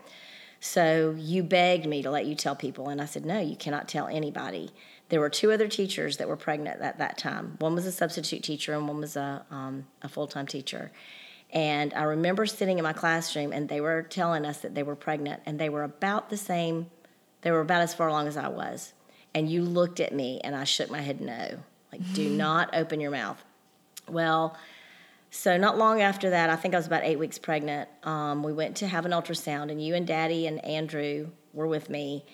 So 0.60 1.16
you 1.16 1.42
begged 1.42 1.86
me 1.86 2.02
to 2.02 2.10
let 2.10 2.26
you 2.26 2.34
tell 2.34 2.54
people, 2.54 2.90
and 2.90 3.00
I 3.00 3.06
said, 3.06 3.24
no, 3.24 3.40
you 3.40 3.56
cannot 3.56 3.88
tell 3.88 4.08
anybody. 4.08 4.72
There 5.08 5.20
were 5.20 5.30
two 5.30 5.52
other 5.52 5.68
teachers 5.68 6.18
that 6.18 6.28
were 6.28 6.36
pregnant 6.36 6.82
at 6.82 6.98
that 6.98 7.16
time. 7.16 7.56
One 7.60 7.74
was 7.74 7.86
a 7.86 7.92
substitute 7.92 8.42
teacher, 8.42 8.74
and 8.74 8.86
one 8.86 9.00
was 9.00 9.16
a, 9.16 9.46
um, 9.50 9.86
a 10.02 10.08
full 10.10 10.26
time 10.26 10.46
teacher. 10.46 10.92
And 11.52 11.92
I 11.94 12.04
remember 12.04 12.46
sitting 12.46 12.78
in 12.78 12.82
my 12.82 12.94
classroom, 12.94 13.52
and 13.52 13.68
they 13.68 13.80
were 13.80 14.02
telling 14.02 14.46
us 14.46 14.58
that 14.58 14.74
they 14.74 14.82
were 14.82 14.96
pregnant, 14.96 15.42
and 15.44 15.58
they 15.58 15.68
were 15.68 15.82
about 15.82 16.30
the 16.30 16.36
same, 16.36 16.86
they 17.42 17.50
were 17.50 17.60
about 17.60 17.82
as 17.82 17.92
far 17.92 18.08
along 18.08 18.26
as 18.26 18.36
I 18.36 18.48
was. 18.48 18.94
And 19.34 19.50
you 19.50 19.62
looked 19.62 20.00
at 20.00 20.14
me, 20.14 20.40
and 20.42 20.56
I 20.56 20.64
shook 20.64 20.90
my 20.90 21.00
head 21.00 21.20
no. 21.20 21.58
Like, 21.90 22.12
do 22.14 22.28
not 22.36 22.74
open 22.74 23.00
your 23.00 23.10
mouth. 23.10 23.42
Well, 24.08 24.56
so 25.30 25.56
not 25.56 25.78
long 25.78 26.00
after 26.00 26.30
that, 26.30 26.50
I 26.50 26.56
think 26.56 26.74
I 26.74 26.78
was 26.78 26.86
about 26.86 27.04
eight 27.04 27.18
weeks 27.18 27.38
pregnant. 27.38 27.88
Um, 28.02 28.42
we 28.42 28.52
went 28.52 28.76
to 28.78 28.86
have 28.86 29.04
an 29.04 29.12
ultrasound, 29.12 29.70
and 29.70 29.82
you 29.82 29.94
and 29.94 30.06
Daddy 30.06 30.46
and 30.46 30.62
Andrew 30.64 31.28
were 31.52 31.66
with 31.66 31.90
me, 31.90 32.24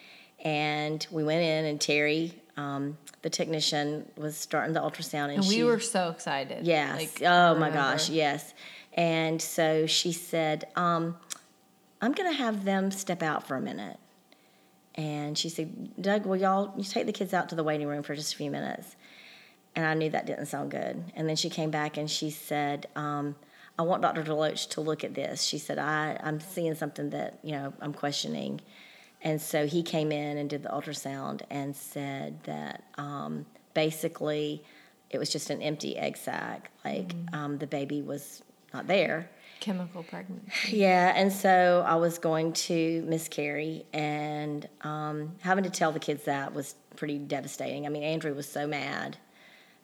and 0.44 1.04
we 1.10 1.24
went 1.24 1.42
in, 1.42 1.64
and 1.64 1.80
Terry, 1.80 2.40
um, 2.56 2.98
the 3.22 3.30
technician, 3.30 4.08
was 4.16 4.36
starting 4.36 4.74
the 4.74 4.80
ultrasound, 4.80 5.26
and, 5.26 5.38
and 5.38 5.48
we 5.48 5.56
she, 5.56 5.62
were 5.64 5.80
so 5.80 6.10
excited. 6.10 6.66
yes, 6.66 6.96
Like, 6.96 7.22
oh 7.22 7.56
my 7.56 7.70
gosh, 7.70 8.08
yes, 8.10 8.54
and 8.98 9.40
so 9.40 9.86
she 9.86 10.12
said, 10.12 10.66
um, 10.76 11.16
"I'm 12.02 12.12
going 12.12 12.30
to 12.30 12.36
have 12.36 12.64
them 12.64 12.90
step 12.90 13.22
out 13.22 13.46
for 13.46 13.56
a 13.56 13.60
minute," 13.60 13.98
and 14.94 15.38
she 15.38 15.48
said, 15.48 16.02
"Doug, 16.02 16.26
will 16.26 16.36
y'all 16.36 16.74
you 16.76 16.84
take 16.84 17.06
the 17.06 17.12
kids 17.12 17.32
out 17.32 17.48
to 17.48 17.54
the 17.54 17.64
waiting 17.64 17.86
room 17.86 18.02
for 18.02 18.14
just 18.14 18.34
a 18.34 18.36
few 18.36 18.50
minutes?" 18.50 18.96
and 19.78 19.86
I 19.86 19.94
knew 19.94 20.10
that 20.10 20.26
didn't 20.26 20.46
sound 20.46 20.72
good. 20.72 21.04
And 21.14 21.28
then 21.28 21.36
she 21.36 21.48
came 21.48 21.70
back 21.70 21.96
and 21.96 22.10
she 22.10 22.30
said, 22.30 22.88
um, 22.96 23.36
"I 23.78 23.82
want 23.82 24.02
Dr. 24.02 24.24
Deloach 24.24 24.70
to 24.70 24.80
look 24.80 25.04
at 25.04 25.14
this." 25.14 25.44
She 25.44 25.58
said, 25.58 25.78
I, 25.78 26.18
"I'm 26.20 26.40
seeing 26.40 26.74
something 26.74 27.10
that 27.10 27.38
you 27.44 27.52
know 27.52 27.72
I'm 27.80 27.92
questioning," 27.92 28.60
and 29.22 29.40
so 29.40 29.68
he 29.68 29.84
came 29.84 30.10
in 30.10 30.36
and 30.36 30.50
did 30.50 30.64
the 30.64 30.68
ultrasound 30.70 31.42
and 31.48 31.76
said 31.76 32.42
that 32.42 32.82
um, 32.98 33.46
basically 33.72 34.64
it 35.10 35.18
was 35.18 35.30
just 35.30 35.48
an 35.48 35.62
empty 35.62 35.96
egg 35.96 36.16
sac, 36.16 36.72
like 36.84 37.14
um, 37.32 37.58
the 37.58 37.66
baby 37.68 38.02
was 38.02 38.42
not 38.72 38.86
there. 38.86 39.30
Chemical 39.60 40.02
pregnancy. 40.02 40.50
Yeah, 40.76 41.12
and 41.14 41.32
so 41.32 41.84
I 41.86 41.96
was 41.96 42.18
going 42.18 42.52
to 42.54 43.02
miscarry, 43.02 43.86
and 43.92 44.68
um, 44.82 45.32
having 45.40 45.64
to 45.64 45.70
tell 45.70 45.90
the 45.90 45.98
kids 45.98 46.24
that 46.24 46.54
was 46.54 46.74
pretty 46.96 47.18
devastating. 47.18 47.84
I 47.86 47.88
mean, 47.88 48.02
Andrew 48.02 48.34
was 48.34 48.48
so 48.48 48.66
mad, 48.66 49.16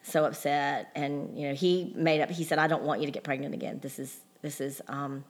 so 0.02 0.24
upset, 0.24 0.90
and 0.94 1.36
you 1.36 1.48
know, 1.48 1.54
he 1.54 1.92
made 1.96 2.20
up. 2.20 2.30
He 2.30 2.44
said, 2.44 2.58
"I 2.58 2.68
don't 2.68 2.84
want 2.84 3.00
you 3.00 3.06
to 3.06 3.12
get 3.12 3.24
pregnant 3.24 3.54
again. 3.54 3.80
This 3.82 3.98
is 3.98 4.20
this 4.42 4.60
is 4.60 4.80
um, 4.88 5.24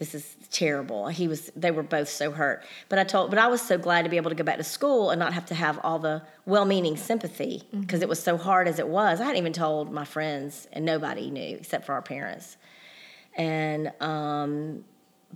this 0.00 0.16
is 0.16 0.36
terrible." 0.50 1.06
He 1.06 1.28
was. 1.28 1.52
They 1.54 1.70
were 1.70 1.84
both 1.84 2.08
so 2.08 2.32
hurt. 2.32 2.64
But 2.88 2.98
I 2.98 3.04
told. 3.04 3.30
But 3.30 3.38
I 3.38 3.46
was 3.46 3.62
so 3.62 3.78
glad 3.78 4.02
to 4.02 4.08
be 4.08 4.16
able 4.16 4.30
to 4.30 4.36
go 4.36 4.42
back 4.42 4.56
to 4.56 4.64
school 4.64 5.10
and 5.10 5.20
not 5.20 5.32
have 5.32 5.46
to 5.46 5.54
have 5.54 5.78
all 5.84 6.00
the 6.00 6.22
well-meaning 6.44 6.96
sympathy 6.96 7.62
because 7.78 8.02
it 8.02 8.08
was 8.08 8.20
so 8.20 8.36
hard 8.36 8.66
as 8.66 8.80
it 8.80 8.88
was. 8.88 9.20
I 9.20 9.24
hadn't 9.26 9.38
even 9.38 9.52
told 9.52 9.92
my 9.92 10.04
friends, 10.04 10.66
and 10.72 10.84
nobody 10.84 11.30
knew 11.30 11.58
except 11.58 11.86
for 11.86 11.92
our 11.92 12.02
parents 12.02 12.56
and 13.36 13.92
um, 14.00 14.84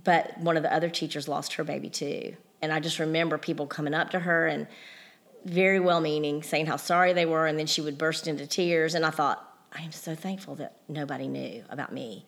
but 0.03 0.37
one 0.39 0.57
of 0.57 0.63
the 0.63 0.73
other 0.73 0.89
teachers 0.89 1.27
lost 1.27 1.53
her 1.53 1.63
baby 1.63 1.89
too 1.89 2.35
and 2.61 2.71
i 2.71 2.79
just 2.79 2.99
remember 2.99 3.37
people 3.37 3.65
coming 3.65 3.93
up 3.93 4.09
to 4.09 4.19
her 4.19 4.47
and 4.47 4.67
very 5.45 5.79
well 5.79 6.01
meaning 6.01 6.43
saying 6.43 6.65
how 6.65 6.75
sorry 6.75 7.13
they 7.13 7.25
were 7.25 7.47
and 7.47 7.57
then 7.57 7.65
she 7.65 7.81
would 7.81 7.97
burst 7.97 8.27
into 8.27 8.45
tears 8.45 8.95
and 8.95 9.05
i 9.05 9.09
thought 9.09 9.57
i 9.73 9.81
am 9.81 9.91
so 9.91 10.13
thankful 10.15 10.55
that 10.55 10.73
nobody 10.87 11.27
knew 11.27 11.63
about 11.69 11.93
me 11.93 12.25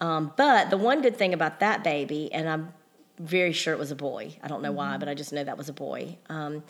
um, 0.00 0.32
but 0.36 0.70
the 0.70 0.76
one 0.76 1.02
good 1.02 1.16
thing 1.16 1.34
about 1.34 1.60
that 1.60 1.84
baby 1.84 2.32
and 2.32 2.48
i'm 2.48 2.72
very 3.18 3.52
sure 3.52 3.72
it 3.74 3.78
was 3.78 3.90
a 3.90 3.96
boy 3.96 4.36
i 4.42 4.48
don't 4.48 4.62
know 4.62 4.72
why 4.72 4.96
but 4.96 5.08
i 5.08 5.14
just 5.14 5.32
know 5.32 5.42
that 5.42 5.58
was 5.58 5.68
a 5.68 5.72
boy 5.72 6.16
um, 6.28 6.62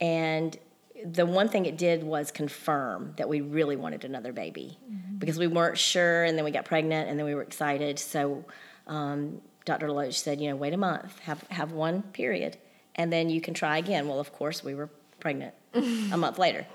and 0.00 0.58
the 1.04 1.26
one 1.26 1.48
thing 1.48 1.66
it 1.66 1.76
did 1.76 2.02
was 2.02 2.30
confirm 2.30 3.14
that 3.16 3.28
we 3.28 3.40
really 3.40 3.76
wanted 3.76 4.04
another 4.04 4.32
baby. 4.32 4.78
Because 5.18 5.38
we 5.38 5.46
weren't 5.46 5.78
sure 5.78 6.24
and 6.24 6.36
then 6.36 6.44
we 6.44 6.50
got 6.50 6.64
pregnant 6.64 7.08
and 7.08 7.18
then 7.18 7.26
we 7.26 7.34
were 7.34 7.42
excited. 7.42 7.98
So 7.98 8.44
um, 8.86 9.40
dr 9.64 9.86
deloach 9.86 10.14
said 10.14 10.40
you 10.40 10.48
know 10.48 10.56
wait 10.56 10.72
a 10.72 10.76
month 10.78 11.18
have, 11.20 11.42
have 11.50 11.72
one 11.72 12.00
period 12.00 12.56
and 12.94 13.12
then 13.12 13.28
you 13.28 13.40
can 13.40 13.54
try 13.54 13.78
again. 13.78 14.08
Well 14.08 14.20
of 14.20 14.32
course 14.32 14.64
we 14.64 14.74
were 14.74 14.90
pregnant 15.20 15.54
a 15.74 16.16
month 16.16 16.38
later 16.38 16.66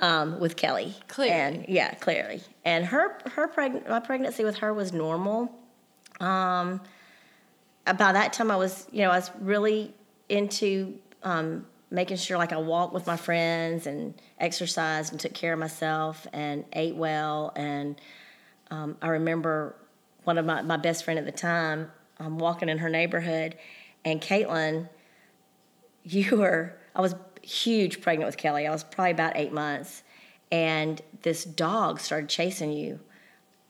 um, 0.00 0.40
with 0.40 0.56
kelly 0.56 0.94
Clearly. 1.08 1.32
and 1.32 1.64
yeah 1.68 1.94
clearly 1.94 2.42
and 2.64 2.86
her 2.86 3.18
her 3.32 3.48
preg- 3.48 3.88
my 3.88 4.00
pregnancy 4.00 4.44
with 4.44 4.56
her 4.58 4.72
was 4.74 4.92
normal 4.92 5.54
um, 6.20 6.80
by 7.86 8.12
that 8.12 8.32
time 8.32 8.50
I 8.50 8.56
was, 8.56 8.86
you 8.92 9.02
know, 9.02 9.10
I 9.10 9.16
was 9.16 9.30
really 9.40 9.94
into 10.28 10.98
um, 11.22 11.66
making 11.90 12.18
sure 12.18 12.36
like 12.38 12.52
I 12.52 12.58
walked 12.58 12.92
with 12.92 13.06
my 13.06 13.16
friends 13.16 13.86
and 13.86 14.14
exercised 14.38 15.12
and 15.12 15.20
took 15.20 15.34
care 15.34 15.52
of 15.54 15.58
myself 15.58 16.26
and 16.32 16.64
ate 16.72 16.94
well. 16.94 17.52
And 17.56 18.00
um, 18.70 18.96
I 19.02 19.08
remember 19.08 19.74
one 20.24 20.38
of 20.38 20.44
my, 20.44 20.62
my 20.62 20.76
best 20.76 21.04
friend 21.04 21.18
at 21.18 21.24
the 21.24 21.32
time, 21.32 21.90
um, 22.18 22.38
walking 22.38 22.68
in 22.68 22.78
her 22.78 22.90
neighborhood, 22.90 23.56
and 24.04 24.20
Caitlin, 24.20 24.88
you 26.04 26.36
were, 26.36 26.76
I 26.94 27.00
was 27.00 27.14
huge 27.50 28.00
pregnant 28.00 28.26
with 28.26 28.36
Kelly. 28.36 28.66
I 28.66 28.70
was 28.70 28.84
probably 28.84 29.12
about 29.12 29.32
eight 29.36 29.52
months. 29.52 30.02
And 30.52 31.00
this 31.22 31.44
dog 31.44 32.00
started 32.00 32.28
chasing 32.28 32.72
you 32.72 33.00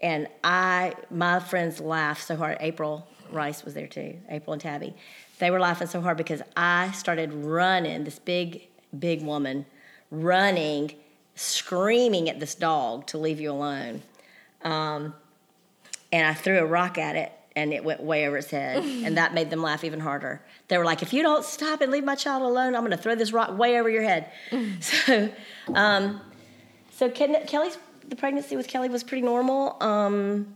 and 0.03 0.29
I, 0.43 0.95
my 1.11 1.41
friends 1.41 1.81
laughed 1.81 2.27
so 2.27 2.37
hard. 2.37 2.57
April 2.61 3.07
Rice 3.31 3.65
was 3.65 3.75
there 3.75 3.87
too. 3.87 4.17
April 4.29 4.53
and 4.55 4.63
Tabby, 4.63 4.95
they 5.39 5.51
were 5.51 5.61
laughing 5.61 5.87
so 5.87 6.01
hard 6.01 6.17
because 6.17 6.43
I 6.57 6.91
started 6.93 7.33
running. 7.33 8.05
This 8.05 8.19
big, 8.19 8.69
big 8.99 9.23
woman 9.23 9.67
running, 10.11 10.93
screaming 11.35 12.29
at 12.29 12.41
this 12.41 12.55
dog 12.55 13.07
to 13.09 13.19
leave 13.19 13.41
you 13.41 13.53
alone. 13.53 14.03
Um, 14.63 15.15
and 16.13 16.27
I 16.27 16.35
threw 16.35 16.59
a 16.59 16.67
rock 16.67 16.99
at 16.99 17.15
it, 17.15 17.33
and 17.57 17.73
it 17.73 17.85
went 17.85 18.03
way 18.03 18.27
over 18.27 18.39
its 18.39 18.51
head, 18.51 18.83
and 19.05 19.17
that 19.17 19.35
made 19.35 19.51
them 19.51 19.63
laugh 19.63 19.85
even 19.85 20.01
harder. 20.01 20.43
They 20.69 20.79
were 20.79 20.85
like, 20.85 21.03
"If 21.03 21.13
you 21.13 21.23
don't 21.23 21.45
stop 21.45 21.81
and 21.81 21.91
leave 21.91 22.05
my 22.05 22.15
child 22.15 22.43
alone, 22.43 22.75
I'm 22.75 22.83
going 22.83 22.91
to 22.91 22.97
throw 22.97 23.15
this 23.15 23.33
rock 23.33 23.57
way 23.57 23.79
over 23.79 23.89
your 23.89 24.03
head." 24.03 24.31
So. 24.81 25.31
Um, 25.75 26.21
so 26.91 27.09
Ken, 27.09 27.35
Kelly's 27.47 27.79
the 28.09 28.17
pregnancy 28.17 28.57
with 28.57 28.69
Kelly 28.69 28.89
was 28.89 29.03
pretty 29.03 29.23
normal. 29.23 29.77
Um, 29.81 30.55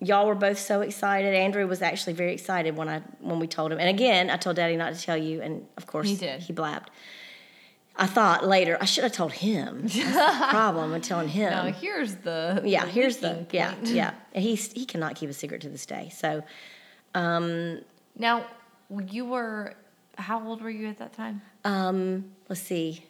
y'all 0.00 0.26
were 0.26 0.34
both 0.34 0.58
so 0.58 0.80
excited. 0.80 1.34
Andrew 1.34 1.66
was 1.66 1.82
actually 1.82 2.12
very 2.12 2.32
excited 2.32 2.76
when 2.76 2.88
I 2.88 3.00
when 3.20 3.38
we 3.38 3.46
told 3.46 3.72
him. 3.72 3.78
And 3.80 3.88
again, 3.88 4.30
I 4.30 4.36
told 4.36 4.56
Daddy 4.56 4.76
not 4.76 4.94
to 4.94 5.00
tell 5.00 5.16
you, 5.16 5.40
and 5.42 5.66
of 5.76 5.86
course 5.86 6.08
He 6.08 6.16
did. 6.16 6.40
He 6.42 6.52
blabbed. 6.52 6.90
I 7.96 8.06
thought 8.06 8.46
later 8.46 8.78
I 8.80 8.84
should 8.86 9.04
have 9.04 9.12
told 9.12 9.32
him. 9.32 9.88
Problem 10.50 10.92
with 10.92 11.02
telling 11.02 11.28
him. 11.28 11.50
Now 11.50 11.64
here's 11.66 12.14
the 12.16 12.62
yeah, 12.64 12.84
the 12.84 12.90
here's 12.90 13.18
the 13.18 13.28
leaking 13.34 13.46
yeah 13.52 13.74
yeah. 13.84 14.14
He's 14.40 14.72
he 14.72 14.84
cannot 14.86 15.14
keep 15.16 15.28
a 15.30 15.32
secret 15.34 15.60
to 15.62 15.68
this 15.68 15.84
day. 15.86 16.10
So 16.14 16.42
um, 17.14 17.80
Now 18.18 18.46
you 19.08 19.24
were 19.26 19.74
how 20.16 20.42
old 20.46 20.62
were 20.62 20.70
you 20.70 20.88
at 20.88 20.98
that 20.98 21.12
time? 21.12 21.42
um, 21.64 22.24
let's 22.48 22.60
see, 22.62 23.04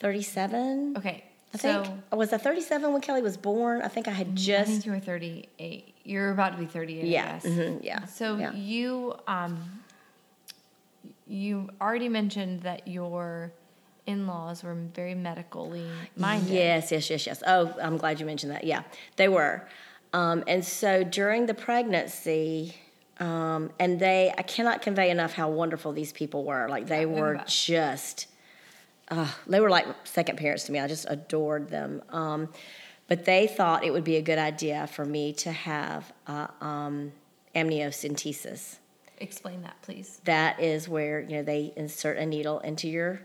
thirty 0.00 0.22
seven. 0.22 0.94
Okay, 0.96 1.24
I 1.54 1.58
So- 1.58 1.84
think 1.84 1.96
was 2.12 2.32
I 2.32 2.38
37 2.38 2.92
when 2.92 3.00
Kelly 3.00 3.22
was 3.22 3.36
born. 3.36 3.82
I 3.82 3.88
think 3.88 4.08
I 4.08 4.12
had 4.12 4.34
just. 4.36 4.68
I 4.68 4.72
think 4.72 4.86
you 4.86 4.92
were 4.92 5.00
38. 5.00 5.94
You're 6.04 6.30
about 6.30 6.52
to 6.52 6.58
be 6.58 6.66
38. 6.66 7.04
yeah, 7.04 7.38
mhm, 7.40 7.82
yeah. 7.84 8.04
So 8.06 8.36
yeah. 8.38 8.52
you 8.52 9.14
um 9.26 9.79
you 11.30 11.70
already 11.80 12.08
mentioned 12.08 12.62
that 12.62 12.88
your 12.88 13.52
in-laws 14.06 14.64
were 14.64 14.74
very 14.74 15.14
medically 15.14 15.86
minded. 16.16 16.52
Yes, 16.52 16.90
yes, 16.90 17.08
yes, 17.08 17.26
yes. 17.26 17.42
Oh, 17.46 17.72
I'm 17.80 17.96
glad 17.96 18.18
you 18.18 18.26
mentioned 18.26 18.52
that. 18.52 18.64
Yeah, 18.64 18.82
they 19.16 19.28
were. 19.28 19.68
Um, 20.12 20.42
and 20.48 20.64
so 20.64 21.04
during 21.04 21.46
the 21.46 21.54
pregnancy, 21.54 22.74
um, 23.20 23.70
and 23.78 24.00
they, 24.00 24.34
I 24.36 24.42
cannot 24.42 24.82
convey 24.82 25.10
enough 25.10 25.34
how 25.34 25.48
wonderful 25.50 25.92
these 25.92 26.12
people 26.12 26.44
were. 26.44 26.68
Like 26.68 26.86
they 26.86 27.06
were 27.06 27.40
just, 27.46 28.26
uh, 29.08 29.30
they 29.46 29.60
were 29.60 29.70
like 29.70 29.86
second 30.04 30.36
parents 30.36 30.64
to 30.64 30.72
me. 30.72 30.80
I 30.80 30.88
just 30.88 31.06
adored 31.08 31.68
them. 31.68 32.02
Um, 32.08 32.48
but 33.06 33.24
they 33.24 33.46
thought 33.46 33.84
it 33.84 33.92
would 33.92 34.04
be 34.04 34.16
a 34.16 34.22
good 34.22 34.38
idea 34.38 34.86
for 34.88 35.04
me 35.04 35.32
to 35.34 35.52
have 35.52 36.12
uh, 36.26 36.48
um, 36.60 37.12
amniocentesis. 37.54 38.79
Explain 39.20 39.62
that, 39.62 39.76
please. 39.82 40.20
That 40.24 40.60
is 40.60 40.88
where 40.88 41.20
you 41.20 41.36
know 41.36 41.42
they 41.42 41.72
insert 41.76 42.16
a 42.16 42.24
needle 42.24 42.58
into 42.60 42.88
your 42.88 43.20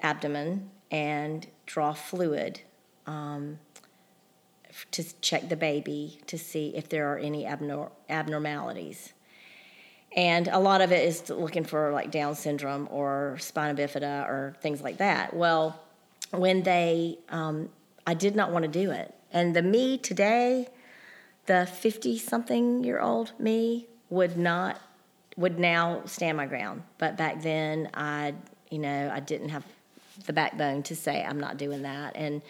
abdomen 0.00 0.70
and 0.90 1.46
draw 1.64 1.92
fluid 1.92 2.60
um, 3.06 3.58
to 4.90 5.04
check 5.20 5.48
the 5.48 5.56
baby 5.56 6.20
to 6.26 6.36
see 6.36 6.72
if 6.76 6.88
there 6.88 7.12
are 7.12 7.18
any 7.18 7.44
abnor- 7.44 7.90
abnormalities. 8.08 9.12
And 10.16 10.48
a 10.48 10.58
lot 10.58 10.80
of 10.80 10.92
it 10.92 11.06
is 11.06 11.28
looking 11.30 11.64
for 11.64 11.92
like 11.92 12.10
Down 12.10 12.34
syndrome 12.34 12.88
or 12.90 13.36
spina 13.38 13.74
bifida 13.74 14.26
or 14.26 14.56
things 14.60 14.80
like 14.80 14.98
that. 14.98 15.34
Well, 15.34 15.80
when 16.30 16.62
they, 16.62 17.18
um, 17.28 17.68
I 18.06 18.14
did 18.14 18.34
not 18.34 18.50
want 18.50 18.64
to 18.64 18.70
do 18.70 18.90
it. 18.90 19.14
And 19.30 19.54
the 19.54 19.62
me 19.62 19.98
today, 19.98 20.68
the 21.46 21.66
50 21.66 22.18
something 22.18 22.82
year 22.82 22.98
old 22.98 23.32
me 23.38 23.88
would 24.08 24.36
not 24.38 24.80
would 25.36 25.58
now 25.58 26.02
stand 26.06 26.36
my 26.36 26.46
ground. 26.46 26.82
But 26.98 27.16
back 27.16 27.42
then 27.42 27.90
i 27.94 28.34
you 28.70 28.78
know 28.78 29.10
i 29.12 29.20
didn't 29.20 29.50
have 29.50 29.64
the 30.24 30.32
backbone 30.32 30.82
to 30.84 30.96
say 30.96 31.24
i'm 31.24 31.40
not 31.40 31.56
doing 31.56 31.82
that. 31.82 32.16
And 32.16 32.42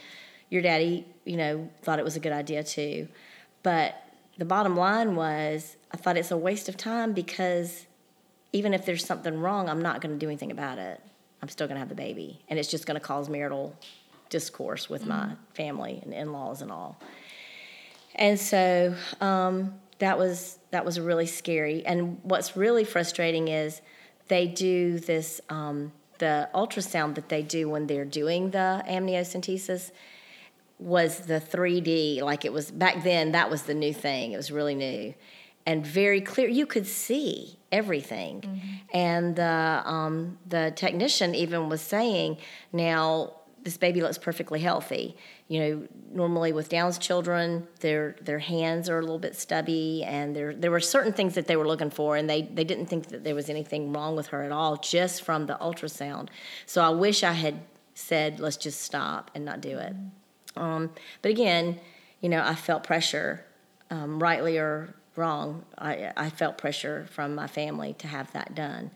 your 0.51 0.63
daddy 0.63 1.07
you 1.25 1.37
know 1.37 1.69
thought 1.83 1.99
it 1.99 2.05
was 2.05 2.17
a 2.17 2.21
good 2.21 2.33
idea 2.33 2.63
too. 2.65 3.09
But 3.63 3.95
the 4.39 4.45
bottom 4.45 4.77
line 4.77 5.17
was 5.17 5.77
i 5.93 5.97
thought 5.97 6.17
it's 6.17 6.31
a 6.31 6.37
waste 6.37 6.69
of 6.69 6.77
time 6.77 7.13
because 7.13 7.87
even 8.53 8.75
if 8.75 8.87
there's 8.87 9.05
something 9.05 9.41
wrong 9.41 9.69
i'm 9.69 9.83
not 9.83 10.01
going 10.01 10.15
to 10.15 10.19
do 10.19 10.29
anything 10.29 10.51
about 10.51 10.79
it. 10.79 11.01
I'm 11.43 11.49
still 11.49 11.67
going 11.67 11.77
to 11.77 11.81
have 11.81 11.89
the 11.89 11.95
baby. 11.95 12.41
And 12.49 12.59
it's 12.59 12.71
just 12.71 12.87
going 12.87 12.99
to 12.99 13.07
cause 13.07 13.29
marital 13.29 13.77
discourse 14.31 14.89
with 14.89 15.07
my 15.07 15.33
family 15.55 16.01
and 16.03 16.13
in-laws 16.13 16.63
and 16.63 16.73
all. 16.73 16.99
And 18.15 18.41
so 18.41 18.95
um, 19.21 19.75
that 19.98 20.18
was 20.18 20.59
that 20.70 20.85
was 20.85 21.01
really 21.01 21.27
scary. 21.27 21.85
And 21.85 22.18
what's 22.23 22.56
really 22.56 22.85
frustrating 22.85 23.48
is 23.48 23.81
they 24.28 24.47
do 24.47 24.98
this 24.98 25.40
um, 25.48 25.93
the 26.18 26.48
ultrasound 26.55 27.14
that 27.14 27.28
they 27.28 27.43
do 27.43 27.68
when 27.68 27.86
they're 27.86 28.05
doing 28.05 28.51
the 28.51 28.82
amniocentesis 28.89 29.90
was 30.78 31.20
the 31.20 31.40
3D. 31.40 32.23
Like 32.23 32.44
it 32.44 32.52
was 32.52 32.70
back 32.70 33.02
then, 33.02 33.32
that 33.32 33.51
was 33.51 33.62
the 33.62 33.74
new 33.74 33.94
thing. 33.94 34.32
It 34.32 34.36
was 34.36 34.51
really 34.51 34.74
new 34.74 35.14
and 35.66 35.85
very 35.85 36.20
clear. 36.20 36.48
You 36.48 36.64
could 36.64 36.86
see 36.86 37.59
everything. 37.73 38.60
And 38.93 39.36
the 39.36 39.82
um, 39.85 40.39
the 40.47 40.73
technician 40.74 41.35
even 41.35 41.68
was 41.68 41.81
saying, 41.82 42.39
now 42.73 43.35
this 43.66 43.76
baby 43.76 44.01
looks 44.01 44.16
perfectly 44.16 44.60
healthy. 44.60 45.16
You 45.48 45.59
know, 45.59 45.88
normally 46.12 46.52
with 46.52 46.68
Down's 46.68 46.98
children, 46.98 47.66
their 47.80 48.14
their 48.20 48.38
hands 48.38 48.88
are 48.88 48.98
a 48.98 49.01
little 49.01 49.18
bit 49.18 49.34
stubby, 49.34 50.05
and 50.06 50.36
there 50.36 50.55
there 50.55 50.70
were 50.70 50.78
certain 50.80 51.12
things 51.12 51.34
that 51.34 51.48
they 51.48 51.56
were 51.56 51.66
looking 51.66 51.90
for, 51.90 52.16
and 52.16 52.30
they 52.30 52.43
they 52.43 52.62
didn't 52.62 52.86
think 52.86 53.09
that 53.09 53.24
there 53.24 53.34
was 53.34 53.51
anything 53.51 53.93
wrong 53.93 54.14
with 54.14 54.28
her 54.28 54.44
at 54.44 54.52
all, 54.52 54.76
just 54.76 55.22
from 55.22 55.47
the 55.47 55.55
ultrasound. 55.60 56.28
So 56.64 56.80
I 56.80 56.90
wish 56.90 57.24
I 57.24 57.32
had 57.32 57.56
said, 57.94 58.38
let's 58.38 58.56
just 58.56 58.82
stop 58.82 59.32
and 59.34 59.44
not 59.44 59.60
do 59.60 59.78
it. 59.78 59.94
Um, 60.55 60.90
but 61.22 61.32
again, 61.32 61.80
you 62.20 62.28
know, 62.28 62.43
I 62.43 62.55
felt 62.55 62.84
pressure, 62.84 63.44
um, 63.90 64.22
rightly 64.22 64.59
or 64.59 64.94
wrong. 65.16 65.64
I, 65.76 66.12
I 66.16 66.30
felt 66.30 66.56
pressure 66.56 67.06
from 67.10 67.34
my 67.34 67.48
family 67.48 67.94
to 67.94 68.06
have 68.06 68.32
that 68.32 68.55
done. 68.55 68.93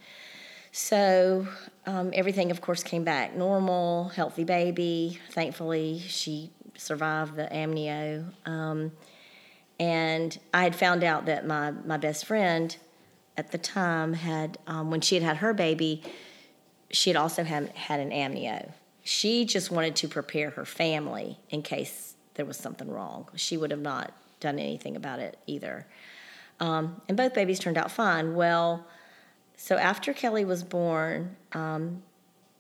So 0.72 1.46
um, 1.86 2.10
everything, 2.14 2.50
of 2.50 2.60
course, 2.60 2.82
came 2.82 3.04
back 3.04 3.34
normal, 3.34 4.08
healthy 4.10 4.44
baby. 4.44 5.18
Thankfully, 5.30 5.98
she 6.00 6.50
survived 6.76 7.36
the 7.36 7.46
amnio. 7.46 8.32
Um, 8.46 8.92
and 9.78 10.38
I 10.54 10.62
had 10.62 10.76
found 10.76 11.02
out 11.02 11.26
that 11.26 11.46
my, 11.46 11.70
my 11.70 11.96
best 11.96 12.26
friend 12.26 12.76
at 13.36 13.50
the 13.50 13.58
time 13.58 14.12
had, 14.12 14.58
um, 14.66 14.90
when 14.90 15.00
she 15.00 15.14
had 15.16 15.24
had 15.24 15.36
her 15.38 15.52
baby, 15.54 16.02
she 16.90 17.10
had 17.10 17.16
also 17.16 17.42
had, 17.42 17.70
had 17.70 18.00
an 18.00 18.10
amnio. 18.10 18.72
She 19.02 19.44
just 19.44 19.70
wanted 19.70 19.96
to 19.96 20.08
prepare 20.08 20.50
her 20.50 20.64
family 20.64 21.38
in 21.48 21.62
case 21.62 22.14
there 22.34 22.44
was 22.44 22.56
something 22.56 22.88
wrong. 22.90 23.28
She 23.34 23.56
would 23.56 23.70
have 23.70 23.80
not 23.80 24.12
done 24.38 24.58
anything 24.58 24.96
about 24.96 25.18
it 25.18 25.38
either. 25.46 25.86
Um, 26.60 27.00
and 27.08 27.16
both 27.16 27.34
babies 27.34 27.58
turned 27.58 27.78
out 27.78 27.90
fine. 27.90 28.34
Well, 28.34 28.86
so 29.62 29.76
after 29.76 30.14
Kelly 30.14 30.46
was 30.46 30.62
born, 30.62 31.36
um, 31.52 32.02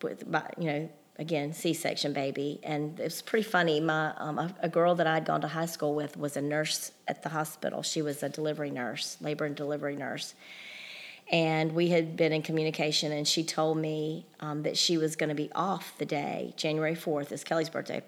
with 0.02 0.22
you 0.58 0.66
know 0.66 0.90
again 1.18 1.54
C-section 1.54 2.12
baby, 2.12 2.60
and 2.62 3.00
it 3.00 3.04
was 3.04 3.22
pretty 3.22 3.48
funny. 3.48 3.80
My 3.80 4.12
um, 4.18 4.38
a, 4.38 4.54
a 4.60 4.68
girl 4.68 4.94
that 4.96 5.06
I'd 5.06 5.24
gone 5.24 5.40
to 5.40 5.48
high 5.48 5.64
school 5.64 5.94
with 5.94 6.18
was 6.18 6.36
a 6.36 6.42
nurse 6.42 6.92
at 7.08 7.22
the 7.22 7.30
hospital. 7.30 7.82
She 7.82 8.02
was 8.02 8.22
a 8.22 8.28
delivery 8.28 8.70
nurse, 8.70 9.16
labor 9.22 9.46
and 9.46 9.56
delivery 9.56 9.96
nurse, 9.96 10.34
and 11.32 11.72
we 11.72 11.88
had 11.88 12.18
been 12.18 12.34
in 12.34 12.42
communication. 12.42 13.12
And 13.12 13.26
she 13.26 13.44
told 13.44 13.78
me 13.78 14.26
um, 14.40 14.62
that 14.64 14.76
she 14.76 14.98
was 14.98 15.16
going 15.16 15.30
to 15.30 15.34
be 15.34 15.50
off 15.54 15.94
the 15.96 16.04
day 16.04 16.52
January 16.58 16.94
fourth 16.94 17.32
is 17.32 17.44
Kelly's 17.44 17.70
birthday. 17.70 18.02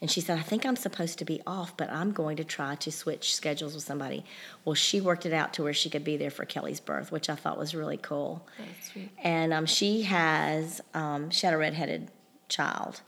And 0.00 0.10
she 0.10 0.20
said, 0.20 0.38
I 0.38 0.42
think 0.42 0.64
I'm 0.64 0.76
supposed 0.76 1.18
to 1.18 1.24
be 1.24 1.40
off, 1.46 1.76
but 1.76 1.90
I'm 1.90 2.12
going 2.12 2.36
to 2.36 2.44
try 2.44 2.76
to 2.76 2.92
switch 2.92 3.34
schedules 3.34 3.74
with 3.74 3.82
somebody. 3.82 4.24
Well, 4.64 4.74
she 4.74 5.00
worked 5.00 5.26
it 5.26 5.32
out 5.32 5.52
to 5.54 5.64
where 5.64 5.72
she 5.72 5.90
could 5.90 6.04
be 6.04 6.16
there 6.16 6.30
for 6.30 6.44
Kelly's 6.44 6.78
birth, 6.78 7.10
which 7.10 7.28
I 7.28 7.34
thought 7.34 7.58
was 7.58 7.74
really 7.74 7.96
cool. 7.96 8.46
That's 8.58 8.92
sweet. 8.92 9.10
And 9.22 9.52
um, 9.52 9.66
she 9.66 10.02
has, 10.02 10.80
um, 10.94 11.30
she 11.30 11.46
had 11.46 11.54
a 11.54 11.58
redheaded 11.58 12.10
child. 12.48 13.00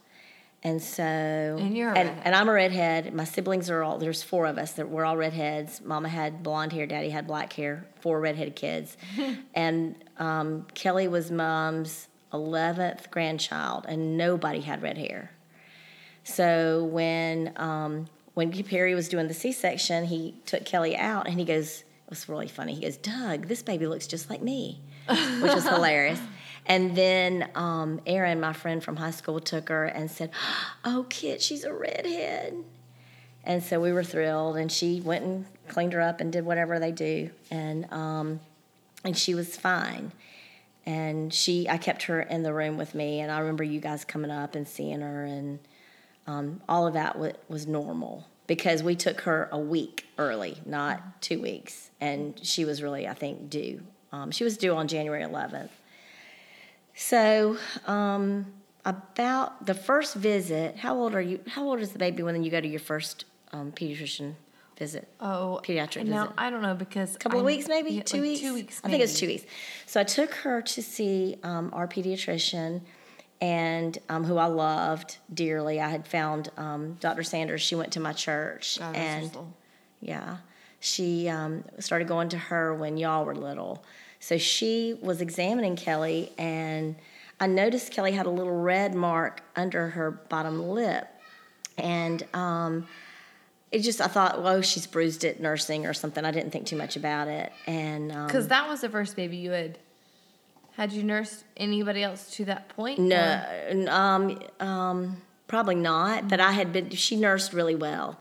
And 0.62 0.82
so, 0.82 1.02
And 1.02 1.76
you're 1.76 1.96
and, 1.96 2.10
and 2.22 2.34
I'm 2.34 2.48
a 2.48 2.52
redhead. 2.52 3.14
My 3.14 3.24
siblings 3.24 3.70
are 3.70 3.82
all, 3.82 3.96
there's 3.96 4.22
four 4.22 4.46
of 4.46 4.58
us 4.58 4.72
that 4.72 4.90
we're 4.90 5.04
all 5.04 5.16
redheads. 5.16 5.80
Mama 5.80 6.08
had 6.08 6.42
blonde 6.42 6.72
hair, 6.72 6.86
daddy 6.86 7.10
had 7.10 7.26
black 7.26 7.52
hair, 7.52 7.86
four 8.00 8.20
redheaded 8.20 8.56
kids. 8.56 8.96
and 9.54 9.94
um, 10.18 10.66
Kelly 10.74 11.08
was 11.08 11.30
mom's 11.30 12.08
11th 12.32 13.10
grandchild, 13.10 13.86
and 13.88 14.18
nobody 14.18 14.60
had 14.60 14.82
red 14.82 14.98
hair. 14.98 15.30
So 16.30 16.84
when 16.84 17.52
um, 17.56 18.06
when 18.34 18.52
Perry 18.64 18.94
was 18.94 19.08
doing 19.08 19.28
the 19.28 19.34
C-section, 19.34 20.04
he 20.04 20.34
took 20.46 20.64
Kelly 20.64 20.96
out, 20.96 21.26
and 21.26 21.38
he 21.38 21.44
goes, 21.44 21.80
"It 21.80 22.10
was 22.10 22.28
really 22.28 22.48
funny." 22.48 22.74
He 22.74 22.82
goes, 22.82 22.96
"Doug, 22.96 23.46
this 23.46 23.62
baby 23.62 23.86
looks 23.86 24.06
just 24.06 24.30
like 24.30 24.40
me," 24.40 24.80
which 25.08 25.52
was 25.52 25.64
hilarious. 25.68 26.20
And 26.66 26.94
then 26.94 27.50
um, 27.54 28.00
Erin, 28.06 28.40
my 28.40 28.52
friend 28.52 28.82
from 28.82 28.96
high 28.96 29.10
school, 29.10 29.40
took 29.40 29.68
her 29.68 29.84
and 29.86 30.10
said, 30.10 30.30
"Oh, 30.84 31.06
kid, 31.08 31.42
she's 31.42 31.64
a 31.64 31.72
redhead." 31.72 32.54
And 33.42 33.62
so 33.62 33.80
we 33.80 33.92
were 33.92 34.04
thrilled, 34.04 34.56
and 34.56 34.70
she 34.70 35.00
went 35.00 35.24
and 35.24 35.46
cleaned 35.68 35.94
her 35.94 36.00
up 36.00 36.20
and 36.20 36.32
did 36.32 36.44
whatever 36.44 36.78
they 36.78 36.92
do, 36.92 37.30
and 37.50 37.90
um, 37.92 38.40
and 39.04 39.16
she 39.16 39.34
was 39.34 39.56
fine. 39.56 40.12
And 40.86 41.32
she, 41.32 41.68
I 41.68 41.76
kept 41.76 42.04
her 42.04 42.22
in 42.22 42.42
the 42.42 42.54
room 42.54 42.76
with 42.76 42.94
me, 42.94 43.20
and 43.20 43.30
I 43.30 43.40
remember 43.40 43.62
you 43.62 43.80
guys 43.80 44.04
coming 44.04 44.30
up 44.30 44.54
and 44.54 44.66
seeing 44.66 45.00
her, 45.00 45.24
and 45.24 45.58
um, 46.26 46.60
all 46.68 46.86
of 46.86 46.94
that 46.94 47.14
w- 47.14 47.32
was 47.48 47.66
normal 47.66 48.26
because 48.46 48.82
we 48.82 48.94
took 48.96 49.22
her 49.22 49.48
a 49.52 49.58
week 49.58 50.06
early, 50.18 50.58
not 50.66 51.20
two 51.22 51.40
weeks, 51.40 51.90
and 52.00 52.38
she 52.44 52.64
was 52.64 52.82
really, 52.82 53.06
I 53.08 53.14
think, 53.14 53.48
due. 53.50 53.82
Um, 54.12 54.30
she 54.30 54.42
was 54.44 54.56
due 54.56 54.74
on 54.74 54.88
January 54.88 55.22
11th. 55.22 55.70
So, 56.94 57.56
um, 57.86 58.46
about 58.84 59.66
the 59.66 59.74
first 59.74 60.14
visit, 60.14 60.76
how 60.76 60.96
old 60.96 61.14
are 61.14 61.20
you? 61.20 61.40
How 61.48 61.64
old 61.64 61.80
is 61.80 61.92
the 61.92 61.98
baby 61.98 62.22
when 62.22 62.42
you 62.42 62.50
go 62.50 62.60
to 62.60 62.68
your 62.68 62.80
first 62.80 63.24
um, 63.52 63.72
pediatrician 63.72 64.34
visit? 64.78 65.06
Oh, 65.20 65.60
Pediatric 65.62 66.06
Now 66.06 66.22
visit. 66.24 66.34
I 66.38 66.50
don't 66.50 66.62
know 66.62 66.74
because 66.74 67.14
a 67.14 67.18
couple 67.18 67.38
of 67.38 67.44
I'm- 67.46 67.54
weeks 67.56 67.68
maybe 67.68 67.90
yeah, 67.92 68.02
two 68.02 68.16
like 68.18 68.22
weeks 68.28 68.40
Two 68.40 68.54
weeks. 68.54 68.80
i 68.82 68.88
think 68.88 69.02
it's 69.02 69.18
two 69.18 69.26
weeks 69.26 69.44
so 69.86 70.00
i 70.00 70.04
took 70.04 70.32
her 70.36 70.62
to 70.62 70.82
see 70.82 71.36
um, 71.42 71.68
our 71.74 71.86
pediatrician 71.86 72.80
and 73.40 73.96
um, 74.08 74.24
who 74.24 74.36
i 74.36 74.46
loved 74.46 75.18
dearly. 75.32 75.80
I 75.80 75.88
had 75.88 76.06
found 76.06 76.50
um, 76.56 76.96
dr 77.00 77.22
sanders. 77.22 77.62
She 77.62 77.74
went 77.74 77.92
to 77.92 78.00
my 78.00 78.12
church 78.12 78.78
God, 78.78 78.96
and 78.96 79.30
yeah. 80.00 80.38
She 80.82 81.28
um, 81.28 81.64
started 81.78 82.08
going 82.08 82.30
to 82.30 82.38
her 82.38 82.74
when 82.74 82.96
y'all 82.96 83.26
were 83.26 83.34
little. 83.34 83.84
So 84.18 84.38
she 84.38 84.98
was 85.02 85.20
examining 85.20 85.76
kelly 85.76 86.32
and 86.38 86.96
I 87.40 87.46
noticed 87.46 87.90
Kelly 87.90 88.12
had 88.12 88.26
a 88.26 88.30
little 88.30 88.54
red 88.54 88.94
mark 88.94 89.42
under 89.56 89.88
her 89.88 90.10
bottom 90.10 90.68
lip, 90.68 91.08
and 91.78 92.22
um, 92.34 92.86
it 93.72 93.78
just 93.80 94.02
I 94.02 94.08
thought, 94.08 94.42
well, 94.42 94.60
she's 94.60 94.86
bruised 94.86 95.24
it 95.24 95.40
nursing 95.40 95.86
or 95.86 95.94
something. 95.94 96.22
I 96.22 96.32
didn't 96.32 96.50
think 96.50 96.66
too 96.66 96.76
much 96.76 96.96
about 96.96 97.28
it, 97.28 97.50
and 97.66 98.12
um, 98.12 98.26
Because 98.26 98.48
that 98.48 98.68
was 98.68 98.82
the 98.82 98.90
first 98.90 99.16
baby 99.16 99.38
you 99.38 99.52
had. 99.52 99.78
Had 100.76 100.92
you 100.92 101.02
nursed 101.02 101.44
anybody 101.56 102.02
else 102.02 102.30
to 102.36 102.44
that 102.46 102.68
point? 102.70 102.98
No, 102.98 103.86
um, 103.88 104.38
um, 104.60 105.16
probably 105.46 105.74
not. 105.74 106.28
But 106.28 106.40
I 106.40 106.52
had 106.52 106.72
been. 106.72 106.90
She 106.90 107.16
nursed 107.16 107.52
really 107.52 107.74
well, 107.74 108.18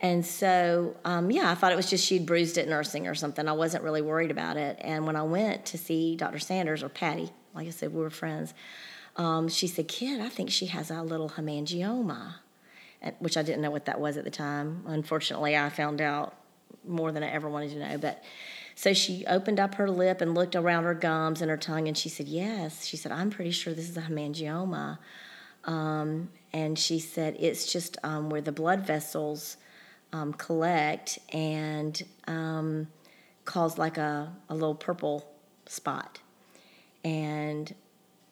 and 0.00 0.24
so 0.24 0.96
um, 1.04 1.30
yeah, 1.30 1.50
I 1.50 1.54
thought 1.54 1.72
it 1.72 1.76
was 1.76 1.88
just 1.88 2.04
she'd 2.04 2.26
bruised 2.26 2.58
it 2.58 2.68
nursing 2.68 3.06
or 3.06 3.14
something. 3.14 3.46
I 3.48 3.52
wasn't 3.52 3.84
really 3.84 4.02
worried 4.02 4.30
about 4.30 4.56
it. 4.56 4.78
And 4.80 5.06
when 5.06 5.16
I 5.16 5.22
went 5.22 5.66
to 5.66 5.78
see 5.78 6.16
Dr. 6.16 6.38
Sanders 6.38 6.82
or 6.82 6.88
Patty, 6.88 7.30
like 7.54 7.66
I 7.66 7.70
said, 7.70 7.92
we 7.92 8.00
were 8.00 8.10
friends. 8.10 8.54
Um, 9.16 9.48
she 9.48 9.68
said, 9.68 9.86
"Kid, 9.86 10.20
I 10.20 10.28
think 10.28 10.50
she 10.50 10.66
has 10.66 10.90
a 10.90 11.02
little 11.02 11.30
hemangioma," 11.30 12.34
which 13.18 13.36
I 13.36 13.42
didn't 13.42 13.62
know 13.62 13.70
what 13.70 13.84
that 13.84 14.00
was 14.00 14.16
at 14.16 14.24
the 14.24 14.30
time. 14.30 14.82
Unfortunately, 14.86 15.56
I 15.56 15.68
found 15.68 16.00
out 16.00 16.34
more 16.86 17.12
than 17.12 17.22
I 17.22 17.28
ever 17.30 17.48
wanted 17.48 17.70
to 17.70 17.78
know. 17.78 17.98
But 17.98 18.22
so 18.74 18.92
she 18.92 19.24
opened 19.26 19.60
up 19.60 19.76
her 19.76 19.88
lip 19.88 20.20
and 20.20 20.34
looked 20.34 20.56
around 20.56 20.84
her 20.84 20.94
gums 20.94 21.40
and 21.40 21.50
her 21.50 21.56
tongue, 21.56 21.86
and 21.86 21.96
she 21.96 22.08
said, 22.08 22.26
"Yes." 22.26 22.84
She 22.84 22.96
said, 22.96 23.12
"I'm 23.12 23.30
pretty 23.30 23.52
sure 23.52 23.72
this 23.72 23.88
is 23.88 23.96
a 23.96 24.02
hemangioma." 24.02 24.98
Um, 25.64 26.30
and 26.52 26.78
she 26.78 26.98
said, 26.98 27.36
"It's 27.38 27.72
just 27.72 27.96
um, 28.02 28.30
where 28.30 28.40
the 28.40 28.52
blood 28.52 28.84
vessels 28.86 29.56
um, 30.12 30.32
collect 30.32 31.18
and 31.32 32.00
um, 32.26 32.88
cause 33.44 33.78
like 33.78 33.96
a, 33.96 34.32
a 34.48 34.54
little 34.54 34.74
purple 34.74 35.28
spot." 35.66 36.20
And 37.04 37.72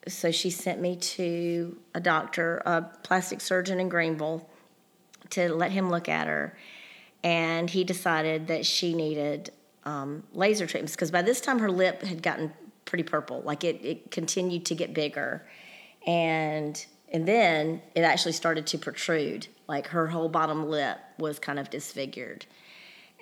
so 0.09 0.33
she 0.33 0.51
sent 0.51 0.81
me 0.81 0.97
to 0.97 1.79
a 1.95 2.01
doctor, 2.01 2.63
a 2.67 2.83
plastic 3.05 3.41
surgeon 3.41 3.79
in 3.79 3.89
Greenville, 3.89 4.49
to 5.31 5.55
let 5.55 5.71
him 5.71 5.89
look 5.89 6.09
at 6.09 6.27
her. 6.27 6.59
And 7.23 7.71
he 7.71 7.85
decided 7.85 8.49
that 8.49 8.67
she 8.67 8.95
needed 8.95 9.53
um, 9.85 10.23
laser 10.33 10.67
treatments 10.67 10.95
because 10.95 11.11
by 11.11 11.23
this 11.23 11.41
time 11.41 11.59
her 11.59 11.71
lip 11.71 12.03
had 12.03 12.23
gotten 12.23 12.53
pretty 12.85 13.05
purple. 13.05 13.41
Like 13.43 13.65
it, 13.65 13.81
it 13.85 14.11
continued 14.11 14.67
to 14.67 14.75
get 14.75 14.93
bigger. 14.95 15.47
And 16.07 16.85
and 17.13 17.27
then 17.29 17.83
it 17.95 18.01
actually 18.03 18.33
started 18.33 18.67
to 18.69 18.79
protrude. 18.79 19.47
Like 19.69 19.89
her 19.89 20.09
whole 20.09 20.29
bottom 20.29 20.69
lip 20.69 20.99
was 21.19 21.39
kind 21.39 21.59
of 21.59 21.71
disfigured. 21.71 22.47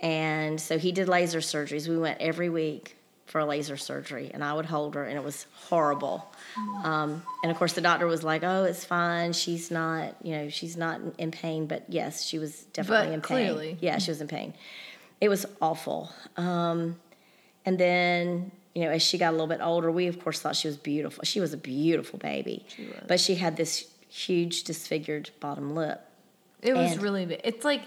And 0.02 0.60
so 0.60 0.78
he 0.78 0.92
did 0.92 1.08
laser 1.08 1.40
surgeries. 1.40 1.86
We 1.88 1.98
went 1.98 2.20
every 2.20 2.48
week 2.48 2.96
for 3.26 3.38
a 3.40 3.44
laser 3.44 3.76
surgery, 3.76 4.30
and 4.34 4.42
I 4.42 4.52
would 4.54 4.66
hold 4.66 4.94
her, 4.96 5.04
and 5.04 5.16
it 5.16 5.22
was 5.22 5.46
horrible. 5.68 6.26
Um, 6.82 7.22
and 7.44 7.52
of 7.52 7.58
course, 7.58 7.74
the 7.74 7.80
doctor 7.80 8.06
was 8.06 8.24
like, 8.24 8.42
"Oh, 8.42 8.64
it's 8.64 8.84
fine. 8.84 9.32
She's 9.34 9.70
not, 9.70 10.14
you 10.22 10.32
know, 10.36 10.48
she's 10.48 10.76
not 10.76 11.00
in 11.18 11.30
pain." 11.30 11.66
But 11.66 11.84
yes, 11.88 12.24
she 12.24 12.38
was 12.38 12.62
definitely 12.72 13.08
But 13.08 13.14
in 13.14 13.20
pain. 13.20 13.22
clearly. 13.52 13.78
yeah, 13.80 13.98
she 13.98 14.10
was 14.10 14.20
in 14.20 14.26
pain. 14.26 14.54
It 15.20 15.28
was 15.28 15.46
awful. 15.60 16.12
Um, 16.36 16.96
and 17.66 17.78
then, 17.78 18.50
you 18.74 18.82
know, 18.84 18.90
as 18.90 19.02
she 19.02 19.18
got 19.18 19.30
a 19.30 19.32
little 19.32 19.46
bit 19.46 19.60
older, 19.62 19.90
we 19.90 20.06
of 20.06 20.18
course 20.22 20.40
thought 20.40 20.56
she 20.56 20.68
was 20.68 20.76
beautiful. 20.76 21.24
She 21.24 21.40
was 21.40 21.52
a 21.52 21.56
beautiful 21.58 22.18
baby, 22.18 22.64
She 22.68 22.86
was. 22.86 23.04
but 23.06 23.20
she 23.20 23.34
had 23.34 23.56
this 23.56 23.90
huge 24.08 24.64
disfigured 24.64 25.30
bottom 25.40 25.74
lip. 25.74 26.00
It 26.62 26.74
was 26.74 26.92
And- 26.92 27.02
really 27.02 27.26
big. 27.26 27.40
It's 27.44 27.64
like 27.64 27.82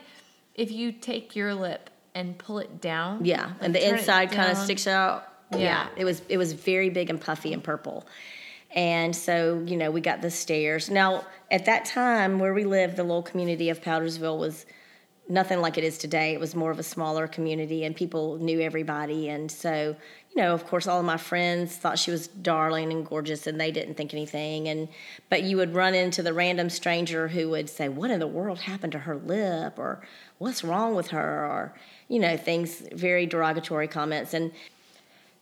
if 0.56 0.72
you 0.72 0.92
take 0.92 1.36
your 1.36 1.54
lip 1.56 1.90
and 2.16 2.38
pull 2.38 2.60
it 2.60 2.80
down. 2.80 3.26
Yeah, 3.26 3.46
like 3.46 3.56
and 3.62 3.76
the 3.76 3.88
inside 3.90 4.32
kind 4.32 4.52
of 4.52 4.58
sticks 4.58 4.86
out. 4.88 5.28
Yeah. 5.52 5.60
Yeah. 5.60 5.88
it 5.98 6.06
was 6.06 6.22
it 6.30 6.38
was 6.38 6.54
very 6.54 6.90
big 6.90 7.10
and 7.10 7.20
puffy 7.20 7.54
and 7.54 7.64
purple. 7.64 8.06
And 8.76 9.16
so, 9.16 9.64
you 9.68 9.78
know, 9.78 9.92
we 9.92 10.02
got 10.02 10.22
the 10.22 10.32
stares. 10.32 10.90
Now, 10.90 11.26
at 11.52 11.66
that 11.66 11.86
time 11.86 12.40
where 12.40 12.54
we 12.56 12.66
lived, 12.66 12.96
the 12.98 13.04
little 13.04 13.22
community 13.22 13.70
of 13.70 13.82
Powdersville 13.82 14.40
was 14.40 14.66
nothing 15.30 15.62
like 15.62 15.78
it 15.78 15.84
is 15.84 15.98
today. 15.98 16.34
It 16.34 16.40
was 16.40 16.56
more 16.56 16.72
of 16.72 16.80
a 16.80 16.84
smaller 16.84 17.28
community 17.28 17.86
and 17.86 17.96
people 17.96 18.38
knew 18.38 18.60
everybody. 18.60 19.30
And 19.30 19.50
so, 19.50 19.96
you 20.32 20.42
know, 20.42 20.54
of 20.54 20.66
course 20.66 20.86
all 20.86 21.00
of 21.00 21.06
my 21.06 21.18
friends 21.18 21.76
thought 21.76 21.98
she 21.98 22.12
was 22.12 22.28
darling 22.28 22.92
and 22.92 23.06
gorgeous 23.06 23.48
and 23.48 23.60
they 23.60 23.72
didn't 23.72 23.96
think 23.96 24.14
anything. 24.14 24.68
And 24.68 24.90
but 25.30 25.44
you 25.44 25.58
would 25.58 25.74
run 25.74 25.94
into 25.94 26.22
the 26.24 26.34
random 26.34 26.70
stranger 26.70 27.30
who 27.30 27.50
would 27.50 27.70
say, 27.70 27.88
What 27.88 28.12
in 28.12 28.20
the 28.20 28.28
world 28.28 28.60
happened 28.60 28.92
to 28.94 29.00
her 29.00 29.16
lip? 29.16 29.80
or 29.80 30.02
what's 30.40 30.64
wrong 30.64 30.94
with 30.94 31.08
her? 31.08 31.46
or, 31.46 31.74
you 32.10 32.20
know, 32.20 32.36
things 32.36 32.84
very 32.92 33.26
derogatory 33.26 33.88
comments. 33.88 34.34
And 34.34 34.52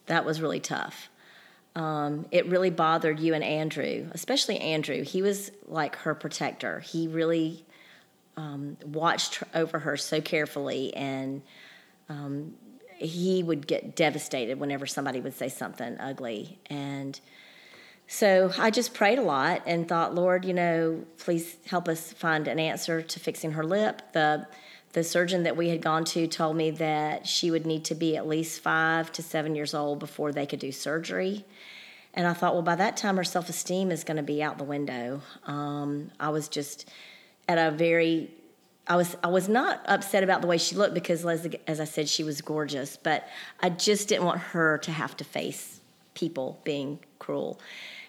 that 0.05 0.25
was 0.25 0.41
really 0.41 0.59
tough. 0.59 1.09
Um, 1.75 2.25
it 2.31 2.45
really 2.47 2.69
bothered 2.69 3.19
you 3.19 3.33
and 3.33 3.43
Andrew, 3.43 4.09
especially 4.11 4.59
Andrew. 4.59 5.03
He 5.03 5.21
was 5.21 5.51
like 5.67 5.95
her 5.97 6.13
protector. 6.13 6.81
He 6.81 7.07
really 7.07 7.65
um, 8.41 8.77
watched 8.83 9.43
over 9.53 9.79
her 9.79 9.95
so 9.97 10.19
carefully, 10.19 10.93
and 10.95 11.43
um, 12.09 12.55
he 12.97 13.43
would 13.43 13.67
get 13.67 13.95
devastated 13.95 14.59
whenever 14.59 14.87
somebody 14.87 15.19
would 15.21 15.35
say 15.35 15.47
something 15.47 15.97
ugly. 15.99 16.59
And 16.67 17.19
so 18.07 18.51
I 18.57 18.71
just 18.71 18.93
prayed 18.93 19.19
a 19.19 19.21
lot 19.21 19.61
and 19.67 19.87
thought, 19.87 20.15
Lord, 20.15 20.43
you 20.43 20.53
know, 20.53 21.05
please 21.19 21.55
help 21.67 21.87
us 21.87 22.13
find 22.13 22.47
an 22.47 22.59
answer 22.59 23.01
to 23.01 23.19
fixing 23.19 23.51
her 23.51 23.63
lip. 23.63 24.01
The 24.13 24.47
the 24.93 25.03
surgeon 25.05 25.43
that 25.43 25.55
we 25.55 25.69
had 25.69 25.81
gone 25.81 26.03
to 26.03 26.27
told 26.27 26.57
me 26.57 26.69
that 26.71 27.25
she 27.25 27.49
would 27.49 27.65
need 27.65 27.85
to 27.85 27.95
be 27.95 28.17
at 28.17 28.27
least 28.27 28.59
five 28.59 29.09
to 29.13 29.23
seven 29.23 29.55
years 29.55 29.73
old 29.73 29.99
before 29.99 30.33
they 30.33 30.45
could 30.45 30.59
do 30.59 30.69
surgery. 30.69 31.45
And 32.13 32.27
I 32.27 32.33
thought, 32.33 32.55
well, 32.55 32.61
by 32.61 32.75
that 32.75 32.97
time, 32.97 33.15
her 33.15 33.23
self 33.23 33.47
esteem 33.47 33.89
is 33.89 34.03
going 34.03 34.17
to 34.17 34.23
be 34.23 34.43
out 34.43 34.57
the 34.57 34.65
window. 34.65 35.21
Um, 35.45 36.11
I 36.19 36.27
was 36.29 36.49
just 36.49 36.89
at 37.47 37.57
a 37.57 37.71
very, 37.71 38.31
I 38.87 38.95
was 38.95 39.15
I 39.23 39.27
was 39.27 39.47
not 39.47 39.81
upset 39.85 40.23
about 40.23 40.41
the 40.41 40.47
way 40.47 40.57
she 40.57 40.75
looked 40.75 40.93
because, 40.93 41.25
as, 41.25 41.47
as 41.67 41.79
I 41.79 41.85
said, 41.85 42.09
she 42.09 42.23
was 42.23 42.41
gorgeous. 42.41 42.97
But 42.97 43.27
I 43.61 43.69
just 43.69 44.07
didn't 44.07 44.25
want 44.25 44.39
her 44.39 44.77
to 44.79 44.91
have 44.91 45.15
to 45.17 45.23
face 45.23 45.81
people 46.13 46.59
being 46.63 46.99
cruel. 47.19 47.59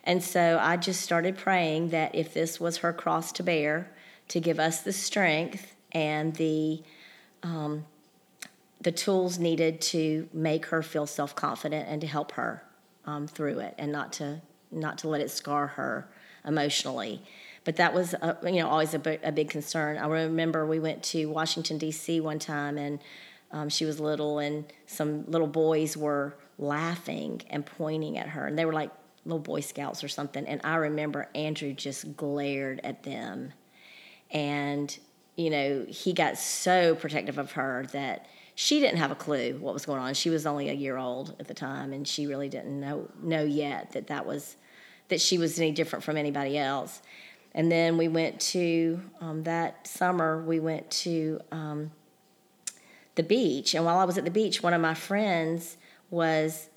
And 0.04 0.22
so 0.22 0.58
I 0.60 0.76
just 0.76 1.00
started 1.00 1.36
praying 1.36 1.90
that 1.90 2.14
if 2.14 2.34
this 2.34 2.58
was 2.58 2.78
her 2.78 2.92
cross 2.92 3.30
to 3.32 3.42
bear, 3.42 3.90
to 4.28 4.40
give 4.40 4.58
us 4.58 4.82
the 4.82 4.92
strength 4.92 5.74
and 5.92 6.34
the 6.36 6.82
um, 7.42 7.84
the 8.80 8.92
tools 8.92 9.38
needed 9.38 9.80
to 9.80 10.28
make 10.32 10.66
her 10.66 10.82
feel 10.82 11.06
self 11.06 11.36
confident 11.36 11.88
and 11.88 12.00
to 12.00 12.06
help 12.06 12.32
her 12.32 12.64
um, 13.04 13.26
through 13.26 13.60
it, 13.60 13.74
and 13.78 13.92
not 13.92 14.12
to 14.14 14.40
not 14.70 14.98
to 14.98 15.08
let 15.08 15.20
it 15.20 15.30
scar 15.30 15.68
her 15.68 16.08
emotionally. 16.44 17.22
But 17.64 17.76
that 17.76 17.94
was, 17.94 18.14
uh, 18.14 18.34
you 18.44 18.60
know, 18.60 18.68
always 18.68 18.94
a, 18.94 19.18
a 19.22 19.32
big 19.32 19.50
concern. 19.50 19.96
I 19.96 20.06
remember 20.06 20.66
we 20.66 20.80
went 20.80 21.02
to 21.04 21.26
Washington 21.26 21.78
D.C. 21.78 22.20
one 22.20 22.38
time, 22.38 22.76
and 22.76 22.98
um, 23.52 23.68
she 23.68 23.84
was 23.84 24.00
little, 24.00 24.38
and 24.38 24.64
some 24.86 25.24
little 25.30 25.46
boys 25.46 25.96
were 25.96 26.34
laughing 26.58 27.42
and 27.50 27.64
pointing 27.64 28.18
at 28.18 28.28
her, 28.28 28.46
and 28.46 28.58
they 28.58 28.64
were 28.64 28.72
like 28.72 28.90
little 29.24 29.38
Boy 29.38 29.60
Scouts 29.60 30.02
or 30.02 30.08
something. 30.08 30.44
And 30.46 30.60
I 30.64 30.76
remember 30.76 31.28
Andrew 31.34 31.72
just 31.72 32.16
glared 32.16 32.80
at 32.82 33.04
them 33.04 33.52
and 34.32 34.98
you 35.36 35.50
know 35.50 35.86
he 35.88 36.12
got 36.12 36.36
so 36.38 36.94
protective 36.94 37.38
of 37.38 37.52
her 37.52 37.86
that 37.92 38.26
she 38.54 38.80
didn't 38.80 38.98
have 38.98 39.10
a 39.10 39.14
clue 39.14 39.56
what 39.60 39.74
was 39.74 39.86
going 39.86 40.00
on 40.00 40.14
she 40.14 40.30
was 40.30 40.46
only 40.46 40.68
a 40.68 40.72
year 40.72 40.96
old 40.96 41.36
at 41.38 41.46
the 41.46 41.54
time 41.54 41.92
and 41.92 42.08
she 42.08 42.26
really 42.26 42.48
didn't 42.48 42.80
know 42.80 43.08
know 43.22 43.44
yet 43.44 43.92
that 43.92 44.08
that 44.08 44.26
was 44.26 44.56
that 45.08 45.20
she 45.20 45.38
was 45.38 45.58
any 45.58 45.70
different 45.70 46.04
from 46.04 46.16
anybody 46.16 46.58
else 46.58 47.02
and 47.54 47.70
then 47.70 47.96
we 47.96 48.08
went 48.08 48.40
to 48.40 49.00
um, 49.20 49.42
that 49.44 49.86
summer 49.86 50.42
we 50.42 50.58
went 50.58 50.90
to 50.90 51.40
um, 51.50 51.90
the 53.14 53.22
beach. 53.22 53.74
And 53.74 53.84
while 53.84 53.98
i 53.98 54.04
was 54.04 54.18
at 54.18 54.24
the 54.24 54.30
beach 54.30 54.62
one 54.62 54.74
of 54.74 54.80
my 54.80 54.94
friends 54.94 55.76
was 56.10 56.68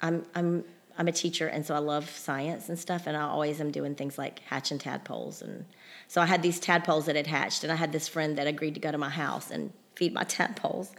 i'm 0.00 0.24
i'm 0.34 0.64
i'm 0.98 1.08
a 1.08 1.12
teacher 1.12 1.46
and 1.46 1.64
so 1.64 1.74
i 1.74 1.78
love 1.78 2.08
science 2.10 2.68
and 2.68 2.78
stuff 2.78 3.06
and 3.06 3.16
i 3.16 3.22
always 3.22 3.60
am 3.60 3.70
doing 3.70 3.94
things 3.94 4.18
like 4.18 4.40
hatching 4.40 4.78
tadpoles. 4.78 5.42
And 5.42 5.64
so 6.08 6.20
i 6.20 6.26
had 6.26 6.42
these 6.42 6.60
tadpoles 6.60 7.06
that 7.06 7.16
had 7.16 7.26
hatched 7.26 7.64
and 7.64 7.72
i 7.72 7.76
had 7.76 7.92
this 7.92 8.08
friend 8.08 8.38
that 8.38 8.46
agreed 8.46 8.74
to 8.74 8.80
go 8.80 8.90
to 8.90 8.98
my 8.98 9.10
house 9.10 9.50
and 9.50 9.72
feed 9.94 10.12
my 10.12 10.24
tadpoles. 10.24 10.92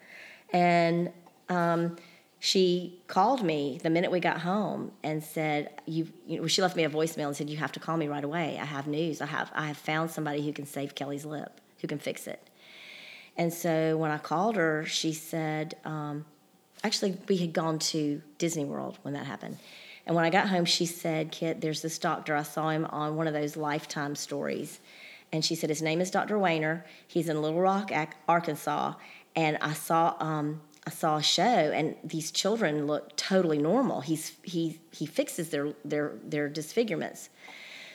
And 0.52 1.12
um, 1.50 1.98
she 2.48 3.00
called 3.08 3.44
me 3.44 3.80
the 3.84 3.90
minute 3.90 4.12
we 4.12 4.20
got 4.20 4.40
home 4.42 4.92
and 5.04 5.24
said 5.24 5.70
you, 5.86 6.08
you 6.26 6.40
know, 6.40 6.48
she 6.48 6.62
left 6.62 6.76
me 6.76 6.84
a 6.84 6.90
voicemail 6.90 7.28
and 7.28 7.36
said 7.36 7.50
you 7.50 7.58
have 7.58 7.72
to 7.72 7.80
call 7.80 7.98
me 7.98 8.08
right 8.08 8.24
away 8.24 8.58
i 8.62 8.66
have 8.66 8.88
news 8.88 9.22
i 9.22 9.26
have 9.26 9.52
i 9.54 9.68
have 9.68 9.78
found 9.78 10.10
somebody 10.12 10.46
who 10.46 10.54
can 10.54 10.66
save 10.66 10.96
kelly's 10.96 11.26
lip 11.26 11.60
who 11.82 11.88
can 11.88 12.00
fix 12.00 12.28
it 12.28 12.48
and 13.38 13.54
so 13.54 13.96
when 13.98 14.10
I 14.12 14.18
called 14.18 14.56
her, 14.56 14.84
she 14.86 15.14
said, 15.14 15.76
um, 15.86 16.26
actually, 16.84 17.18
we 17.28 17.38
had 17.38 17.54
gone 17.54 17.78
to 17.80 18.22
Disney 18.40 18.66
World 18.66 18.98
when 19.04 19.14
that 19.14 19.28
happened. 19.28 19.58
And 20.08 20.16
when 20.16 20.26
I 20.26 20.30
got 20.30 20.50
home, 20.50 20.66
she 20.66 20.86
said, 20.86 21.32
Kit, 21.32 21.62
there's 21.62 21.82
this 21.82 22.00
doctor. 22.00 22.36
I 22.36 22.44
saw 22.44 22.70
him 22.70 22.86
on 22.86 23.16
one 23.16 23.28
of 23.28 23.34
those 23.34 23.56
Lifetime 23.56 24.16
stories. 24.16 24.80
And 25.32 25.46
she 25.46 25.54
said, 25.54 25.70
his 25.70 25.82
name 25.82 26.02
is 26.02 26.10
Dr. 26.10 26.40
Waner. 26.40 26.86
He's 27.06 27.30
in 27.30 27.42
Little 27.42 27.62
Rock, 27.62 27.92
Arkansas. 28.28 28.94
And 29.36 29.58
I 29.62 29.74
saw, 29.74 30.16
um, 30.20 30.62
I 30.88 30.90
saw 30.90 31.18
a 31.18 31.22
show, 31.22 31.44
and 31.44 31.98
these 32.02 32.32
children 32.32 32.88
look 32.88 33.14
totally 33.18 33.58
normal. 33.58 34.00
He's 34.00 34.32
he 34.44 34.80
he 34.92 35.06
fixes 35.06 35.50
their 35.50 35.74
their 35.84 36.14
their 36.24 36.48
disfigurements. 36.48 37.30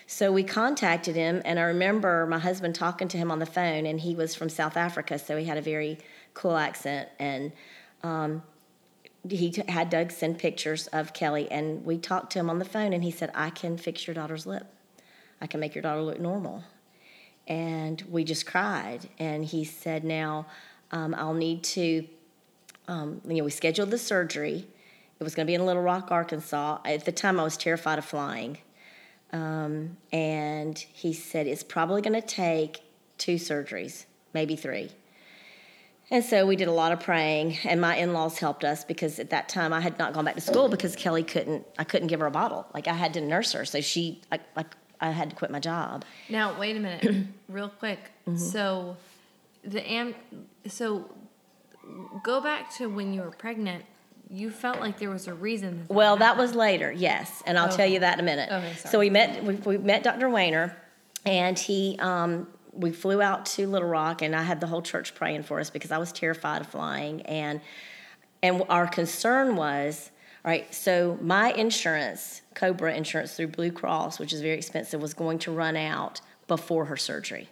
So 0.07 0.31
we 0.31 0.45
contacted 0.45 1.17
him, 1.17 1.41
and 1.47 1.59
I 1.59 1.63
remember 1.63 2.27
my 2.27 2.39
husband 2.39 2.75
talking 2.75 3.09
to 3.09 3.17
him 3.17 3.31
on 3.31 3.39
the 3.39 3.47
phone, 3.47 3.87
and 3.87 3.99
he 3.99 4.15
was 4.15 4.35
from 4.35 4.51
South 4.51 4.77
Africa, 4.77 5.19
so 5.19 5.39
he 5.39 5.47
had 5.47 5.57
a 5.57 5.63
very 5.63 5.97
cool 6.35 6.55
accent, 6.55 7.09
and 7.19 7.53
um, 8.03 8.43
he 9.27 9.51
t- 9.51 9.63
had 9.69 9.89
Doug 9.89 10.11
send 10.11 10.39
pictures 10.39 10.87
of 10.89 11.15
Kelly, 11.15 11.51
and 11.51 11.87
we 11.87 11.97
talked 11.97 12.31
to 12.33 12.41
him 12.41 12.51
on 12.51 12.59
the 12.59 12.67
phone, 12.67 12.93
and 12.93 13.03
he 13.03 13.11
said, 13.11 13.31
"I 13.35 13.49
can 13.49 13.79
fix 13.79 14.07
your 14.07 14.13
daughter's 14.13 14.45
lip. 14.45 14.67
I 15.41 15.47
can 15.47 15.61
make 15.61 15.75
your 15.75 15.81
daughter 15.81 16.03
look 16.03 16.21
normal." 16.21 16.63
And 17.49 18.03
we 18.03 18.23
just 18.23 18.45
cried, 18.45 19.09
and 19.19 19.47
he 19.47 19.65
said, 19.65 20.05
"Now 20.05 20.45
um, 20.91 21.15
I'll 21.15 21.33
need 21.33 21.65
to." 21.77 22.07
Um, 22.89 23.21
you 23.27 23.37
know, 23.37 23.45
we 23.45 23.51
scheduled 23.51 23.91
the 23.91 23.99
surgery. 23.99 24.67
It 25.21 25.25
was 25.25 25.35
going 25.35 25.47
to 25.47 25.51
be 25.51 25.55
in 25.55 25.65
Little 25.65 25.83
Rock, 25.83 26.11
Arkansas. 26.11 26.79
At 26.85 27.05
the 27.05 27.13
time, 27.13 27.39
I 27.39 27.45
was 27.45 27.57
terrified 27.57 27.99
of 27.99 28.05
flying. 28.05 28.59
Um, 29.33 29.97
and 30.13 30.79
he 30.79 31.13
said 31.13 31.47
it's 31.47 31.63
probably 31.63 32.03
going 32.03 32.21
to 32.21 32.27
take 32.27 32.81
two 33.19 33.37
surgeries, 33.37 34.05
maybe 34.35 34.57
three. 34.57 34.91
And 36.11 36.23
so 36.23 36.45
we 36.45 36.57
did 36.57 36.69
a 36.69 36.73
lot 36.73 36.93
of 36.93 37.01
praying, 37.01 37.57
and 37.65 37.81
my 37.81 37.97
in-laws 37.97 38.39
helped 38.39 38.65
us 38.65 38.85
because 38.85 39.19
at 39.19 39.31
that 39.31 39.49
time 39.49 39.73
I 39.73 39.81
had 39.81 39.99
not 39.99 40.13
gone 40.13 40.27
back 40.27 40.35
to 40.35 40.43
school 40.43 40.69
because 40.69 40.95
Kelly 40.95 41.23
couldn't. 41.23 41.67
I 41.79 41.85
couldn't 41.85 42.09
give 42.09 42.21
her 42.21 42.27
a 42.27 42.31
bottle. 42.31 42.67
Like 42.75 42.87
I 42.87 42.93
had 42.93 43.15
to 43.15 43.23
nurse 43.23 43.53
her, 43.53 43.65
so 43.65 43.81
she 43.81 44.21
like 44.31 44.43
like 44.55 44.77
I 45.01 45.11
had 45.11 45.31
to 45.31 45.37
quit 45.37 45.51
my 45.51 45.59
job. 45.59 46.05
Now 46.29 46.59
wait 46.61 46.77
a 46.77 46.81
minute, 46.81 47.29
real 47.49 47.71
quick. 47.71 47.99
Mm-hmm. 48.27 48.37
So 48.37 48.99
the 49.65 49.91
am 49.91 50.15
so 50.67 51.11
go 52.23 52.41
back 52.41 52.73
to 52.77 52.89
when 52.89 53.13
you 53.13 53.23
were 53.23 53.31
pregnant. 53.31 53.85
You 54.31 54.51
felt 54.51 54.81
like 54.81 54.99
there 54.99 55.11
was 55.11 55.29
a 55.29 55.35
reason. 55.35 55.85
That 55.89 55.95
Well, 55.95 56.17
that 56.17 56.39
was 56.39 56.55
later, 56.55 56.91
yes, 56.91 57.43
and 57.45 57.59
I'll 57.59 57.69
tell 57.69 57.87
you 57.87 58.01
that 58.01 58.15
in 58.15 58.21
a 58.21 58.23
minute. 58.23 58.51
Okay, 58.51 58.75
So 58.77 58.99
we 58.99 59.11
met 59.11 59.45
we, 59.45 59.55
we 59.57 59.79
met 59.79 60.03
Dr. 60.03 60.31
Waner, 60.31 60.75
and 61.27 61.59
he 61.59 61.99
um, 61.99 62.49
we 62.73 62.93
flew 62.93 63.21
out 63.21 63.45
to 63.47 63.67
Little 63.67 63.89
Rock, 63.89 64.23
and 64.23 64.35
I 64.35 64.43
had 64.43 64.61
the 64.61 64.67
whole 64.67 64.81
church 64.81 65.15
praying 65.15 65.43
for 65.43 65.61
us 65.61 65.69
because 65.69 65.91
I 65.91 65.99
was 65.99 66.13
terrified 66.13 66.63
of 66.63 66.69
flying, 66.69 67.21
and 67.23 67.61
and 68.43 68.63
our 68.71 68.87
concern 68.87 69.55
was 69.57 70.11
all 70.45 70.51
right. 70.51 70.73
So 70.75 71.19
my 71.21 71.53
insurance, 71.53 72.43
Cobra 72.55 72.95
insurance 72.95 73.35
through 73.35 73.49
Blue 73.49 73.71
Cross, 73.71 74.19
which 74.19 74.33
is 74.33 74.41
very 74.41 74.57
expensive, 74.57 75.01
was 75.03 75.15
going 75.15 75.39
to 75.41 75.53
run 75.53 75.77
out 75.77 76.21
before 76.49 76.87
her 76.87 76.97
surgery. 76.97 77.49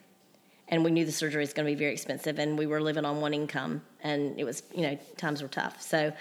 And 0.71 0.85
we 0.85 0.91
knew 0.93 1.05
the 1.05 1.13
surgery 1.13 1.41
was 1.41 1.53
going 1.53 1.67
to 1.67 1.73
be 1.73 1.79
very 1.79 1.93
expensive, 1.93 2.39
and 2.39 2.57
we 2.57 2.67
were 2.67 2.81
living 2.81 3.05
on 3.05 3.21
one 3.21 3.35
income, 3.35 3.83
and 4.03 4.39
it 4.39 4.45
was, 4.45 4.63
you 4.75 4.83
know, 4.83 4.99
times 5.17 5.43
were 5.43 5.49
tough. 5.49 5.83
So, 5.83 6.13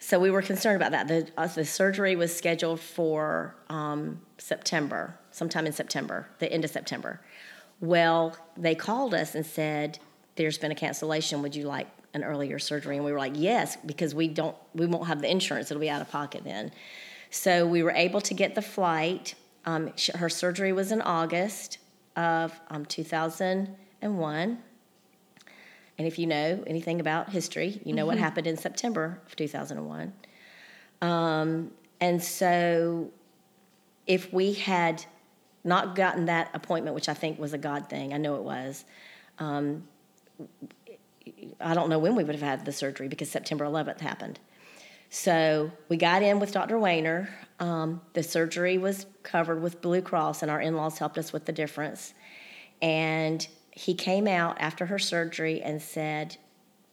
so 0.00 0.18
we 0.18 0.30
were 0.30 0.42
concerned 0.42 0.76
about 0.76 0.92
that. 0.92 1.08
The, 1.08 1.28
uh, 1.36 1.46
the 1.46 1.64
surgery 1.64 2.16
was 2.16 2.36
scheduled 2.36 2.80
for 2.80 3.54
um, 3.68 4.20
September, 4.38 5.18
sometime 5.30 5.66
in 5.66 5.72
September, 5.72 6.28
the 6.38 6.52
end 6.52 6.64
of 6.64 6.70
September. 6.70 7.20
Well, 7.80 8.36
they 8.56 8.74
called 8.74 9.14
us 9.14 9.34
and 9.34 9.46
said, 9.46 9.98
"There's 10.36 10.58
been 10.58 10.72
a 10.72 10.76
cancellation. 10.76 11.42
Would 11.42 11.54
you 11.54 11.64
like 11.64 11.88
an 12.14 12.24
earlier 12.24 12.58
surgery?" 12.58 12.96
And 12.96 13.04
we 13.04 13.12
were 13.12 13.18
like, 13.18 13.34
"Yes," 13.36 13.76
because 13.86 14.14
we 14.14 14.26
don't, 14.26 14.56
we 14.74 14.86
won't 14.86 15.06
have 15.06 15.20
the 15.20 15.30
insurance. 15.30 15.70
It'll 15.70 15.80
be 15.80 15.90
out 15.90 16.02
of 16.02 16.10
pocket 16.10 16.42
then. 16.42 16.72
So 17.30 17.66
we 17.66 17.82
were 17.82 17.92
able 17.92 18.20
to 18.22 18.34
get 18.34 18.54
the 18.54 18.62
flight. 18.62 19.34
Um, 19.64 19.92
her 20.14 20.28
surgery 20.28 20.72
was 20.72 20.90
in 20.90 21.02
August 21.02 21.78
of 22.18 22.60
um, 22.68 22.84
2001. 22.84 24.58
And 25.98 26.06
if 26.06 26.18
you 26.18 26.26
know 26.26 26.62
anything 26.66 27.00
about 27.00 27.30
history, 27.30 27.80
you 27.84 27.94
know 27.94 28.06
what 28.06 28.18
happened 28.18 28.46
in 28.46 28.56
September 28.56 29.20
of 29.26 29.36
2001. 29.36 30.12
Um, 31.00 31.70
and 32.00 32.22
so, 32.22 33.10
if 34.06 34.32
we 34.32 34.52
had 34.52 35.04
not 35.64 35.94
gotten 35.94 36.26
that 36.26 36.50
appointment, 36.54 36.94
which 36.94 37.08
I 37.08 37.14
think 37.14 37.38
was 37.38 37.52
a 37.52 37.58
God 37.58 37.88
thing, 37.88 38.12
I 38.12 38.16
know 38.16 38.36
it 38.36 38.42
was, 38.42 38.84
um, 39.38 39.86
I 41.60 41.74
don't 41.74 41.88
know 41.88 41.98
when 41.98 42.14
we 42.14 42.24
would 42.24 42.34
have 42.34 42.42
had 42.42 42.64
the 42.64 42.72
surgery 42.72 43.08
because 43.08 43.30
September 43.30 43.64
11th 43.64 44.00
happened. 44.00 44.40
So 45.10 45.70
we 45.88 45.96
got 45.96 46.22
in 46.22 46.38
with 46.38 46.52
Dr. 46.52 46.78
Waner. 46.78 47.28
Um, 47.60 48.00
the 48.12 48.22
surgery 48.22 48.78
was 48.78 49.06
covered 49.22 49.62
with 49.62 49.80
Blue 49.80 50.02
Cross, 50.02 50.42
and 50.42 50.50
our 50.50 50.60
in 50.60 50.76
laws 50.76 50.98
helped 50.98 51.18
us 51.18 51.32
with 51.32 51.46
the 51.46 51.52
difference. 51.52 52.14
And 52.82 53.46
he 53.70 53.94
came 53.94 54.26
out 54.26 54.60
after 54.60 54.86
her 54.86 54.98
surgery 54.98 55.62
and 55.62 55.80
said, 55.80 56.36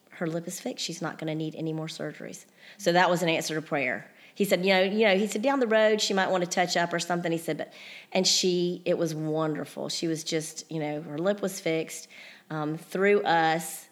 Her 0.09 0.27
lip 0.27 0.47
is 0.47 0.59
fixed. 0.59 0.85
She's 0.85 1.01
not 1.01 1.17
going 1.17 1.27
to 1.27 1.35
need 1.35 1.55
any 1.55 1.73
more 1.73 1.87
surgeries. 1.87 2.45
So 2.77 2.91
that 2.93 3.09
was 3.09 3.21
an 3.21 3.29
answer 3.29 3.55
to 3.55 3.61
prayer. 3.61 4.09
He 4.33 4.43
said, 4.43 4.65
you 4.65 4.73
know, 4.73 4.81
you 4.81 5.05
know, 5.05 5.17
he 5.17 5.27
said 5.27 5.41
down 5.41 5.61
the 5.61 5.67
road 5.67 6.01
she 6.01 6.13
might 6.13 6.29
want 6.29 6.43
to 6.43 6.49
touch 6.49 6.75
up 6.75 6.91
or 6.91 6.99
something. 6.99 7.31
He 7.31 7.37
said, 7.37 7.57
but, 7.57 7.73
and 8.11 8.27
she, 8.27 8.81
it 8.83 8.97
was 8.97 9.15
wonderful. 9.15 9.87
She 9.87 10.07
was 10.07 10.25
just, 10.25 10.69
you 10.69 10.79
know, 10.79 11.01
her 11.03 11.17
lip 11.17 11.41
was 11.41 11.61
fixed. 11.61 12.09
Um, 12.49 12.77
through 12.77 13.23
us, 13.23 13.87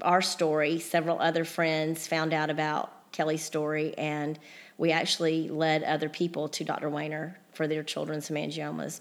our 0.00 0.20
story, 0.20 0.80
several 0.80 1.20
other 1.20 1.44
friends 1.44 2.08
found 2.08 2.32
out 2.34 2.50
about 2.50 2.92
Kelly's 3.12 3.44
story, 3.44 3.94
and 3.96 4.38
we 4.78 4.90
actually 4.90 5.48
led 5.48 5.82
other 5.84 6.08
people 6.08 6.48
to 6.48 6.64
Dr. 6.64 6.88
Waner 6.88 7.38
for 7.52 7.68
their 7.68 7.82
children's 7.82 8.28
hemangiomas. 8.28 9.00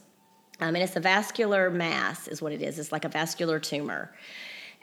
Um, 0.59 0.75
and 0.75 0.83
it's 0.83 0.95
a 0.95 0.99
vascular 0.99 1.69
mass, 1.69 2.27
is 2.27 2.41
what 2.41 2.53
it 2.53 2.61
is. 2.61 2.77
It's 2.77 2.91
like 2.91 3.05
a 3.05 3.09
vascular 3.09 3.59
tumor. 3.59 4.13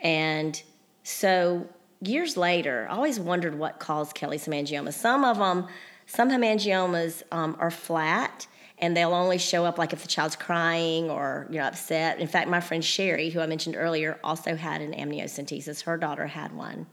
And 0.01 0.61
so 1.03 1.67
years 2.01 2.35
later, 2.35 2.87
I 2.89 2.95
always 2.95 3.19
wondered 3.19 3.57
what 3.57 3.79
caused 3.79 4.13
Kelly's 4.13 4.45
hemangiomas. 4.45 4.93
Some 4.93 5.23
of 5.23 5.37
them, 5.37 5.67
some 6.05 6.29
hemangiomas 6.29 7.23
um, 7.31 7.55
are 7.59 7.71
flat 7.71 8.47
and 8.81 8.95
they'll 8.95 9.13
only 9.13 9.37
show 9.37 9.65
up 9.65 9.77
like 9.77 9.93
if 9.93 10.01
the 10.01 10.07
child's 10.07 10.35
crying 10.35 11.09
or 11.09 11.47
you 11.49 11.59
know 11.59 11.65
upset. 11.65 12.19
In 12.19 12.27
fact, 12.27 12.49
my 12.49 12.61
friend 12.61 12.83
Sherry, 12.83 13.29
who 13.29 13.41
I 13.41 13.45
mentioned 13.45 13.75
earlier, 13.77 14.19
also 14.23 14.55
had 14.55 14.81
an 14.81 14.93
amniocentesis. 14.93 15.83
Her 15.83 15.97
daughter 15.97 16.27
had 16.27 16.53
one 16.53 16.87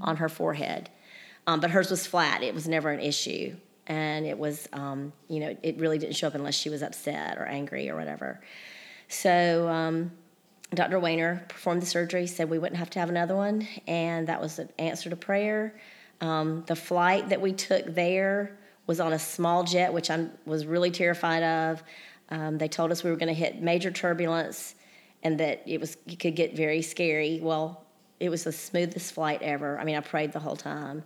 on 0.00 0.16
her 0.16 0.28
forehead, 0.28 0.88
um, 1.46 1.60
but 1.60 1.70
hers 1.70 1.90
was 1.90 2.06
flat. 2.06 2.42
It 2.42 2.54
was 2.54 2.66
never 2.68 2.90
an 2.90 3.00
issue, 3.00 3.56
and 3.86 4.26
it 4.26 4.38
was 4.38 4.68
um, 4.72 5.12
you 5.28 5.40
know 5.40 5.56
it 5.62 5.78
really 5.78 5.98
didn't 5.98 6.16
show 6.16 6.26
up 6.26 6.34
unless 6.34 6.54
she 6.54 6.68
was 6.68 6.82
upset 6.82 7.38
or 7.38 7.46
angry 7.46 7.88
or 7.90 7.96
whatever. 7.96 8.40
So. 9.08 9.68
Um, 9.68 10.12
Dr. 10.74 10.98
Waner 10.98 11.44
performed 11.48 11.80
the 11.80 11.86
surgery, 11.86 12.26
said 12.26 12.50
we 12.50 12.58
wouldn't 12.58 12.80
have 12.80 12.90
to 12.90 12.98
have 12.98 13.08
another 13.08 13.36
one, 13.36 13.68
and 13.86 14.26
that 14.26 14.40
was 14.40 14.58
an 14.58 14.68
answer 14.80 15.08
to 15.08 15.14
prayer. 15.14 15.78
Um, 16.20 16.64
the 16.66 16.74
flight 16.74 17.28
that 17.28 17.40
we 17.40 17.52
took 17.52 17.86
there 17.86 18.58
was 18.86 19.00
on 19.00 19.12
a 19.12 19.18
small 19.18 19.64
jet, 19.64 19.92
which 19.92 20.10
I 20.10 20.26
was 20.44 20.66
really 20.66 20.90
terrified 20.90 21.42
of. 21.42 21.82
Um, 22.30 22.58
they 22.58 22.68
told 22.68 22.90
us 22.90 23.04
we 23.04 23.10
were 23.10 23.16
going 23.16 23.28
to 23.28 23.34
hit 23.34 23.60
major 23.60 23.90
turbulence 23.90 24.74
and 25.22 25.38
that 25.40 25.62
it 25.66 25.80
was 25.80 25.96
it 26.06 26.18
could 26.18 26.36
get 26.36 26.56
very 26.56 26.82
scary. 26.82 27.40
Well, 27.42 27.84
it 28.20 28.28
was 28.28 28.44
the 28.44 28.52
smoothest 28.52 29.12
flight 29.12 29.42
ever. 29.42 29.78
I 29.78 29.84
mean, 29.84 29.96
I 29.96 30.00
prayed 30.00 30.32
the 30.32 30.40
whole 30.40 30.56
time, 30.56 31.04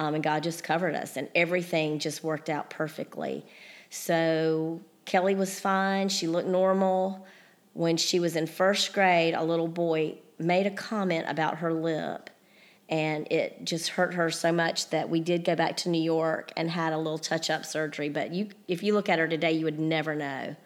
um, 0.00 0.14
and 0.14 0.24
God 0.24 0.42
just 0.42 0.64
covered 0.64 0.94
us, 0.94 1.18
and 1.18 1.28
everything 1.34 1.98
just 1.98 2.24
worked 2.24 2.48
out 2.48 2.70
perfectly. 2.70 3.44
So 3.90 4.80
Kelly 5.04 5.34
was 5.34 5.60
fine. 5.60 6.08
She 6.08 6.26
looked 6.26 6.48
normal 6.48 7.26
when 7.74 7.98
she 7.98 8.18
was 8.18 8.34
in 8.34 8.46
first 8.46 8.94
grade, 8.94 9.34
a 9.34 9.44
little 9.44 9.68
boy 9.68 10.16
made 10.38 10.66
a 10.66 10.70
comment 10.70 11.26
about 11.28 11.58
her 11.58 11.72
lip, 11.72 12.30
and 12.88 13.30
it 13.30 13.62
just 13.64 13.90
hurt 13.90 14.14
her 14.14 14.30
so 14.30 14.50
much 14.50 14.88
that 14.88 15.10
we 15.10 15.20
did 15.20 15.44
go 15.44 15.54
back 15.54 15.76
to 15.76 15.90
New 15.90 16.02
York 16.02 16.50
and 16.56 16.70
had 16.70 16.94
a 16.94 16.98
little 16.98 17.18
touch-up 17.18 17.66
surgery. 17.66 18.08
But 18.08 18.32
you, 18.32 18.48
if 18.68 18.82
you 18.82 18.94
look 18.94 19.10
at 19.10 19.18
her 19.18 19.28
today, 19.28 19.52
you 19.52 19.66
would 19.66 19.78
never 19.78 20.14
know 20.14 20.56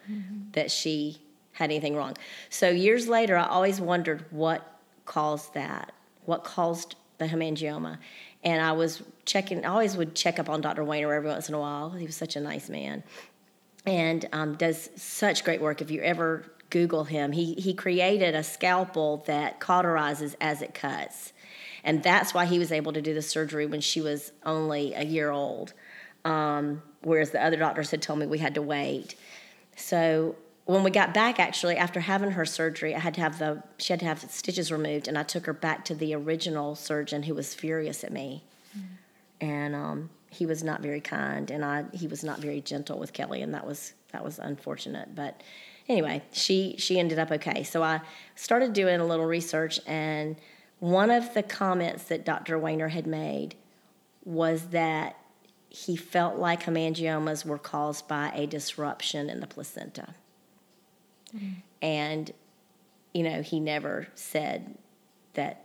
that 0.53 0.71
she 0.71 1.19
had 1.53 1.71
anything 1.71 1.97
wrong. 1.97 2.17
So 2.51 2.69
years 2.71 3.09
later, 3.09 3.37
I 3.37 3.47
always 3.49 3.81
wondered 3.81 4.25
what 4.31 4.61
caused 5.05 5.55
that, 5.55 5.93
what 6.25 6.45
caused 6.45 6.95
the 7.19 7.27
hemangioma, 7.27 7.99
and 8.45 8.61
I 8.63 8.73
was 8.73 9.03
checking. 9.25 9.65
I 9.65 9.69
always 9.69 9.97
would 9.97 10.15
check 10.15 10.39
up 10.39 10.49
on 10.49 10.61
Dr. 10.61 10.85
Waner 10.85 11.13
every 11.13 11.29
once 11.29 11.49
in 11.49 11.55
a 11.55 11.61
while. 11.61 11.91
He 11.91 12.07
was 12.07 12.17
such 12.17 12.37
a 12.37 12.41
nice 12.41 12.69
man 12.69 13.03
and 13.87 14.27
um, 14.33 14.55
does 14.55 14.91
such 14.97 15.45
great 15.45 15.61
work. 15.61 15.81
If 15.81 15.91
you 15.91 16.01
ever 16.03 16.45
Google 16.71 17.05
him, 17.05 17.33
he 17.33 17.55
he 17.55 17.75
created 17.75 18.35
a 18.35 18.43
scalpel 18.43 19.25
that 19.27 19.61
cauterizes 19.61 20.35
as 20.41 20.63
it 20.63 20.75
cuts, 20.75 21.33
and 21.83 22.03
that's 22.03 22.35
why 22.35 22.47
he 22.47 22.59
was 22.59 22.73
able 22.73 22.93
to 22.93 23.03
do 23.03 23.15
the 23.15 23.23
surgery 23.23 23.67
when 23.67 23.81
she 23.81 24.01
was 24.01 24.33
only 24.45 24.95
a 24.95 25.05
year 25.05 25.31
old, 25.31 25.73
um, 26.25 26.83
whereas 27.03 27.31
the 27.31 27.45
other 27.45 27.57
doctors 27.57 27.91
had 27.91 28.03
told 28.03 28.19
me 28.19 28.27
we 28.27 28.39
had 28.39 28.55
to 28.55 28.63
wait. 28.63 29.17
So 29.77 30.37
when 30.67 30.83
we 30.83 30.91
got 30.91 31.13
back, 31.13 31.39
actually 31.39 31.77
after 31.77 32.01
having 32.01 32.33
her 32.33 32.47
surgery, 32.47 32.95
I 32.95 32.99
had 32.99 33.15
to 33.15 33.21
have 33.21 33.39
the 33.39 33.63
she 33.79 33.93
had 33.93 34.01
to 34.01 34.07
have 34.07 34.21
stitches 34.31 34.73
removed, 34.73 35.09
and 35.09 35.19
I 35.19 35.23
took 35.23 35.47
her 35.47 35.53
back 35.53 35.85
to 35.87 35.95
the 35.95 36.15
original 36.15 36.75
surgeon 36.75 37.25
who 37.25 37.35
was 37.35 37.55
furious 37.55 38.03
at 38.05 38.13
me 38.13 38.45
and 39.41 39.75
um, 39.75 40.11
he 40.31 40.47
was 40.47 40.63
not 40.63 40.81
very 40.81 41.01
kind, 41.01 41.51
and 41.51 41.65
I 41.65 41.85
he 41.93 42.07
was 42.07 42.25
not 42.25 42.39
very 42.39 42.61
gentle 42.61 42.99
with 42.99 43.13
Kelly, 43.13 43.43
and 43.43 43.55
that 43.55 43.67
was 43.67 43.95
that 44.13 44.25
was 44.25 44.39
unfortunate. 44.39 45.15
But 45.15 45.43
anyway, 45.89 46.23
she 46.33 46.77
she 46.79 46.99
ended 46.99 47.19
up 47.19 47.31
okay. 47.31 47.63
So 47.63 47.83
I 47.83 48.01
started 48.35 48.73
doing 48.73 49.01
a 49.01 49.05
little 49.05 49.27
research, 49.27 49.81
and 49.87 50.37
one 50.79 51.11
of 51.11 51.35
the 51.35 51.43
comments 51.43 52.05
that 52.05 52.25
Dr. 52.25 52.59
Waner 52.59 52.89
had 52.89 53.07
made 53.07 53.55
was 54.25 54.69
that 54.69 55.19
he 55.69 55.97
felt 55.97 56.37
like 56.37 56.63
hemangiomas 56.63 57.45
were 57.45 57.59
caused 57.59 58.07
by 58.09 58.31
a 58.35 58.47
disruption 58.47 59.29
in 59.29 59.41
the 59.41 59.47
placenta. 59.47 60.15
And, 61.83 62.31
you 63.13 63.23
know, 63.23 63.43
he 63.43 63.61
never 63.61 64.07
said 64.15 64.77
that 65.35 65.65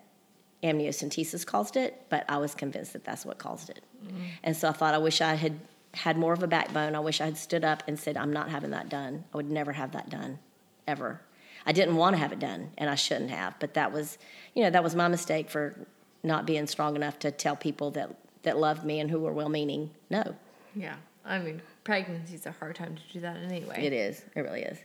amniocentesis 0.63 1.45
caused 1.45 1.77
it, 1.77 2.05
but 2.09 2.25
I 2.27 2.37
was 2.37 2.53
convinced 2.53 2.93
that 2.93 3.03
that's 3.03 3.25
what 3.25 3.37
caused 3.37 3.69
it. 3.69 3.81
Mm-hmm. 4.05 4.23
And 4.43 4.57
so 4.57 4.69
I 4.69 4.71
thought, 4.71 4.93
I 4.93 4.97
wish 4.97 5.21
I 5.21 5.35
had 5.35 5.59
had 5.93 6.17
more 6.17 6.33
of 6.33 6.43
a 6.43 6.47
backbone. 6.47 6.95
I 6.95 6.99
wish 6.99 7.21
I 7.21 7.25
had 7.25 7.37
stood 7.37 7.63
up 7.63 7.83
and 7.87 7.97
said, 7.99 8.17
I'm 8.17 8.31
not 8.33 8.49
having 8.49 8.71
that 8.71 8.89
done. 8.89 9.23
I 9.33 9.37
would 9.37 9.49
never 9.49 9.71
have 9.73 9.91
that 9.93 10.09
done, 10.09 10.39
ever. 10.87 11.21
I 11.65 11.71
didn't 11.71 11.95
want 11.95 12.15
to 12.15 12.17
have 12.19 12.31
it 12.31 12.39
done, 12.39 12.71
and 12.77 12.89
I 12.89 12.95
shouldn't 12.95 13.31
have. 13.31 13.55
But 13.59 13.73
that 13.73 13.91
was, 13.91 14.17
you 14.53 14.63
know, 14.63 14.69
that 14.69 14.83
was 14.83 14.95
my 14.95 15.07
mistake 15.07 15.49
for 15.49 15.75
not 16.23 16.45
being 16.45 16.67
strong 16.67 16.95
enough 16.95 17.19
to 17.19 17.31
tell 17.31 17.55
people 17.55 17.91
that 17.91 18.15
that 18.43 18.57
loved 18.57 18.85
me 18.85 18.99
and 18.99 19.11
who 19.11 19.19
were 19.19 19.33
well-meaning. 19.33 19.91
No, 20.09 20.35
Yeah. 20.75 20.95
I 21.25 21.37
mean, 21.39 21.61
pregnancy's 21.83 22.45
a 22.45 22.51
hard 22.53 22.75
time 22.75 22.95
to 22.95 23.13
do 23.13 23.19
that 23.19 23.37
anyway. 23.37 23.85
it 23.85 23.93
is. 23.93 24.23
It 24.35 24.41
really 24.41 24.61
is. 24.61 24.79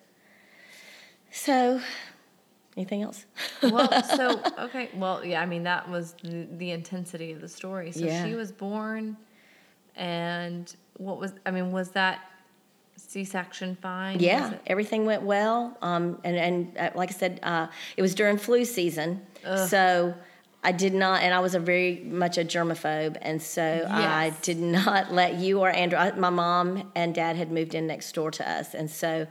So, 1.35 1.81
anything 2.77 3.03
else? 3.03 3.27
well, 3.61 4.03
so 4.05 4.41
okay, 4.59 4.89
well, 4.95 5.25
yeah, 5.25 5.43
I 5.43 5.47
mean 5.47 5.65
that 5.65 5.91
was 5.91 6.15
the, 6.23 6.47
the 6.59 6.71
intensity 6.71 7.33
of 7.33 7.41
the 7.41 7.49
story. 7.49 7.91
So 7.91 8.07
Yeah. 8.07 8.25
she 8.25 8.35
was 8.37 8.53
born, 8.53 9.17
and 9.97 10.75
what 10.97 11.19
was? 11.19 11.33
I 11.45 11.51
mean, 11.51 11.73
was 11.73 11.91
that 11.91 12.21
C-section 12.97 13.77
fine? 13.83 14.21
Yeah, 14.21 14.55
everything 14.69 15.07
went 15.07 15.23
well. 15.23 15.77
Um, 15.83 16.21
and 16.23 16.37
and 16.37 16.79
uh, 16.79 16.91
like 16.95 17.11
I 17.11 17.15
said, 17.15 17.41
uh, 17.43 17.67
it 17.97 18.03
was 18.03 18.15
during 18.15 18.39
flu 18.39 18.65
season, 18.65 19.27
so 19.43 20.15
I 20.63 20.71
did 20.71 20.95
not. 20.95 21.25
And 21.25 21.35
I 21.35 21.41
was 21.41 21.57
a 21.57 21.61
very 21.61 21.97
much 22.05 22.39
a 22.39 22.45
germaphobe, 22.45 23.19
and 23.21 23.43
so 23.43 23.89
I 23.91 24.33
did 24.43 24.61
not 24.61 25.13
let 25.13 25.35
you 25.35 25.59
or 25.59 25.69
Andrew. 25.69 25.99
I, 25.99 26.13
my 26.13 26.31
mom 26.31 26.93
and 26.95 27.13
dad 27.13 27.35
had 27.35 27.51
moved 27.51 27.75
in 27.75 27.89
next 27.89 28.13
door 28.15 28.31
to 28.31 28.49
us, 28.49 28.73
and 28.73 28.89
so. 28.89 29.27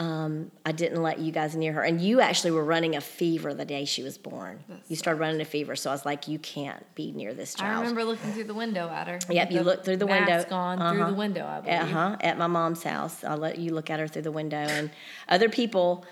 Um, 0.00 0.50
I 0.64 0.72
didn't 0.72 1.02
let 1.02 1.18
you 1.18 1.30
guys 1.30 1.54
near 1.54 1.74
her, 1.74 1.82
and 1.82 2.00
you 2.00 2.22
actually 2.22 2.52
were 2.52 2.64
running 2.64 2.96
a 2.96 3.02
fever 3.02 3.52
the 3.52 3.66
day 3.66 3.84
she 3.84 4.02
was 4.02 4.16
born. 4.16 4.64
you 4.88 4.96
started 4.96 5.20
running 5.20 5.42
a 5.42 5.44
fever, 5.44 5.76
so 5.76 5.90
I 5.90 5.92
was 5.92 6.06
like, 6.06 6.26
"You 6.26 6.38
can't 6.38 6.82
be 6.94 7.12
near 7.12 7.34
this 7.34 7.52
child." 7.54 7.76
I 7.76 7.80
remember 7.80 8.04
looking 8.04 8.32
through 8.32 8.44
the 8.44 8.54
window 8.54 8.88
at 8.88 9.08
her. 9.08 9.18
Yep, 9.28 9.50
you 9.52 9.60
looked 9.60 9.84
through 9.84 9.98
the 9.98 10.06
window. 10.06 10.30
mask 10.38 10.50
on 10.52 10.78
through 10.78 11.02
Uh-huh. 11.02 11.10
the 11.10 11.16
window. 11.16 11.46
I 11.46 11.60
believe. 11.60 11.80
Uh 11.82 11.84
huh. 11.84 12.16
At 12.22 12.38
my 12.38 12.46
mom's 12.46 12.82
house, 12.82 13.22
I'll 13.24 13.36
let 13.36 13.58
you 13.58 13.74
look 13.74 13.90
at 13.90 14.00
her 14.00 14.08
through 14.08 14.22
the 14.22 14.32
window, 14.32 14.56
and 14.56 14.90
other 15.28 15.50
people, 15.50 16.06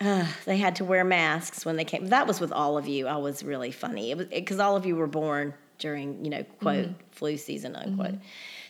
uh, 0.00 0.24
they 0.46 0.56
had 0.56 0.76
to 0.76 0.84
wear 0.86 1.04
masks 1.04 1.66
when 1.66 1.76
they 1.76 1.84
came. 1.84 2.06
That 2.06 2.26
was 2.26 2.40
with 2.40 2.50
all 2.52 2.78
of 2.78 2.88
you. 2.88 3.08
I 3.08 3.16
was 3.18 3.42
really 3.42 3.72
funny. 3.72 4.10
It 4.10 4.16
was 4.16 4.26
because 4.28 4.58
all 4.58 4.74
of 4.74 4.86
you 4.86 4.96
were 4.96 5.06
born 5.06 5.52
during, 5.78 6.24
you 6.24 6.30
know, 6.30 6.44
quote 6.62 6.86
Mm-hmm. 6.86 6.92
flu 7.10 7.36
season 7.36 7.76
unquote. 7.76 8.14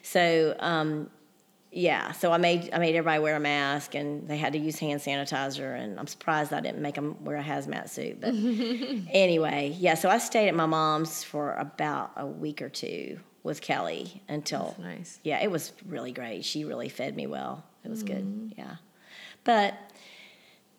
So. 0.02 0.56
Um, 0.59 1.10
yeah, 1.70 2.12
so 2.12 2.32
I 2.32 2.39
made 2.39 2.70
I 2.73 2.78
made 2.78 2.95
everybody 2.97 3.20
wear 3.23 3.36
a 3.36 3.40
mask, 3.40 3.95
and 3.95 4.27
they 4.27 4.36
had 4.39 4.53
to 4.55 4.59
use 4.59 4.78
hand 4.78 5.01
sanitizer. 5.01 5.78
And 5.78 5.99
I'm 6.01 6.07
surprised 6.07 6.53
I 6.53 6.61
didn't 6.61 6.81
make 6.82 6.95
them 6.95 7.23
wear 7.24 7.36
a 7.36 7.43
hazmat 7.43 7.89
suit. 7.90 8.20
But 8.20 8.28
anyway, 9.12 9.74
yeah. 9.78 9.95
So 9.95 10.09
I 10.09 10.19
stayed 10.19 10.49
at 10.49 10.55
my 10.55 10.66
mom's 10.66 11.23
for 11.24 11.55
about 11.55 12.12
a 12.16 12.27
week 12.27 12.62
or 12.62 12.69
two 12.69 13.20
with 13.43 13.61
Kelly 13.61 14.23
until 14.28 14.66
That's 14.66 14.78
nice. 14.78 15.20
yeah, 15.24 15.40
it 15.43 15.51
was 15.51 15.73
really 15.86 16.12
great. 16.12 16.45
She 16.45 16.65
really 16.65 16.89
fed 16.89 17.15
me 17.16 17.27
well. 17.27 17.65
It 17.85 17.89
was 17.90 18.03
Mm-hmm. 18.03 18.47
good. 18.49 18.55
Yeah. 18.59 18.77
But 19.45 19.74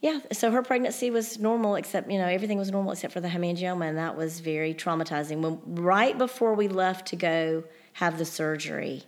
yeah, 0.01 0.19
so 0.31 0.51
her 0.51 0.61
pregnancy 0.61 1.09
was 1.11 1.39
normal 1.39 1.75
except, 1.75 2.09
you 2.11 2.17
know, 2.19 2.27
everything 2.27 2.57
was 2.57 2.71
normal 2.71 2.91
except 2.93 3.11
for 3.13 3.19
the 3.21 3.27
hemangioma 3.27 3.87
and 3.89 3.97
that 3.97 4.15
was 4.15 4.39
very 4.39 4.73
traumatizing. 4.73 5.41
When 5.41 5.59
right 5.83 6.17
before 6.17 6.53
we 6.53 6.67
left 6.67 7.07
to 7.07 7.15
go 7.15 7.63
have 7.93 8.17
the 8.17 8.25
surgery, 8.25 9.03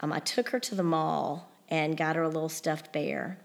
um, 0.00 0.12
I 0.12 0.18
took 0.18 0.50
her 0.50 0.60
to 0.60 0.74
the 0.74 0.82
mall 0.82 1.50
and 1.68 1.96
got 1.96 2.16
her 2.16 2.22
a 2.22 2.28
little 2.28 2.48
stuffed 2.48 2.92
bear. 2.92 3.38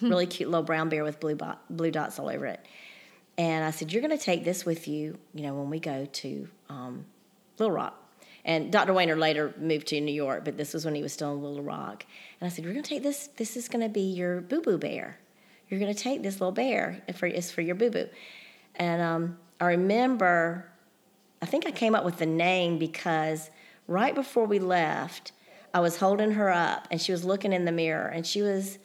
really 0.00 0.26
cute 0.26 0.50
little 0.50 0.64
brown 0.64 0.88
bear 0.88 1.04
with 1.04 1.20
blue 1.20 1.34
bot, 1.34 1.62
blue 1.70 1.90
dots 1.90 2.18
all 2.18 2.28
over 2.28 2.46
it. 2.46 2.64
And 3.36 3.64
I 3.64 3.70
said, 3.70 3.92
"You're 3.92 4.02
going 4.02 4.16
to 4.16 4.24
take 4.24 4.44
this 4.44 4.64
with 4.64 4.86
you, 4.86 5.18
you 5.34 5.42
know, 5.42 5.54
when 5.54 5.70
we 5.70 5.80
go 5.80 6.06
to 6.06 6.48
um, 6.68 7.04
Little 7.58 7.74
Rock." 7.74 8.00
And 8.44 8.70
Dr. 8.70 8.92
Waner 8.92 9.16
later 9.16 9.54
moved 9.58 9.88
to 9.88 10.00
New 10.00 10.12
York, 10.12 10.44
but 10.44 10.56
this 10.56 10.74
was 10.74 10.84
when 10.84 10.94
he 10.94 11.02
was 11.02 11.12
still 11.12 11.32
in 11.32 11.42
Little 11.42 11.62
Rock. 11.62 12.04
And 12.40 12.46
I 12.46 12.50
said, 12.50 12.64
"We're 12.64 12.72
going 12.72 12.84
to 12.84 12.88
take 12.88 13.02
this. 13.02 13.28
This 13.36 13.56
is 13.56 13.68
going 13.68 13.82
to 13.82 13.88
be 13.88 14.00
your 14.00 14.40
boo 14.40 14.60
boo 14.60 14.78
bear. 14.78 15.18
You're 15.68 15.80
going 15.80 15.92
to 15.92 16.00
take 16.00 16.22
this 16.22 16.34
little 16.40 16.52
bear 16.52 17.02
for 17.14 17.26
it's 17.26 17.50
for 17.50 17.62
your 17.62 17.74
boo 17.74 17.90
boo." 17.90 18.08
And 18.76 19.02
um, 19.02 19.38
I 19.60 19.66
remember, 19.66 20.68
I 21.40 21.46
think 21.46 21.66
I 21.66 21.70
came 21.70 21.94
up 21.94 22.04
with 22.04 22.18
the 22.18 22.26
name 22.26 22.78
because 22.78 23.50
right 23.86 24.14
before 24.14 24.46
we 24.46 24.58
left, 24.58 25.32
I 25.74 25.80
was 25.80 25.96
holding 25.96 26.30
her 26.32 26.50
up, 26.50 26.86
and 26.90 27.00
she 27.00 27.10
was 27.10 27.24
looking 27.24 27.52
in 27.52 27.64
the 27.64 27.72
mirror, 27.72 28.06
and 28.06 28.24
she 28.24 28.40
was 28.40 28.78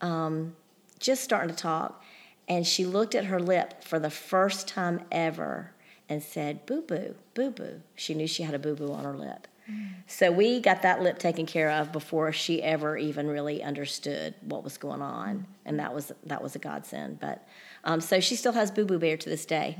um, 0.00 0.54
just 1.00 1.24
starting 1.24 1.50
to 1.50 1.60
talk. 1.60 2.02
And 2.48 2.64
she 2.64 2.86
looked 2.86 3.16
at 3.16 3.24
her 3.24 3.40
lip 3.40 3.82
for 3.82 3.98
the 3.98 4.10
first 4.10 4.68
time 4.68 5.00
ever 5.10 5.72
and 6.08 6.22
said, 6.22 6.64
Boo 6.64 6.82
boo, 6.82 7.16
boo 7.34 7.50
boo. 7.50 7.82
She 7.96 8.14
knew 8.14 8.28
she 8.28 8.44
had 8.44 8.54
a 8.54 8.60
boo 8.60 8.76
boo 8.76 8.92
on 8.92 9.04
her 9.04 9.16
lip. 9.16 9.48
So 10.06 10.30
we 10.30 10.60
got 10.60 10.82
that 10.82 11.02
lip 11.02 11.18
taken 11.18 11.44
care 11.44 11.70
of 11.70 11.90
before 11.90 12.30
she 12.30 12.62
ever 12.62 12.96
even 12.96 13.26
really 13.26 13.64
understood 13.64 14.34
what 14.42 14.62
was 14.62 14.78
going 14.78 15.02
on, 15.02 15.46
and 15.64 15.80
that 15.80 15.92
was 15.92 16.12
that 16.24 16.40
was 16.40 16.54
a 16.54 16.60
godsend. 16.60 17.18
But 17.18 17.44
um, 17.82 18.00
so 18.00 18.20
she 18.20 18.36
still 18.36 18.52
has 18.52 18.70
Boo 18.70 18.84
Boo 18.84 19.00
Bear 19.00 19.16
to 19.16 19.28
this 19.28 19.44
day. 19.44 19.76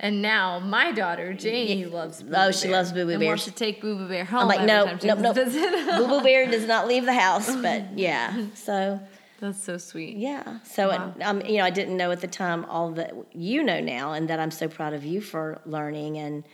And 0.00 0.22
now 0.22 0.58
my 0.58 0.92
daughter 0.92 1.32
Janie 1.32 1.84
loves. 1.84 2.22
Boo 2.22 2.32
Oh, 2.36 2.50
she 2.50 2.68
Bear 2.68 2.76
loves 2.76 2.92
Boo 2.92 3.04
Boo 3.06 3.18
Bear. 3.18 3.28
Wants 3.28 3.44
to 3.44 3.50
take 3.50 3.80
Boo 3.80 3.96
Boo 3.96 4.08
Bear 4.08 4.24
home. 4.24 4.40
I'm 4.40 4.48
like, 4.48 4.62
no, 4.62 4.84
no, 5.02 5.14
no. 5.14 5.32
Boo 5.34 6.06
Boo 6.08 6.22
Bear 6.22 6.50
does 6.50 6.66
not 6.66 6.86
leave 6.88 7.04
the 7.04 7.12
house, 7.12 7.54
but 7.56 7.92
yeah. 7.98 8.46
So 8.54 9.00
That's 9.40 9.62
so 9.62 9.76
sweet. 9.78 10.16
Yeah. 10.16 10.60
So, 10.64 10.88
Wow. 10.88 11.14
it, 11.16 11.22
um, 11.22 11.40
you 11.42 11.58
know, 11.58 11.64
I 11.64 11.70
didn't 11.70 11.96
know 11.96 12.10
at 12.10 12.20
the 12.20 12.28
time 12.28 12.64
all 12.66 12.92
that 12.92 13.12
you 13.32 13.62
know 13.62 13.80
now, 13.80 14.12
and 14.12 14.28
that 14.28 14.38
I'm 14.38 14.50
so 14.52 14.68
proud 14.68 14.92
of 14.94 15.04
you 15.04 15.20
for 15.20 15.60
learning 15.66 16.18
and 16.18 16.44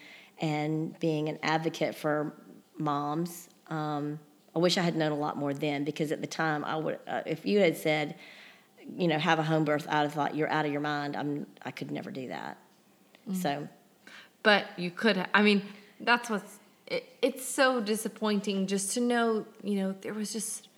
and 0.40 0.98
being 1.00 1.28
an 1.28 1.38
advocate 1.42 1.94
for 1.94 2.32
moms. 2.78 3.48
Um, 3.66 4.20
I 4.54 4.60
wish 4.60 4.78
I 4.78 4.82
had 4.82 4.96
known 4.96 5.12
a 5.12 5.16
lot 5.16 5.36
more 5.36 5.52
then, 5.52 5.84
because 5.84 6.10
at 6.12 6.20
the 6.20 6.26
time, 6.26 6.64
I 6.64 6.76
would, 6.76 6.98
uh, 7.06 7.22
if 7.26 7.44
you 7.44 7.58
had 7.60 7.76
said, 7.76 8.14
you 8.96 9.06
know, 9.08 9.18
have 9.18 9.38
a 9.38 9.42
home 9.42 9.64
birth, 9.64 9.86
I'd 9.88 10.02
have 10.02 10.14
thought 10.14 10.34
you're 10.34 10.48
out 10.48 10.64
of 10.64 10.72
your 10.72 10.80
mind. 10.80 11.16
I'm, 11.16 11.46
I 11.64 11.70
could 11.70 11.90
never 11.90 12.10
do 12.10 12.28
that. 12.28 12.56
So, 13.34 13.68
But 14.42 14.66
you 14.78 14.90
could. 14.90 15.26
I 15.34 15.42
mean, 15.42 15.62
that's 16.00 16.30
what's. 16.30 16.58
It, 16.86 17.04
it's 17.20 17.44
so 17.44 17.80
disappointing 17.80 18.66
just 18.66 18.94
to 18.94 19.00
know. 19.00 19.44
You 19.62 19.80
know, 19.80 19.94
there 20.00 20.14
was 20.14 20.32
just 20.32 20.68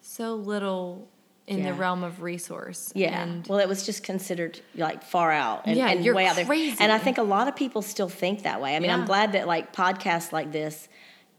so 0.00 0.34
little 0.34 1.08
in 1.46 1.58
Yeah. 1.58 1.72
the 1.72 1.74
realm 1.74 2.04
of 2.04 2.20
resource. 2.22 2.92
Yeah. 2.94 3.22
And 3.22 3.46
well, 3.46 3.58
it 3.58 3.66
was 3.68 3.84
just 3.86 4.02
considered 4.04 4.60
like 4.74 5.02
far 5.02 5.32
out 5.32 5.62
and, 5.66 5.76
Yeah, 5.76 5.88
and 5.88 6.04
you're 6.04 6.14
way 6.14 6.26
out 6.26 6.36
there. 6.36 6.44
crazy. 6.44 6.76
And 6.78 6.92
I 6.92 6.98
think 6.98 7.16
a 7.18 7.22
lot 7.22 7.48
of 7.48 7.56
people 7.56 7.80
still 7.82 8.08
think 8.10 8.42
that 8.42 8.60
way. 8.60 8.76
I 8.76 8.80
mean, 8.80 8.90
I'm 8.90 9.06
glad 9.06 9.32
that 9.32 9.46
like 9.46 9.72
podcasts 9.74 10.30
like 10.30 10.52
this 10.52 10.88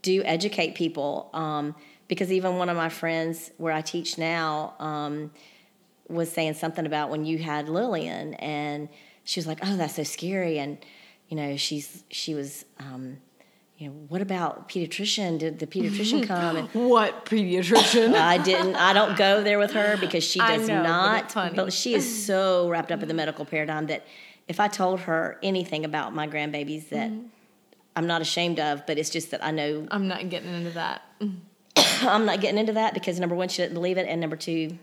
do 0.02 0.22
educate 0.24 0.74
people 0.74 1.30
um, 1.32 1.76
because 2.08 2.32
even 2.32 2.56
one 2.56 2.68
of 2.68 2.76
my 2.76 2.88
friends 2.88 3.52
where 3.58 3.72
I 3.72 3.82
teach 3.82 4.18
now 4.18 4.74
um, 4.80 5.30
was 6.08 6.30
saying 6.32 6.54
something 6.54 6.86
about 6.86 7.08
when 7.10 7.24
you 7.24 7.38
had 7.38 7.68
Lillian 7.68 8.34
and 8.34 8.88
she 9.30 9.38
was 9.38 9.46
like, 9.46 9.58
"Oh, 9.62 9.76
that's 9.76 9.94
so 9.94 10.02
scary," 10.02 10.58
and 10.58 10.78
you 11.28 11.36
know, 11.36 11.56
she's 11.56 12.04
she 12.10 12.34
was. 12.34 12.64
Um, 12.78 13.18
you 13.78 13.86
know, 13.88 13.94
what 14.08 14.20
about 14.20 14.68
pediatrician? 14.68 15.38
Did 15.38 15.58
the 15.58 15.66
pediatrician 15.66 16.26
come? 16.34 16.56
And 16.56 16.68
what 16.74 17.24
pediatrician? 17.24 18.14
I 18.32 18.36
didn't. 18.36 18.76
I 18.76 18.92
don't 18.92 19.16
go 19.16 19.42
there 19.42 19.58
with 19.58 19.72
her 19.72 19.96
because 19.98 20.22
she 20.24 20.38
does 20.50 20.68
know, 20.68 20.82
not. 20.82 21.32
funny. 21.32 21.54
But 21.56 21.72
she 21.72 21.94
is 21.94 22.26
so 22.26 22.68
wrapped 22.68 22.90
up 22.92 23.00
in 23.02 23.08
the 23.08 23.14
medical 23.14 23.44
paradigm 23.44 23.86
that 23.86 24.04
if 24.48 24.58
I 24.60 24.68
told 24.68 25.00
her 25.00 25.38
anything 25.42 25.84
about 25.84 26.12
my 26.14 26.26
grandbabies 26.28 26.88
that 26.90 27.10
Mm-hmm. 27.10 27.26
I'm 27.96 28.06
not 28.06 28.20
ashamed 28.22 28.60
of, 28.60 28.86
but 28.86 28.98
it's 28.98 29.10
just 29.10 29.30
that 29.32 29.44
I 29.44 29.50
know 29.50 29.86
I'm 29.90 30.06
not 30.08 30.28
getting 30.28 30.52
into 30.54 30.70
that. 30.70 31.02
I'm 32.02 32.24
not 32.26 32.40
getting 32.40 32.58
into 32.58 32.74
that 32.74 32.94
because 32.94 33.18
number 33.18 33.34
one, 33.34 33.48
she 33.48 33.62
doesn't 33.62 33.74
believe 33.74 33.98
it, 33.98 34.06
and 34.08 34.20
number 34.20 34.36
two, 34.36 34.78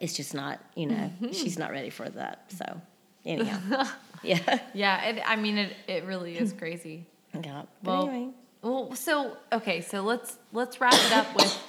it's 0.00 0.14
just 0.16 0.34
not. 0.34 0.58
You 0.74 0.86
know, 0.86 0.94
Mm-hmm. 0.94 1.32
she's 1.32 1.58
not 1.58 1.70
ready 1.70 1.90
for 1.90 2.08
that. 2.08 2.44
So 2.56 2.80
anyhow, 3.24 3.86
yeah. 4.22 4.60
Yeah, 4.74 5.04
it, 5.04 5.22
I 5.26 5.36
mean, 5.36 5.58
it, 5.58 5.76
it 5.86 6.04
really 6.04 6.36
is 6.38 6.52
crazy. 6.58 7.06
Yeah. 7.34 7.62
But 7.82 7.90
Well, 7.90 8.08
anyway, 8.08 8.32
well, 8.62 8.94
so 8.94 9.36
okay, 9.52 9.80
so 9.80 10.02
let's 10.02 10.36
let's 10.52 10.80
wrap 10.80 10.94
it 10.94 11.12
up 11.12 11.34
with 11.36 11.62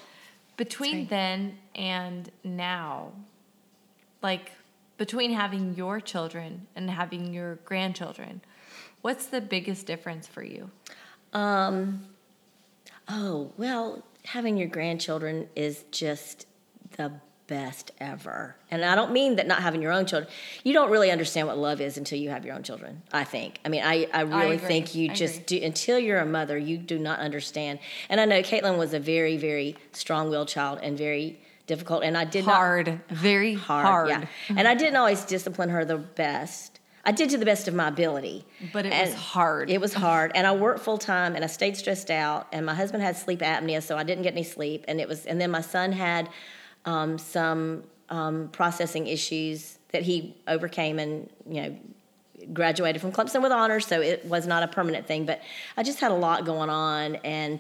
between 0.58 1.08
then 1.08 1.58
and 1.76 2.30
now, 2.44 3.12
like 4.22 4.52
between 4.98 5.34
having 5.34 5.74
your 5.76 6.00
children 6.00 6.68
and 6.76 6.90
having 6.90 7.34
your 7.34 7.56
grandchildren, 7.66 8.42
what's 9.02 9.26
the 9.26 9.42
biggest 9.42 9.88
difference 9.88 10.28
for 10.28 10.44
you? 10.44 10.70
Um, 11.34 12.06
oh, 13.08 13.52
well, 13.58 14.04
having 14.26 14.58
your 14.58 14.68
grandchildren 14.68 15.48
is 15.56 15.86
just 15.92 16.46
the 16.98 17.12
best 17.52 17.92
ever. 18.00 18.56
And 18.72 18.84
I 18.86 18.96
don't 18.96 19.12
mean 19.12 19.36
that 19.36 19.46
not 19.46 19.62
having 19.62 19.82
your 19.82 19.92
own 19.92 20.06
children. 20.06 20.32
You 20.64 20.72
don't 20.72 20.90
really 20.90 21.12
understand 21.12 21.48
what 21.50 21.58
love 21.58 21.82
is 21.82 21.98
until 21.98 22.18
you 22.18 22.30
have 22.30 22.46
your 22.46 22.56
own 22.56 22.64
children, 22.64 23.02
I 23.12 23.26
think. 23.26 23.60
I 23.66 23.68
mean, 23.70 23.84
I, 23.84 24.08
I 24.14 24.22
really 24.22 24.56
agree. 24.56 24.68
think 24.68 24.96
you 24.96 25.12
I 25.12 25.14
just 25.14 25.46
do, 25.48 25.60
until 25.62 26.00
you're 26.00 26.20
a 26.20 26.26
mother, 26.26 26.58
you 26.58 26.78
do 26.78 26.98
not 26.98 27.20
understand. 27.20 27.80
And 28.10 28.22
I 28.22 28.26
know 28.26 28.42
Caitlin 28.42 28.78
was 28.78 28.94
a 28.94 29.00
very, 29.02 29.36
very 29.36 29.76
strong 29.92 30.30
willed 30.30 30.48
child 30.48 30.80
and 30.82 30.98
very 30.98 31.42
difficult. 31.68 32.04
And 32.04 32.18
I 32.18 32.24
did 32.24 32.46
not 32.46 32.56
Hard, 32.56 33.02
very 33.10 33.54
hard. 33.54 34.08
yeah. 34.10 34.26
And 34.50 34.66
I 34.66 34.74
didn't 34.76 34.96
always 34.96 35.26
discipline 35.26 35.68
her 35.70 35.84
the 35.84 35.98
best. 35.98 36.80
I 37.04 37.12
did 37.12 37.32
to 37.32 37.38
the 37.38 37.46
best 37.46 37.68
of 37.68 37.74
my 37.74 37.88
ability. 37.90 38.46
But 38.72 38.86
it 38.86 38.94
And 38.94 39.10
was 39.10 39.20
hard. 39.20 39.70
It 39.70 39.82
was 39.82 39.94
hard. 39.94 40.32
And 40.36 40.48
I 40.48 40.54
worked 40.56 40.82
full 40.82 41.00
time 41.00 41.36
and 41.36 41.44
I 41.44 41.48
stayed 41.48 41.76
stressed 41.76 42.12
out. 42.12 42.48
And 42.54 42.66
my 42.66 42.76
husband 42.76 43.04
had 43.04 43.18
sleep 43.18 43.40
apnea, 43.40 43.82
so 43.84 43.98
I 43.98 44.04
didn't 44.04 44.24
get 44.24 44.32
any 44.34 44.44
sleep. 44.44 44.86
And 44.88 45.02
it 45.02 45.08
was 45.10 45.26
and 45.26 45.42
then 45.42 45.52
my 45.52 45.62
son 45.62 45.92
had 45.92 46.30
um, 46.86 47.18
some 47.18 47.84
um, 48.10 48.50
processing 48.52 49.08
issues 49.08 49.80
that 49.92 50.04
he 50.04 50.36
overcame 50.48 51.00
and, 51.00 51.30
you 51.50 51.62
know, 51.62 51.78
graduated 52.54 53.02
from 53.02 53.12
Clemson 53.12 53.42
with 53.42 53.52
honors, 53.52 53.86
so 53.86 54.02
it 54.02 54.26
was 54.26 54.48
not 54.48 54.64
a 54.64 54.68
permanent 54.68 55.06
thing. 55.08 55.26
But 55.26 55.42
I 55.78 55.84
just 55.84 56.00
had 56.00 56.12
a 56.12 56.16
lot 56.16 56.46
going 56.46 56.70
on, 56.70 57.16
and 57.18 57.60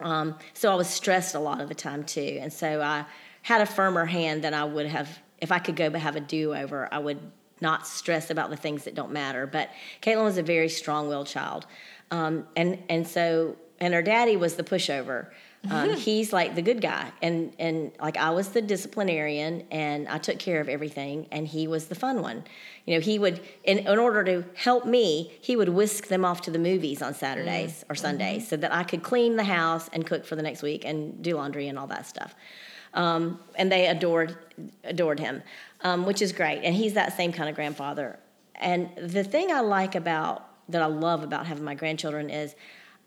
um, 0.00 0.36
so 0.54 0.70
I 0.72 0.74
was 0.74 0.88
stressed 0.88 1.34
a 1.34 1.40
lot 1.40 1.60
of 1.60 1.68
the 1.68 1.74
time 1.74 2.04
too. 2.04 2.38
And 2.40 2.52
so 2.52 2.80
I 2.80 3.04
had 3.42 3.60
a 3.60 3.66
firmer 3.66 4.04
hand 4.06 4.44
than 4.44 4.54
I 4.54 4.64
would 4.64 4.86
have 4.86 5.18
if 5.38 5.50
I 5.50 5.58
could 5.58 5.76
go 5.76 5.90
but 5.90 6.00
have 6.00 6.16
a 6.16 6.20
do 6.20 6.54
over. 6.54 6.88
I 6.92 6.98
would 6.98 7.18
not 7.60 7.86
stress 7.86 8.30
about 8.30 8.50
the 8.50 8.56
things 8.56 8.84
that 8.84 8.94
don't 8.94 9.12
matter. 9.12 9.46
But 9.46 9.70
Caitlin 10.02 10.24
was 10.24 10.38
a 10.38 10.42
very 10.42 10.68
strong-willed 10.68 11.26
child, 11.26 11.66
um, 12.10 12.46
and 12.56 12.82
and 12.88 13.06
so 13.06 13.56
and 13.78 13.94
her 13.94 14.02
daddy 14.02 14.36
was 14.36 14.54
the 14.54 14.64
pushover. 14.64 15.28
Um, 15.68 15.94
he's 15.94 16.32
like 16.32 16.54
the 16.54 16.62
good 16.62 16.80
guy, 16.80 17.12
and 17.20 17.52
and 17.58 17.92
like 18.00 18.16
I 18.16 18.30
was 18.30 18.48
the 18.48 18.62
disciplinarian, 18.62 19.66
and 19.70 20.08
I 20.08 20.16
took 20.16 20.38
care 20.38 20.60
of 20.60 20.70
everything, 20.70 21.26
and 21.30 21.46
he 21.46 21.66
was 21.66 21.86
the 21.86 21.94
fun 21.94 22.22
one. 22.22 22.44
You 22.86 22.94
know, 22.94 23.00
he 23.00 23.18
would 23.18 23.42
in, 23.64 23.80
in 23.80 23.98
order 23.98 24.24
to 24.24 24.44
help 24.54 24.86
me, 24.86 25.32
he 25.42 25.56
would 25.56 25.68
whisk 25.68 26.06
them 26.06 26.24
off 26.24 26.40
to 26.42 26.50
the 26.50 26.58
movies 26.58 27.02
on 27.02 27.12
Saturdays 27.12 27.84
or 27.90 27.94
Sundays, 27.94 28.48
so 28.48 28.56
that 28.56 28.72
I 28.72 28.84
could 28.84 29.02
clean 29.02 29.36
the 29.36 29.44
house 29.44 29.90
and 29.92 30.06
cook 30.06 30.24
for 30.24 30.34
the 30.34 30.42
next 30.42 30.62
week 30.62 30.86
and 30.86 31.22
do 31.22 31.36
laundry 31.36 31.68
and 31.68 31.78
all 31.78 31.88
that 31.88 32.06
stuff. 32.06 32.34
Um, 32.94 33.38
and 33.56 33.70
they 33.70 33.86
adored 33.86 34.38
adored 34.84 35.20
him, 35.20 35.42
um, 35.82 36.06
which 36.06 36.22
is 36.22 36.32
great. 36.32 36.62
And 36.62 36.74
he's 36.74 36.94
that 36.94 37.16
same 37.16 37.32
kind 37.32 37.50
of 37.50 37.54
grandfather. 37.54 38.18
And 38.54 38.88
the 38.96 39.24
thing 39.24 39.52
I 39.52 39.60
like 39.60 39.94
about 39.94 40.46
that 40.70 40.80
I 40.80 40.86
love 40.86 41.22
about 41.22 41.46
having 41.46 41.64
my 41.64 41.74
grandchildren 41.74 42.30
is 42.30 42.54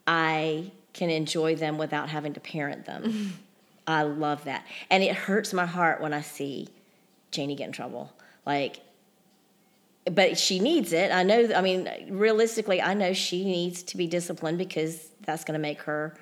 I 0.05 0.71
can 0.93 1.09
enjoy 1.09 1.55
them 1.55 1.77
without 1.77 2.09
having 2.09 2.33
to 2.33 2.39
parent 2.39 2.85
them. 2.85 3.33
I 3.87 4.03
love 4.03 4.45
that. 4.45 4.65
And 4.89 5.03
it 5.03 5.15
hurts 5.15 5.53
my 5.53 5.65
heart 5.65 6.01
when 6.01 6.13
I 6.13 6.21
see 6.21 6.69
Janie 7.31 7.55
get 7.55 7.67
in 7.67 7.71
trouble. 7.73 8.13
Like, 8.45 8.79
but 10.05 10.37
she 10.37 10.59
needs 10.59 10.93
it. 10.93 11.11
I 11.11 11.23
know, 11.23 11.49
I 11.55 11.61
mean, 11.61 11.89
realistically, 12.09 12.81
I 12.81 12.93
know 12.93 13.13
she 13.13 13.43
needs 13.43 13.83
to 13.83 13.97
be 13.97 14.07
disciplined 14.07 14.57
because 14.57 15.09
that's 15.25 15.43
going 15.43 15.57
to 15.57 15.61
make 15.61 15.81
her, 15.83 16.15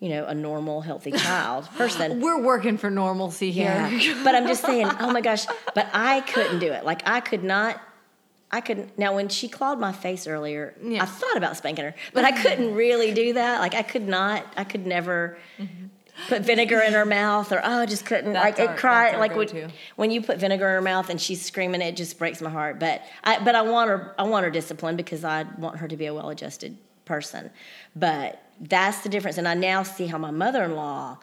you 0.00 0.08
know, 0.08 0.26
a 0.26 0.34
normal, 0.34 0.80
healthy 0.80 1.12
child 1.12 1.68
person. 1.76 2.20
We're 2.20 2.40
working 2.40 2.78
for 2.78 2.90
normalcy 2.90 3.50
here. 3.50 3.88
Yeah. 3.90 4.20
but 4.24 4.34
I'm 4.34 4.46
just 4.46 4.64
saying, 4.64 4.88
oh 5.00 5.12
my 5.12 5.20
gosh, 5.20 5.46
but 5.74 5.88
I 5.92 6.20
couldn't 6.22 6.58
do 6.58 6.72
it. 6.72 6.84
Like, 6.84 7.02
I 7.06 7.20
could 7.20 7.44
not. 7.44 7.80
I 8.50 8.60
couldn't. 8.62 8.98
Now, 8.98 9.14
when 9.14 9.28
she 9.28 9.46
clawed 9.48 9.78
my 9.78 9.92
face 9.92 10.26
earlier, 10.26 10.74
Yeah. 10.82 11.02
I 11.02 11.06
thought 11.06 11.36
about 11.36 11.56
spanking 11.56 11.84
her, 11.84 11.94
but 12.14 12.24
I 12.24 12.32
couldn't 12.32 12.74
really 12.74 13.12
do 13.12 13.34
that. 13.34 13.60
Like, 13.60 13.74
I 13.74 13.82
could 13.82 14.08
not. 14.08 14.46
I 14.56 14.64
could 14.64 14.86
never 14.86 15.36
put 16.28 16.42
vinegar 16.42 16.80
in 16.80 16.94
her 16.94 17.04
mouth, 17.04 17.52
or 17.52 17.60
oh, 17.62 17.80
I 17.80 17.86
just 17.86 18.06
couldn't. 18.06 18.32
That's 18.32 18.58
like, 18.58 18.68
our- 18.68 18.74
it 18.74 18.78
cried. 18.78 19.18
Like 19.18 19.36
when, 19.36 19.70
when 19.96 20.10
you 20.10 20.22
put 20.22 20.38
vinegar 20.38 20.66
in 20.68 20.74
her 20.76 20.80
mouth 20.80 21.10
and 21.10 21.20
she's 21.20 21.44
screaming, 21.44 21.82
it 21.82 21.94
just 21.96 22.18
breaks 22.18 22.40
my 22.40 22.48
heart. 22.50 22.78
But 22.80 23.02
I, 23.22 23.38
but 23.38 23.54
I 23.54 23.62
want 23.62 23.90
her. 23.90 24.14
I 24.18 24.22
want 24.22 24.44
her 24.44 24.50
disciplined 24.50 24.96
because 24.96 25.24
I 25.24 25.44
want 25.58 25.76
her 25.78 25.86
to 25.88 25.96
be 25.96 26.06
a 26.06 26.14
well-adjusted 26.14 26.76
person. 27.04 27.50
But 27.94 28.42
that's 28.60 29.02
the 29.02 29.08
difference, 29.10 29.36
and 29.38 29.46
I 29.46 29.54
now 29.54 29.82
see 29.82 30.06
how 30.06 30.16
my 30.18 30.30
mother-in-law 30.30 31.18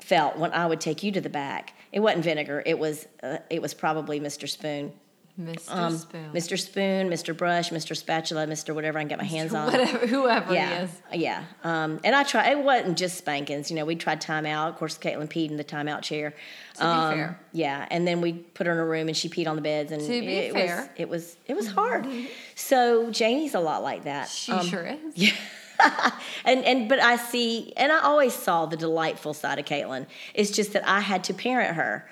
felt 0.00 0.36
when 0.38 0.52
I 0.52 0.66
would 0.66 0.80
take 0.80 1.02
you 1.02 1.12
to 1.12 1.20
the 1.20 1.28
back. 1.30 1.74
It 1.92 2.00
wasn't 2.00 2.24
vinegar. 2.24 2.62
It 2.64 2.78
was 2.78 3.06
uh, 3.22 3.38
it 3.50 3.60
was 3.60 3.74
probably 3.74 4.20
Mr. 4.20 4.48
Spoon. 4.48 4.92
Mr. 5.40 5.74
Um, 5.74 5.96
Spoon. 5.98 6.30
Mr. 6.32 6.56
Spoon, 6.58 7.10
Mr. 7.10 7.36
Brush, 7.36 7.70
Mr. 7.70 7.96
Spatula, 7.96 8.46
Mr. 8.46 8.72
Whatever 8.72 8.98
I 8.98 9.02
can 9.02 9.08
get 9.08 9.18
my 9.18 9.24
hands 9.24 9.52
on. 9.52 9.66
Whatever, 9.72 10.06
whoever 10.06 10.54
Yeah, 10.54 10.78
he 10.78 10.84
is. 10.84 10.90
yeah. 11.22 11.44
Um, 11.64 11.98
and 12.04 12.14
I 12.14 12.22
tried. 12.22 12.52
It 12.52 12.58
wasn't 12.62 12.96
just 12.96 13.16
spankings. 13.18 13.68
You 13.68 13.76
know, 13.76 13.84
we 13.84 13.96
tried 13.96 14.20
timeout. 14.22 14.68
Of 14.68 14.76
course, 14.76 14.96
Caitlin 14.96 15.28
peed 15.28 15.50
in 15.50 15.56
the 15.56 15.64
timeout 15.64 16.02
chair. 16.02 16.34
To 16.74 16.80
be 16.80 16.86
Um, 16.86 17.14
fair. 17.14 17.40
yeah. 17.52 17.86
And 17.90 18.06
then 18.06 18.20
we 18.20 18.34
put 18.34 18.68
her 18.68 18.72
in 18.74 18.78
a 18.78 18.84
room, 18.84 19.08
and 19.08 19.16
she 19.16 19.28
peed 19.28 19.48
on 19.48 19.56
the 19.56 19.62
beds. 19.62 19.90
And 19.90 20.00
To 20.02 20.08
be 20.08 20.26
it 20.28 20.52
fair. 20.52 20.76
was 20.76 20.88
it 20.96 21.08
was 21.08 21.36
it 21.46 21.54
was 21.54 21.66
hard. 21.66 22.06
so 22.54 23.10
Janie's 23.10 23.54
a 23.54 23.60
lot 23.60 23.82
like 23.82 24.04
that. 24.04 24.28
She 24.28 24.52
Um, 24.52 24.64
sure 24.64 24.86
is. 24.86 25.16
yeah. 25.16 25.32
and 26.44 26.64
and 26.64 26.88
but 26.88 27.00
I 27.00 27.16
see, 27.16 27.72
and 27.76 27.90
I 27.90 27.98
always 28.02 28.32
saw 28.34 28.66
the 28.66 28.76
delightful 28.76 29.34
side 29.34 29.58
of 29.58 29.64
Caitlin. 29.64 30.06
It's 30.32 30.52
just 30.52 30.72
that 30.74 30.86
I 30.88 31.00
had 31.00 31.24
to 31.24 31.34
parent 31.34 31.74
her 31.74 32.08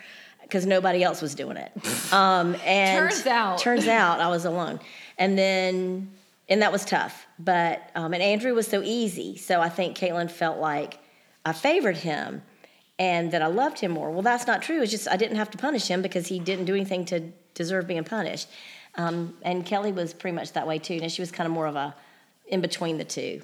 because 0.53 0.67
nobody 0.67 1.03
else 1.03 1.23
was 1.23 1.35
doing 1.35 1.57
it. 1.57 1.73
Um, 2.13 2.57
and 2.67 2.99
Turns 3.11 3.27
out. 3.27 3.57
turns 3.59 3.89
out 3.89 4.21
I 4.21 4.29
was 4.29 4.45
alone, 4.45 4.81
and 5.17 5.39
then 5.39 6.11
and 6.47 6.61
that 6.61 6.71
was 6.71 6.85
tough. 6.85 7.27
But 7.39 7.91
um, 7.95 8.13
and 8.13 8.23
Andrew 8.23 8.53
was 8.55 8.67
so 8.67 8.83
easy, 8.83 9.39
so 9.39 9.63
I 9.63 9.71
think 9.71 9.97
Caitlin 9.97 10.31
felt 10.31 10.59
like 10.59 10.99
I 11.47 11.55
favored 11.55 11.97
him. 11.97 12.43
And 12.99 13.33
that 13.33 13.41
I 13.41 13.47
loved 13.47 13.81
him 13.81 13.93
more. 13.93 14.11
Well, 14.11 14.21
that's 14.23 14.47
not 14.47 14.61
true. 14.63 14.83
It's 14.83 14.91
just 14.91 15.09
I 15.09 15.17
didn't 15.17 15.37
have 15.39 15.51
to 15.53 15.59
punish 15.59 15.89
him 15.89 16.03
because 16.03 16.27
he 16.27 16.39
didn't 16.39 16.67
do 16.67 16.75
anything 16.75 17.07
to 17.07 17.21
deserve 17.55 17.89
being 17.89 18.05
punished. 18.05 18.49
Um, 18.97 19.35
and 19.43 19.65
Kelly 19.65 19.91
was 19.91 20.13
pretty 20.13 20.37
much 20.37 20.53
that 20.53 20.67
way 20.67 20.79
too. 20.79 20.99
And 21.03 21.11
she 21.11 21.23
was 21.23 21.33
kind 21.33 21.47
of 21.47 21.53
more 21.53 21.67
of 21.67 21.75
a 21.75 21.97
in 22.47 22.61
between 22.61 22.99
the 22.99 23.05
two 23.05 23.41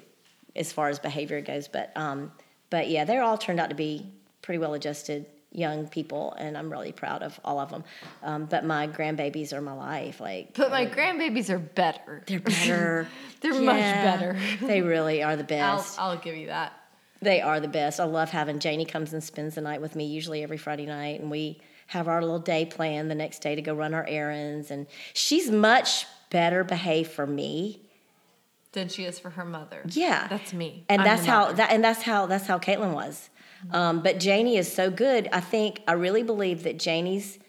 as 0.55 0.71
far 0.71 0.87
as 0.89 0.99
behavior 0.99 1.41
goes. 1.41 1.67
But 1.67 1.91
um, 1.97 2.31
but 2.69 2.87
yeah, 2.87 3.03
they're 3.03 3.23
all 3.23 3.37
turned 3.39 3.59
out 3.59 3.69
to 3.69 3.75
be 3.75 4.05
pretty 4.43 4.59
well 4.59 4.75
adjusted 4.75 5.25
young 5.51 5.87
people, 5.87 6.33
and 6.37 6.57
I'm 6.57 6.71
really 6.71 6.91
proud 6.91 7.23
of 7.23 7.39
all 7.43 7.59
of 7.59 7.69
them. 7.71 7.83
Um, 8.23 8.45
but 8.45 8.63
my 8.65 8.87
grandbabies 8.87 9.51
are 9.53 9.61
my 9.61 9.73
life. 9.73 10.19
Like 10.19 10.53
But 10.55 10.69
my 10.69 10.85
grandbabies 10.85 11.49
are 11.49 11.59
better. 11.59 12.23
they're 12.27 12.39
better. 12.39 13.07
They're 13.41 13.53
much 13.53 13.77
better. 13.77 14.37
they 14.61 14.81
really 14.81 15.23
are 15.23 15.35
the 15.37 15.43
I'll, 15.59 15.77
best. 15.77 15.99
I'll 15.99 16.17
give 16.17 16.35
you 16.35 16.47
that. 16.47 16.73
They 17.21 17.41
are 17.41 17.59
the 17.59 17.67
best. 17.69 17.99
I 17.99 18.03
love 18.03 18.29
having 18.29 18.59
Janie 18.59 18.85
comes 18.85 19.11
and 19.13 19.23
spends 19.23 19.55
the 19.55 19.61
night 19.61 19.81
with 19.81 19.95
me 19.95 20.05
usually 20.05 20.43
every 20.43 20.57
Friday 20.57 20.85
night, 20.85 21.19
and 21.21 21.31
we 21.31 21.59
have 21.87 22.07
our 22.07 22.21
little 22.21 22.39
day 22.39 22.65
plan 22.65 23.07
the 23.07 23.15
next 23.15 23.39
day 23.41 23.55
to 23.55 23.61
go 23.61 23.73
run 23.73 23.93
our 23.93 24.05
errands. 24.07 24.71
And 24.71 24.87
she's 25.13 25.49
much 25.49 26.05
better 26.29 26.63
behaved 26.63 27.09
for 27.11 27.25
me 27.25 27.81
Than 28.73 28.87
she 28.89 29.05
is 29.05 29.17
for 29.19 29.31
her 29.31 29.43
mother. 29.45 29.81
Yeah, 29.87 30.27
That's 30.27 30.53
me. 30.53 30.85
and 30.89 31.01
I'm 31.01 31.07
that's 31.07 31.25
how 31.25 31.51
that 31.53 31.71
and 31.71 31.83
that's 31.83 32.03
how 32.03 32.25
that's 32.27 32.45
how 32.45 32.59
Caitlin 32.59 32.93
was. 32.93 33.29
Um, 33.71 34.01
but 34.01 34.19
Janie 34.19 34.57
is 34.57 34.71
so 34.71 34.89
good. 34.89 35.27
I 35.31 35.39
think 35.39 35.81
I 35.87 35.93
really 35.93 36.23
believe 36.23 36.63
that 36.63 36.79
Janie's 36.79 37.39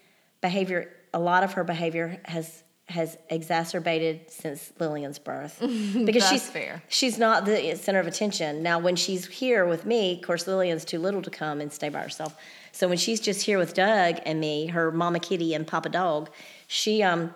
behavior, 0.41 0.91
a 1.13 1.19
lot 1.19 1.43
of 1.43 1.53
her 1.53 1.63
behavior 1.63 2.19
has 2.25 2.63
has 2.87 3.17
exacerbated 3.29 4.29
since 4.29 4.73
Lillian's 4.77 5.17
birth 5.17 5.57
because 5.61 6.23
That's 6.23 6.29
she's 6.29 6.49
fair. 6.49 6.83
she's 6.89 7.17
not 7.17 7.45
the 7.45 7.75
center 7.75 7.99
of 7.99 8.07
attention. 8.07 8.61
Now, 8.61 8.79
when 8.79 8.97
she's 8.97 9.25
here 9.27 9.65
with 9.65 9.85
me, 9.85 10.15
of 10.17 10.21
course, 10.23 10.45
Lillian's 10.45 10.83
too 10.83 10.99
little 10.99 11.21
to 11.21 11.29
come 11.29 11.61
and 11.61 11.71
stay 11.71 11.87
by 11.87 12.01
herself. 12.01 12.35
So 12.73 12.89
when 12.89 12.97
she's 12.97 13.21
just 13.21 13.43
here 13.43 13.57
with 13.57 13.73
Doug 13.73 14.17
and 14.25 14.41
me, 14.41 14.67
her 14.67 14.91
mama 14.91 15.19
kitty 15.19 15.53
and 15.53 15.65
Papa 15.65 15.89
dog, 15.89 16.29
she 16.67 17.01
um 17.01 17.33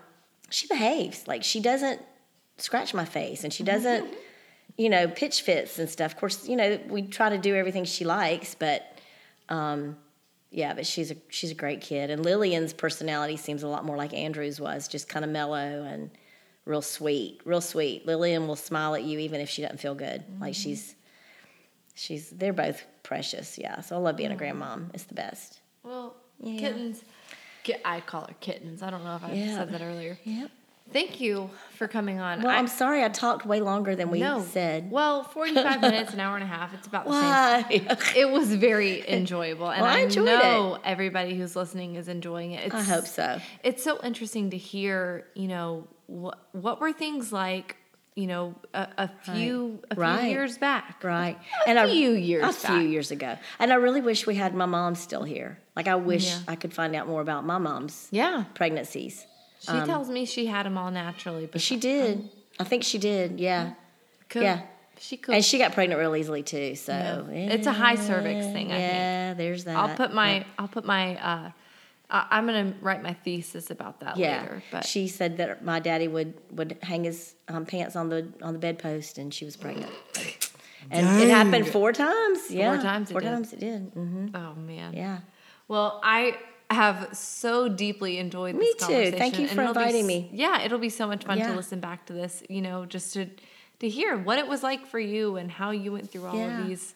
she 0.49 0.67
behaves 0.67 1.27
like 1.27 1.43
she 1.43 1.59
doesn't 1.59 2.01
scratch 2.57 2.93
my 2.93 3.05
face 3.05 3.43
and 3.43 3.53
she 3.53 3.63
doesn't 3.63 4.13
you 4.77 4.89
know 4.89 5.07
pitch 5.07 5.41
fits 5.41 5.79
and 5.79 5.89
stuff. 5.89 6.13
Of 6.13 6.17
course, 6.19 6.47
you 6.47 6.55
know 6.55 6.79
we 6.89 7.03
try 7.03 7.29
to 7.29 7.37
do 7.37 7.55
everything 7.55 7.85
she 7.85 8.05
likes, 8.05 8.55
but 8.55 8.81
um 9.49 9.97
yeah, 10.51 10.73
but 10.73 10.85
she's 10.85 11.11
a 11.11 11.15
she's 11.29 11.51
a 11.51 11.55
great 11.55 11.81
kid. 11.81 12.09
And 12.09 12.23
Lillian's 12.23 12.73
personality 12.73 13.37
seems 13.37 13.63
a 13.63 13.67
lot 13.67 13.83
more 13.85 13.97
like 13.97 14.13
Andrew's 14.13 14.59
was, 14.59 14.87
just 14.87 15.09
kind 15.09 15.25
of 15.25 15.31
mellow 15.31 15.83
and 15.83 16.09
real 16.65 16.81
sweet, 16.81 17.41
real 17.45 17.61
sweet. 17.61 18.05
Lillian 18.05 18.47
will 18.47 18.55
smile 18.55 18.95
at 18.95 19.03
you 19.03 19.19
even 19.19 19.41
if 19.41 19.49
she 19.49 19.61
doesn't 19.61 19.79
feel 19.79 19.95
good. 19.95 20.23
Like 20.39 20.55
she's 20.55 20.95
she's 21.93 22.29
they're 22.29 22.53
both 22.53 22.83
precious. 23.03 23.57
Yeah, 23.57 23.81
so 23.81 23.95
I 23.95 23.99
love 23.99 24.15
being 24.17 24.31
a 24.31 24.35
grandmom. 24.35 24.89
It's 24.93 25.03
the 25.03 25.13
best. 25.15 25.59
Well, 25.83 26.15
Yeah. 26.39 26.59
kittens. 26.59 27.03
I 27.83 27.99
call 28.01 28.21
her 28.27 28.35
kittens. 28.39 28.83
I 28.83 28.89
don't 28.91 29.03
know 29.03 29.15
if 29.15 29.23
I 29.23 29.33
Yeah. 29.33 29.57
said 29.57 29.71
that 29.71 29.81
earlier. 29.81 30.17
Yep. 30.23 30.51
Thank 30.91 31.19
you 31.19 31.49
for 31.77 31.87
coming 31.87 32.19
on. 32.19 32.41
Well, 32.41 32.51
I, 32.51 32.57
I'm 32.57 32.67
sorry 32.67 33.03
I 33.03 33.09
talked 33.09 33.45
way 33.45 33.59
longer 33.59 33.95
than 33.95 34.09
we 34.11 34.19
no. 34.19 34.41
said. 34.41 34.89
Well, 34.91 35.23
45 35.23 35.81
minutes, 35.81 36.13
an 36.13 36.19
hour 36.19 36.35
and 36.35 36.43
a 36.43 36.47
half. 36.47 36.73
It's 36.73 36.87
about 36.87 37.05
the 37.05 37.11
same. 37.69 37.85
Why? 37.85 37.97
It 38.15 38.29
was 38.29 38.53
very 38.55 39.07
enjoyable. 39.09 39.69
And 39.69 39.81
Well, 39.81 39.91
I 39.91 40.01
I, 40.01 40.05
know 40.05 40.77
everybody 40.83 41.35
who's 41.35 41.55
listening 41.55 41.95
is 41.95 42.07
enjoying 42.07 42.51
it. 42.51 42.67
It's, 42.67 42.75
I 42.75 42.81
hope 42.83 43.05
so. 43.07 43.39
It's 43.63 43.83
so 43.83 43.99
interesting 44.03 44.51
to 44.51 44.57
hear, 44.57 45.25
you 45.33 45.47
know, 45.47 45.87
what, 46.07 46.37
what 46.53 46.79
were 46.79 46.93
things 46.93 47.33
like 47.33 47.77
you 48.15 48.27
know, 48.27 48.55
a, 48.73 48.87
a 48.97 49.07
few 49.23 49.81
a 49.91 49.95
few 49.95 50.01
Right. 50.01 50.29
years 50.29 50.57
back. 50.57 51.03
Right. 51.03 51.37
A 51.67 51.89
few 51.89 52.11
years 52.11 52.43
A 52.43 52.47
back. 52.47 52.71
few 52.71 52.79
years 52.87 53.11
ago. 53.11 53.37
And 53.59 53.73
I 53.73 53.75
really 53.75 53.99
wish 53.99 54.25
we 54.25 54.35
had 54.35 54.55
my 54.55 54.65
mom 54.65 54.95
still 54.95 55.23
here. 55.23 55.59
Like 55.75 55.89
I 55.89 55.95
wish 55.95 56.27
Yeah. 56.27 56.39
I 56.47 56.55
could 56.55 56.73
find 56.73 56.95
out 56.95 57.07
more 57.09 57.19
about 57.19 57.45
my 57.45 57.57
mom's 57.57 58.07
Yeah. 58.11 58.45
pregnancies. 58.53 59.25
She 59.65 59.85
tells 59.85 60.09
me 60.09 60.25
she 60.25 60.45
had 60.45 60.65
them 60.65 60.77
all 60.77 60.91
naturally, 60.91 61.47
but 61.47 61.61
She 61.61 61.77
did. 61.77 62.29
I 62.59 62.63
think 62.63 62.83
she 62.83 62.97
did. 62.97 63.39
Yeah. 63.39 63.73
could, 64.29 64.43
yeah. 64.43 64.61
she 64.97 65.17
could. 65.17 65.35
And 65.35 65.43
she 65.43 65.57
got 65.57 65.73
pregnant 65.73 65.99
real 65.99 66.15
easily 66.15 66.43
too. 66.43 66.75
So 66.75 66.93
Yeah. 66.93 67.53
It's 67.53 67.67
a 67.67 67.73
high 67.73 67.95
cervix 67.95 68.45
thing, 68.45 68.71
I 68.71 68.77
think. 68.77 68.93
Yeah, 68.93 69.33
there's 69.33 69.65
that. 69.65 69.75
I'll 69.75 69.95
put 69.95 70.13
my 70.13 70.45
I'll 70.57 70.67
put 70.69 70.85
my 70.85 71.15
uh, 71.17 71.51
I- 72.09 72.27
I'm 72.31 72.45
gonna 72.45 72.73
write 72.81 73.03
my 73.03 73.13
thesis 73.13 73.71
about 73.71 73.99
that 74.01 74.15
yeah. 74.17 74.41
later. 74.41 74.63
But 74.71 74.85
she 74.85 75.07
said 75.07 75.37
that 75.37 75.65
my 75.65 75.79
daddy 75.79 76.07
would 76.07 76.33
would 76.51 76.77
hang 76.81 77.03
his 77.03 77.35
um, 77.47 77.65
pants 77.65 77.95
on 77.95 78.09
the 78.09 78.27
on 78.41 78.53
the 78.53 78.59
bedpost, 78.59 79.17
and 79.17 79.33
she 79.33 79.43
was 79.45 79.57
pregnant. 79.57 79.91
And 80.91 81.21
it 81.21 81.29
happened 81.29 81.67
four 81.67 81.91
times. 81.91 82.51
Yeah, 82.51 82.73
four 82.73 82.83
times 82.83 83.09
it 83.09 83.13
Four 83.13 83.21
did. 83.21 83.29
times 83.29 83.53
it 83.53 83.59
did. 83.59 83.93
Mm-hmm. 83.95 84.35
oh 84.35 84.53
man. 84.55 84.93
Yeah. 84.93 85.19
Well, 85.67 85.99
I 86.03 86.37
have 86.71 87.09
so 87.15 87.69
deeply 87.69 88.17
enjoyed 88.17 88.55
Me 88.55 88.71
this 88.77 88.87
too. 88.87 89.11
Thank 89.17 89.39
you 89.39 89.47
for 89.47 89.61
it'll 89.61 89.73
be 89.73 89.79
inviting 89.81 90.07
me. 90.07 90.29
Yeah, 90.33 90.61
it'll 90.61 90.79
be 90.79 90.89
so 90.89 91.07
much 91.07 91.23
fun 91.25 91.37
Yeah. 91.37 91.49
to 91.49 91.55
listen 91.55 91.79
back 91.79 92.05
to 92.07 92.13
this. 92.13 92.43
You 92.49 92.61
know, 92.61 92.85
just 92.85 93.13
to 93.13 93.27
to 93.79 93.89
hear 93.89 94.17
what 94.17 94.39
it 94.39 94.47
was 94.47 94.63
like 94.63 94.87
for 94.87 94.99
you 94.99 95.35
and 95.35 95.51
how 95.51 95.71
you 95.71 95.91
went 95.91 96.09
through 96.11 96.25
all 96.27 96.35
Yeah. 96.35 96.61
of 96.61 96.67
these, 96.67 96.93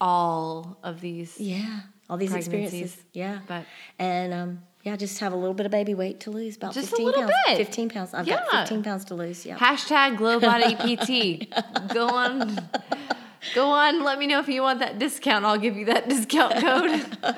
all 0.00 0.76
of 0.82 1.00
these. 1.00 1.40
Yeah. 1.40 1.80
All 2.10 2.16
these 2.16 2.34
experiences. 2.34 2.96
Yeah. 3.12 3.38
But- 3.46 3.64
and 3.98 4.34
um, 4.34 4.62
yeah, 4.82 4.96
just 4.96 5.18
have 5.20 5.32
a 5.32 5.36
little 5.36 5.54
bit 5.54 5.64
of 5.64 5.72
baby 5.72 5.94
weight 5.94 6.20
to 6.20 6.30
lose. 6.30 6.56
About 6.56 6.74
Just 6.74 6.88
a 6.88 6.90
fifteen 6.90 7.06
little 7.06 7.22
pounds. 7.22 7.34
bit. 7.46 7.56
Fifteen 7.56 7.88
pounds. 7.88 8.12
I've 8.14 8.26
Yeah. 8.28 8.40
got 8.50 8.50
fifteen 8.68 8.82
pounds 8.82 9.04
to 9.06 9.14
lose. 9.14 9.46
Yeah. 9.46 9.56
Hashtag 9.56 10.16
Glow 10.18 10.38
Body 10.40 10.74
PT. 10.96 11.48
Go 11.94 12.08
on, 12.08 12.68
go 13.54 13.66
on. 13.70 14.02
Let 14.04 14.18
me 14.18 14.26
know 14.26 14.40
if 14.40 14.48
you 14.48 14.60
want 14.62 14.80
that 14.80 14.98
discount. 14.98 15.44
I'll 15.44 15.58
give 15.58 15.76
you 15.76 15.86
that 15.86 16.08
discount 16.08 16.56
code. 16.56 17.16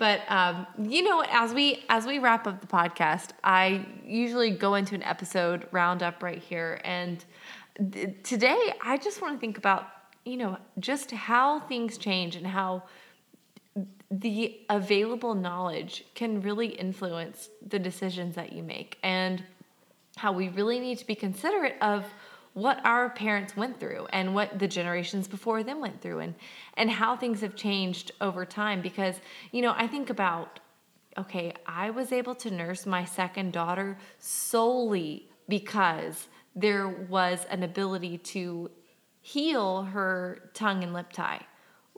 but 0.00 0.22
um, 0.28 0.66
you 0.82 1.02
know, 1.02 1.22
as 1.30 1.52
we 1.52 1.84
as 1.90 2.06
we 2.06 2.18
wrap 2.18 2.46
up 2.46 2.62
the 2.62 2.66
podcast, 2.66 3.32
I 3.44 3.86
usually 4.02 4.50
go 4.50 4.74
into 4.74 4.94
an 4.94 5.02
episode 5.02 5.68
roundup 5.72 6.22
right 6.22 6.38
here, 6.38 6.80
and 6.84 7.22
th- 7.92 8.16
today 8.22 8.72
I 8.82 8.96
just 8.96 9.20
want 9.20 9.34
to 9.34 9.38
think 9.38 9.58
about 9.58 9.88
you 10.24 10.38
know 10.38 10.56
just 10.78 11.10
how 11.10 11.60
things 11.60 11.98
change 11.98 12.34
and 12.34 12.46
how 12.46 12.84
the 14.10 14.58
available 14.70 15.34
knowledge 15.34 16.06
can 16.14 16.40
really 16.40 16.68
influence 16.68 17.50
the 17.64 17.78
decisions 17.78 18.34
that 18.36 18.54
you 18.54 18.62
make 18.62 18.96
and 19.02 19.44
how 20.16 20.32
we 20.32 20.48
really 20.48 20.80
need 20.80 20.96
to 20.96 21.06
be 21.06 21.14
considerate 21.14 21.76
of 21.82 22.06
what 22.54 22.84
our 22.84 23.10
parents 23.10 23.56
went 23.56 23.78
through 23.78 24.06
and 24.12 24.34
what 24.34 24.58
the 24.58 24.66
generations 24.66 25.28
before 25.28 25.62
them 25.62 25.80
went 25.80 26.00
through 26.00 26.18
and 26.18 26.34
and 26.74 26.90
how 26.90 27.16
things 27.16 27.40
have 27.40 27.54
changed 27.54 28.12
over 28.20 28.44
time 28.44 28.80
because 28.80 29.16
you 29.52 29.62
know 29.62 29.74
I 29.76 29.86
think 29.86 30.10
about 30.10 30.60
okay 31.16 31.52
I 31.66 31.90
was 31.90 32.12
able 32.12 32.34
to 32.36 32.50
nurse 32.50 32.86
my 32.86 33.04
second 33.04 33.52
daughter 33.52 33.96
solely 34.18 35.28
because 35.48 36.28
there 36.56 36.88
was 36.88 37.46
an 37.50 37.62
ability 37.62 38.18
to 38.18 38.70
heal 39.20 39.82
her 39.82 40.50
tongue 40.54 40.82
and 40.82 40.92
lip 40.92 41.12
tie 41.12 41.46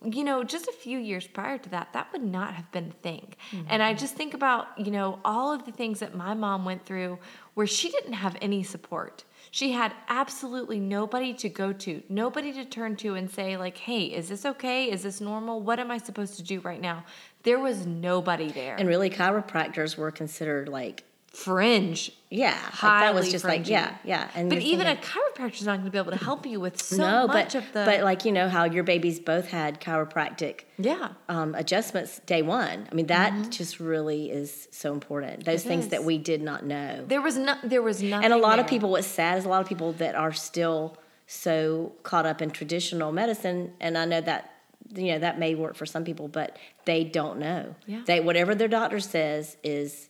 you 0.05 0.25
know, 0.25 0.43
just 0.43 0.69
a 0.69 0.73
few 0.73 0.99
years 0.99 1.27
prior 1.27 1.59
to 1.59 1.69
that, 1.71 1.93
that 1.93 2.13
would 2.13 2.23
not 2.23 2.55
have 2.55 2.71
been 2.73 2.89
a 2.89 3.03
thing. 3.03 3.35
And 3.69 3.83
I 3.83 3.91
mm-hmm. 3.91 4.01
just 4.01 4.15
think 4.15 4.35
about, 4.35 4.67
you 4.77 4.91
know, 4.91 5.21
all 5.25 5.53
of 5.53 5.65
the 5.65 5.73
things 5.73 6.01
that 6.01 6.15
my 6.15 6.35
mom 6.35 6.65
went 6.65 6.85
through 6.85 7.19
where 7.55 7.67
she 7.67 7.91
didn't 7.91 8.15
have 8.15 8.37
any 8.41 8.63
support. 8.63 9.25
She 9.55 9.73
had 9.73 9.93
absolutely 10.09 10.81
nobody 10.81 11.35
to 11.35 11.49
go 11.51 11.75
to, 11.75 12.03
nobody 12.09 12.55
to 12.55 12.65
turn 12.65 12.97
to 12.97 13.17
and 13.17 13.31
say, 13.31 13.59
like, 13.59 13.77
hey, 13.77 14.05
is 14.05 14.31
this 14.31 14.47
okay? 14.47 14.91
Is 14.91 15.03
this 15.03 15.21
normal? 15.21 15.61
What 15.61 15.79
am 15.79 15.91
I 15.91 15.99
supposed 15.99 16.37
to 16.37 16.43
do 16.43 16.61
right 16.61 16.81
now? 16.81 17.05
There 17.43 17.61
was 17.61 17.85
nobody 17.85 18.51
there. 18.51 18.77
And 18.77 18.89
really, 18.89 19.11
chiropractors 19.11 19.95
were 19.99 20.11
considered 20.11 20.71
like 20.71 21.05
fringe. 21.27 22.13
Yeah, 22.33 22.59
like 22.65 22.81
that 22.81 23.15
was 23.15 23.31
just 23.31 23.45
like 23.45 23.69
yeah, 23.69 23.97
yeah. 24.05 24.29
And 24.35 24.49
But 24.49 24.59
even 24.61 24.87
thinking- 24.87 25.05
a 25.05 25.07
chiropractor's 25.07 25.67
not 25.67 25.75
going 25.77 25.85
to 25.85 25.91
be 25.91 25.99
able 25.99 26.13
to 26.13 26.17
help 26.25 26.47
you 26.47 26.59
with 26.61 26.81
so 26.81 26.97
no, 26.97 27.27
much 27.27 27.53
but 27.53 27.55
of 27.57 27.65
the. 27.73 27.85
but 27.85 28.01
like 28.03 28.25
you 28.25 28.33
know 28.33 28.49
how 28.49 28.65
your 28.65 28.85
babies 28.85 29.21
both 29.21 29.49
had 29.49 29.81
chiropractic 29.81 30.61
yeah. 30.79 31.11
um, 31.29 31.55
adjustments 31.55 32.21
day 32.27 32.41
one. 32.43 32.89
I 32.91 32.95
mean 32.95 33.07
that 33.07 33.51
just 33.51 33.79
really 33.81 34.31
is 34.31 34.69
so 34.71 34.93
important. 34.93 35.45
Those 35.45 35.61
Mm-hmm. 35.61 35.69
It 35.69 35.73
things 35.73 35.85
is. 35.85 35.91
that 35.91 36.05
we 36.05 36.17
did 36.19 36.43
not 36.43 36.65
know. 36.65 37.05
There 37.07 37.21
was 37.21 37.37
no, 37.37 37.55
there 37.63 37.83
was 37.83 38.03
nothing. 38.03 38.25
and 38.25 38.33
a 38.33 38.39
lot 38.39 38.59
of 38.59 38.67
people, 38.67 38.91
what's 38.91 39.07
sad 39.07 39.39
is 39.39 39.45
a 39.45 39.49
lot 39.49 39.61
of 39.61 39.69
people 39.69 39.93
that 39.95 40.15
are 40.15 40.33
still 40.33 40.97
so 41.27 41.93
caught 42.03 42.27
up 42.27 42.43
in 42.43 42.51
traditional 42.51 43.13
medicine, 43.13 43.73
and 43.81 43.97
I 43.97 44.05
know 44.07 44.21
that 44.21 44.49
you 44.95 45.13
know 45.13 45.19
that 45.21 45.39
may 45.39 45.55
work 45.55 45.77
for 45.77 45.87
some 45.87 46.05
people, 46.05 46.29
but 46.29 46.57
they 46.85 47.05
don't 47.05 47.39
know. 47.39 47.75
Yeah. 47.87 48.03
They 48.05 48.21
whatever 48.21 48.55
their 48.55 48.69
doctor 48.69 49.01
says 49.01 49.57
is 49.63 50.09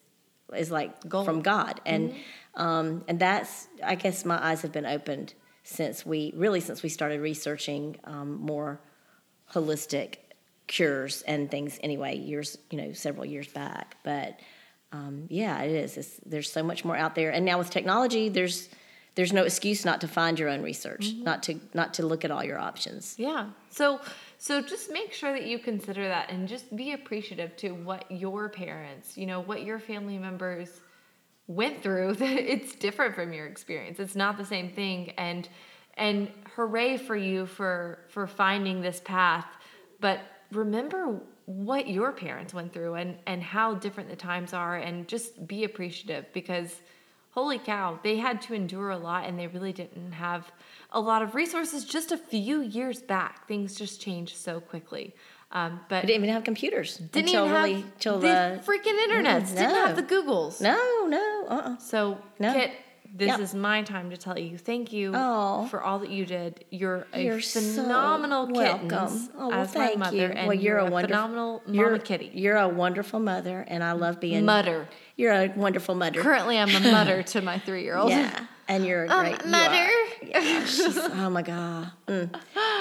is 0.57 0.71
like 0.71 1.09
Gold. 1.09 1.25
from 1.25 1.43
God, 1.43 1.81
and 1.87 2.11
Mm-hmm. 2.11 2.63
um, 2.63 3.05
and 3.09 3.19
that's 3.19 3.69
I 3.85 3.95
guess 3.95 4.25
my 4.25 4.43
eyes 4.43 4.63
have 4.63 4.73
been 4.73 4.87
opened 4.87 5.35
since 5.65 6.05
we 6.05 6.33
really 6.37 6.61
since 6.61 6.83
we 6.83 6.89
started 6.89 7.21
researching 7.21 7.97
um, 8.05 8.41
more 8.41 8.81
holistic 9.53 10.17
cures 10.67 11.23
and 11.23 11.51
things 11.51 11.79
anyway 11.83 12.17
years 12.17 12.57
you 12.71 12.79
know 12.79 12.93
several 12.93 13.25
years 13.27 13.49
back 13.49 13.97
but 14.05 14.39
um, 14.93 15.27
yeah 15.29 15.61
it 15.63 15.71
is 15.71 15.97
it's, 15.97 16.21
there's 16.25 16.51
so 16.51 16.63
much 16.63 16.85
more 16.85 16.97
out 16.97 17.15
there 17.15 17.31
and 17.31 17.45
now 17.45 17.59
with 17.59 17.69
technology 17.71 18.29
there's 18.29 18.69
there's 19.15 19.33
no 19.33 19.43
excuse 19.45 19.85
not 19.85 20.01
to 20.01 20.09
find 20.09 20.39
your 20.39 20.49
own 20.49 20.63
research 20.63 21.13
not 21.19 21.43
to 21.43 21.61
not 21.75 21.95
to 21.95 22.07
look 22.07 22.25
at 22.25 22.31
all 22.31 22.43
your 22.45 22.59
options 22.59 23.15
Yeah. 23.19 23.47
So 23.71 24.01
so 24.43 24.61
just 24.61 24.91
make 24.91 25.13
sure 25.13 25.33
that 25.33 25.47
you 25.47 25.61
consider 25.61 26.09
that 26.09 26.29
and 26.29 26.49
just 26.49 26.75
be 26.75 26.95
appreciative 26.95 27.55
to 27.59 27.71
what 27.71 28.11
your 28.11 28.49
parents, 28.49 29.17
you 29.17 29.25
know, 29.25 29.39
what 29.39 29.63
your 29.63 29.79
family 29.79 30.19
members 30.19 30.81
went 31.47 31.81
through. 31.81 32.17
it's 32.21 32.75
different 32.75 33.15
from 33.15 33.33
your 33.33 33.47
experience. 33.47 34.01
It's 34.01 34.17
not 34.17 34.37
the 34.37 34.45
same 34.45 34.69
thing 34.69 35.11
and 35.11 35.49
and 35.97 36.29
hooray 36.57 36.97
for 36.97 37.15
you 37.15 37.47
for 37.47 38.01
for 38.09 38.27
finding 38.27 38.83
this 38.83 39.01
path. 39.05 39.47
But 40.01 40.19
remember 40.51 41.21
what 41.47 41.87
your 41.87 42.11
parents 42.11 42.53
went 42.53 42.73
through 42.73 42.95
and 42.95 43.19
and 43.29 43.45
how 43.45 43.75
different 43.75 44.11
the 44.11 44.17
times 44.17 44.53
are 44.53 44.77
and 44.77 45.07
just 45.07 45.47
be 45.47 45.63
appreciative 45.63 46.27
because 46.33 46.81
holy 47.33 47.59
cow, 47.59 47.99
they 48.03 48.17
had 48.17 48.41
to 48.43 48.55
endure 48.55 48.91
a 48.91 48.97
lot 48.99 49.25
and 49.27 49.39
they 49.39 49.47
really 49.47 49.73
didn't 49.73 50.13
have 50.13 50.53
a 50.91 51.01
lot 51.01 51.23
of 51.23 51.35
resources 51.35 51.85
just 51.85 52.13
a 52.13 52.17
few 52.17 52.61
years 52.61 53.03
back. 53.03 53.47
Things 53.49 53.75
just 53.75 54.01
changed 54.01 54.37
so 54.37 54.61
quickly. 54.61 55.15
Um, 55.51 55.81
but 55.89 56.03
we 56.05 56.07
didn't 56.07 56.25
even 56.25 56.35
have 56.35 56.45
computers 56.45 56.97
didn't 56.97 57.29
until 57.29 57.45
even 57.45 57.57
have 57.57 57.65
really 57.65 57.85
till 57.99 58.19
the 58.19 58.63
the 58.65 58.73
freaking 58.73 58.99
internet. 59.05 59.43
Mm, 59.43 59.49
Didn't 59.49 59.75
have 59.75 59.97
the 59.97 60.03
Googles. 60.03 60.63
no 60.63 61.07
no 61.07 61.45
uh-uh. 61.49 61.77
So, 61.77 62.19
No. 62.39 62.55
Kit, 62.55 62.73
this 63.15 63.29
Yep. 63.29 63.41
is 63.41 63.55
my 63.55 63.83
time 63.83 64.09
to 64.11 64.17
tell 64.17 64.39
you 64.39 64.57
thank 64.57 64.93
you 64.93 65.13
Oh. 65.15 65.67
for 65.71 65.83
all 65.83 65.99
that 65.99 66.09
you 66.11 66.25
did. 66.25 66.65
You're 66.71 67.07
a 67.13 67.21
You're 67.23 67.41
so 67.41 67.61
phenomenal 67.61 68.47
welcome. 68.49 68.89
kittens 68.89 69.29
Oh, 69.39 69.49
well, 69.49 69.61
as 69.61 69.75
my 69.75 69.95
mother, 69.97 70.17
you. 70.17 70.23
and 70.25 70.47
well, 70.49 70.55
you're, 70.55 70.63
you're 70.63 70.79
a 70.79 70.91
wonderful 70.91 71.09
phenomenal 71.17 71.63
you're, 71.67 71.91
mama 71.91 71.99
kitty. 72.03 72.31
You're 72.33 72.57
a 72.57 72.69
wonderful 72.69 73.21
mother, 73.21 73.65
and 73.69 73.85
I 73.85 73.93
love 73.93 74.19
being 74.19 74.45
Mother. 74.47 74.89
You're 75.17 75.33
a 75.33 75.53
wonderful 75.55 75.95
mother. 75.95 76.23
Currently, 76.23 76.57
I'm 76.59 76.75
a 76.75 76.81
mother 76.91 77.23
to 77.23 77.43
my 77.43 77.59
three-year-old. 77.59 78.09
Yeah, 78.11 78.47
and 78.67 78.87
you're 78.87 79.05
a 79.05 79.09
Um, 79.11 79.21
great 79.27 79.45
you 79.45 79.51
mother. 79.51 79.89
Yeah, 80.23 80.67
oh 81.25 81.29
my 81.31 81.43
god, 81.43 81.91
Mm. 82.09 82.35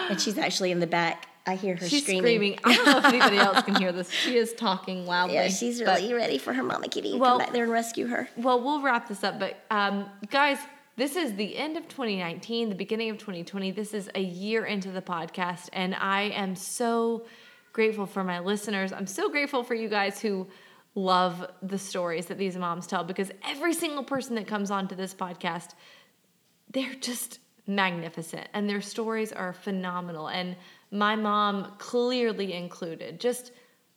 and 0.10 0.22
she's 0.22 0.38
actually 0.38 0.72
in 0.72 0.80
the 0.80 0.88
back. 0.88 1.28
I 1.46 1.56
hear 1.56 1.76
her 1.76 1.88
She's 1.88 2.04
screaming. 2.04 2.24
screaming. 2.24 2.60
I 2.64 2.76
don't 2.76 2.86
know 2.86 2.98
if 3.00 3.06
anybody 3.06 3.38
else 3.38 3.64
can 3.64 3.76
hear 3.76 3.92
this. 3.92 4.10
She 4.12 4.38
is 4.38 4.54
talking 4.58 5.06
loudly. 5.08 5.36
Yeah, 5.36 5.48
she's 5.48 5.82
really 5.82 6.14
ready 6.14 6.38
for 6.38 6.54
her 6.54 6.62
mama 6.64 6.88
kitty 6.88 7.14
to 7.14 7.18
Well- 7.18 7.32
come 7.38 7.46
back 7.48 7.54
there 7.54 7.64
and 7.64 7.72
rescue 7.72 8.08
her. 8.08 8.30
Well, 8.38 8.62
we'll 8.62 8.82
wrap 8.82 9.08
this 9.08 9.24
up, 9.24 9.40
but 9.40 9.58
um, 9.72 10.10
guys, 10.30 10.60
this 10.98 11.16
is 11.16 11.34
the 11.36 11.58
end 11.58 11.78
of 11.78 11.88
2019, 11.88 12.70
the 12.70 12.76
beginning 12.76 13.10
of 13.10 13.18
2020. 13.18 13.72
This 13.72 13.94
is 13.94 14.10
a 14.14 14.22
year 14.22 14.66
into 14.66 14.92
the 14.92 15.02
podcast, 15.02 15.70
and 15.74 15.96
I 15.96 16.24
am 16.24 16.56
so 16.56 17.26
grateful 17.74 18.06
for 18.06 18.24
my 18.24 18.40
listeners. 18.40 18.92
I'm 18.94 19.08
so 19.08 19.30
grateful 19.30 19.64
for 19.64 19.74
you 19.74 19.90
guys 19.90 20.20
who 20.22 20.48
love 20.94 21.48
the 21.64 21.78
stories 21.80 22.26
that 22.26 22.38
these 22.38 22.58
moms 22.58 22.86
tell 22.86 23.04
because 23.04 23.32
every 23.48 23.74
single 23.74 24.04
person 24.04 24.36
that 24.36 24.46
comes 24.46 24.70
onto 24.70 24.94
this 24.94 25.14
podcast, 25.14 25.70
they're 26.70 26.94
just 26.96 27.40
magnificent 27.66 28.48
and 28.54 28.70
their 28.70 28.82
stories 28.82 29.32
are 29.32 29.54
phenomenal 29.54 30.28
and 30.28 30.56
my 30.92 31.16
mom 31.16 31.72
clearly 31.78 32.54
included 32.54 33.20
just 33.20 33.52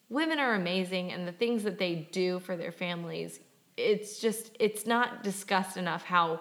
women 0.08 0.38
are 0.38 0.54
amazing 0.54 1.12
and 1.12 1.26
the 1.26 1.32
things 1.32 1.64
that 1.64 1.78
they 1.78 2.08
do 2.12 2.38
for 2.40 2.56
their 2.56 2.72
families 2.72 3.40
it's 3.76 4.20
just 4.20 4.50
it's 4.60 4.86
not 4.86 5.22
discussed 5.24 5.76
enough 5.76 6.04
how 6.04 6.40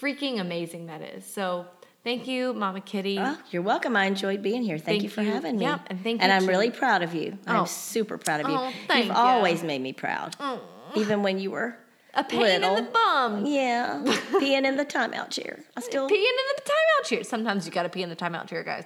freaking 0.00 0.40
amazing 0.40 0.86
that 0.86 1.02
is 1.02 1.26
so 1.26 1.66
thank 2.04 2.28
you 2.28 2.54
mama 2.54 2.80
kitty 2.80 3.18
Oh, 3.18 3.36
you're 3.50 3.62
welcome. 3.62 3.96
I 3.96 4.04
enjoyed 4.06 4.40
being 4.42 4.62
here. 4.62 4.78
Thank, 4.78 4.86
Thank 4.86 5.02
you 5.02 5.08
for 5.08 5.22
you. 5.22 5.32
having 5.32 5.58
me. 5.58 5.64
Yep, 5.64 5.80
and 5.88 6.02
thank 6.02 6.22
And 6.22 6.30
you 6.30 6.36
I'm 6.36 6.42
too. 6.42 6.48
really 6.48 6.70
proud 6.70 7.02
of 7.02 7.14
you. 7.14 7.36
Oh. 7.46 7.52
I'm 7.60 7.66
super 7.66 8.16
proud 8.18 8.40
of 8.40 8.48
you. 8.48 8.56
Oh, 8.56 8.72
thank 8.88 9.06
You've 9.06 9.16
you. 9.16 9.20
always 9.22 9.62
made 9.62 9.80
me 9.82 9.92
proud, 9.92 10.36
mm. 10.38 10.58
even 10.94 11.22
when 11.22 11.38
you 11.38 11.50
were 11.50 11.76
A 12.14 12.24
pain 12.24 12.62
in 12.62 12.74
the 12.74 12.82
bum. 12.92 13.44
Yeah, 13.46 14.02
peeing 14.40 14.64
in 14.64 14.76
the 14.76 14.84
timeout 14.84 15.30
chair. 15.30 15.58
I 15.76 15.80
still 15.80 16.08
Peeing 16.08 16.14
in 16.14 16.46
the 16.56 16.62
timeout 16.62 17.08
chair. 17.08 17.24
Sometimes 17.24 17.66
you 17.66 17.72
got 17.72 17.82
to 17.84 17.88
pee 17.88 18.02
in 18.02 18.08
the 18.08 18.16
timeout 18.16 18.46
chair, 18.48 18.62
guys. 18.62 18.84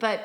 But 0.00 0.22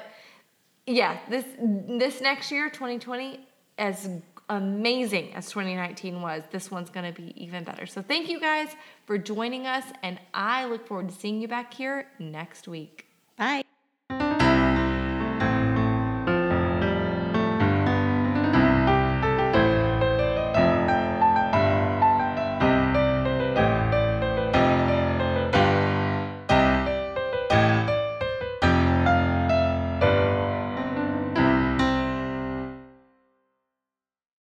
yeah, 0.87 1.19
this 1.29 1.45
this 1.59 2.21
next 2.21 2.51
year, 2.51 2.69
2020, 2.69 3.39
as 3.77 4.09
amazing 4.49 5.33
as 5.33 5.49
2019 5.49 6.21
was, 6.21 6.43
this 6.51 6.69
one's 6.69 6.89
going 6.89 7.11
to 7.11 7.21
be 7.21 7.33
even 7.41 7.63
better. 7.63 7.85
So 7.85 8.01
thank 8.01 8.29
you 8.29 8.39
guys 8.39 8.69
for 9.05 9.17
joining 9.17 9.67
us, 9.67 9.83
and 10.03 10.19
I 10.33 10.65
look 10.65 10.87
forward 10.87 11.09
to 11.09 11.15
seeing 11.15 11.41
you 11.41 11.47
back 11.47 11.73
here 11.73 12.07
next 12.19 12.67
week. 12.67 13.04